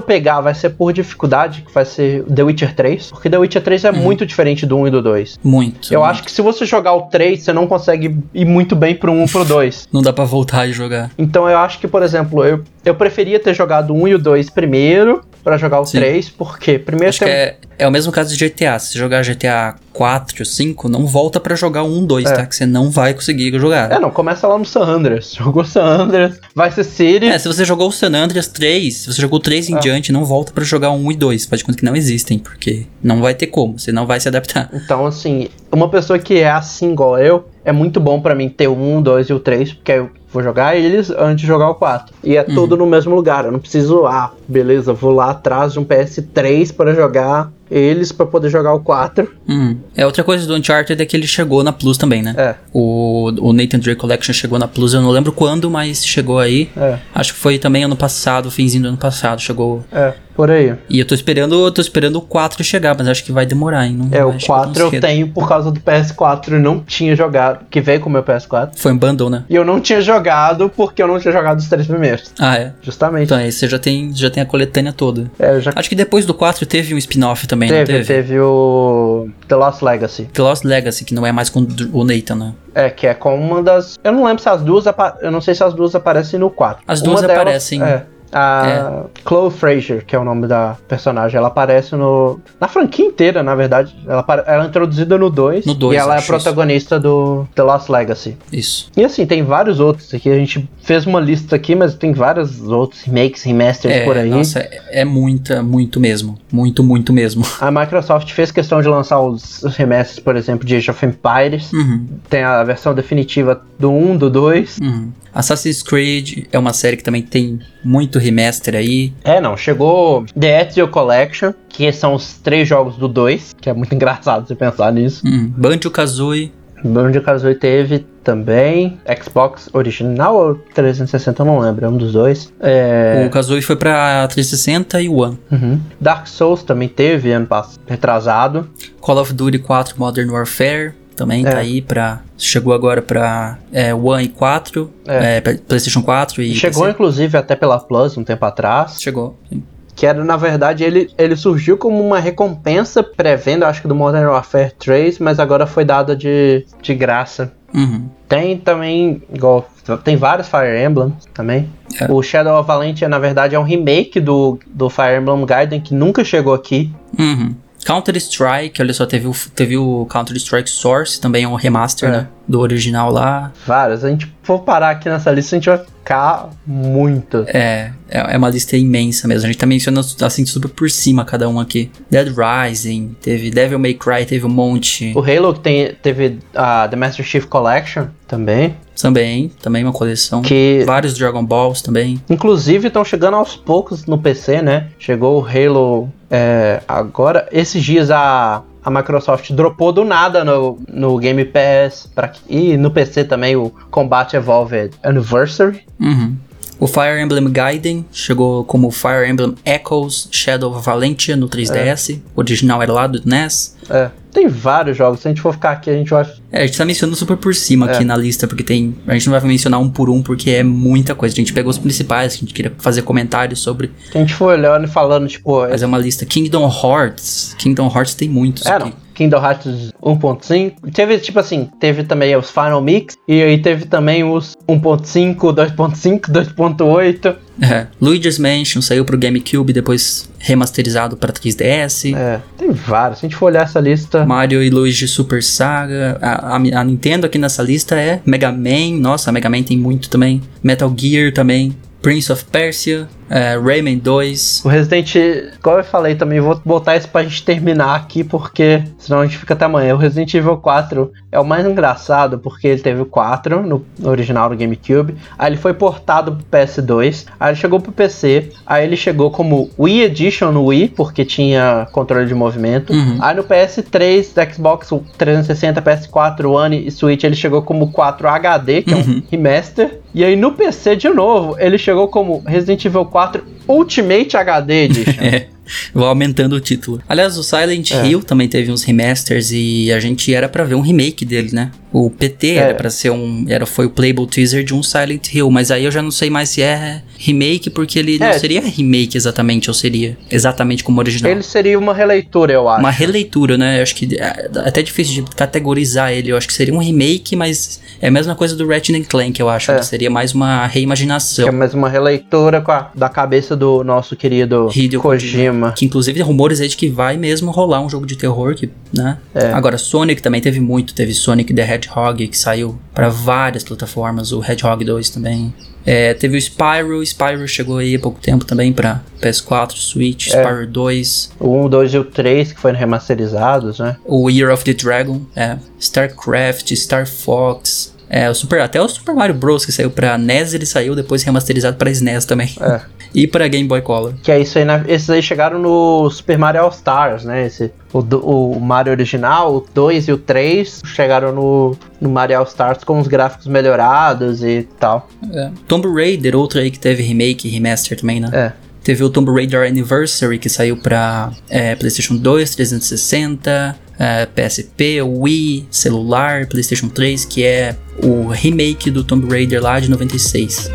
pegar, 0.00 0.40
vai 0.40 0.54
ser 0.54 0.70
por 0.70 0.92
dificuldade, 0.92 1.62
que 1.62 1.72
vai 1.72 1.84
ser 1.84 2.24
The 2.24 2.42
Witcher 2.42 2.74
3. 2.74 3.10
Porque 3.10 3.28
The 3.28 3.38
Witcher 3.38 3.62
3 3.62 3.84
é 3.84 3.92
muito 3.92 4.24
diferente 4.24 4.64
do 4.64 4.76
1 4.78 4.88
e 4.88 4.90
do 4.90 5.02
2. 5.02 5.38
Muito. 5.42 5.92
Eu 5.92 6.00
muito. 6.00 6.10
acho 6.10 6.22
que 6.24 6.30
se 6.30 6.40
você 6.40 6.64
jogar 6.64 6.94
o 6.94 7.02
3, 7.02 7.42
você 7.42 7.52
não 7.52 7.66
consegue 7.66 8.16
ir 8.32 8.44
muito 8.44 8.76
bem 8.76 8.94
pro 8.94 9.12
1 9.12 9.20
ou 9.20 9.28
pro 9.28 9.44
2. 9.44 9.88
Não 9.92 10.02
dá 10.02 10.12
pra 10.12 10.24
voltar 10.24 10.68
e 10.68 10.72
jogar. 10.72 11.10
Então 11.18 11.48
eu 11.48 11.58
acho 11.58 11.78
que, 11.78 11.88
por 11.88 12.02
exemplo, 12.02 12.44
eu, 12.44 12.62
eu 12.84 12.94
preferia 12.94 13.40
ter 13.40 13.54
jogado 13.54 13.92
o 13.92 14.02
1 14.02 14.08
e 14.08 14.14
o 14.14 14.18
2 14.18 14.50
primeiro 14.50 15.22
pra 15.42 15.56
jogar 15.56 15.80
o 15.80 15.86
Sim. 15.86 15.98
3, 15.98 16.28
porque 16.30 16.78
primeiro 16.78 17.08
Acho 17.10 17.18
que 17.20 17.24
tem- 17.24 17.34
é, 17.34 17.56
é 17.78 17.88
o 17.88 17.90
mesmo 17.90 18.12
caso 18.12 18.36
de 18.36 18.44
GTA. 18.48 18.78
Se 18.78 18.92
você 18.92 18.98
jogar 18.98 19.22
GTA 19.24 19.74
4, 19.92 20.44
5, 20.44 20.88
não 20.88 21.06
volta 21.06 21.40
pra 21.40 21.54
jogar 21.56 21.82
o 21.82 21.86
1, 21.86 22.04
2, 22.06 22.30
É. 22.30 22.34
tá? 22.34 22.46
Que 22.46 22.54
você 22.54 22.66
não 22.66 22.90
vai 22.90 23.14
conseguir 23.14 23.50
jogar. 23.58 23.90
É, 23.92 23.98
não, 23.98 24.10
começa 24.10 24.46
lá 24.46 24.58
no 24.58 24.64
San 24.64 24.82
Andreas. 24.84 25.32
Jogou 25.38 25.64
San 25.64 25.82
Andreas, 25.84 26.38
vai 26.54 26.70
ser 26.70 26.84
City. 26.84 27.26
É, 27.26 27.38
se 27.38 27.48
você 27.48 27.64
jogou 27.64 27.88
o 27.88 27.92
San 27.92 28.14
Andreas 28.14 28.46
3, 28.48 28.94
se 28.94 29.12
você 29.12 29.20
jogou 29.20 29.38
o 29.38 29.42
3 29.42 29.68
em 29.68 29.76
É. 29.76 29.78
diante, 29.80 30.12
não 30.12 30.24
volta 30.24 30.52
pra 30.52 30.62
jogar 30.64 30.90
o 30.90 30.96
1 30.96 31.12
e 31.12 31.16
2. 31.16 31.44
Faz 31.46 31.60
de 31.60 31.64
conta 31.64 31.78
que 31.78 31.84
não 31.84 31.96
existem, 31.96 32.38
porque 32.38 32.86
não 33.02 33.20
vai 33.20 33.34
ter 33.34 33.46
como, 33.48 33.78
você 33.78 33.90
não 33.92 34.06
vai 34.06 34.20
se 34.20 34.28
adaptar. 34.28 34.68
Então, 34.72 35.06
assim, 35.06 35.48
uma 35.72 35.88
pessoa 35.88 36.18
que 36.18 36.38
é 36.38 36.50
assim 36.50 36.92
igual 36.92 37.18
eu, 37.18 37.44
é 37.64 37.72
muito 37.72 37.98
bom 38.00 38.20
pra 38.20 38.34
mim 38.34 38.48
ter 38.48 38.68
o 38.68 38.74
1, 38.74 38.98
o 38.98 39.02
2 39.02 39.28
e 39.28 39.32
o 39.32 39.40
3, 39.40 39.72
porque 39.72 39.92
eu 39.92 40.10
vou 40.32 40.42
jogar 40.42 40.76
eles 40.76 41.10
antes 41.10 41.42
de 41.42 41.46
jogar 41.46 41.70
o 41.70 41.74
4. 41.74 42.14
E 42.22 42.36
é 42.36 42.42
tudo 42.42 42.76
no 42.76 42.86
mesmo 42.86 43.14
lugar, 43.14 43.44
eu 43.44 43.52
não 43.52 43.58
preciso, 43.58 44.06
ah, 44.06 44.32
beleza, 44.46 44.92
vou 44.92 45.12
lá 45.12 45.30
atrás 45.30 45.72
de 45.72 45.78
um 45.78 45.84
PS3 45.84 46.74
para 46.74 46.94
jogar 46.94 47.50
eles 47.70 48.10
para 48.12 48.26
poder 48.26 48.48
jogar 48.50 48.74
o 48.74 48.80
4. 48.80 49.30
Hum. 49.48 49.76
É, 49.96 50.04
outra 50.06 50.24
coisa 50.24 50.46
do 50.46 50.54
Uncharted 50.54 51.00
é 51.00 51.06
que 51.06 51.16
ele 51.16 51.26
chegou 51.26 51.62
na 51.62 51.72
Plus 51.72 51.96
também, 51.96 52.22
né? 52.22 52.34
É. 52.36 52.54
O, 52.72 53.30
o 53.40 53.52
Nathan 53.52 53.78
Drake 53.78 54.00
Collection 54.00 54.32
chegou 54.32 54.58
na 54.58 54.66
Plus, 54.68 54.94
eu 54.94 55.00
não 55.02 55.10
lembro 55.10 55.32
quando, 55.32 55.70
mas 55.70 56.04
chegou 56.04 56.38
aí. 56.38 56.68
É, 56.76 56.98
Acho 57.14 57.34
que 57.34 57.38
foi 57.40 57.58
também 57.58 57.84
ano 57.84 57.96
passado, 57.96 58.50
finzinho 58.50 58.82
do 58.84 58.88
ano 58.88 58.96
passado, 58.98 59.40
chegou. 59.40 59.84
é, 59.92 60.12
por 60.34 60.50
aí. 60.50 60.74
E 60.88 60.98
eu 60.98 61.04
tô 61.06 61.14
esperando, 61.14 61.66
eu 61.66 61.70
tô 61.70 61.80
esperando 61.82 62.16
o 62.16 62.22
4 62.22 62.64
chegar, 62.64 62.96
mas 62.96 63.06
acho 63.08 63.22
que 63.24 63.30
vai 63.32 63.44
demorar, 63.44 63.86
hein? 63.86 63.94
Não 63.94 64.08
É, 64.10 64.24
o 64.24 64.30
vai 64.30 64.40
chegar 64.40 64.54
tão 64.54 64.64
4 64.72 64.82
eu 64.82 64.90
cedo. 64.90 65.00
tenho 65.02 65.28
por 65.28 65.46
causa 65.46 65.70
do 65.70 65.78
PS4 65.80 66.52
eu 66.52 66.60
não 66.60 66.80
tinha 66.80 67.14
jogado, 67.14 67.66
que 67.70 67.80
veio 67.80 68.00
com 68.00 68.08
o 68.08 68.12
meu 68.12 68.22
PS4. 68.22 68.70
Foi 68.76 68.92
um 68.92 68.96
bundle, 68.96 69.28
né? 69.28 69.44
E 69.50 69.54
eu 69.54 69.64
não 69.64 69.80
tinha 69.80 70.00
jogado 70.00 70.70
porque 70.74 71.02
eu 71.02 71.06
não 71.08 71.18
tinha 71.20 71.32
jogado 71.32 71.58
os 71.58 71.68
três 71.68 71.86
primeiros. 71.86 72.32
Ah, 72.38 72.56
é. 72.56 72.72
Justamente. 72.80 73.24
Então 73.24 73.36
aí 73.36 73.52
você 73.52 73.68
já 73.68 73.78
tem, 73.78 74.14
já 74.14 74.30
tem 74.30 74.42
a 74.42 74.46
coletânea 74.46 74.92
toda. 74.94 75.30
É, 75.38 75.56
eu 75.56 75.60
já 75.60 75.72
Acho 75.76 75.88
que 75.88 75.94
depois 75.94 76.24
do 76.24 76.32
4 76.32 76.64
teve 76.64 76.94
um 76.94 76.98
spin-off 76.98 77.46
também, 77.46 77.59
teve, 77.68 77.92
não 77.92 77.98
teve? 77.98 78.04
teve 78.06 78.40
o 78.40 79.28
The 79.48 79.56
Lost 79.56 79.82
Legacy. 79.82 80.24
The 80.32 80.42
Lost 80.42 80.64
Legacy, 80.64 81.04
que 81.04 81.14
não 81.14 81.26
é 81.26 81.32
mais 81.32 81.48
com 81.50 81.66
o 81.92 82.04
Nathan, 82.04 82.34
né? 82.36 82.54
É, 82.74 82.88
que 82.90 83.06
é 83.06 83.14
com 83.14 83.34
uma 83.38 83.62
das. 83.62 83.98
Eu 84.02 84.12
não 84.12 84.24
lembro 84.24 84.42
se 84.42 84.48
as 84.48 84.62
duas. 84.62 84.86
apa- 84.86 85.16
Eu 85.20 85.30
não 85.30 85.40
sei 85.40 85.54
se 85.54 85.62
as 85.64 85.74
duas 85.74 85.94
aparecem 85.94 86.38
no 86.38 86.50
4. 86.50 86.82
As 86.86 87.00
duas 87.02 87.20
Uma 87.20 87.26
delas- 87.28 87.42
aparecem. 87.42 87.82
É. 87.82 88.04
A 88.32 89.06
Chloe 89.26 89.50
Fraser, 89.50 90.06
que 90.06 90.14
é 90.14 90.18
o 90.18 90.22
nome 90.24 90.46
da 90.46 90.76
personagem, 90.86 91.36
ela 91.36 91.48
aparece 91.48 91.96
no. 91.96 92.38
Na 92.60 92.68
franquia 92.68 93.04
inteira, 93.04 93.42
na 93.42 93.56
verdade. 93.56 93.92
Ela, 94.06 94.24
ela 94.46 94.64
é 94.64 94.66
introduzida 94.68 95.18
no 95.18 95.28
2. 95.28 95.66
No 95.66 95.74
dois, 95.74 95.96
E 95.96 96.00
ela 96.00 96.14
é 96.14 96.18
a 96.20 96.22
protagonista 96.22 97.00
do 97.00 97.48
The 97.56 97.62
Lost 97.64 97.88
Legacy. 97.88 98.36
Isso. 98.52 98.88
E 98.96 99.04
assim, 99.04 99.26
tem 99.26 99.42
vários 99.42 99.80
outros 99.80 100.14
aqui. 100.14 100.30
A 100.30 100.36
gente 100.36 100.70
fez 100.90 101.06
uma 101.06 101.20
lista 101.20 101.54
aqui, 101.54 101.76
mas 101.76 101.94
tem 101.94 102.12
vários 102.12 102.60
outros 102.62 103.02
remakes, 103.02 103.44
remasters 103.44 103.94
É, 103.94 104.04
por 104.04 104.18
aí. 104.18 104.28
nossa, 104.28 104.58
é, 104.58 104.80
é 104.90 105.04
muita, 105.04 105.62
muito 105.62 106.00
mesmo. 106.00 106.36
Muito, 106.50 106.82
muito 106.82 107.12
mesmo. 107.12 107.46
A 107.60 107.70
Microsoft 107.70 108.32
fez 108.32 108.50
questão 108.50 108.82
de 108.82 108.88
lançar 108.88 109.20
os, 109.20 109.62
os 109.62 109.76
remasters, 109.76 110.18
por 110.18 110.34
exemplo, 110.34 110.66
de 110.66 110.74
Age 110.74 110.90
of 110.90 111.06
Empires. 111.06 111.72
Uhum, 111.72 112.08
Tem 112.28 112.42
a 112.42 112.64
versão 112.64 112.92
definitiva 112.92 113.62
do 113.78 113.88
1, 113.92 114.16
do 114.16 114.28
2. 114.28 114.78
uhum. 114.82 115.12
Assassin's 115.32 115.80
Creed 115.80 116.46
é 116.50 116.58
uma 116.58 116.72
série 116.72 116.96
que 116.96 117.04
também 117.04 117.22
tem 117.22 117.60
muito 117.84 118.18
remaster 118.18 118.74
aí. 118.74 119.12
É, 119.22 119.40
não, 119.40 119.56
chegou 119.56 120.24
The 120.36 120.66
Ezio 120.66 120.88
Collection, 120.88 121.52
que 121.68 121.92
são 121.92 122.14
os 122.14 122.32
três 122.38 122.66
jogos 122.66 122.96
do 122.96 123.06
2, 123.06 123.54
que 123.60 123.70
é 123.70 123.72
muito 123.72 123.94
engraçado 123.94 124.48
você 124.48 124.56
pensar 124.56 124.92
nisso. 124.92 125.24
Uhum. 125.24 125.52
Banjo-Kazooie. 125.56 126.50
Banjo-Kazooie 126.84 127.54
teve 127.54 128.04
também, 128.22 128.98
Xbox 129.22 129.68
original 129.72 130.34
ou 130.36 130.54
360, 130.74 131.42
eu 131.42 131.46
não 131.46 131.58
lembro, 131.58 131.84
é 131.84 131.88
um 131.88 131.96
dos 131.96 132.12
dois. 132.12 132.52
É, 132.60 133.24
O 133.26 133.30
Kazooie 133.30 133.62
foi 133.62 133.76
pra 133.76 134.26
360 134.28 135.00
e 135.00 135.08
One. 135.08 135.38
uhum. 135.50 135.80
Dark 136.00 136.26
Souls 136.26 136.62
também 136.62 136.88
teve 136.88 137.32
ano 137.32 137.46
passado, 137.46 137.80
retrasado. 137.86 138.68
Call 139.00 139.18
of 139.18 139.32
Duty 139.32 139.58
4 139.58 139.94
Modern 139.98 140.30
Warfare 140.30 140.92
também 141.16 141.46
É. 141.46 141.50
tá 141.50 141.58
aí 141.58 141.82
pra... 141.82 142.20
Chegou 142.38 142.72
agora 142.72 143.02
pra 143.02 143.58
é, 143.72 143.92
One 143.94 144.24
e 144.24 144.28
4, 144.28 144.90
É. 145.06 145.36
é, 145.36 145.40
Playstation 145.40 146.02
4 146.02 146.42
e... 146.42 146.54
Chegou 146.54 146.82
PC. 146.82 146.92
inclusive 146.94 147.36
até 147.36 147.54
pela 147.54 147.78
Plus 147.78 148.16
um 148.16 148.24
tempo 148.24 148.44
atrás. 148.44 148.96
Chegou. 149.00 149.38
sim. 149.48 149.62
Que 149.92 150.06
era, 150.06 150.24
na 150.24 150.36
verdade, 150.38 150.82
ele, 150.82 151.10
ele 151.18 151.36
surgiu 151.36 151.76
como 151.76 152.02
uma 152.02 152.18
recompensa 152.18 153.02
pré-venda, 153.02 153.68
acho 153.68 153.82
que 153.82 153.88
do 153.88 153.94
Modern 153.94 154.28
Warfare 154.28 154.72
3, 154.78 155.18
mas 155.18 155.38
agora 155.38 155.66
foi 155.66 155.84
dada 155.84 156.16
de, 156.16 156.64
de 156.80 156.94
graça. 156.94 157.52
Uhum. 157.74 158.08
Tem 158.28 158.56
também, 158.58 159.22
igual, 159.32 159.68
tem 160.04 160.16
vários 160.16 160.48
Fire 160.48 160.82
Emblem 160.84 161.12
também. 161.34 161.68
É. 162.00 162.10
O 162.10 162.22
Shadow 162.22 162.58
of 162.58 162.66
Valentia, 162.66 163.08
na 163.08 163.18
verdade, 163.18 163.54
é 163.54 163.58
um 163.58 163.62
remake 163.64 164.20
do, 164.20 164.58
do 164.66 164.88
Fire 164.88 165.16
Emblem 165.20 165.44
Gaiden 165.46 165.80
que 165.80 165.94
nunca 165.94 166.24
chegou 166.24 166.54
aqui. 166.54 166.92
Uhum. 167.18 167.54
Counter-Strike, 167.84 168.80
olha 168.82 168.92
só, 168.92 169.06
teve 169.06 169.26
o, 169.26 169.32
teve 169.54 169.76
o 169.76 170.06
Counter-Strike 170.10 170.68
Source, 170.68 171.20
também 171.20 171.44
é 171.44 171.48
um 171.48 171.54
remaster, 171.54 172.08
É. 172.08 172.12
né? 172.12 172.28
Do 172.46 172.60
original 172.60 173.10
lá. 173.10 173.52
Vários. 173.66 174.04
A 174.04 174.10
gente 174.10 174.26
for 174.50 174.62
parar 174.62 174.90
aqui 174.90 175.08
nessa 175.08 175.30
lista, 175.30 175.54
a 175.54 175.58
gente 175.58 175.68
vai 175.68 175.78
ficar 175.78 176.50
muito. 176.66 177.44
É, 177.46 177.92
é 178.08 178.34
é 178.34 178.36
uma 178.36 178.50
lista 178.50 178.76
imensa 178.76 179.28
mesmo. 179.28 179.44
A 179.44 179.46
gente 179.46 179.58
tá 179.58 179.66
mencionando 179.66 180.08
assim 180.22 180.44
super 180.44 180.68
por 180.68 180.90
cima 180.90 181.24
cada 181.24 181.48
um 181.48 181.60
aqui. 181.60 181.88
Dead 182.10 182.34
Rising, 182.36 183.14
teve 183.22 183.48
Devil 183.48 183.78
May 183.78 183.94
Cry, 183.94 184.26
teve 184.26 184.44
um 184.44 184.48
monte. 184.48 185.12
O 185.14 185.20
Halo 185.20 185.54
que 185.54 185.60
tem, 185.60 185.94
teve 186.02 186.40
a 186.52 186.88
The 186.88 186.96
Master 186.96 187.24
Chief 187.24 187.44
Collection 187.46 188.06
também. 188.26 188.74
Também, 189.00 189.52
também 189.62 189.84
uma 189.84 189.92
coleção. 189.92 190.42
Que 190.42 190.82
Vários 190.84 191.14
Dragon 191.14 191.44
Balls 191.44 191.80
também. 191.80 192.20
Inclusive 192.28 192.88
estão 192.88 193.04
chegando 193.04 193.36
aos 193.36 193.54
poucos 193.54 194.04
no 194.04 194.18
PC, 194.18 194.62
né? 194.62 194.88
Chegou 194.98 195.40
o 195.40 195.46
Halo 195.46 196.10
é, 196.28 196.82
agora. 196.88 197.48
Esses 197.52 197.84
dias 197.84 198.10
a, 198.10 198.62
a 198.84 198.90
Microsoft 198.90 199.50
dropou 199.52 199.92
do 199.92 200.04
nada 200.04 200.44
no, 200.44 200.78
no 200.88 201.18
Game 201.18 201.44
Pass 201.44 202.08
pra, 202.14 202.32
e 202.48 202.76
no 202.76 202.90
PC 202.90 203.24
também 203.24 203.56
o 203.56 203.70
Combat 203.90 204.34
Evolved 204.34 204.94
Anniversary. 205.02 205.84
Uhum. 205.98 206.36
O 206.80 206.86
Fire 206.86 207.20
Emblem 207.22 207.50
Gaiden 207.52 208.06
chegou 208.10 208.64
como 208.64 208.90
Fire 208.90 209.28
Emblem 209.28 209.54
Echoes 209.66 210.28
Shadow 210.32 210.72
of 210.74 210.82
Valentia 210.84 211.36
no 211.36 211.46
3DS. 211.46 212.18
O 212.34 212.40
original 212.40 212.82
era 212.82 212.90
lá 212.90 213.06
do 213.06 213.20
NES. 213.22 213.76
É, 213.90 214.10
tem 214.32 214.48
vários 214.48 214.96
jogos. 214.96 215.20
Se 215.20 215.28
a 215.28 215.30
gente 215.30 215.42
for 215.42 215.52
ficar 215.52 215.72
aqui, 215.72 215.90
a 215.90 215.92
gente 215.92 216.08
vai. 216.08 216.24
É, 216.50 216.62
a 216.62 216.66
gente 216.66 216.78
tá 216.78 216.84
mencionando 216.86 217.16
super 217.18 217.36
por 217.36 217.54
cima 217.54 217.90
É. 217.90 217.94
aqui 217.94 218.04
na 218.04 218.16
lista, 218.16 218.46
porque 218.48 218.62
tem. 218.64 218.96
A 219.06 219.12
gente 219.12 219.28
não 219.28 219.38
vai 219.38 219.46
mencionar 219.46 219.78
um 219.78 219.90
por 219.90 220.08
um, 220.08 220.22
porque 220.22 220.50
é 220.52 220.62
muita 220.62 221.14
coisa. 221.14 221.34
A 221.34 221.36
gente 221.36 221.52
pegou 221.52 221.68
os 221.70 221.76
principais, 221.78 222.32
que 222.32 222.38
a 222.38 222.40
gente 222.46 222.54
queria 222.54 222.72
fazer 222.78 223.02
comentários 223.02 223.60
sobre. 223.60 223.90
Se 224.10 224.16
a 224.16 224.20
gente 224.22 224.32
for 224.32 224.54
olhando 224.58 224.86
e 224.86 224.88
falando, 224.88 225.28
tipo. 225.28 225.60
Mas 225.68 225.82
é 225.82 225.86
uma 225.86 225.98
lista. 225.98 226.24
Kingdom 226.24 226.66
Hearts. 226.66 227.54
Kingdom 227.58 227.92
Hearts 227.94 228.14
tem 228.14 228.28
muitos 228.28 228.64
É, 228.64 228.70
aqui. 228.72 228.84
não. 228.86 229.09
Kingdom 229.20 229.36
Hearts 229.44 229.92
1.5. 230.02 230.90
Teve, 230.94 231.18
tipo 231.18 231.38
assim, 231.38 231.68
teve 231.78 232.04
também 232.04 232.34
os 232.34 232.50
Final 232.50 232.80
Mix. 232.80 233.18
E 233.28 233.42
aí 233.42 233.58
teve 233.58 233.84
também 233.84 234.24
os 234.24 234.56
1.5, 234.66 235.36
2.5, 235.36 236.20
2.8. 236.30 237.36
É. 237.60 237.86
Luigi's 238.00 238.38
Mansion 238.38 238.80
saiu 238.80 239.04
pro 239.04 239.18
GameCube, 239.18 239.74
depois 239.74 240.30
remasterizado 240.38 241.18
pra 241.18 241.30
3DS. 241.32 242.16
É, 242.16 242.40
tem 242.56 242.70
vários. 242.72 243.18
Se 243.20 243.26
a 243.26 243.28
gente 243.28 243.36
for 243.36 243.46
olhar 243.46 243.64
essa 243.64 243.78
lista. 243.78 244.24
Mario 244.24 244.62
e 244.62 244.70
Luigi 244.70 245.06
Super 245.06 245.42
Saga. 245.42 246.16
A, 246.22 246.56
a- 246.56 246.80
a 246.80 246.84
Nintendo 246.84 247.26
aqui 247.26 247.36
nessa 247.36 247.62
lista 247.62 247.96
é 248.00 248.22
Mega 248.24 248.50
Man. 248.50 248.98
Nossa, 248.98 249.28
a 249.28 249.32
Mega 249.34 249.50
Man 249.50 249.62
tem 249.62 249.76
muito 249.76 250.08
também. 250.08 250.40
Metal 250.62 250.90
Gear 250.96 251.30
também. 251.32 251.76
Prince 252.00 252.32
of 252.32 252.42
Persia. 252.46 253.06
É, 253.30 253.56
Rayman 253.56 253.98
2. 253.98 254.62
O 254.64 254.68
Resident, 254.68 255.14
igual 255.14 255.78
eu 255.78 255.84
falei 255.84 256.16
também, 256.16 256.40
vou 256.40 256.60
botar 256.64 256.96
isso 256.96 257.08
pra 257.08 257.22
gente 257.22 257.44
terminar 257.44 257.94
aqui, 257.94 258.24
porque 258.24 258.82
senão 258.98 259.20
a 259.20 259.24
gente 259.24 259.38
fica 259.38 259.54
até 259.54 259.66
amanhã. 259.66 259.94
O 259.94 259.98
Resident 259.98 260.34
Evil 260.34 260.56
4 260.56 261.12
é 261.30 261.38
o 261.38 261.44
mais 261.44 261.64
engraçado, 261.64 262.40
porque 262.40 262.66
ele 262.66 262.80
teve 262.82 263.00
o 263.02 263.06
4 263.06 263.62
no, 263.62 263.86
no 263.96 264.10
original 264.10 264.48
do 264.50 264.56
GameCube, 264.56 265.14
aí 265.38 265.48
ele 265.50 265.56
foi 265.56 265.72
portado 265.72 266.32
pro 266.32 266.58
PS2, 266.58 267.26
aí 267.38 267.50
ele 267.50 267.56
chegou 267.56 267.78
pro 267.78 267.92
PC, 267.92 268.50
aí 268.66 268.84
ele 268.84 268.96
chegou 268.96 269.30
como 269.30 269.70
Wii 269.78 270.02
Edition 270.02 270.50
no 270.50 270.64
Wii, 270.64 270.88
porque 270.88 271.24
tinha 271.24 271.86
controle 271.92 272.26
de 272.26 272.34
movimento, 272.34 272.92
Uhum. 272.92 273.18
aí 273.20 273.36
no 273.36 273.44
PS3, 273.44 274.52
Xbox 274.52 274.90
360, 275.16 275.80
PS4, 275.80 276.50
One 276.50 276.84
e 276.84 276.90
Switch 276.90 277.22
ele 277.22 277.36
chegou 277.36 277.62
como 277.62 277.92
4 277.92 278.28
HD, 278.28 278.82
que 278.82 278.92
é 278.92 278.96
um 278.96 279.00
Uhum. 279.00 279.22
remaster, 279.30 280.00
e 280.12 280.24
aí 280.24 280.34
no 280.34 280.50
PC 280.50 280.96
de 280.96 281.08
novo, 281.08 281.54
ele 281.60 281.78
chegou 281.78 282.08
como 282.08 282.42
Resident 282.44 282.84
Evil 282.84 283.04
4 283.04 283.19
quatro 283.20 283.44
Ultimate 283.68 284.36
HD 284.36 284.72
Edition. 284.84 285.10
É. 285.20 285.46
Vou 285.94 286.04
aumentando 286.04 286.54
o 286.56 286.60
título. 286.60 287.00
Aliás, 287.08 287.38
o 287.38 287.44
Silent 287.44 287.92
É. 287.92 288.04
Hill 288.04 288.24
também 288.24 288.48
teve 288.48 288.72
uns 288.72 288.82
remasters 288.82 289.52
e 289.52 289.92
a 289.92 290.00
gente 290.00 290.34
era 290.34 290.48
pra 290.48 290.64
ver 290.64 290.74
um 290.74 290.80
remake 290.80 291.24
dele, 291.24 291.50
né? 291.52 291.70
O 291.92 292.10
PT 292.10 292.48
É. 292.48 292.54
era 292.56 292.74
pra 292.74 292.90
ser 292.90 293.10
um. 293.10 293.44
Era, 293.48 293.64
foi 293.66 293.86
o 293.86 293.90
playable 293.90 294.26
teaser 294.26 294.64
de 294.64 294.74
um 294.74 294.82
Silent 294.82 295.32
Hill, 295.32 295.48
mas 295.48 295.70
aí 295.70 295.84
eu 295.84 295.90
já 295.92 296.02
não 296.02 296.10
sei 296.10 296.28
mais 296.28 296.48
se 296.48 296.60
é 296.62 297.02
remake, 297.16 297.70
porque 297.70 298.00
ele 298.00 298.18
não 298.18 298.26
É. 298.28 298.38
seria 298.38 298.60
remake 298.60 299.16
exatamente, 299.16 299.70
ou 299.70 299.74
seria 299.74 300.16
exatamente 300.28 300.82
como 300.82 300.98
original. 301.00 301.30
Ele 301.30 301.42
seria 301.42 301.78
uma 301.78 301.94
releitura, 301.94 302.52
eu 302.52 302.68
acho. 302.68 302.80
Uma 302.80 302.90
releitura, 302.90 303.56
né? 303.56 303.78
Eu 303.78 303.82
acho 303.84 303.94
que 303.94 304.16
é 304.16 304.50
até 304.66 304.82
difícil 304.82 305.22
de 305.22 305.30
categorizar 305.36 306.10
ele. 306.12 306.30
Eu 306.32 306.36
acho 306.36 306.48
que 306.48 306.52
seria 306.54 306.74
um 306.74 306.78
remake, 306.78 307.36
mas 307.36 307.80
é 308.00 308.08
a 308.08 308.10
mesma 308.10 308.34
coisa 308.34 308.56
do 308.56 308.66
Ratchet 308.66 309.04
Clank, 309.04 309.38
eu 309.38 309.48
acho. 309.48 309.70
É. 309.70 309.78
que 309.78 309.86
Seria 309.86 310.10
mais 310.10 310.32
uma 310.32 310.66
reimaginação. 310.66 311.46
É 311.46 311.50
mais 311.52 311.74
uma 311.74 311.88
releitura 311.88 312.60
com 312.60 312.72
a, 312.72 312.90
da 312.94 313.08
cabeça 313.08 313.49
do 313.56 313.84
nosso 313.84 314.16
querido 314.16 314.68
Hideo 314.74 315.00
Kojima. 315.00 315.72
Que 315.72 315.84
inclusive 315.84 316.18
tem 316.18 316.26
rumores 316.26 316.60
aí 316.60 316.68
de 316.68 316.76
que 316.76 316.88
vai 316.88 317.16
mesmo 317.16 317.50
rolar 317.50 317.80
um 317.80 317.88
jogo 317.88 318.06
de 318.06 318.16
terror, 318.16 318.54
que, 318.54 318.70
né? 318.92 319.18
É. 319.34 319.52
Agora, 319.52 319.78
Sonic 319.78 320.22
também 320.22 320.40
teve 320.40 320.60
muito. 320.60 320.94
Teve 320.94 321.14
Sonic 321.14 321.52
the 321.52 321.74
Hedgehog, 321.74 322.28
que 322.28 322.38
saiu 322.38 322.78
pra 322.94 323.08
várias 323.08 323.64
plataformas. 323.64 324.32
O 324.32 324.42
Hedgehog 324.42 324.84
2 324.84 325.10
também. 325.10 325.52
É, 325.84 326.14
teve 326.14 326.36
o 326.36 326.40
Spyro. 326.40 327.04
Spyro 327.04 327.48
chegou 327.48 327.78
aí 327.78 327.94
há 327.94 327.98
pouco 327.98 328.20
tempo 328.20 328.44
também 328.44 328.72
pra 328.72 329.00
PS4, 329.20 329.72
Switch. 329.72 330.28
É. 330.28 330.42
Spyro 330.42 330.66
2. 330.66 331.32
O 331.38 331.64
1, 331.64 331.68
2 331.68 331.94
e 331.94 331.98
o 331.98 332.04
3 332.04 332.52
que 332.52 332.60
foram 332.60 332.78
remasterizados, 332.78 333.78
né? 333.78 333.96
O 334.04 334.28
Year 334.30 334.52
of 334.52 334.64
the 334.64 334.74
Dragon. 334.74 335.22
É. 335.34 335.56
StarCraft, 335.78 336.72
Star 336.74 337.06
Fox. 337.06 337.94
É, 338.12 338.28
o 338.28 338.34
Super, 338.34 338.60
até 338.60 338.82
o 338.82 338.88
Super 338.88 339.14
Mario 339.14 339.36
Bros. 339.36 339.64
que 339.64 339.70
saiu 339.70 339.88
pra 339.88 340.18
NES, 340.18 340.52
ele 340.52 340.66
saiu 340.66 340.96
depois 340.96 341.22
remasterizado 341.22 341.76
pra 341.76 341.90
SNES 341.90 342.24
também. 342.24 342.52
É. 342.60 342.80
E 343.14 343.26
pra 343.26 343.48
Game 343.48 343.66
Boy 343.68 343.80
Color. 343.82 344.14
Que 344.22 344.30
é 344.30 344.40
isso 344.40 344.58
aí, 344.58 344.64
né? 344.64 344.84
Esses 344.86 345.10
aí 345.10 345.20
chegaram 345.22 345.58
no 345.58 346.08
Super 346.10 346.38
Mario 346.38 346.60
All 346.62 346.68
Stars, 346.70 347.24
né? 347.24 347.46
Esse, 347.46 347.72
o, 347.92 348.00
do- 348.02 348.20
o 348.24 348.60
Mario 348.60 348.92
original, 348.92 349.54
o 349.56 349.66
2 349.74 350.08
e 350.08 350.12
o 350.12 350.18
3 350.18 350.82
chegaram 350.84 351.32
no, 351.34 351.76
no 352.00 352.08
Mario 352.08 352.38
All 352.38 352.44
Stars 352.44 352.84
com 352.84 353.00
os 353.00 353.08
gráficos 353.08 353.46
melhorados 353.48 354.42
e 354.44 354.68
tal. 354.78 355.08
É. 355.32 355.50
Tomb 355.66 355.88
Raider, 355.92 356.36
outro 356.36 356.60
aí 356.60 356.70
que 356.70 356.78
teve 356.78 357.02
remake 357.02 357.48
e 357.48 357.50
remaster 357.50 357.98
também, 357.98 358.20
né? 358.20 358.30
É. 358.32 358.52
Teve 358.82 359.04
o 359.04 359.10
Tomb 359.10 359.30
Raider 359.30 359.68
Anniversary, 359.68 360.38
que 360.38 360.48
saiu 360.48 360.76
pra 360.76 361.30
é, 361.50 361.74
PlayStation 361.74 362.16
2, 362.16 362.54
360, 362.54 363.76
é, 363.98 364.24
PSP, 364.26 365.02
Wii, 365.02 365.66
celular, 365.70 366.46
PlayStation 366.46 366.88
3, 366.88 367.26
que 367.26 367.44
é 367.44 367.76
o 368.02 368.28
remake 368.28 368.90
do 368.90 369.04
Tomb 369.04 369.28
Raider 369.28 369.62
lá 369.62 369.78
de 369.80 369.90
96. 369.90 370.70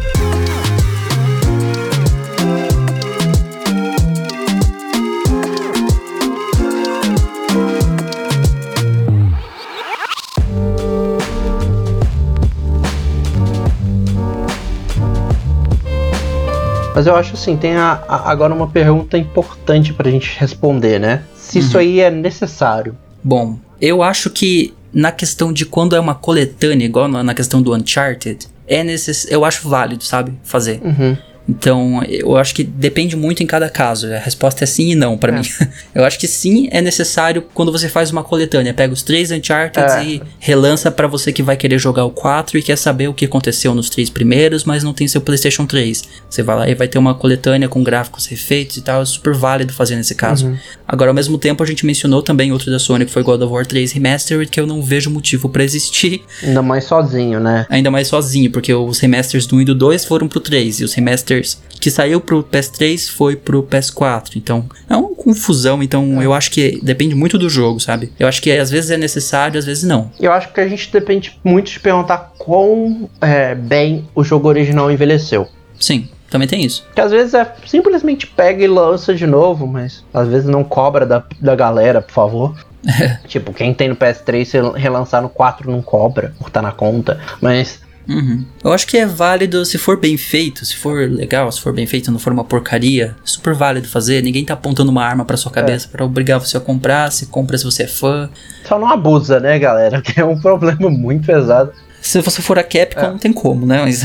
Mas 16.96 17.06
eu 17.06 17.16
acho 17.16 17.34
assim, 17.34 17.58
tem 17.58 17.76
a, 17.76 18.02
a, 18.08 18.32
agora 18.32 18.54
uma 18.54 18.70
pergunta 18.70 19.18
importante 19.18 19.92
pra 19.94 20.10
gente 20.10 20.40
responder, 20.40 20.98
né? 20.98 21.24
Se 21.36 21.60
Uhum. 21.60 21.66
isso 21.66 21.78
aí 21.78 22.00
é 22.00 22.10
necessário. 22.10 22.98
Bom, 23.22 23.60
eu 23.82 24.02
acho 24.02 24.30
que 24.30 24.74
na 24.94 25.12
questão 25.12 25.52
de 25.52 25.66
quando 25.66 25.94
é 25.94 26.00
uma 26.00 26.16
coletânea, 26.16 26.86
igual 26.86 27.10
na 27.10 27.34
questão 27.34 27.62
do 27.62 27.76
Uncharted, 27.76 28.48
é 28.66 28.82
necess... 28.82 29.28
eu 29.30 29.44
acho 29.44 29.68
válido, 29.68 30.06
sabe? 30.06 30.34
Fazer. 30.42 30.80
Uhum. 30.82 31.18
Então, 31.48 32.02
eu 32.08 32.36
acho 32.38 32.56
que 32.56 32.64
depende 32.64 33.16
muito 33.16 33.44
em 33.44 33.46
cada 33.46 33.70
caso. 33.70 34.12
A 34.12 34.18
resposta 34.18 34.64
é 34.64 34.68
sim 34.68 34.92
e 34.92 34.96
não 34.96 35.18
pra 35.18 35.32
É. 35.36 35.40
mim. 35.40 35.48
Eu 35.94 36.04
acho 36.04 36.20
que 36.20 36.28
sim 36.28 36.68
é 36.72 36.82
necessário 36.82 37.44
quando 37.54 37.72
você 37.72 37.88
faz 37.88 38.12
uma 38.12 38.24
coletânea. 38.24 38.74
Pega 38.74 38.94
os 38.94 39.02
três 39.04 39.32
Uncharted 39.32 39.86
É. 39.92 40.04
e 40.04 40.22
relança 40.40 40.90
pra 40.92 41.08
você 41.08 41.32
que 41.32 41.44
vai 41.44 41.56
querer 41.56 41.78
jogar 41.80 42.04
o 42.06 42.10
4 42.12 42.58
e 42.58 42.62
quer 42.64 42.76
saber 42.78 43.08
o 43.08 43.14
que 43.14 43.26
aconteceu 43.26 43.74
nos 43.76 43.90
três 43.90 44.10
primeiros, 44.10 44.64
mas 44.66 44.84
não 44.84 44.94
tem 44.94 45.08
seu 45.08 45.22
PlayStation 45.22 45.66
3. 45.66 46.04
Você 46.30 46.42
vai 46.44 46.56
lá 46.58 46.70
e 46.70 46.76
vai 46.76 46.88
ter 46.88 46.98
uma 46.98 47.14
coletânea 47.14 47.70
com 47.70 47.84
gráficos 47.84 48.26
refeitos 48.26 48.78
e 48.78 48.82
tal. 48.82 49.02
É 49.02 49.06
super 49.06 49.34
válido 49.34 49.72
fazer 49.72 49.96
nesse 49.96 50.16
caso. 50.16 50.48
Uhum. 50.48 50.58
Agora, 50.88 51.12
ao 51.12 51.16
mesmo 51.16 51.38
tempo, 51.38 51.62
a 51.64 51.66
gente 51.66 51.86
mencionou 51.86 52.22
também 52.22 52.52
outro 52.52 52.72
da 52.72 52.80
Sony 52.80 53.06
que 53.06 53.12
foi 53.12 53.24
God 53.24 53.42
of 53.42 53.54
War 53.54 53.66
3 53.66 53.92
Remastered, 53.94 54.50
que 54.50 54.60
eu 54.60 54.66
não 54.68 54.82
vejo 54.82 55.10
motivo 55.10 55.48
pra 55.48 55.64
existir 55.64 56.24
Ainda 56.44 56.62
mais 56.62 56.84
sozinho, 56.86 57.40
né? 57.40 57.66
ainda 57.70 57.90
mais 57.92 58.08
sozinho, 58.08 58.52
porque 58.52 58.74
os 58.74 59.00
remasters 59.00 59.46
do 59.46 59.56
1 59.58 59.62
e 59.62 59.66
do 59.66 59.76
2 59.76 60.06
foram 60.06 60.28
pro 60.28 60.40
3, 60.40 60.80
e 60.82 60.84
os 60.84 60.94
remasters 60.94 61.35
que 61.80 61.92
saiu 61.92 62.20
pro 62.20 62.44
PS3 62.44 63.10
foi 63.12 63.36
pro 63.36 63.64
PS4. 63.64 64.38
Então, 64.38 64.66
é 64.90 64.96
uma 64.96 65.10
confusão, 65.10 65.84
então 65.84 66.22
eu 66.22 66.34
acho 66.34 66.50
que 66.52 66.80
depende 66.82 67.16
muito 67.16 67.38
do 67.38 67.50
jogo, 67.50 67.80
sabe? 67.80 68.12
Eu 68.20 68.28
acho 68.28 68.42
que 68.42 68.52
às 68.52 68.72
vezes 68.72 68.92
é 68.92 68.98
necessário, 68.98 69.60
às 69.60 69.66
vezes 69.66 69.84
não. 69.84 70.12
Eu 70.20 70.32
acho 70.32 70.52
que 70.52 70.60
a 70.60 70.68
gente 70.68 70.92
depende 70.92 71.40
muito 71.44 71.72
de 71.72 71.80
perguntar 71.80 72.34
quão 72.38 73.10
é, 73.22 73.54
bem 73.54 74.08
o 74.16 74.24
jogo 74.24 74.48
original 74.48 74.92
envelheceu. 74.92 75.48
Sim, 75.80 76.10
também 76.30 76.48
tem 76.48 76.66
isso. 76.66 76.86
Que 76.94 77.02
às 77.02 77.12
vezes 77.12 77.34
é 77.34 77.54
simplesmente 77.66 78.28
pega 78.28 78.64
e 78.64 78.68
lança 78.68 79.14
de 79.14 79.28
novo, 79.28 79.68
mas 79.68 80.04
às 80.14 80.28
vezes 80.28 80.48
não 80.48 80.64
cobra 80.64 81.06
da, 81.06 81.24
da 81.40 81.56
galera, 81.56 82.02
por 82.02 82.14
favor. 82.14 82.56
tipo, 83.28 83.54
quem 83.54 83.74
tem 83.74 83.90
no 83.90 83.96
PS3, 83.96 84.46
se 84.46 84.62
relançar 84.78 85.22
no 85.22 85.30
4 85.30 85.72
não 85.72 85.82
cobra, 85.82 86.34
por 86.40 86.50
tá 86.50 86.62
na 86.62 86.72
conta. 86.72 87.20
Mas 87.42 87.80
Uhum. 88.08 88.46
Eu 88.64 88.72
acho 88.72 88.86
que 88.88 88.98
é 88.98 89.06
válido 89.06 89.66
se 89.66 89.78
for 89.78 90.00
bem 90.00 90.16
feito, 90.18 90.66
se 90.66 90.76
for 90.76 91.10
legal, 91.10 91.52
se 91.52 91.60
for 91.62 91.74
bem 91.74 91.86
feito, 91.88 92.12
não 92.12 92.20
for 92.20 92.32
uma 92.34 92.44
porcaria, 92.44 93.16
é 93.18 93.28
super 93.28 93.54
válido 93.54 93.88
fazer. 93.88 94.22
Ninguém 94.22 94.46
tá 94.46 94.54
apontando 94.54 94.92
uma 94.92 95.04
arma 95.04 95.26
pra 95.26 95.38
sua 95.38 95.52
cabeça 95.52 95.88
pra 95.92 96.06
obrigar 96.06 96.40
você 96.40 96.58
a 96.58 96.60
comprar. 96.60 97.12
Se 97.12 97.26
compra 97.28 97.58
se 97.58 97.64
você 97.66 97.84
é 97.84 97.88
fã. 97.88 98.30
só 98.68 98.78
não 98.80 98.90
abusa, 98.90 99.40
né, 99.40 99.58
galera? 99.60 100.02
Que 100.06 100.20
é 100.20 100.26
um 100.26 100.40
problema 100.40 100.90
muito 100.90 101.26
pesado. 101.26 101.72
Se 102.02 102.22
você 102.22 102.42
for 102.42 102.60
a 102.60 102.64
Capcom, 102.64 103.00
É. 103.02 103.08
não 103.10 103.18
tem 103.18 103.34
como, 103.34 103.66
né? 103.66 103.82
Mas. 103.82 104.04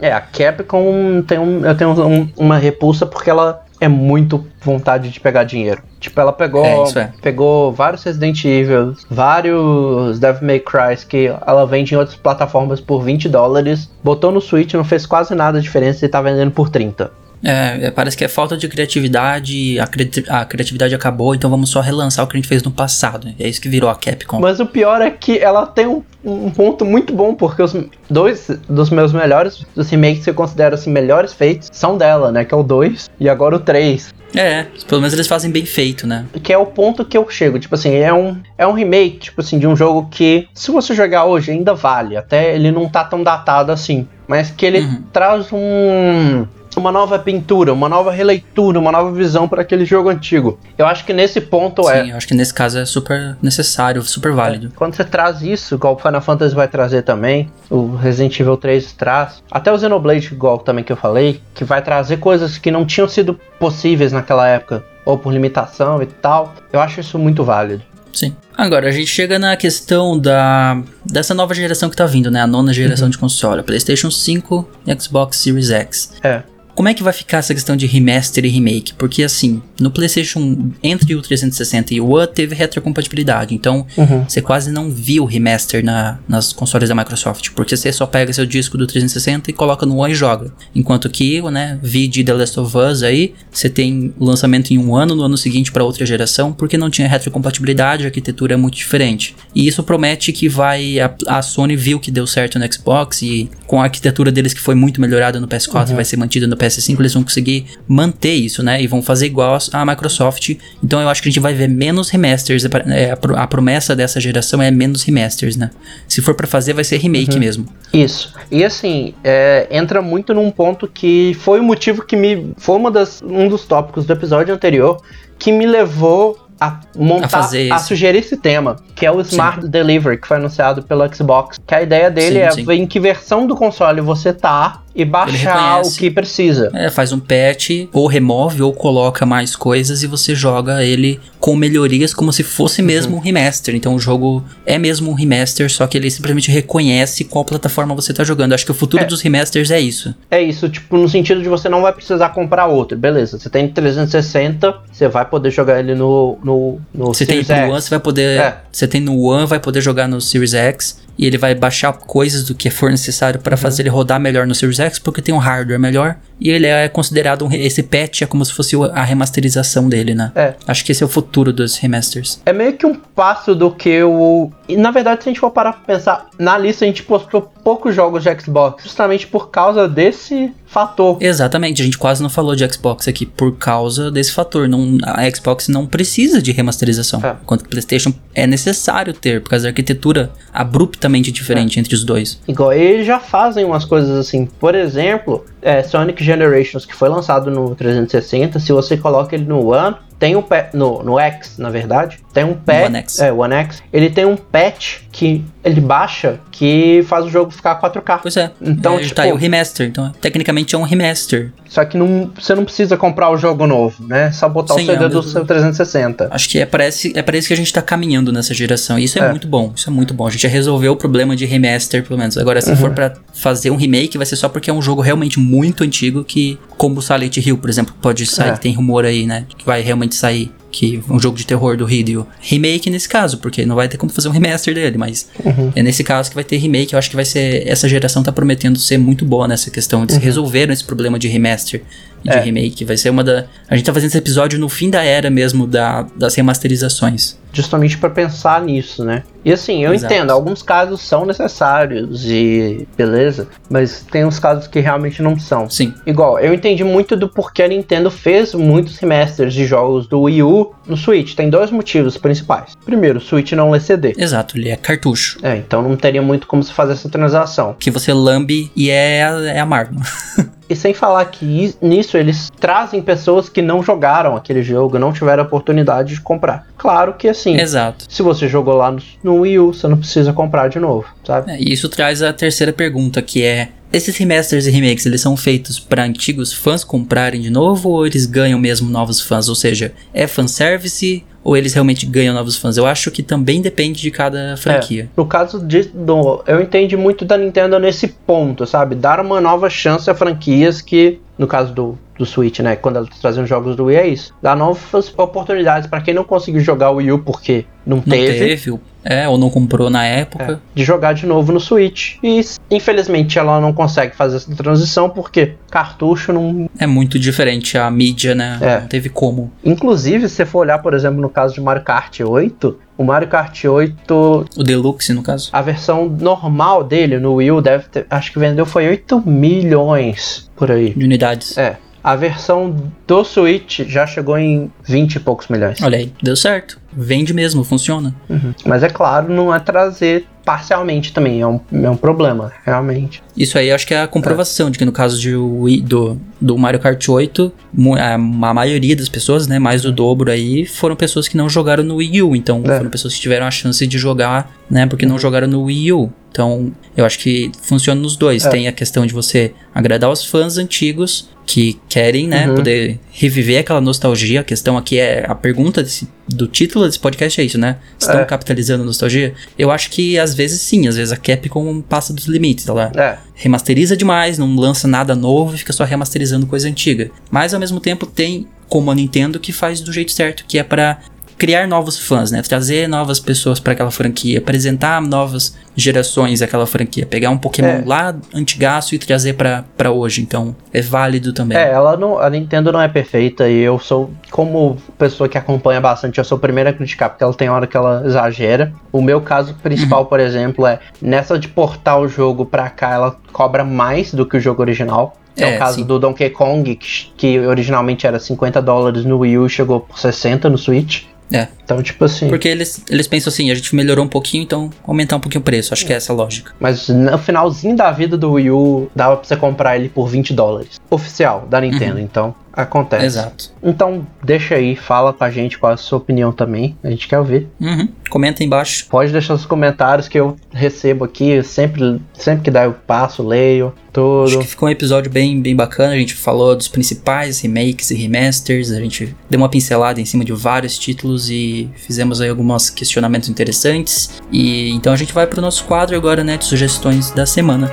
É, 0.00 0.12
a 0.12 0.20
Capcom 0.20 1.22
tem 1.26 1.38
um, 1.38 1.64
eu 1.64 1.74
tenho 1.74 1.90
um- 2.06 2.28
uma 2.36 2.58
repulsa 2.58 3.06
porque 3.06 3.30
ela 3.30 3.63
é 3.84 3.88
muito 3.88 4.44
vontade 4.62 5.10
de 5.10 5.20
pegar 5.20 5.44
dinheiro. 5.44 5.82
Tipo, 6.00 6.20
ela 6.20 6.32
pegou, 6.32 6.64
É, 6.64 6.98
é. 6.98 7.10
pegou 7.22 7.72
vários 7.72 8.02
Resident 8.02 8.44
Evil, 8.44 8.94
vários 9.10 10.18
Devil 10.18 10.46
May 10.46 10.60
Cry 10.60 10.96
que 11.08 11.32
ela 11.46 11.66
vende 11.66 11.94
em 11.94 11.98
outras 11.98 12.16
plataformas 12.16 12.80
por 12.80 13.02
20 13.02 13.28
dólares, 13.28 13.90
botou 14.02 14.30
no 14.30 14.40
Switch, 14.40 14.74
não 14.74 14.84
fez 14.84 15.06
quase 15.06 15.34
nada 15.34 15.58
de 15.58 15.64
diferença 15.64 16.04
e 16.04 16.08
tá 16.08 16.20
vendendo 16.20 16.50
por 16.50 16.68
30. 16.68 17.10
É, 17.44 17.86
é, 17.86 17.90
parece 17.90 18.16
que 18.16 18.24
é 18.24 18.28
falta 18.28 18.56
de 18.56 18.66
criatividade, 18.68 19.78
a, 19.78 19.86
cri- 19.86 20.10
a 20.28 20.44
criatividade 20.44 20.94
acabou, 20.94 21.34
então 21.34 21.50
vamos 21.50 21.68
só 21.70 21.80
relançar 21.80 22.24
o 22.24 22.28
que 22.28 22.36
a 22.36 22.38
gente 22.40 22.48
fez 22.48 22.62
no 22.62 22.70
passado. 22.70 23.28
É 23.38 23.46
isso 23.46 23.60
que 23.60 23.68
virou 23.68 23.90
a 23.90 23.94
Capcom. 23.94 24.40
Mas 24.40 24.60
o 24.60 24.66
pior 24.66 25.00
é 25.02 25.10
que 25.10 25.38
ela 25.38 25.66
tem 25.66 25.86
um, 25.86 26.02
um 26.24 26.50
ponto 26.50 26.84
muito 26.84 27.12
bom, 27.12 27.34
porque 27.34 27.62
os 27.62 27.76
dois 28.08 28.48
dos 28.68 28.88
meus 28.90 29.12
melhores, 29.12 29.64
dos 29.74 29.90
remakes 29.90 30.24
que 30.24 30.30
eu 30.30 30.34
considero 30.34 30.74
assim, 30.74 30.90
melhores 30.90 31.32
feitos, 31.34 31.68
são 31.72 31.98
dela, 31.98 32.32
né? 32.32 32.44
Que 32.44 32.54
é 32.54 32.56
o 32.56 32.62
2 32.62 33.10
e 33.20 33.28
agora 33.28 33.56
o 33.56 33.60
3. 33.60 34.12
É, 34.34 34.66
pelo 34.88 35.00
menos 35.00 35.12
eles 35.14 35.28
fazem 35.28 35.48
bem 35.50 35.64
feito, 35.64 36.06
né? 36.08 36.24
Que 36.42 36.52
é 36.52 36.58
o 36.58 36.66
ponto 36.66 37.04
que 37.04 37.16
eu 37.16 37.28
chego. 37.30 37.56
Tipo 37.58 37.74
assim, 37.76 37.94
é 37.94 38.12
um, 38.12 38.36
é 38.58 38.66
um 38.66 38.72
remake, 38.72 39.18
tipo 39.18 39.40
assim, 39.40 39.58
de 39.60 39.66
um 39.66 39.76
jogo 39.76 40.08
que, 40.10 40.48
se 40.52 40.72
você 40.72 40.92
jogar 40.92 41.24
hoje, 41.26 41.52
ainda 41.52 41.72
vale. 41.74 42.16
Até 42.16 42.52
ele 42.54 42.72
não 42.72 42.88
tá 42.88 43.04
tão 43.04 43.22
datado 43.22 43.70
assim. 43.70 44.08
Mas 44.26 44.50
que 44.50 44.64
ele 44.66 44.80
Uhum. 44.80 45.02
traz 45.12 45.46
um. 45.52 46.46
Uma 46.76 46.90
nova 46.90 47.18
pintura, 47.18 47.72
uma 47.72 47.88
nova 47.88 48.10
releitura, 48.10 48.78
uma 48.78 48.92
nova 48.92 49.12
visão 49.12 49.48
para 49.48 49.62
aquele 49.62 49.84
jogo 49.84 50.08
antigo. 50.08 50.58
Eu 50.76 50.86
acho 50.86 51.04
que 51.04 51.12
nesse 51.12 51.40
ponto 51.40 51.88
é. 51.88 52.02
Sim, 52.02 52.10
eu 52.10 52.16
acho 52.16 52.28
que 52.28 52.34
nesse 52.34 52.52
caso 52.52 52.78
é 52.78 52.84
super 52.84 53.36
necessário, 53.40 54.02
super 54.02 54.32
válido. 54.32 54.72
Quando 54.76 54.94
você 54.94 55.04
traz 55.04 55.42
isso, 55.42 55.76
igual 55.76 55.94
o 55.94 55.98
Final 55.98 56.20
Fantasy 56.20 56.54
vai 56.54 56.68
trazer 56.68 57.02
também, 57.02 57.50
o 57.70 57.94
Resident 57.94 58.38
Evil 58.38 58.56
3 58.56 58.92
traz, 58.92 59.42
até 59.50 59.72
o 59.72 59.78
Xenoblade, 59.78 60.28
igual 60.32 60.58
também 60.58 60.84
que 60.84 60.92
eu 60.92 60.96
falei, 60.96 61.40
que 61.54 61.64
vai 61.64 61.80
trazer 61.80 62.18
coisas 62.18 62.58
que 62.58 62.70
não 62.70 62.84
tinham 62.84 63.08
sido 63.08 63.38
possíveis 63.58 64.12
naquela 64.12 64.46
época, 64.48 64.84
ou 65.04 65.16
por 65.16 65.32
limitação 65.32 66.02
e 66.02 66.06
tal. 66.06 66.54
Eu 66.72 66.80
acho 66.80 67.00
isso 67.00 67.18
muito 67.18 67.44
válido. 67.44 67.82
Sim. 68.12 68.34
Agora, 68.56 68.88
a 68.88 68.92
gente 68.92 69.08
chega 69.08 69.38
na 69.38 69.56
questão 69.56 70.18
da 70.18 70.80
dessa 71.04 71.34
nova 71.34 71.52
geração 71.52 71.90
que 71.90 71.96
tá 71.96 72.06
vindo, 72.06 72.30
né? 72.30 72.40
A 72.40 72.46
nona 72.46 72.72
geração 72.72 73.10
de 73.10 73.18
console, 73.18 73.62
PlayStation 73.62 74.10
5 74.10 74.68
e 74.86 75.00
Xbox 75.00 75.38
Series 75.38 75.70
X. 75.70 76.12
É. 76.22 76.42
Como 76.74 76.88
é 76.88 76.94
que 76.94 77.02
vai 77.02 77.12
ficar 77.12 77.38
essa 77.38 77.54
questão 77.54 77.76
de 77.76 77.86
remaster 77.86 78.44
e 78.44 78.48
remake? 78.48 78.94
Porque 78.94 79.22
assim, 79.22 79.62
no 79.80 79.90
PlayStation 79.90 80.70
entre 80.82 81.14
o 81.14 81.22
360 81.22 81.94
e 81.94 82.00
o 82.00 82.10
One 82.10 82.26
teve 82.26 82.54
retrocompatibilidade, 82.54 83.54
então 83.54 83.86
Uhum. 83.96 84.24
você 84.28 84.40
quase 84.42 84.70
não 84.70 84.90
viu 84.90 85.22
o 85.22 85.26
remaster 85.26 85.84
na, 85.84 86.18
nas 86.28 86.52
consoles 86.52 86.88
da 86.88 86.94
Microsoft, 86.94 87.50
porque 87.54 87.76
você 87.76 87.92
só 87.92 88.06
pega 88.06 88.32
seu 88.32 88.44
disco 88.46 88.76
do 88.76 88.86
360 88.86 89.50
e 89.50 89.54
coloca 89.54 89.86
no 89.86 89.96
One 89.98 90.12
e 90.12 90.16
joga. 90.16 90.52
Enquanto 90.74 91.08
que, 91.08 91.40
né, 91.50 91.78
vi 91.82 92.06
de 92.08 92.24
The 92.24 92.32
Last 92.32 92.58
of 92.60 92.76
Us 92.76 93.02
aí, 93.02 93.34
você 93.50 93.68
tem 93.68 94.12
lançamento 94.18 94.72
em 94.72 94.78
um 94.78 94.94
ano, 94.96 95.14
no 95.14 95.22
ano 95.22 95.36
seguinte 95.36 95.70
para 95.70 95.84
outra 95.84 96.04
geração, 96.04 96.52
porque 96.52 96.76
não 96.76 96.90
tinha 96.90 97.06
retrocompatibilidade, 97.08 98.04
a 98.04 98.06
arquitetura 98.06 98.54
é 98.54 98.56
muito 98.56 98.76
diferente. 98.76 99.36
E 99.54 99.66
isso 99.66 99.82
promete 99.82 100.32
que 100.32 100.48
vai 100.48 100.98
a, 101.00 101.14
a 101.26 101.42
Sony 101.42 101.76
viu 101.76 102.00
que 102.00 102.10
deu 102.10 102.26
certo 102.26 102.58
no 102.58 102.72
Xbox 102.72 103.22
e 103.22 103.48
com 103.66 103.80
a 103.80 103.84
arquitetura 103.84 104.30
deles 104.32 104.52
que 104.54 104.60
foi 104.60 104.74
muito 104.74 105.00
melhorada 105.00 105.38
no 105.40 105.46
PS4 105.48 105.90
e 105.90 105.94
vai 105.94 106.04
ser 106.04 106.16
mantida 106.16 106.46
no 106.46 106.56
PS5, 106.66 106.98
eles 107.00 107.12
vão 107.14 107.22
conseguir 107.22 107.66
manter 107.86 108.32
isso, 108.34 108.62
né? 108.62 108.80
E 108.82 108.86
vão 108.86 109.02
fazer 109.02 109.26
igual 109.26 109.58
a 109.72 109.84
Microsoft. 109.86 110.50
Então 110.82 111.00
eu 111.00 111.08
acho 111.08 111.22
que 111.22 111.28
a 111.28 111.32
gente 111.32 111.40
vai 111.40 111.54
ver 111.54 111.68
menos 111.68 112.10
remasters. 112.10 112.64
É, 112.86 113.10
a, 113.10 113.16
pro- 113.16 113.36
a 113.36 113.46
promessa 113.46 113.94
dessa 113.96 114.20
geração 114.20 114.60
é 114.62 114.70
menos 114.70 115.02
remasters, 115.02 115.56
né? 115.56 115.70
Se 116.08 116.20
for 116.22 116.34
pra 116.34 116.46
fazer, 116.46 116.72
vai 116.72 116.84
ser 116.84 116.98
remake 116.98 117.38
mesmo. 117.38 117.66
Isso. 117.92 118.32
E 118.50 118.64
assim, 118.64 119.14
é, 119.22 119.66
entra 119.70 120.00
muito 120.02 120.32
num 120.34 120.50
ponto 120.50 120.86
que 120.88 121.36
foi 121.40 121.60
o 121.60 121.62
motivo 121.62 122.04
que 122.04 122.16
me. 122.16 122.52
Foi 122.56 122.76
uma 122.76 122.90
das, 122.90 123.22
um 123.22 123.48
dos 123.48 123.64
tópicos 123.64 124.04
do 124.06 124.12
episódio 124.12 124.54
anterior 124.54 125.00
que 125.38 125.50
me 125.52 125.66
levou 125.66 126.43
a 126.60 126.80
montar, 126.96 127.26
A 127.26 127.28
fazer 127.28 127.72
a 127.72 127.78
sugerir 127.78 128.18
esse 128.18 128.36
tema, 128.36 128.76
que 128.94 129.04
é 129.04 129.10
o 129.10 129.20
Smart 129.20 129.66
Delivery, 129.68 130.18
que 130.20 130.26
foi 130.26 130.36
anunciado 130.36 130.82
pelo 130.82 131.12
Xbox. 131.14 131.58
Que 131.66 131.74
a 131.74 131.82
ideia 131.82 132.10
dele 132.10 132.36
Sim, 132.36 132.40
é 132.42 132.50
sim. 132.52 132.64
ver 132.64 132.74
em 132.74 132.86
que 132.86 133.00
versão 133.00 133.46
do 133.46 133.54
console 133.56 134.00
você 134.00 134.32
tá 134.32 134.80
e 134.94 135.04
baixar 135.04 135.80
o 135.82 135.92
que 135.92 136.08
precisa. 136.08 136.70
É, 136.72 136.88
faz 136.88 137.12
um 137.12 137.18
patch, 137.18 137.88
ou 137.92 138.06
remove, 138.06 138.62
ou 138.62 138.72
coloca 138.72 139.26
mais 139.26 139.56
coisas 139.56 140.04
e 140.04 140.06
você 140.06 140.36
joga 140.36 140.84
ele 140.84 141.20
com 141.40 141.56
melhorias 141.56 142.14
como 142.14 142.32
se 142.32 142.44
fosse 142.44 142.80
mesmo 142.80 143.16
um 143.16 143.18
remaster. 143.18 143.74
Então 143.74 143.96
o 143.96 143.98
jogo 143.98 144.44
é 144.64 144.78
mesmo 144.78 145.10
um 145.10 145.14
remaster, 145.14 145.68
só 145.68 145.86
que 145.88 145.98
ele 145.98 146.08
simplesmente 146.10 146.48
reconhece 146.50 147.24
qual 147.24 147.44
plataforma 147.44 147.92
você 147.94 148.14
tá 148.14 148.22
jogando. 148.22 148.52
Acho 148.52 148.64
que 148.64 148.70
o 148.70 148.74
futuro 148.74 149.02
É. 149.02 149.06
dos 149.06 149.20
remasters 149.20 149.72
é 149.72 149.80
isso. 149.80 150.14
É 150.30 150.40
isso, 150.40 150.68
tipo, 150.68 150.96
no 150.96 151.08
sentido 151.08 151.42
de 151.42 151.48
você 151.48 151.68
não 151.68 151.82
vai 151.82 151.92
precisar 151.92 152.28
comprar 152.28 152.66
outro. 152.66 152.96
Beleza, 152.96 153.36
você 153.36 153.50
tem 153.50 153.66
360, 153.68 154.74
você 154.92 155.08
vai 155.08 155.24
poder 155.24 155.50
jogar 155.50 155.80
ele 155.80 155.94
no, 155.96 156.38
no, 156.44 156.78
no 156.94 157.06
Você 157.06 157.24
tem 157.26 157.42
Series 157.42 157.46
pro 157.46 157.56
X. 157.56 157.70
One, 157.72 157.80
você 157.82 157.90
vai 157.90 158.00
poder. 158.00 158.40
É. 158.40 158.58
Você 158.70 158.86
tem 158.86 159.00
no 159.00 159.18
One, 159.20 159.46
vai 159.46 159.58
poder 159.58 159.80
jogar 159.80 160.06
no 160.06 160.20
Series 160.20 160.54
X. 160.54 161.02
E 161.16 161.26
ele 161.26 161.38
vai 161.38 161.54
baixar 161.54 161.92
coisas 161.92 162.44
do 162.44 162.54
que 162.56 162.68
for 162.70 162.90
necessário 162.90 163.38
Uhum. 163.38 163.42
para 163.44 163.56
fazer 163.56 163.82
ele 163.82 163.88
rodar 163.88 164.18
melhor 164.20 164.46
no 164.46 164.54
Series 164.54 164.78
X, 164.80 164.98
porque 164.98 165.22
tem 165.22 165.34
um 165.34 165.38
hardware 165.38 165.78
melhor. 165.78 166.16
E 166.40 166.50
ele 166.50 166.66
é 166.66 166.88
considerado 166.88 167.44
um, 167.46 167.52
esse 167.52 167.82
patch 167.82 168.22
é 168.22 168.26
como 168.26 168.44
se 168.44 168.52
fosse 168.52 168.76
a 168.92 169.02
remasterização 169.02 169.88
dele, 169.88 170.14
né? 170.14 170.32
É. 170.34 170.54
Acho 170.66 170.84
que 170.84 170.92
esse 170.92 171.02
é 171.02 171.06
o 171.06 171.08
futuro 171.08 171.52
dos 171.52 171.76
remasters. 171.76 172.40
É 172.44 172.52
meio 172.52 172.72
que 172.74 172.84
um 172.86 172.94
passo 172.94 173.54
do 173.54 173.70
que 173.70 174.02
o. 174.02 174.50
E 174.68 174.76
na 174.76 174.90
verdade, 174.90 175.22
se 175.22 175.28
a 175.28 175.32
gente 175.32 175.40
for 175.40 175.50
parar 175.50 175.72
pra 175.74 175.94
pensar, 175.96 176.26
na 176.38 176.56
lista 176.58 176.84
a 176.84 176.88
gente 176.88 177.02
postou 177.02 177.42
poucos 177.62 177.94
jogos 177.94 178.22
de 178.24 178.40
Xbox, 178.40 178.82
justamente 178.84 179.26
por 179.26 179.50
causa 179.50 179.88
desse 179.88 180.52
fator. 180.66 181.18
Exatamente, 181.20 181.80
a 181.80 181.84
gente 181.84 181.96
quase 181.96 182.20
não 182.22 182.28
falou 182.28 182.56
de 182.56 182.66
Xbox 182.72 183.06
aqui 183.06 183.24
por 183.24 183.56
causa 183.56 184.10
desse 184.10 184.32
fator. 184.32 184.68
Não, 184.68 184.98
a 185.04 185.30
Xbox 185.30 185.68
não 185.68 185.86
precisa 185.86 186.42
de 186.42 186.50
remasterização, 186.50 187.20
É. 187.24 187.36
enquanto 187.42 187.60
que 187.62 187.66
o 187.68 187.70
PlayStation 187.70 188.12
é 188.34 188.46
necessário 188.46 189.12
ter, 189.12 189.40
por 189.40 189.50
causa 189.50 189.64
da 189.64 189.68
arquitetura 189.68 190.30
abruptamente 190.52 191.30
É. 191.30 191.32
diferente 191.32 191.78
entre 191.78 191.94
os 191.94 192.02
dois. 192.04 192.40
Igual 192.48 192.72
eles 192.72 193.06
já 193.06 193.20
fazem 193.20 193.64
umas 193.64 193.84
coisas 193.84 194.10
assim. 194.18 194.46
Por 194.58 194.74
exemplo, 194.74 195.44
é, 195.62 195.82
Sonic 195.82 196.23
Generations, 196.24 196.84
que 196.86 196.94
foi 196.94 197.08
lançado 197.08 197.50
no 197.50 197.74
360, 197.74 198.58
se 198.58 198.72
você 198.72 198.96
coloca 198.96 199.34
ele 199.34 199.44
no 199.44 199.68
One, 199.72 199.96
tem 200.18 200.36
um 200.36 200.42
pa- 200.42 200.68
no, 200.72 201.02
no 201.02 201.18
X, 201.18 201.58
na 201.58 201.70
verdade, 201.70 202.18
tem 202.32 202.44
um 202.44 202.54
patch. 202.54 202.86
One 202.86 202.96
X. 202.98 203.20
É, 203.20 203.32
o 203.32 203.38
One 203.38 203.54
X. 203.54 203.82
Ele 203.92 204.10
tem 204.10 204.24
um 204.24 204.36
patch 204.36 204.98
que 205.12 205.44
ele 205.64 205.80
baixa 205.80 206.38
que 206.50 207.04
faz 207.08 207.24
o 207.24 207.30
jogo 207.30 207.50
ficar 207.50 207.80
4K. 207.80 208.18
Pois 208.22 208.36
é. 208.36 208.50
Então, 208.60 208.96
é, 208.96 209.02
tipo- 209.02 209.14
tá 209.14 209.22
aí 209.22 209.32
o 209.32 209.36
remaster. 209.36 209.86
Então, 209.88 210.10
tecnicamente 210.20 210.74
é 210.74 210.78
um 210.78 210.82
remaster. 210.82 211.52
Só 211.68 211.84
que 211.84 211.96
não, 211.96 212.30
você 212.38 212.54
não 212.54 212.64
precisa 212.64 212.96
comprar 212.96 213.30
o 213.30 213.36
jogo 213.36 213.66
novo, 213.66 214.06
né? 214.06 214.30
Só 214.32 214.48
botar 214.48 214.74
Sim, 214.74 214.82
o 214.82 214.86
CD 214.86 215.04
é 215.04 215.08
do 215.08 215.22
seu 215.22 215.44
360. 215.44 216.28
Acho 216.30 216.48
que 216.48 216.58
é 216.58 216.66
para 216.66 216.86
esse, 216.86 217.12
é 217.16 217.22
pra 217.22 217.36
isso 217.36 217.48
que 217.48 217.54
a 217.54 217.56
gente 217.56 217.72
tá 217.72 217.82
caminhando 217.82 218.30
nessa 218.32 218.54
geração. 218.54 218.98
E 218.98 219.04
isso 219.04 219.18
é, 219.18 219.26
É. 219.26 219.30
muito 219.30 219.48
bom. 219.48 219.72
Isso 219.74 219.88
é 219.88 219.92
muito 219.92 220.14
bom. 220.14 220.26
A 220.26 220.30
gente 220.30 220.42
já 220.42 220.48
resolveu 220.48 220.92
o 220.92 220.96
problema 220.96 221.34
de 221.34 221.44
remaster, 221.46 222.04
pelo 222.04 222.18
menos. 222.18 222.36
Agora, 222.38 222.60
se 222.60 222.70
Uhum. 222.70 222.76
for 222.76 222.90
pra 222.92 223.12
fazer 223.32 223.70
um 223.70 223.76
remake, 223.76 224.16
vai 224.16 224.26
ser 224.26 224.36
só 224.36 224.48
porque 224.48 224.70
é 224.70 224.72
um 224.72 224.82
jogo 224.82 225.00
realmente 225.00 225.40
muito 225.40 225.82
antigo 225.82 226.22
que, 226.22 226.58
como 226.76 226.98
o 226.98 227.02
Silent 227.02 227.36
Hill, 227.38 227.58
por 227.58 227.68
exemplo, 227.70 227.94
pode 228.00 228.26
sair. 228.26 228.50
É. 228.50 228.56
Tem 228.56 228.72
rumor 228.72 229.04
aí, 229.04 229.26
né? 229.26 229.44
Que 229.56 229.64
vai 229.66 229.80
realmente 229.80 230.03
sair. 230.12 230.50
Que 230.72 231.00
um 231.08 231.20
jogo 231.20 231.36
de 231.38 231.46
terror 231.46 231.76
do 231.76 231.88
Hideo. 231.88 232.26
Remake 232.40 232.90
nesse 232.90 233.08
caso, 233.08 233.38
porque 233.38 233.64
não 233.64 233.76
vai 233.76 233.86
ter 233.88 233.96
como 233.96 234.10
fazer 234.12 234.26
um 234.28 234.32
remaster 234.32 234.74
dele, 234.74 234.98
mas 234.98 235.28
Uhum. 235.44 235.70
é 235.76 235.82
nesse 235.84 236.02
caso 236.02 236.30
que 236.30 236.34
vai 236.34 236.42
ter 236.42 236.56
remake. 236.56 236.94
Eu 236.94 236.98
acho 236.98 237.08
que 237.08 237.14
vai 237.14 237.24
ser. 237.24 237.62
Essa 237.68 237.88
geração 237.88 238.24
tá 238.24 238.32
prometendo 238.32 238.76
ser 238.76 238.98
muito 238.98 239.24
boa 239.24 239.46
nessa 239.46 239.70
questão. 239.70 240.02
Eles 240.02 240.16
resolveram 240.16 240.72
esse 240.72 240.82
problema 240.82 241.16
de 241.16 241.28
remaster 241.28 241.80
e 242.24 242.28
de 242.28 242.34
Uhum. 242.34 242.40
É. 242.40 242.44
remake. 242.44 242.84
Vai 242.84 242.96
ser 242.96 243.10
uma 243.10 243.22
da. 243.22 243.44
A 243.70 243.76
gente 243.76 243.86
tá 243.86 243.94
fazendo 243.94 244.08
esse 244.08 244.18
episódio 244.18 244.58
no 244.58 244.68
fim 244.68 244.90
da 244.90 245.04
era 245.04 245.30
mesmo 245.30 245.64
da, 245.64 246.02
das 246.16 246.34
remasterizações. 246.34 247.36
Justamente 247.54 247.96
para 247.98 248.10
pensar 248.10 248.60
nisso, 248.62 249.04
né? 249.04 249.22
E 249.44 249.52
assim, 249.52 249.84
eu 249.84 249.92
Exato. 249.92 250.12
entendo, 250.12 250.30
alguns 250.30 250.62
casos 250.62 251.02
são 251.02 251.24
necessários 251.26 252.24
e 252.26 252.88
beleza, 252.96 253.46
mas 253.68 254.04
tem 254.10 254.24
uns 254.24 254.38
casos 254.38 254.66
que 254.66 254.80
realmente 254.80 255.22
não 255.22 255.38
são. 255.38 255.68
Sim. 255.68 255.92
Igual, 256.06 256.38
eu 256.38 256.52
entendi 256.54 256.82
muito 256.82 257.14
do 257.14 257.28
porquê 257.28 257.62
a 257.62 257.68
Nintendo 257.68 258.10
fez 258.10 258.54
muitos 258.54 258.96
remasters 258.98 259.52
de 259.52 259.66
jogos 259.66 260.06
do 260.06 260.22
Wii 260.22 260.42
U 260.42 260.74
no 260.86 260.96
Switch. 260.96 261.34
Tem 261.34 261.50
dois 261.50 261.70
motivos 261.70 262.16
principais. 262.16 262.72
Primeiro, 262.84 263.18
o 263.18 263.20
Switch 263.20 263.52
não 263.52 263.70
lê 263.70 263.80
CD. 263.80 264.14
Exato, 264.16 264.56
ele 264.56 264.70
é 264.70 264.76
cartucho. 264.76 265.38
É, 265.42 265.56
então 265.56 265.82
não 265.82 265.96
teria 265.96 266.22
muito 266.22 266.46
como 266.46 266.62
se 266.62 266.72
fazer 266.72 266.92
essa 266.94 267.08
transação. 267.08 267.76
Que 267.78 267.90
você 267.90 268.12
lambe 268.12 268.72
e 268.74 268.88
é, 268.90 269.18
é 269.54 269.60
amargo. 269.60 269.94
E 270.66 270.74
sem 270.74 270.94
falar 270.94 271.26
que 271.26 271.44
is- 271.62 271.76
nisso 271.82 272.16
eles 272.16 272.50
trazem 272.58 273.02
pessoas 273.02 273.50
que 273.50 273.60
não 273.60 273.82
jogaram 273.82 274.34
aquele 274.34 274.62
jogo, 274.62 274.98
não 274.98 275.12
tiveram 275.12 275.42
a 275.42 275.46
oportunidade 275.46 276.14
de 276.14 276.20
comprar. 276.22 276.66
Claro 276.84 277.14
que 277.14 277.26
assim, 277.26 277.58
Exato. 277.58 278.04
se 278.06 278.22
você 278.22 278.46
jogou 278.46 278.74
lá 278.74 278.92
no, 278.92 279.00
no 279.22 279.40
Wii 279.40 279.58
U, 279.58 279.72
você 279.72 279.88
não 279.88 279.96
precisa 279.96 280.34
comprar 280.34 280.68
de 280.68 280.78
novo, 280.78 281.06
sabe? 281.24 281.50
É, 281.50 281.58
e 281.58 281.72
isso 281.72 281.88
traz 281.88 282.20
a 282.20 282.30
terceira 282.30 282.74
pergunta, 282.74 283.22
que 283.22 283.42
é: 283.42 283.70
esses 283.90 284.14
remasters 284.18 284.66
e 284.66 284.70
remakes, 284.70 285.06
eles 285.06 285.22
são 285.22 285.34
feitos 285.34 285.80
para 285.80 286.04
antigos 286.04 286.52
fãs 286.52 286.84
comprarem 286.84 287.40
de 287.40 287.48
novo 287.48 287.88
ou 287.88 288.06
eles 288.06 288.26
ganham 288.26 288.58
mesmo 288.58 288.90
novos 288.90 289.18
fãs? 289.18 289.48
Ou 289.48 289.54
seja, 289.54 289.94
é 290.12 290.26
fanservice 290.26 291.24
ou 291.44 291.56
eles 291.56 291.74
realmente 291.74 292.06
ganham 292.06 292.34
novos 292.34 292.56
fãs? 292.56 292.76
Eu 292.78 292.86
acho 292.86 293.10
que 293.10 293.22
também 293.22 293.60
depende 293.60 294.00
de 294.00 294.10
cada 294.10 294.56
franquia. 294.56 295.02
É, 295.02 295.08
no 295.14 295.26
caso 295.26 295.64
de, 295.64 295.82
do, 295.82 296.42
eu 296.46 296.60
entendi 296.60 296.96
muito 296.96 297.24
da 297.24 297.36
Nintendo 297.36 297.78
nesse 297.78 298.08
ponto, 298.08 298.66
sabe? 298.66 298.94
Dar 298.94 299.20
uma 299.20 299.40
nova 299.40 299.68
chance 299.68 300.08
a 300.10 300.14
franquias 300.14 300.80
que, 300.80 301.20
no 301.38 301.46
caso 301.46 301.72
do, 301.74 301.98
do 302.18 302.24
Switch, 302.24 302.60
né? 302.60 302.74
Quando 302.76 302.96
elas 302.96 303.10
trazem 303.20 303.46
jogos 303.46 303.76
do 303.76 303.84
Wii, 303.84 303.96
é 303.96 304.08
isso. 304.08 304.34
Dar 304.42 304.56
novas 304.56 305.12
oportunidades 305.16 305.88
para 305.88 306.00
quem 306.00 306.14
não 306.14 306.24
conseguiu 306.24 306.62
jogar 306.62 306.90
o 306.90 306.96
Wii 306.96 307.12
U 307.12 307.18
porque 307.18 307.66
não, 307.86 307.98
Não 307.98 308.02
teve. 308.04 308.38
teve, 308.38 308.78
é, 309.04 309.28
ou 309.28 309.36
não 309.36 309.50
comprou 309.50 309.90
na 309.90 310.04
época. 310.04 310.54
é, 310.54 310.58
de 310.74 310.84
jogar 310.84 311.12
de 311.12 311.26
novo 311.26 311.52
no 311.52 311.60
Switch. 311.60 312.16
E 312.22 312.40
infelizmente 312.70 313.38
ela 313.38 313.60
não 313.60 313.72
consegue 313.72 314.16
fazer 314.16 314.36
essa 314.36 314.54
transição 314.54 315.10
porque 315.10 315.54
cartucho 315.70 316.32
não. 316.32 316.68
É. 316.78 316.86
muito 316.86 317.18
diferente 317.18 317.76
a 317.76 317.90
mídia, 317.90 318.34
né? 318.34 318.58
É. 318.60 318.80
Não 318.80 318.88
teve 318.88 319.08
como. 319.08 319.52
Inclusive, 319.64 320.28
se 320.28 320.36
você 320.36 320.46
for 320.46 320.60
olhar, 320.60 320.78
por 320.78 320.94
exemplo, 320.94 321.20
no 321.20 321.28
caso 321.28 321.54
de 321.54 321.60
Mario 321.60 321.82
Kart 321.82 322.20
8, 322.20 322.78
o 322.96 323.04
Mario 323.04 323.28
Kart 323.28 323.64
8 323.64 324.46
O 324.56 324.62
Deluxe, 324.62 325.12
no 325.12 325.22
caso. 325.22 325.50
A 325.52 325.60
versão 325.60 326.08
normal 326.08 326.84
dele 326.84 327.18
no 327.18 327.34
Wii 327.34 327.60
deve 327.62 327.84
ter. 327.88 328.06
Acho 328.08 328.32
que 328.32 328.38
vendeu 328.38 328.64
foi 328.64 328.88
8 328.88 329.22
milhões 329.28 330.50
por 330.56 330.70
aí. 330.70 330.94
De 330.94 331.04
unidades. 331.04 331.58
É. 331.58 331.76
A 332.02 332.14
versão 332.16 332.76
do 333.06 333.24
Switch 333.24 333.80
já 333.86 334.06
chegou 334.06 334.36
em 334.36 334.70
20 334.84 335.14
e 335.14 335.20
poucos 335.20 335.48
milhões. 335.48 335.80
Olha 335.82 335.96
aí, 335.96 336.12
deu 336.22 336.36
certo. 336.36 336.78
Vende 336.96 337.32
mesmo, 337.34 337.64
funciona. 337.64 338.14
Uhum. 338.28 338.54
Mas 338.64 338.82
é 338.82 338.88
claro, 338.88 339.32
não 339.32 339.54
é 339.54 339.58
trazer 339.58 340.26
parcialmente 340.44 341.12
também. 341.12 341.40
É 341.40 341.46
um, 341.46 341.58
é 341.72 341.88
um 341.88 341.96
problema, 341.96 342.52
realmente. 342.64 343.22
Isso 343.36 343.56
aí 343.56 343.72
acho 343.72 343.86
que 343.86 343.94
é 343.94 344.02
a 344.02 344.06
comprovação 344.06 344.70
de 344.70 344.78
que 344.78 344.84
no 344.84 344.92
caso 344.92 345.18
de 345.18 345.32
do, 345.80 346.20
do 346.40 346.58
Mario 346.58 346.78
Kart 346.78 347.08
8, 347.08 347.50
mu- 347.72 347.96
a, 347.96 348.14
a 348.14 348.18
maioria 348.54 348.94
das 348.94 349.08
pessoas, 349.08 349.46
né, 349.46 349.58
mais 349.58 349.80
do 349.82 349.90
dobro 349.90 350.30
aí, 350.30 350.66
foram 350.66 350.94
pessoas 350.96 351.26
que 351.28 351.36
não 351.36 351.48
jogaram 351.48 351.82
no 351.82 351.96
Wii 351.96 352.22
U. 352.22 352.36
Então, 352.36 352.62
É. 352.64 352.76
foram 352.76 352.90
pessoas 352.90 353.14
que 353.14 353.20
tiveram 353.20 353.46
a 353.46 353.50
chance 353.50 353.86
de 353.86 353.96
jogar, 353.98 354.52
né, 354.70 354.86
porque 354.86 355.06
não 355.06 355.18
jogaram 355.18 355.48
no 355.48 355.62
Wii 355.62 355.92
U. 355.94 356.12
Então, 356.30 356.72
eu 356.96 357.04
acho 357.06 357.18
que 357.20 357.50
funciona 357.62 358.00
nos 358.00 358.14
dois. 358.16 358.44
É. 358.44 358.50
Tem 358.50 358.68
a 358.68 358.72
questão 358.72 359.06
de 359.06 359.14
você 359.14 359.52
agradar 359.74 360.10
os 360.10 360.24
fãs 360.24 360.58
antigos 360.58 361.30
que 361.46 361.78
querem, 361.88 362.26
né, 362.28 362.48
Uhum. 362.48 362.56
poder 362.56 362.98
reviver 363.16 363.60
aquela 363.60 363.80
nostalgia. 363.80 364.40
A 364.40 364.44
questão 364.44 364.76
aqui 364.76 364.98
é 364.98 365.24
a 365.28 365.34
pergunta 365.36 365.82
desse- 365.84 366.08
do 366.28 366.48
título 366.48 366.84
desse 366.84 366.98
podcast 366.98 367.40
é 367.40 367.44
isso, 367.44 367.56
né? 367.56 367.76
Estão 367.98 368.18
É. 368.18 368.24
capitalizando 368.24 368.82
a 368.82 368.86
nostalgia? 368.86 369.34
Eu 369.56 369.70
acho 369.70 369.88
que 369.90 370.18
às 370.18 370.34
vezes 370.34 370.60
sim, 370.60 370.88
às 370.88 370.96
vezes 370.96 371.12
a 371.12 371.16
Capcom 371.16 371.80
passa 371.80 372.12
dos 372.12 372.24
limites, 372.26 372.66
ela 372.66 372.90
É. 372.96 373.18
remasteriza 373.34 373.96
demais, 373.96 374.36
não 374.36 374.52
lança 374.56 374.88
nada 374.88 375.14
novo 375.14 375.54
e 375.54 375.58
fica 375.58 375.72
só 375.72 375.84
remasterizando 375.84 376.44
coisa 376.46 376.68
antiga. 376.68 377.08
Mas 377.30 377.54
ao 377.54 377.60
mesmo 377.60 377.78
tempo 377.78 378.04
tem 378.04 378.48
como 378.68 378.90
a 378.90 378.94
Nintendo 378.94 379.38
que 379.38 379.52
faz 379.52 379.80
do 379.80 379.92
jeito 379.92 380.10
certo, 380.10 380.44
que 380.48 380.58
é 380.58 380.64
pra 380.64 380.98
criar 381.38 381.66
novos 381.66 381.98
fãs, 381.98 382.30
né? 382.30 382.42
Trazer 382.42 382.88
novas 382.88 383.18
pessoas 383.20 383.58
pra 383.60 383.72
aquela 383.72 383.90
franquia, 383.90 384.38
apresentar 384.38 385.00
novas 385.00 385.56
gerações 385.76 386.40
àquela 386.42 386.66
franquia, 386.66 387.04
pegar 387.04 387.30
um 387.30 387.38
Pokémon 387.38 387.68
É. 387.68 387.82
lá 387.84 388.14
antigaço 388.34 388.94
e 388.94 388.98
trazer 388.98 389.34
pra 389.34 389.90
hoje. 389.90 390.22
Então, 390.22 390.54
é 390.72 390.80
válido 390.80 391.32
também. 391.32 391.58
É, 391.58 391.70
ela 391.72 391.96
não, 391.96 392.18
a 392.18 392.30
Nintendo 392.30 392.70
não 392.72 392.80
é 392.80 392.88
perfeita 392.88 393.48
e 393.48 393.58
eu 393.60 393.78
sou, 393.78 394.10
como 394.30 394.76
pessoa 394.98 395.28
que 395.28 395.36
acompanha 395.36 395.80
bastante, 395.80 396.18
eu 396.18 396.24
sou 396.24 396.38
o 396.38 396.40
primeiro 396.40 396.70
a 396.70 396.72
criticar, 396.72 397.10
porque 397.10 397.24
ela 397.24 397.34
tem 397.34 397.48
hora 397.48 397.66
que 397.66 397.76
ela 397.76 398.02
exagera. 398.06 398.72
O 398.92 399.02
meu 399.02 399.20
caso 399.20 399.54
principal, 399.62 400.00
Uhum. 400.02 400.06
por 400.06 400.20
exemplo, 400.20 400.66
é 400.66 400.78
nessa 401.02 401.38
de 401.38 401.48
portar 401.48 401.98
o 402.00 402.06
jogo 402.08 402.46
pra 402.46 402.70
cá, 402.70 402.92
ela 402.94 403.16
cobra 403.32 403.64
mais 403.64 404.14
do 404.14 404.24
que 404.24 404.36
o 404.36 404.40
jogo 404.40 404.62
original. 404.62 405.16
É, 405.36 405.54
É, 405.54 405.56
o 405.56 405.58
caso 405.58 405.74
sim. 405.80 405.84
do 405.84 405.98
Donkey 405.98 406.30
Kong, 406.30 406.76
que, 406.76 407.10
que 407.16 407.38
originalmente 407.40 408.06
era 408.06 408.20
50 408.20 408.62
dólares 408.62 409.04
no 409.04 409.18
Wii 409.18 409.38
U 409.38 409.46
e 409.46 409.50
chegou 409.50 409.80
por 409.80 409.98
60 409.98 410.48
no 410.48 410.56
Switch. 410.56 411.02
É. 411.32 411.48
Então, 411.64 411.82
tipo 411.82 412.04
assim. 412.04 412.28
Porque 412.28 412.48
eles, 412.48 412.84
eles 412.88 413.06
pensam 413.06 413.30
assim, 413.30 413.50
a 413.50 413.54
gente 413.54 413.74
melhorou 413.74 414.04
um 414.04 414.08
pouquinho, 414.08 414.42
então 414.42 414.70
aumentar 414.86 415.16
um 415.16 415.20
pouquinho 415.20 415.40
o 415.40 415.44
preço. 415.44 415.72
Acho 415.72 415.86
que 415.86 415.92
é 415.92 415.96
essa 415.96 416.12
a 416.12 416.16
lógica. 416.16 416.52
Mas 416.60 416.88
no 416.88 417.18
finalzinho 417.18 417.76
da 417.76 417.90
vida 417.90 418.16
do 418.16 418.32
Wii 418.32 418.50
U, 418.50 418.90
dava 418.94 419.16
pra 419.16 419.26
você 419.26 419.36
comprar 419.36 419.76
ele 419.76 419.88
por 419.88 420.08
20 420.08 420.32
dólares. 420.32 420.80
Oficial, 420.90 421.46
da 421.48 421.60
Nintendo. 421.60 421.98
Então, 421.98 422.34
acontece. 422.54 423.04
Exato. 423.04 423.52
Então, 423.62 424.06
deixa 424.22 424.54
aí, 424.54 424.76
fala 424.76 425.12
com 425.12 425.24
a 425.24 425.30
gente 425.30 425.58
qual 425.58 425.72
é 425.72 425.74
a 425.74 425.78
sua 425.78 425.98
opinião 425.98 426.32
também. 426.32 426.76
A 426.82 426.90
gente 426.90 427.08
quer 427.08 427.18
ouvir. 427.18 427.48
Uhum. 427.60 427.88
Comenta 428.08 428.42
aí 428.42 428.46
embaixo. 428.46 428.86
Pode 428.88 429.12
deixar 429.12 429.34
os 429.34 429.44
comentários 429.44 430.08
que 430.08 430.18
eu 430.18 430.36
recebo 430.52 431.04
aqui. 431.04 431.42
Sempre, 431.42 432.00
sempre 432.12 432.44
que 432.44 432.50
dá, 432.50 432.64
eu 432.64 432.72
passo, 432.72 433.22
leio, 433.26 433.66
Acho 433.66 433.92
tudo. 433.92 434.38
que 434.40 434.46
ficou 434.46 434.68
um 434.68 434.72
episódio 434.72 435.10
bem, 435.10 435.40
bem 435.40 435.54
bacana. 435.54 435.92
A 435.92 435.98
gente 435.98 436.14
falou 436.14 436.54
dos 436.56 436.68
principais 436.68 437.40
remakes 437.40 437.90
e 437.90 437.94
remasters. 437.94 438.70
A 438.70 438.80
gente 438.80 439.14
deu 439.28 439.38
uma 439.38 439.48
pincelada 439.48 440.00
em 440.00 440.04
cima 440.04 440.24
de 440.24 440.32
vários 440.32 440.78
títulos 440.78 441.30
e 441.30 441.70
fizemos 441.76 442.20
aí 442.20 442.28
alguns 442.28 442.70
questionamentos 442.70 443.28
interessantes. 443.28 444.22
E 444.30 444.70
então 444.70 444.92
a 444.92 444.96
gente 444.96 445.12
vai 445.12 445.26
pro 445.26 445.40
nosso 445.40 445.64
quadro 445.64 445.96
agora, 445.96 446.24
né, 446.24 446.36
de 446.36 446.44
sugestões 446.44 447.10
da 447.10 447.26
semana. 447.26 447.70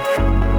É 0.48 0.51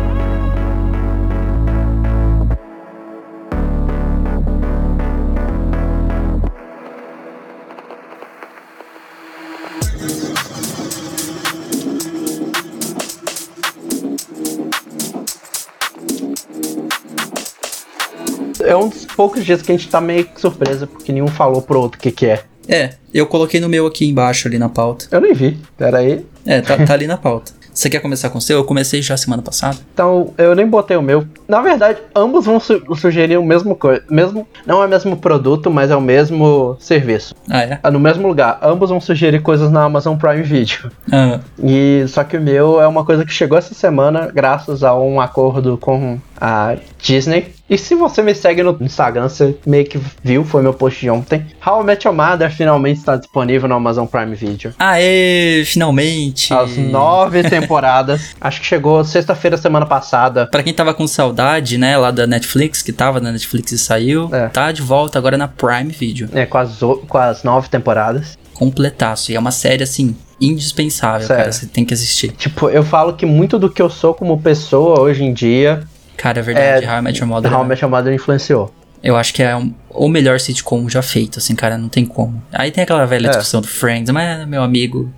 poucos 19.23 19.44
dias 19.44 19.62
que 19.62 19.70
a 19.70 19.77
gente 19.77 19.89
tá 19.89 20.01
meio 20.01 20.24
que 20.24 20.40
surpresa, 20.40 20.85
porque 20.86 21.12
nenhum 21.12 21.28
falou 21.28 21.62
pro 21.62 21.78
outro 21.81 21.97
o 21.99 22.03
que, 22.03 22.11
que 22.11 22.27
é. 22.27 22.40
É, 22.69 22.90
eu 23.15 23.24
coloquei 23.27 23.61
no 23.61 23.69
meu 23.69 23.86
aqui 23.86 24.05
embaixo 24.09 24.49
ali 24.49 24.59
na 24.59 24.69
pauta. 24.69 25.07
Eu 25.12 25.20
nem 25.20 25.32
vi. 25.32 25.59
Pera 25.77 25.99
aí. 25.99 26.24
É, 26.44 26.61
tá, 26.61 26.77
tá 26.85 26.93
ali 26.94 27.07
na 27.07 27.16
pauta. 27.16 27.53
Você 27.73 27.89
quer 27.89 28.01
começar 28.01 28.28
com 28.31 28.39
o 28.39 28.40
seu? 28.40 28.59
Eu 28.59 28.65
comecei 28.65 29.01
já 29.01 29.16
semana 29.16 29.43
passada. 29.43 29.78
Então, 29.94 30.35
eu 30.36 30.55
nem 30.55 30.66
botei 30.66 30.97
o 30.97 31.03
meu. 31.03 31.24
Na 31.49 31.61
verdade, 31.62 31.99
ambos 32.15 32.44
vão 32.44 32.61
su- 32.61 32.82
sugerir 32.97 33.36
o 33.39 33.44
mesmo 33.44 33.74
coisa. 33.74 34.03
Mesmo, 34.11 34.47
não 34.66 34.82
é 34.82 34.86
o 34.86 34.89
mesmo 34.89 35.16
produto, 35.16 35.70
mas 35.70 35.90
é 35.90 35.97
o 35.97 36.01
mesmo 36.01 36.77
serviço. 36.78 37.35
Ah, 37.49 37.62
é? 37.62 37.78
Ah, 37.82 37.90
No 37.90 37.99
mesmo 37.99 38.28
lugar. 38.28 38.59
Ambos 38.62 38.90
vão 38.90 39.01
sugerir 39.01 39.40
coisas 39.40 39.70
na 39.70 39.85
Amazon 39.85 40.16
Prime 40.16 40.43
Video. 40.43 40.90
Ah, 41.11 41.40
E 41.62 42.05
só 42.09 42.23
que 42.24 42.36
o 42.36 42.40
meu 42.43 42.81
é 42.81 42.86
uma 42.86 43.05
coisa 43.05 43.24
que 43.24 43.32
chegou 43.32 43.57
essa 43.57 43.74
semana 43.74 44.31
graças 44.32 44.82
a 44.85 44.94
um 44.99 45.19
acordo 45.20 45.78
com 45.78 46.19
a 46.44 46.74
Disney. 47.01 47.55
E 47.70 47.78
se 47.78 47.94
você 47.94 48.20
me 48.20 48.35
segue 48.35 48.64
no 48.64 48.77
Instagram, 48.81 49.28
você 49.28 49.56
meio 49.64 49.85
que 49.86 49.98
viu, 50.24 50.44
foi 50.44 50.60
meu 50.60 50.74
post 50.74 50.98
de 51.01 51.09
ontem. 51.09 51.47
How 51.64 51.81
I 51.82 51.85
Met 51.85 52.05
Your 52.06 52.14
Mother 52.16 52.51
finalmente 52.51 52.98
está 52.98 53.14
disponível 53.16 53.69
no 53.69 53.77
Amazon 53.77 54.06
Prime 54.06 54.35
Video. 54.35 54.74
Aê, 54.78 55.62
finalmente! 55.64 56.52
As 56.52 56.77
nove 56.77 57.44
temporadas. 57.48 58.35
Acho 58.40 58.60
que 58.60 58.66
chegou 58.66 59.05
sexta-feira, 59.05 59.56
semana 59.56 59.86
passada. 59.86 60.48
Pra 60.48 60.64
quem 60.64 60.74
tava 60.74 60.93
com 60.93 61.06
saudade, 61.06 61.78
né, 61.78 61.97
lá 61.97 62.10
da 62.10 62.27
Netflix, 62.27 62.82
que 62.82 62.93
tava 62.93 63.20
na 63.20 63.31
Netflix 63.31 63.70
e 63.70 63.78
saiu, 63.78 64.28
É. 64.35 64.48
tá 64.48 64.73
de 64.73 64.82
volta 64.82 65.16
agora 65.19 65.39
na 65.39 65.47
Prime 65.47 65.93
Video. 65.93 66.28
É, 66.35 66.44
com 66.44 66.59
as, 66.59 66.78
com 67.09 67.19
as 67.19 67.44
nove 67.44 67.69
temporadas. 67.69 68.36
Completaço. 68.52 69.31
E 69.32 69.36
é 69.36 69.39
uma 69.39 69.51
série, 69.52 69.82
assim, 69.85 70.14
indispensável, 70.40 71.27
Sério. 71.27 71.43
cara. 71.44 71.52
Você 71.52 71.66
tem 71.66 71.85
que 71.85 71.94
assistir. 71.94 72.32
Tipo, 72.32 72.69
eu 72.69 72.82
falo 72.85 73.14
que 73.14 73.24
muito 73.24 73.59
do 73.59 73.70
que 73.70 73.81
eu 73.81 73.89
sou 73.89 74.12
como 74.14 74.40
pessoa 74.40 75.01
hoje 75.01 75.24
em 75.24 75.32
dia, 75.32 75.82
Cara, 76.23 76.39
é 76.39 76.43
verdade. 76.43 76.85
É, 76.85 76.89
How 76.90 76.99
I 76.99 77.03
Met 77.03 77.19
Your 77.19 77.28
Mother. 77.28 77.53
How 77.53 77.65
I 77.65 77.69
Met 77.69 77.82
Your 77.82 77.90
Mother 77.90 78.15
influenciou. 78.15 78.73
Eu 79.03 79.16
acho 79.16 79.35
que 79.35 79.43
é 79.43 79.57
um- 79.57 79.74
o 79.90 80.09
melhor 80.09 80.39
sitcom 80.39 80.89
já 80.89 81.03
feito, 81.03 81.39
assim, 81.40 81.57
cara. 81.57 81.77
Não 81.77 81.89
tem 81.89 82.07
como. 82.07 82.40
Aí 82.53 82.70
tem 82.70 82.85
aquela 82.85 83.05
velha 83.05 83.27
É. 83.27 83.31
discussão 83.31 83.61
do 83.61 83.66
Friends, 83.66 84.11
mas, 84.12 84.47
meu 84.47 84.62
amigo. 84.62 85.11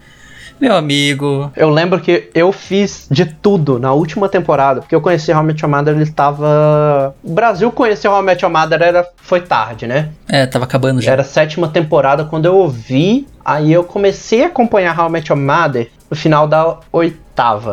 Meu 0.58 0.74
amigo. 0.74 1.52
Eu 1.56 1.68
lembro 1.68 2.00
que 2.00 2.30
eu 2.34 2.50
fiz 2.52 3.06
de 3.10 3.26
tudo 3.26 3.78
na 3.78 3.92
última 3.92 4.28
temporada, 4.28 4.80
porque 4.80 4.94
eu 4.94 5.00
conheci 5.00 5.30
How 5.32 5.42
I 5.42 5.46
Met 5.46 5.62
Your 5.62 5.70
Mother, 5.70 5.94
ele 5.94 6.04
estava... 6.04 7.14
O 7.22 7.34
Brasil 7.34 7.70
conheceu 7.72 8.10
How 8.12 8.22
I 8.22 8.24
Met 8.24 8.42
Your 8.44 8.52
Mother, 8.52 8.80
era... 8.80 9.06
foi 9.16 9.40
tarde, 9.40 9.86
né? 9.86 10.10
É, 10.28 10.46
tava 10.46 10.64
acabando 10.64 11.02
já. 11.02 11.12
Era 11.12 11.22
a 11.22 11.24
sétima 11.24 11.68
temporada 11.68 12.24
quando 12.24 12.46
eu 12.46 12.56
ouvi, 12.56 13.26
aí 13.44 13.72
eu 13.72 13.84
comecei 13.84 14.44
a 14.44 14.46
acompanhar 14.46 14.98
How 14.98 15.08
I 15.08 15.12
Met 15.12 15.30
Your 15.30 15.38
Mother 15.40 15.90
no 16.10 16.16
final 16.16 16.46
da 16.46 16.78
oitava. 16.90 17.23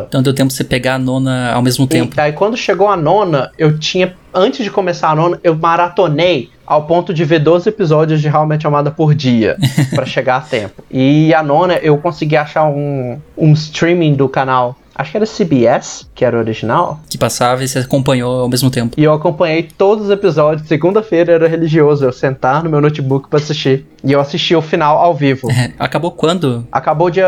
Então 0.08 0.22
deu 0.22 0.34
tempo 0.34 0.48
de 0.48 0.54
você 0.54 0.64
pegar 0.64 0.94
a 0.94 0.98
nona 0.98 1.52
ao 1.52 1.62
mesmo 1.62 1.86
tempo. 1.86 2.14
E 2.16 2.20
aí 2.20 2.32
quando 2.32 2.56
chegou 2.56 2.88
a 2.88 2.96
nona, 2.96 3.50
eu 3.56 3.78
tinha... 3.78 4.14
Antes 4.34 4.64
de 4.64 4.70
começar 4.70 5.10
a 5.10 5.14
nona, 5.14 5.38
eu 5.44 5.54
maratonei 5.54 6.50
ao 6.66 6.84
ponto 6.84 7.12
de 7.12 7.22
ver 7.24 7.40
12 7.40 7.68
episódios 7.68 8.20
de 8.20 8.28
Your 8.28 8.46
Mother 8.46 8.92
por 8.92 9.14
dia, 9.14 9.58
pra 9.94 10.06
chegar 10.06 10.36
a 10.36 10.40
tempo. 10.40 10.82
E 10.90 11.34
a 11.34 11.42
nona, 11.42 11.74
eu 11.74 11.98
consegui 11.98 12.34
achar 12.34 12.64
um, 12.64 13.20
um 13.36 13.52
streaming 13.52 14.14
do 14.14 14.28
canal, 14.28 14.76
acho 14.94 15.10
que 15.10 15.16
era 15.16 15.26
CBS, 15.26 16.08
que 16.14 16.24
era 16.24 16.36
o 16.36 16.40
original, 16.40 17.00
Que 17.08 17.18
passava 17.18 17.62
e 17.64 17.68
você 17.68 17.78
acompanhou 17.80 18.40
ao 18.42 18.48
mesmo 18.48 18.70
tempo. 18.70 18.94
e 18.98 19.04
eu 19.04 19.12
acompanhei 19.12 19.62
todos 19.76 20.04
os 20.06 20.10
episódios. 20.10 20.66
Segunda-feira 20.68 21.32
era 21.32 21.48
religioso, 21.48 22.04
eu 22.04 22.12
sentar 22.12 22.62
no 22.62 22.70
meu 22.70 22.80
notebook 22.80 23.28
pra 23.28 23.38
assistir. 23.38 23.86
E 24.04 24.10
eu 24.12 24.20
assisti 24.20 24.54
o 24.54 24.62
final 24.62 24.98
ao 24.98 25.14
vivo. 25.14 25.50
É, 25.50 25.72
acabou 25.78 26.10
quando? 26.10 26.66
Acabou 26.72 27.08
dia 27.10 27.24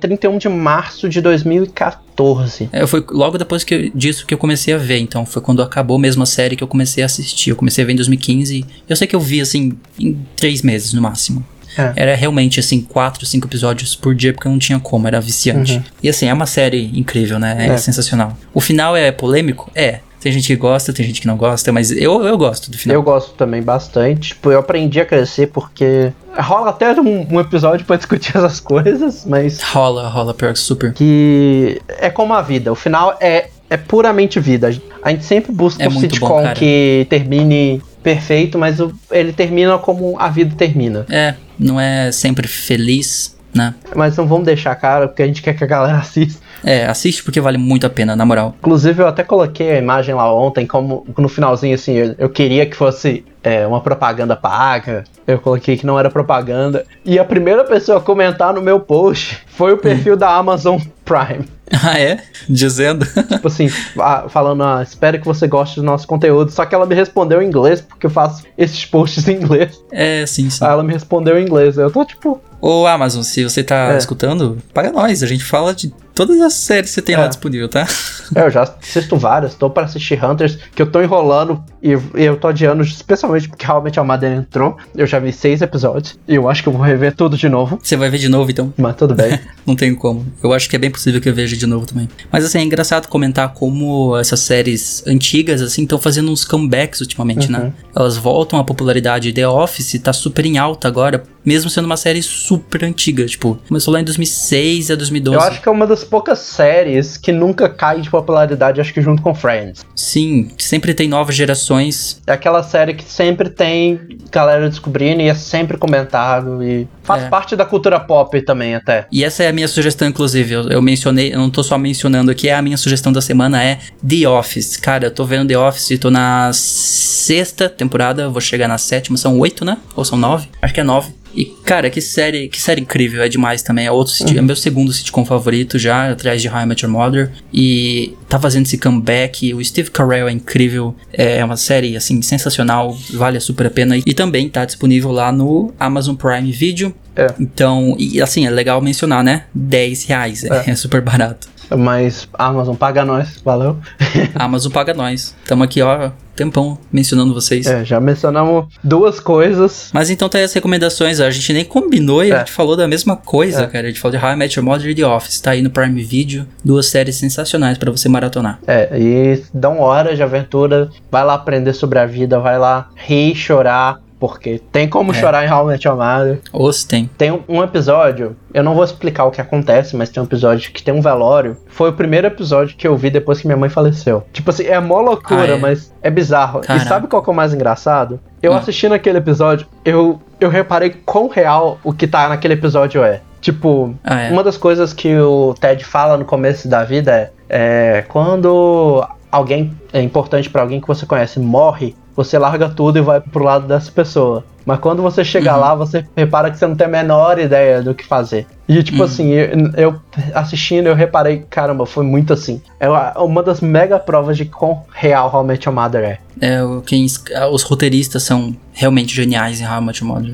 31 0.00 0.38
de 0.38 0.48
março 0.48 1.08
de 1.08 1.20
2014. 1.20 2.68
É, 2.72 2.86
foi 2.86 3.04
logo 3.10 3.38
depois 3.38 3.62
que, 3.64 3.90
disso 3.94 4.26
que 4.26 4.34
eu 4.34 4.38
comecei 4.38 4.74
a 4.74 4.78
ver, 4.78 4.98
então 4.98 5.24
foi 5.24 5.40
quando 5.40 5.62
acabou 5.62 5.98
mesmo 5.98 6.22
a 6.22 6.26
série 6.26 6.56
que 6.56 6.64
eu 6.64 6.68
comecei 6.68 7.02
a 7.02 7.06
assistir. 7.06 7.50
Eu 7.50 7.56
comecei 7.56 7.84
a 7.84 7.86
ver 7.86 7.92
em 7.92 7.96
2015. 7.96 8.64
Eu 8.88 8.96
sei 8.96 9.06
que 9.06 9.14
eu 9.14 9.20
vi 9.20 9.40
assim 9.40 9.72
em 9.98 10.18
três 10.36 10.62
meses 10.62 10.92
no 10.92 11.00
máximo. 11.00 11.44
É. 11.76 11.92
Era 11.96 12.14
realmente 12.14 12.58
assim, 12.60 12.80
quatro, 12.80 13.24
cinco 13.26 13.46
episódios 13.46 13.94
por 13.94 14.14
dia, 14.14 14.32
porque 14.32 14.48
não 14.48 14.58
tinha 14.58 14.78
como, 14.78 15.06
era 15.06 15.20
viciante. 15.20 15.74
Uhum. 15.74 15.82
E 16.02 16.08
assim, 16.08 16.26
é 16.26 16.32
uma 16.34 16.46
série 16.46 16.90
incrível, 16.98 17.38
né? 17.38 17.56
É, 17.58 17.72
É. 17.72 17.76
sensacional. 17.76 18.36
O 18.54 18.60
final 18.60 18.96
é 18.96 19.10
polêmico? 19.12 19.70
É. 19.74 20.00
Tem 20.20 20.32
gente 20.32 20.48
que 20.48 20.56
gosta, 20.56 20.92
tem 20.92 21.06
gente 21.06 21.20
que 21.20 21.28
não 21.28 21.36
gosta, 21.36 21.70
mas 21.70 21.92
eu, 21.92 22.24
eu 22.26 22.36
gosto 22.36 22.72
do 22.72 22.76
final. 22.76 22.96
Eu 22.96 23.02
gosto 23.04 23.34
também 23.34 23.62
bastante. 23.62 24.30
Tipo, 24.30 24.50
eu 24.50 24.58
aprendi 24.58 25.00
a 25.00 25.04
crescer 25.06 25.46
porque 25.46 26.12
rola 26.36 26.70
até 26.70 26.92
um, 27.00 27.34
um 27.36 27.38
episódio 27.38 27.86
pra 27.86 27.94
discutir 27.96 28.30
essas 28.36 28.58
coisas, 28.58 29.24
mas 29.24 29.62
Rola, 29.62 30.08
rola, 30.08 30.34
pior 30.34 30.52
que 30.52 30.58
super. 30.58 30.92
que 30.92 31.80
é 31.88 32.10
como 32.10 32.34
a 32.34 32.42
vida. 32.42 32.72
O 32.72 32.74
final 32.74 33.16
é, 33.20 33.46
é 33.70 33.76
puramente 33.76 34.40
vida. 34.40 34.68
A 35.04 35.10
gente 35.10 35.24
sempre 35.24 35.52
busca 35.52 35.84
É 35.84 35.88
um 35.88 35.92
bom, 35.92 36.00
sitcom 36.00 36.42
cara. 36.42 36.54
que 36.54 37.06
termine 37.08 37.80
perfeito, 38.02 38.58
mas 38.58 38.78
ele 39.12 39.32
termina 39.32 39.78
como 39.78 40.18
a 40.18 40.28
vida 40.28 40.52
termina. 40.56 41.06
É, 41.08 41.34
não 41.58 41.80
é 41.80 42.12
sempre 42.12 42.46
feliz, 42.46 43.36
né? 43.54 43.74
Mas 43.94 44.16
não 44.16 44.26
vamos 44.26 44.46
deixar 44.46 44.74
cara, 44.76 45.08
porque 45.08 45.22
a 45.22 45.26
gente 45.26 45.42
quer 45.42 45.54
que 45.54 45.64
a 45.64 45.66
galera 45.66 45.98
assista. 45.98 46.40
É, 46.64 46.86
assiste 46.86 47.22
porque 47.22 47.40
vale 47.40 47.58
muito 47.58 47.86
a 47.86 47.90
pena, 47.90 48.16
na 48.16 48.24
moral. 48.24 48.54
Inclusive, 48.58 49.02
eu 49.02 49.06
até 49.06 49.22
coloquei 49.22 49.72
a 49.72 49.78
imagem 49.78 50.14
lá 50.14 50.32
ontem, 50.32 50.66
como 50.66 51.06
no 51.16 51.28
finalzinho, 51.28 51.74
assim, 51.74 51.94
eu, 51.94 52.14
eu 52.18 52.28
queria 52.28 52.66
que 52.66 52.76
fosse 52.76 53.24
é, 53.48 53.66
uma 53.66 53.80
propaganda 53.80 54.36
paga. 54.36 55.04
Eu 55.26 55.38
coloquei 55.38 55.76
que 55.76 55.86
não 55.86 55.98
era 55.98 56.10
propaganda. 56.10 56.84
E 57.04 57.18
a 57.18 57.24
primeira 57.24 57.64
pessoa 57.64 57.98
a 57.98 58.00
comentar 58.00 58.52
no 58.52 58.60
meu 58.62 58.78
post 58.80 59.38
foi 59.48 59.72
o 59.72 59.78
perfil 59.78 60.16
da 60.16 60.30
Amazon 60.34 60.78
Prime. 61.04 61.44
Ah, 61.84 62.00
é? 62.00 62.22
Dizendo. 62.48 63.04
Tipo 63.28 63.46
assim, 63.46 63.68
fa- 63.68 64.26
falando, 64.30 64.62
ah, 64.64 64.82
espero 64.82 65.18
que 65.20 65.26
você 65.26 65.46
goste 65.46 65.76
do 65.80 65.82
nosso 65.84 66.06
conteúdo. 66.06 66.50
Só 66.50 66.64
que 66.64 66.74
ela 66.74 66.86
me 66.86 66.94
respondeu 66.94 67.42
em 67.42 67.46
inglês, 67.46 67.82
porque 67.82 68.06
eu 68.06 68.10
faço 68.10 68.42
esses 68.56 68.86
posts 68.86 69.28
em 69.28 69.34
inglês. 69.34 69.78
é, 69.92 70.24
sim, 70.24 70.48
sim. 70.48 70.64
Aí 70.64 70.70
ela 70.70 70.82
me 70.82 70.94
respondeu 70.94 71.38
em 71.38 71.42
inglês. 71.44 71.76
Eu 71.76 71.90
tô 71.90 72.06
tipo, 72.06 72.40
Ô, 72.58 72.86
Amazon, 72.86 73.22
se 73.22 73.44
você 73.44 73.62
tá 73.62 73.92
É. 73.92 73.98
escutando, 73.98 74.56
paga 74.72 74.90
nós. 74.90 75.22
A 75.22 75.26
gente 75.26 75.44
fala 75.44 75.74
de 75.74 75.92
todas 76.18 76.40
as 76.40 76.54
séries 76.54 76.90
que 76.90 76.94
você 76.96 77.02
tem 77.02 77.16
lá 77.16 77.26
É. 77.26 77.28
disponível, 77.28 77.68
tá? 77.68 77.86
É, 78.34 78.42
eu 78.42 78.50
já 78.50 78.62
assisto 78.62 79.16
várias, 79.16 79.54
tô 79.54 79.70
pra 79.70 79.84
assistir 79.84 80.22
Hunters, 80.22 80.58
que 80.74 80.82
eu 80.82 80.90
tô 80.90 81.00
enrolando 81.00 81.62
e, 81.82 81.90
e 81.92 82.24
eu 82.24 82.36
tô 82.36 82.48
adiando, 82.48 82.82
especialmente 82.82 83.48
porque 83.48 83.64
realmente 83.64 83.98
a 84.00 84.04
Mother 84.04 84.32
entrou. 84.32 84.76
Eu 84.96 85.06
já 85.06 85.18
vi 85.20 85.32
seis 85.32 85.62
episódios 85.62 86.18
e 86.26 86.34
eu 86.34 86.48
acho 86.48 86.62
que 86.62 86.68
eu 86.68 86.72
vou 86.72 86.82
rever 86.82 87.14
tudo 87.14 87.36
de 87.38 87.48
novo, 87.48 87.78
Você 87.82 87.96
vai 87.96 88.10
ver 88.10 88.18
de 88.18 88.28
novo, 88.28 88.50
então. 88.50 88.74
mas 88.76 88.96
tudo 88.96 89.14
bem. 89.14 89.38
Não 89.64 89.76
tem 89.76 89.94
como. 89.94 90.26
Eu 90.42 90.52
acho 90.52 90.68
que 90.68 90.74
é 90.76 90.78
bem 90.78 90.90
possível 90.90 91.20
que 91.20 91.28
eu 91.28 91.34
veja 91.34 91.56
de 91.56 91.66
novo 91.66 91.86
também. 91.86 92.08
Mas 92.32 92.44
assim, 92.44 92.58
é 92.58 92.62
engraçado 92.62 93.06
comentar 93.06 93.52
como 93.54 94.16
essas 94.18 94.40
séries 94.40 95.02
antigas, 95.06 95.62
assim, 95.62 95.82
estão 95.84 95.98
fazendo 95.98 96.30
uns 96.30 96.44
comebacks 96.44 97.00
ultimamente, 97.00 97.50
né? 97.50 97.72
Elas 97.94 98.16
voltam 98.16 98.58
à 98.58 98.64
popularidade. 98.64 99.32
The 99.32 99.46
Office 99.46 99.98
tá 100.02 100.12
super 100.12 100.44
em 100.44 100.58
alta 100.58 100.88
agora, 100.88 101.22
mesmo 101.44 101.70
sendo 101.70 101.84
uma 101.86 101.96
série 101.96 102.22
super 102.22 102.84
antiga. 102.84 103.24
Tipo, 103.26 103.58
começou 103.68 103.92
lá 103.94 104.00
em 104.00 104.04
2006 104.04 104.90
a 104.90 104.94
2012. 104.94 105.36
eu 105.36 105.42
acho 105.42 105.62
que 105.62 105.68
é 105.68 105.72
uma 105.72 105.86
das 105.86 106.02
poucas 106.08 106.38
séries 106.40 107.16
que 107.16 107.30
nunca 107.32 107.68
cai 107.68 108.00
de 108.00 108.10
popularidade, 108.10 108.80
acho 108.80 108.92
que 108.92 109.00
junto 109.00 109.22
com 109.22 109.34
Friends. 109.34 109.84
Sim, 109.94 110.50
sempre 110.58 110.94
tem 110.94 111.08
novas 111.08 111.34
gerações. 111.34 112.20
É 112.26 112.32
aquela 112.32 112.62
série 112.62 112.94
que 112.94 113.04
sempre 113.04 113.48
tem 113.50 114.00
galera 114.32 114.68
descobrindo 114.68 115.20
e 115.22 115.28
é 115.28 115.34
sempre 115.34 115.76
comentado 115.76 116.62
e 116.62 116.86
faz 117.02 117.24
É. 117.24 117.28
parte 117.28 117.54
da 117.56 117.64
cultura 117.64 118.00
pop 118.00 118.40
também 118.42 118.74
até. 118.74 119.06
E 119.12 119.22
essa 119.24 119.42
é 119.44 119.48
a 119.48 119.52
minha 119.52 119.68
sugestão, 119.68 120.08
inclusive. 120.08 120.52
Eu, 120.54 120.68
eu 120.70 120.82
mencionei, 120.82 121.32
eu 121.32 121.38
não 121.38 121.50
tô 121.50 121.62
só 121.62 121.76
mencionando 121.78 122.30
aqui, 122.30 122.48
a 122.50 122.60
minha 122.62 122.76
sugestão 122.76 123.12
da 123.12 123.20
semana 123.20 123.62
é 123.62 123.78
The 124.06 124.28
Office. 124.28 124.76
Cara, 124.76 125.06
eu 125.06 125.10
tô 125.10 125.24
vendo 125.24 125.48
The 125.48 125.58
Office, 125.58 125.98
tô 125.98 126.10
na 126.10 126.50
sexta 126.52 127.68
temporada, 127.68 128.28
vou 128.28 128.40
chegar 128.40 128.68
na 128.68 128.78
sétima, 128.78 129.16
são 129.16 129.38
oito, 129.38 129.64
né? 129.64 129.76
Ou 129.94 130.04
são 130.04 130.16
nove? 130.18 130.48
Acho 130.62 130.72
que 130.74 130.80
é 130.80 130.84
nove. 130.84 131.12
E, 131.34 131.44
cara, 131.64 131.88
que 131.90 132.00
série, 132.00 132.48
que 132.48 132.60
série 132.60 132.80
incrível, 132.80 133.22
é 133.22 133.28
demais 133.28 133.62
também. 133.62 133.86
É 133.86 133.90
outro 133.92 134.12
sitcom- 134.12 134.38
é 134.38 134.42
meu 134.42 134.56
segundo 134.56 134.92
sitcom 134.92 135.24
favorito 135.24 135.78
já, 135.78 136.10
atrás 136.10 136.40
de 136.42 136.48
How 136.48 136.60
I 136.62 136.66
Met 136.66 136.84
Your 136.84 136.92
Mother. 136.92 137.30
E 137.52 138.14
tá 138.28 138.38
fazendo 138.40 138.66
esse 138.66 138.78
comeback. 138.78 139.52
O 139.54 139.64
Steve 139.64 139.90
Carell 139.90 140.28
é 140.28 140.32
incrível. 140.32 140.94
É 141.12 141.44
uma 141.44 141.56
série, 141.56 141.96
assim, 141.96 142.20
sensacional. 142.22 142.96
Vale 143.12 143.38
super 143.40 143.66
a 143.66 143.70
pena. 143.70 143.96
E 143.96 144.14
também 144.14 144.48
tá 144.48 144.64
disponível 144.64 145.10
lá 145.12 145.30
no 145.30 145.72
Amazon 145.78 146.14
Prime 146.16 146.50
Video. 146.50 146.94
É. 147.14 147.26
Então, 147.38 147.96
e 147.98 148.20
assim, 148.22 148.46
é 148.46 148.50
legal 148.50 148.80
mencionar, 148.80 149.22
né? 149.24 149.44
10 149.54 150.04
reais, 150.04 150.44
é, 150.44 150.70
é 150.70 150.74
super 150.74 151.00
barato. 151.00 151.48
Mas 151.76 152.28
Amazon 152.34 152.74
paga 152.74 153.04
nós, 153.04 153.40
valeu. 153.44 153.76
Amazon 154.34 154.72
paga 154.72 154.94
nós. 154.94 155.34
Tamo 155.46 155.64
aqui, 155.64 155.82
ó, 155.82 156.10
tempão 156.34 156.78
mencionando 156.92 157.34
vocês. 157.34 157.66
É, 157.66 157.84
já 157.84 158.00
mencionamos 158.00 158.66
duas 158.82 159.18
coisas. 159.20 159.90
Mas 159.92 160.08
então 160.10 160.28
tá 160.28 160.38
aí 160.38 160.44
as 160.44 160.52
recomendações, 160.52 161.20
a 161.20 161.30
gente 161.30 161.52
nem 161.52 161.64
combinou 161.64 162.24
e 162.24 162.30
É. 162.30 162.36
a 162.36 162.38
gente 162.40 162.52
falou 162.52 162.76
da 162.76 162.86
mesma 162.86 163.16
coisa, 163.16 163.64
É. 163.64 163.66
cara. 163.66 163.86
A 163.86 163.90
gente 163.90 164.00
falou 164.00 164.16
de 164.18 164.24
How 164.24 164.32
I 164.32 164.36
Met 164.36 164.58
Your 164.58 164.64
Mother 164.64 164.88
e 164.90 164.94
The 164.94 165.06
Office, 165.06 165.40
tá 165.40 165.50
aí 165.52 165.62
no 165.62 165.70
Prime 165.70 166.02
Video. 166.02 166.46
Duas 166.64 166.86
séries 166.86 167.16
sensacionais 167.16 167.76
pra 167.76 167.90
você 167.90 168.08
maratonar. 168.08 168.58
É, 168.66 168.88
e 168.98 169.42
dão 169.52 169.80
horas 169.80 170.16
de 170.16 170.22
aventura, 170.22 170.88
vai 171.10 171.24
lá 171.24 171.34
aprender 171.34 171.72
sobre 171.72 171.98
a 171.98 172.06
vida, 172.06 172.38
vai 172.38 172.58
lá 172.58 172.88
rir, 172.96 173.34
chorar, 173.34 174.00
porque 174.18 174.60
tem 174.72 174.88
como 174.88 175.12
É. 175.12 175.14
chorar 175.14 175.44
em 175.46 175.50
How 175.52 175.64
I 175.64 175.66
Met 175.72 175.86
Your 175.86 175.96
Mother. 175.96 176.40
Ou 176.52 176.72
se 176.72 176.86
tem. 176.86 177.08
Tem 177.18 177.30
um- 177.48 177.62
episódio, 177.62 178.36
eu 178.52 178.62
não 178.62 178.74
vou 178.74 178.84
explicar 178.84 179.24
o 179.24 179.30
que 179.30 179.40
acontece, 179.40 179.94
mas 179.96 180.08
tem 180.10 180.22
um 180.22 180.26
episódio 180.26 180.72
que 180.72 180.82
tem 180.82 180.92
um 180.94 181.00
velório. 181.00 181.56
Foi 181.68 181.90
o 181.90 181.92
primeiro 181.92 182.26
episódio 182.26 182.76
que 182.76 182.86
eu 182.86 182.96
vi 182.96 183.10
depois 183.10 183.40
que 183.40 183.46
minha 183.46 183.56
mãe 183.56 183.68
faleceu. 183.68 184.24
Tipo 184.32 184.50
assim, 184.50 184.64
é 184.64 184.78
mó 184.80 185.00
loucura, 185.00 185.54
Ah, 185.54 185.56
é? 185.56 185.58
mas 185.58 185.92
é 186.02 186.10
bizarro. 186.10 186.60
Caraca. 186.60 186.84
E 186.84 186.88
sabe 186.88 187.06
qual 187.06 187.22
que 187.22 187.30
é 187.30 187.32
o 187.32 187.36
mais 187.36 187.52
engraçado? 187.54 188.18
Eu 188.42 188.52
Hum. 188.52 188.56
assistindo 188.56 188.92
aquele 188.94 189.18
episódio, 189.18 189.66
eu, 189.84 190.20
eu 190.40 190.48
reparei 190.48 190.90
quão 191.04 191.28
real 191.28 191.78
o 191.84 191.92
que 191.92 192.06
tá 192.06 192.28
naquele 192.28 192.54
episódio 192.54 193.02
é. 193.04 193.20
Tipo, 193.40 193.94
Ah, 194.02 194.22
é. 194.22 194.30
uma 194.32 194.42
das 194.42 194.56
coisas 194.56 194.92
que 194.92 195.16
o 195.16 195.54
Ted 195.60 195.84
fala 195.84 196.16
no 196.16 196.24
começo 196.24 196.66
da 196.68 196.82
vida 196.84 197.12
é, 197.12 197.98
é 197.98 198.02
quando 198.08 199.06
alguém 199.30 199.72
é 199.92 200.00
importante 200.02 200.48
pra 200.50 200.62
alguém 200.62 200.80
que 200.80 200.86
você 200.88 201.06
conhece 201.06 201.38
morre, 201.38 201.94
você 202.18 202.36
larga 202.36 202.68
tudo 202.68 202.98
e 202.98 203.00
vai 203.00 203.20
pro 203.20 203.44
lado 203.44 203.68
dessa 203.68 203.92
pessoa. 203.92 204.42
Mas 204.66 204.80
quando 204.80 205.00
você 205.00 205.24
chega 205.24 205.54
Uhum. 205.54 205.60
lá, 205.60 205.74
você 205.76 206.04
repara 206.16 206.50
que 206.50 206.58
você 206.58 206.66
não 206.66 206.74
tem 206.74 206.88
a 206.88 206.90
menor 206.90 207.38
ideia 207.38 207.80
do 207.80 207.94
que 207.94 208.04
fazer. 208.04 208.44
E 208.68 208.82
tipo 208.82 208.98
Uhum. 208.98 209.04
assim, 209.04 209.30
eu, 209.30 209.70
eu 209.76 209.94
assistindo, 210.34 210.88
eu 210.88 210.94
reparei, 210.96 211.44
caramba, 211.48 211.86
foi 211.86 212.04
muito 212.04 212.32
assim. 212.32 212.60
É 212.80 212.88
uma- 212.88 213.12
das 213.42 213.60
mega 213.60 213.98
provas 214.00 214.36
de 214.36 214.44
quão 214.44 214.82
real 214.92 215.30
Met 215.44 215.66
Your 215.66 215.74
Mother 215.74 216.02
é. 216.04 216.18
É, 216.40 216.58
quem, 216.84 217.06
os 217.52 217.62
roteiristas 217.62 218.24
são 218.24 218.54
realmente 218.72 219.14
geniais 219.14 219.60
em 219.60 219.64
How 219.66 219.80
Your 220.02 220.08
Mother. 220.14 220.32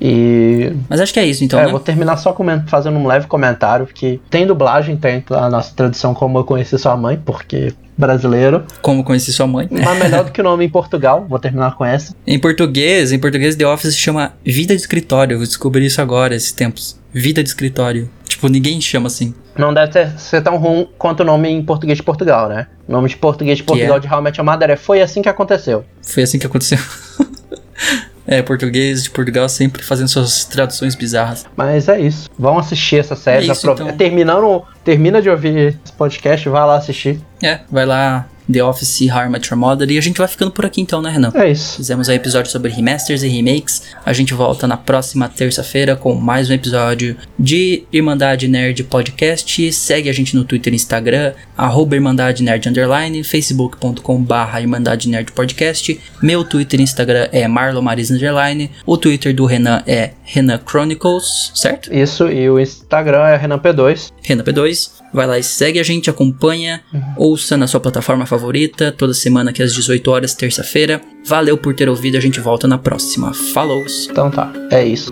E 0.00 0.72
Mas 0.88 1.00
acho 1.00 1.12
que 1.12 1.20
é 1.20 1.26
isso, 1.26 1.44
então, 1.44 1.60
é, 1.60 1.66
né? 1.66 1.70
vou 1.70 1.78
terminar 1.80 2.16
só 2.16 2.32
fazendo 2.66 2.98
um 2.98 3.06
leve 3.06 3.26
comentário, 3.26 3.86
porque 3.86 4.20
tem 4.30 4.46
dublagem, 4.46 4.96
tem 4.96 5.22
a 5.30 5.48
nossa 5.50 5.72
tradução 5.74 6.12
como 6.14 6.38
eu 6.38 6.44
conheci 6.44 6.78
sua 6.78 6.96
mãe, 6.96 7.20
porque 7.24 7.72
brasileiro. 7.96 8.64
Como 8.82 9.02
conheci 9.04 9.32
sua 9.32 9.46
mãe. 9.46 9.68
Mas 9.70 9.98
melhor 9.98 10.24
do 10.24 10.32
que 10.32 10.40
o 10.40 10.44
nome 10.44 10.64
em 10.64 10.68
Portugal, 10.68 11.26
vou 11.28 11.38
terminar 11.38 11.74
com 11.76 11.84
essa. 11.84 12.14
Em 12.26 12.38
português, 12.38 13.12
em 13.12 13.18
português, 13.18 13.56
The 13.56 13.66
Office 13.66 13.94
se 13.94 14.00
chama 14.00 14.32
Vida 14.44 14.74
de 14.74 14.80
Escritório. 14.80 15.36
Eu 15.36 15.40
descobri 15.40 15.86
isso 15.86 16.00
agora, 16.00 16.34
esses 16.34 16.52
tempos. 16.52 16.98
Vida 17.12 17.42
de 17.42 17.48
Escritório. 17.48 18.10
Tipo, 18.28 18.48
ninguém 18.48 18.80
chama 18.80 19.06
assim. 19.06 19.34
Não 19.56 19.72
deve 19.72 19.90
ter- 19.92 20.18
ser 20.18 20.42
tão 20.42 20.58
ruim 20.58 20.86
quanto 20.98 21.20
o 21.20 21.24
nome 21.24 21.48
em 21.48 21.64
português 21.64 21.96
de 21.96 22.02
Portugal, 22.02 22.48
né? 22.48 22.66
O 22.86 22.92
nome 22.92 23.08
de 23.08 23.16
português 23.16 23.56
de 23.56 23.64
Portugal 23.64 23.96
é? 23.96 24.00
de 24.00 24.06
Your 24.06 24.44
Mother 24.44 24.70
é 24.70 24.76
Foi 24.76 25.00
Assim 25.00 25.22
Que 25.22 25.28
Aconteceu. 25.28 25.84
Foi 26.02 26.22
assim 26.22 26.38
que 26.38 26.46
aconteceu. 26.46 26.78
é, 28.26 28.42
português 28.42 29.04
de 29.04 29.10
Portugal 29.10 29.48
sempre 29.48 29.82
fazendo 29.82 30.08
suas 30.08 30.44
traduções 30.44 30.94
bizarras. 30.94 31.46
Mas 31.56 31.88
é 31.88 32.00
isso. 32.00 32.28
Vão 32.38 32.58
assistir 32.58 32.98
essa 32.98 33.14
série. 33.14 33.48
É 33.48 33.52
isso, 33.52 33.70
então. 33.70 33.96
Terminando, 33.96 34.62
termina 34.84 35.22
de 35.22 35.30
ouvir 35.30 35.78
esse 35.84 35.92
podcast, 35.92 36.48
vai 36.48 36.66
lá 36.66 36.76
assistir. 36.76 37.20
É, 37.42 37.60
vai 37.70 37.86
lá, 37.86 38.26
The 38.50 38.62
Office, 38.62 39.00
How 39.10 39.26
I 39.26 39.28
Met 39.28 39.48
Your 39.50 39.58
Mother. 39.58 39.90
E 39.90 39.98
a 39.98 40.00
gente 40.00 40.18
vai 40.18 40.28
ficando 40.28 40.50
por 40.50 40.64
aqui 40.64 40.80
então, 40.80 41.02
né, 41.02 41.10
Renan? 41.10 41.32
É 41.34 41.50
isso. 41.50 41.76
Fizemos 41.76 42.08
aí 42.08 42.16
episódio 42.16 42.50
sobre 42.50 42.70
remasters 42.70 43.22
e 43.22 43.28
remakes. 43.28 43.82
A 44.04 44.12
gente 44.12 44.34
volta 44.34 44.66
na 44.66 44.76
próxima 44.76 45.28
terça-feira 45.28 45.96
com 45.96 46.14
mais 46.14 46.50
um 46.50 46.54
episódio 46.54 47.16
de 47.38 47.84
Irmandade 47.92 48.48
Nerd 48.48 48.84
Podcast. 48.84 49.72
Segue 49.72 50.08
a 50.08 50.12
gente 50.12 50.36
no 50.36 50.44
Twitter 50.44 50.72
e 50.72 50.76
Instagram, 50.76 51.32
arroba 51.56 51.94
Irmandade 51.94 52.42
Nerd 52.42 52.68
Underline, 52.68 53.22
facebook.com 53.24 54.22
barra 54.22 54.60
Irmandade 54.60 55.08
Nerd 55.08 55.32
Podcast. 55.32 56.00
Meu 56.22 56.44
Twitter 56.44 56.80
e 56.80 56.82
Instagram 56.82 57.28
é 57.32 57.46
Marlon 57.48 57.82
Maris 57.82 58.10
Underline. 58.10 58.70
O 58.84 58.96
Twitter 58.96 59.34
do 59.34 59.46
Renan 59.46 59.82
é 59.86 60.12
Renan 60.22 60.60
Chronicles, 60.66 61.52
certo? 61.54 61.92
Isso, 61.92 62.28
e 62.28 62.48
o 62.50 62.58
Instagram 62.58 63.26
é 63.28 63.36
Renan 63.36 63.58
P2. 63.58 64.10
Renan 64.22 64.44
P2. 64.44 64.90
Vai 65.16 65.26
lá 65.26 65.38
e 65.38 65.42
segue 65.42 65.80
a 65.80 65.82
gente, 65.82 66.10
acompanha, 66.10 66.82
ouça 67.16 67.56
na 67.56 67.66
sua 67.66 67.80
plataforma 67.80 68.26
favorita, 68.26 68.92
toda 68.92 69.14
semana 69.14 69.48
aqui 69.48 69.62
às 69.62 69.72
18 69.72 70.10
horas, 70.10 70.34
terça-feira. 70.34 71.00
Valeu 71.24 71.56
por 71.56 71.74
ter 71.74 71.88
ouvido, 71.88 72.18
a 72.18 72.20
gente 72.20 72.38
volta 72.38 72.68
na 72.68 72.76
próxima. 72.76 73.32
Falou! 73.32 73.82
Então 74.10 74.30
tá, 74.30 74.52
é 74.70 74.84
isso. 74.84 75.10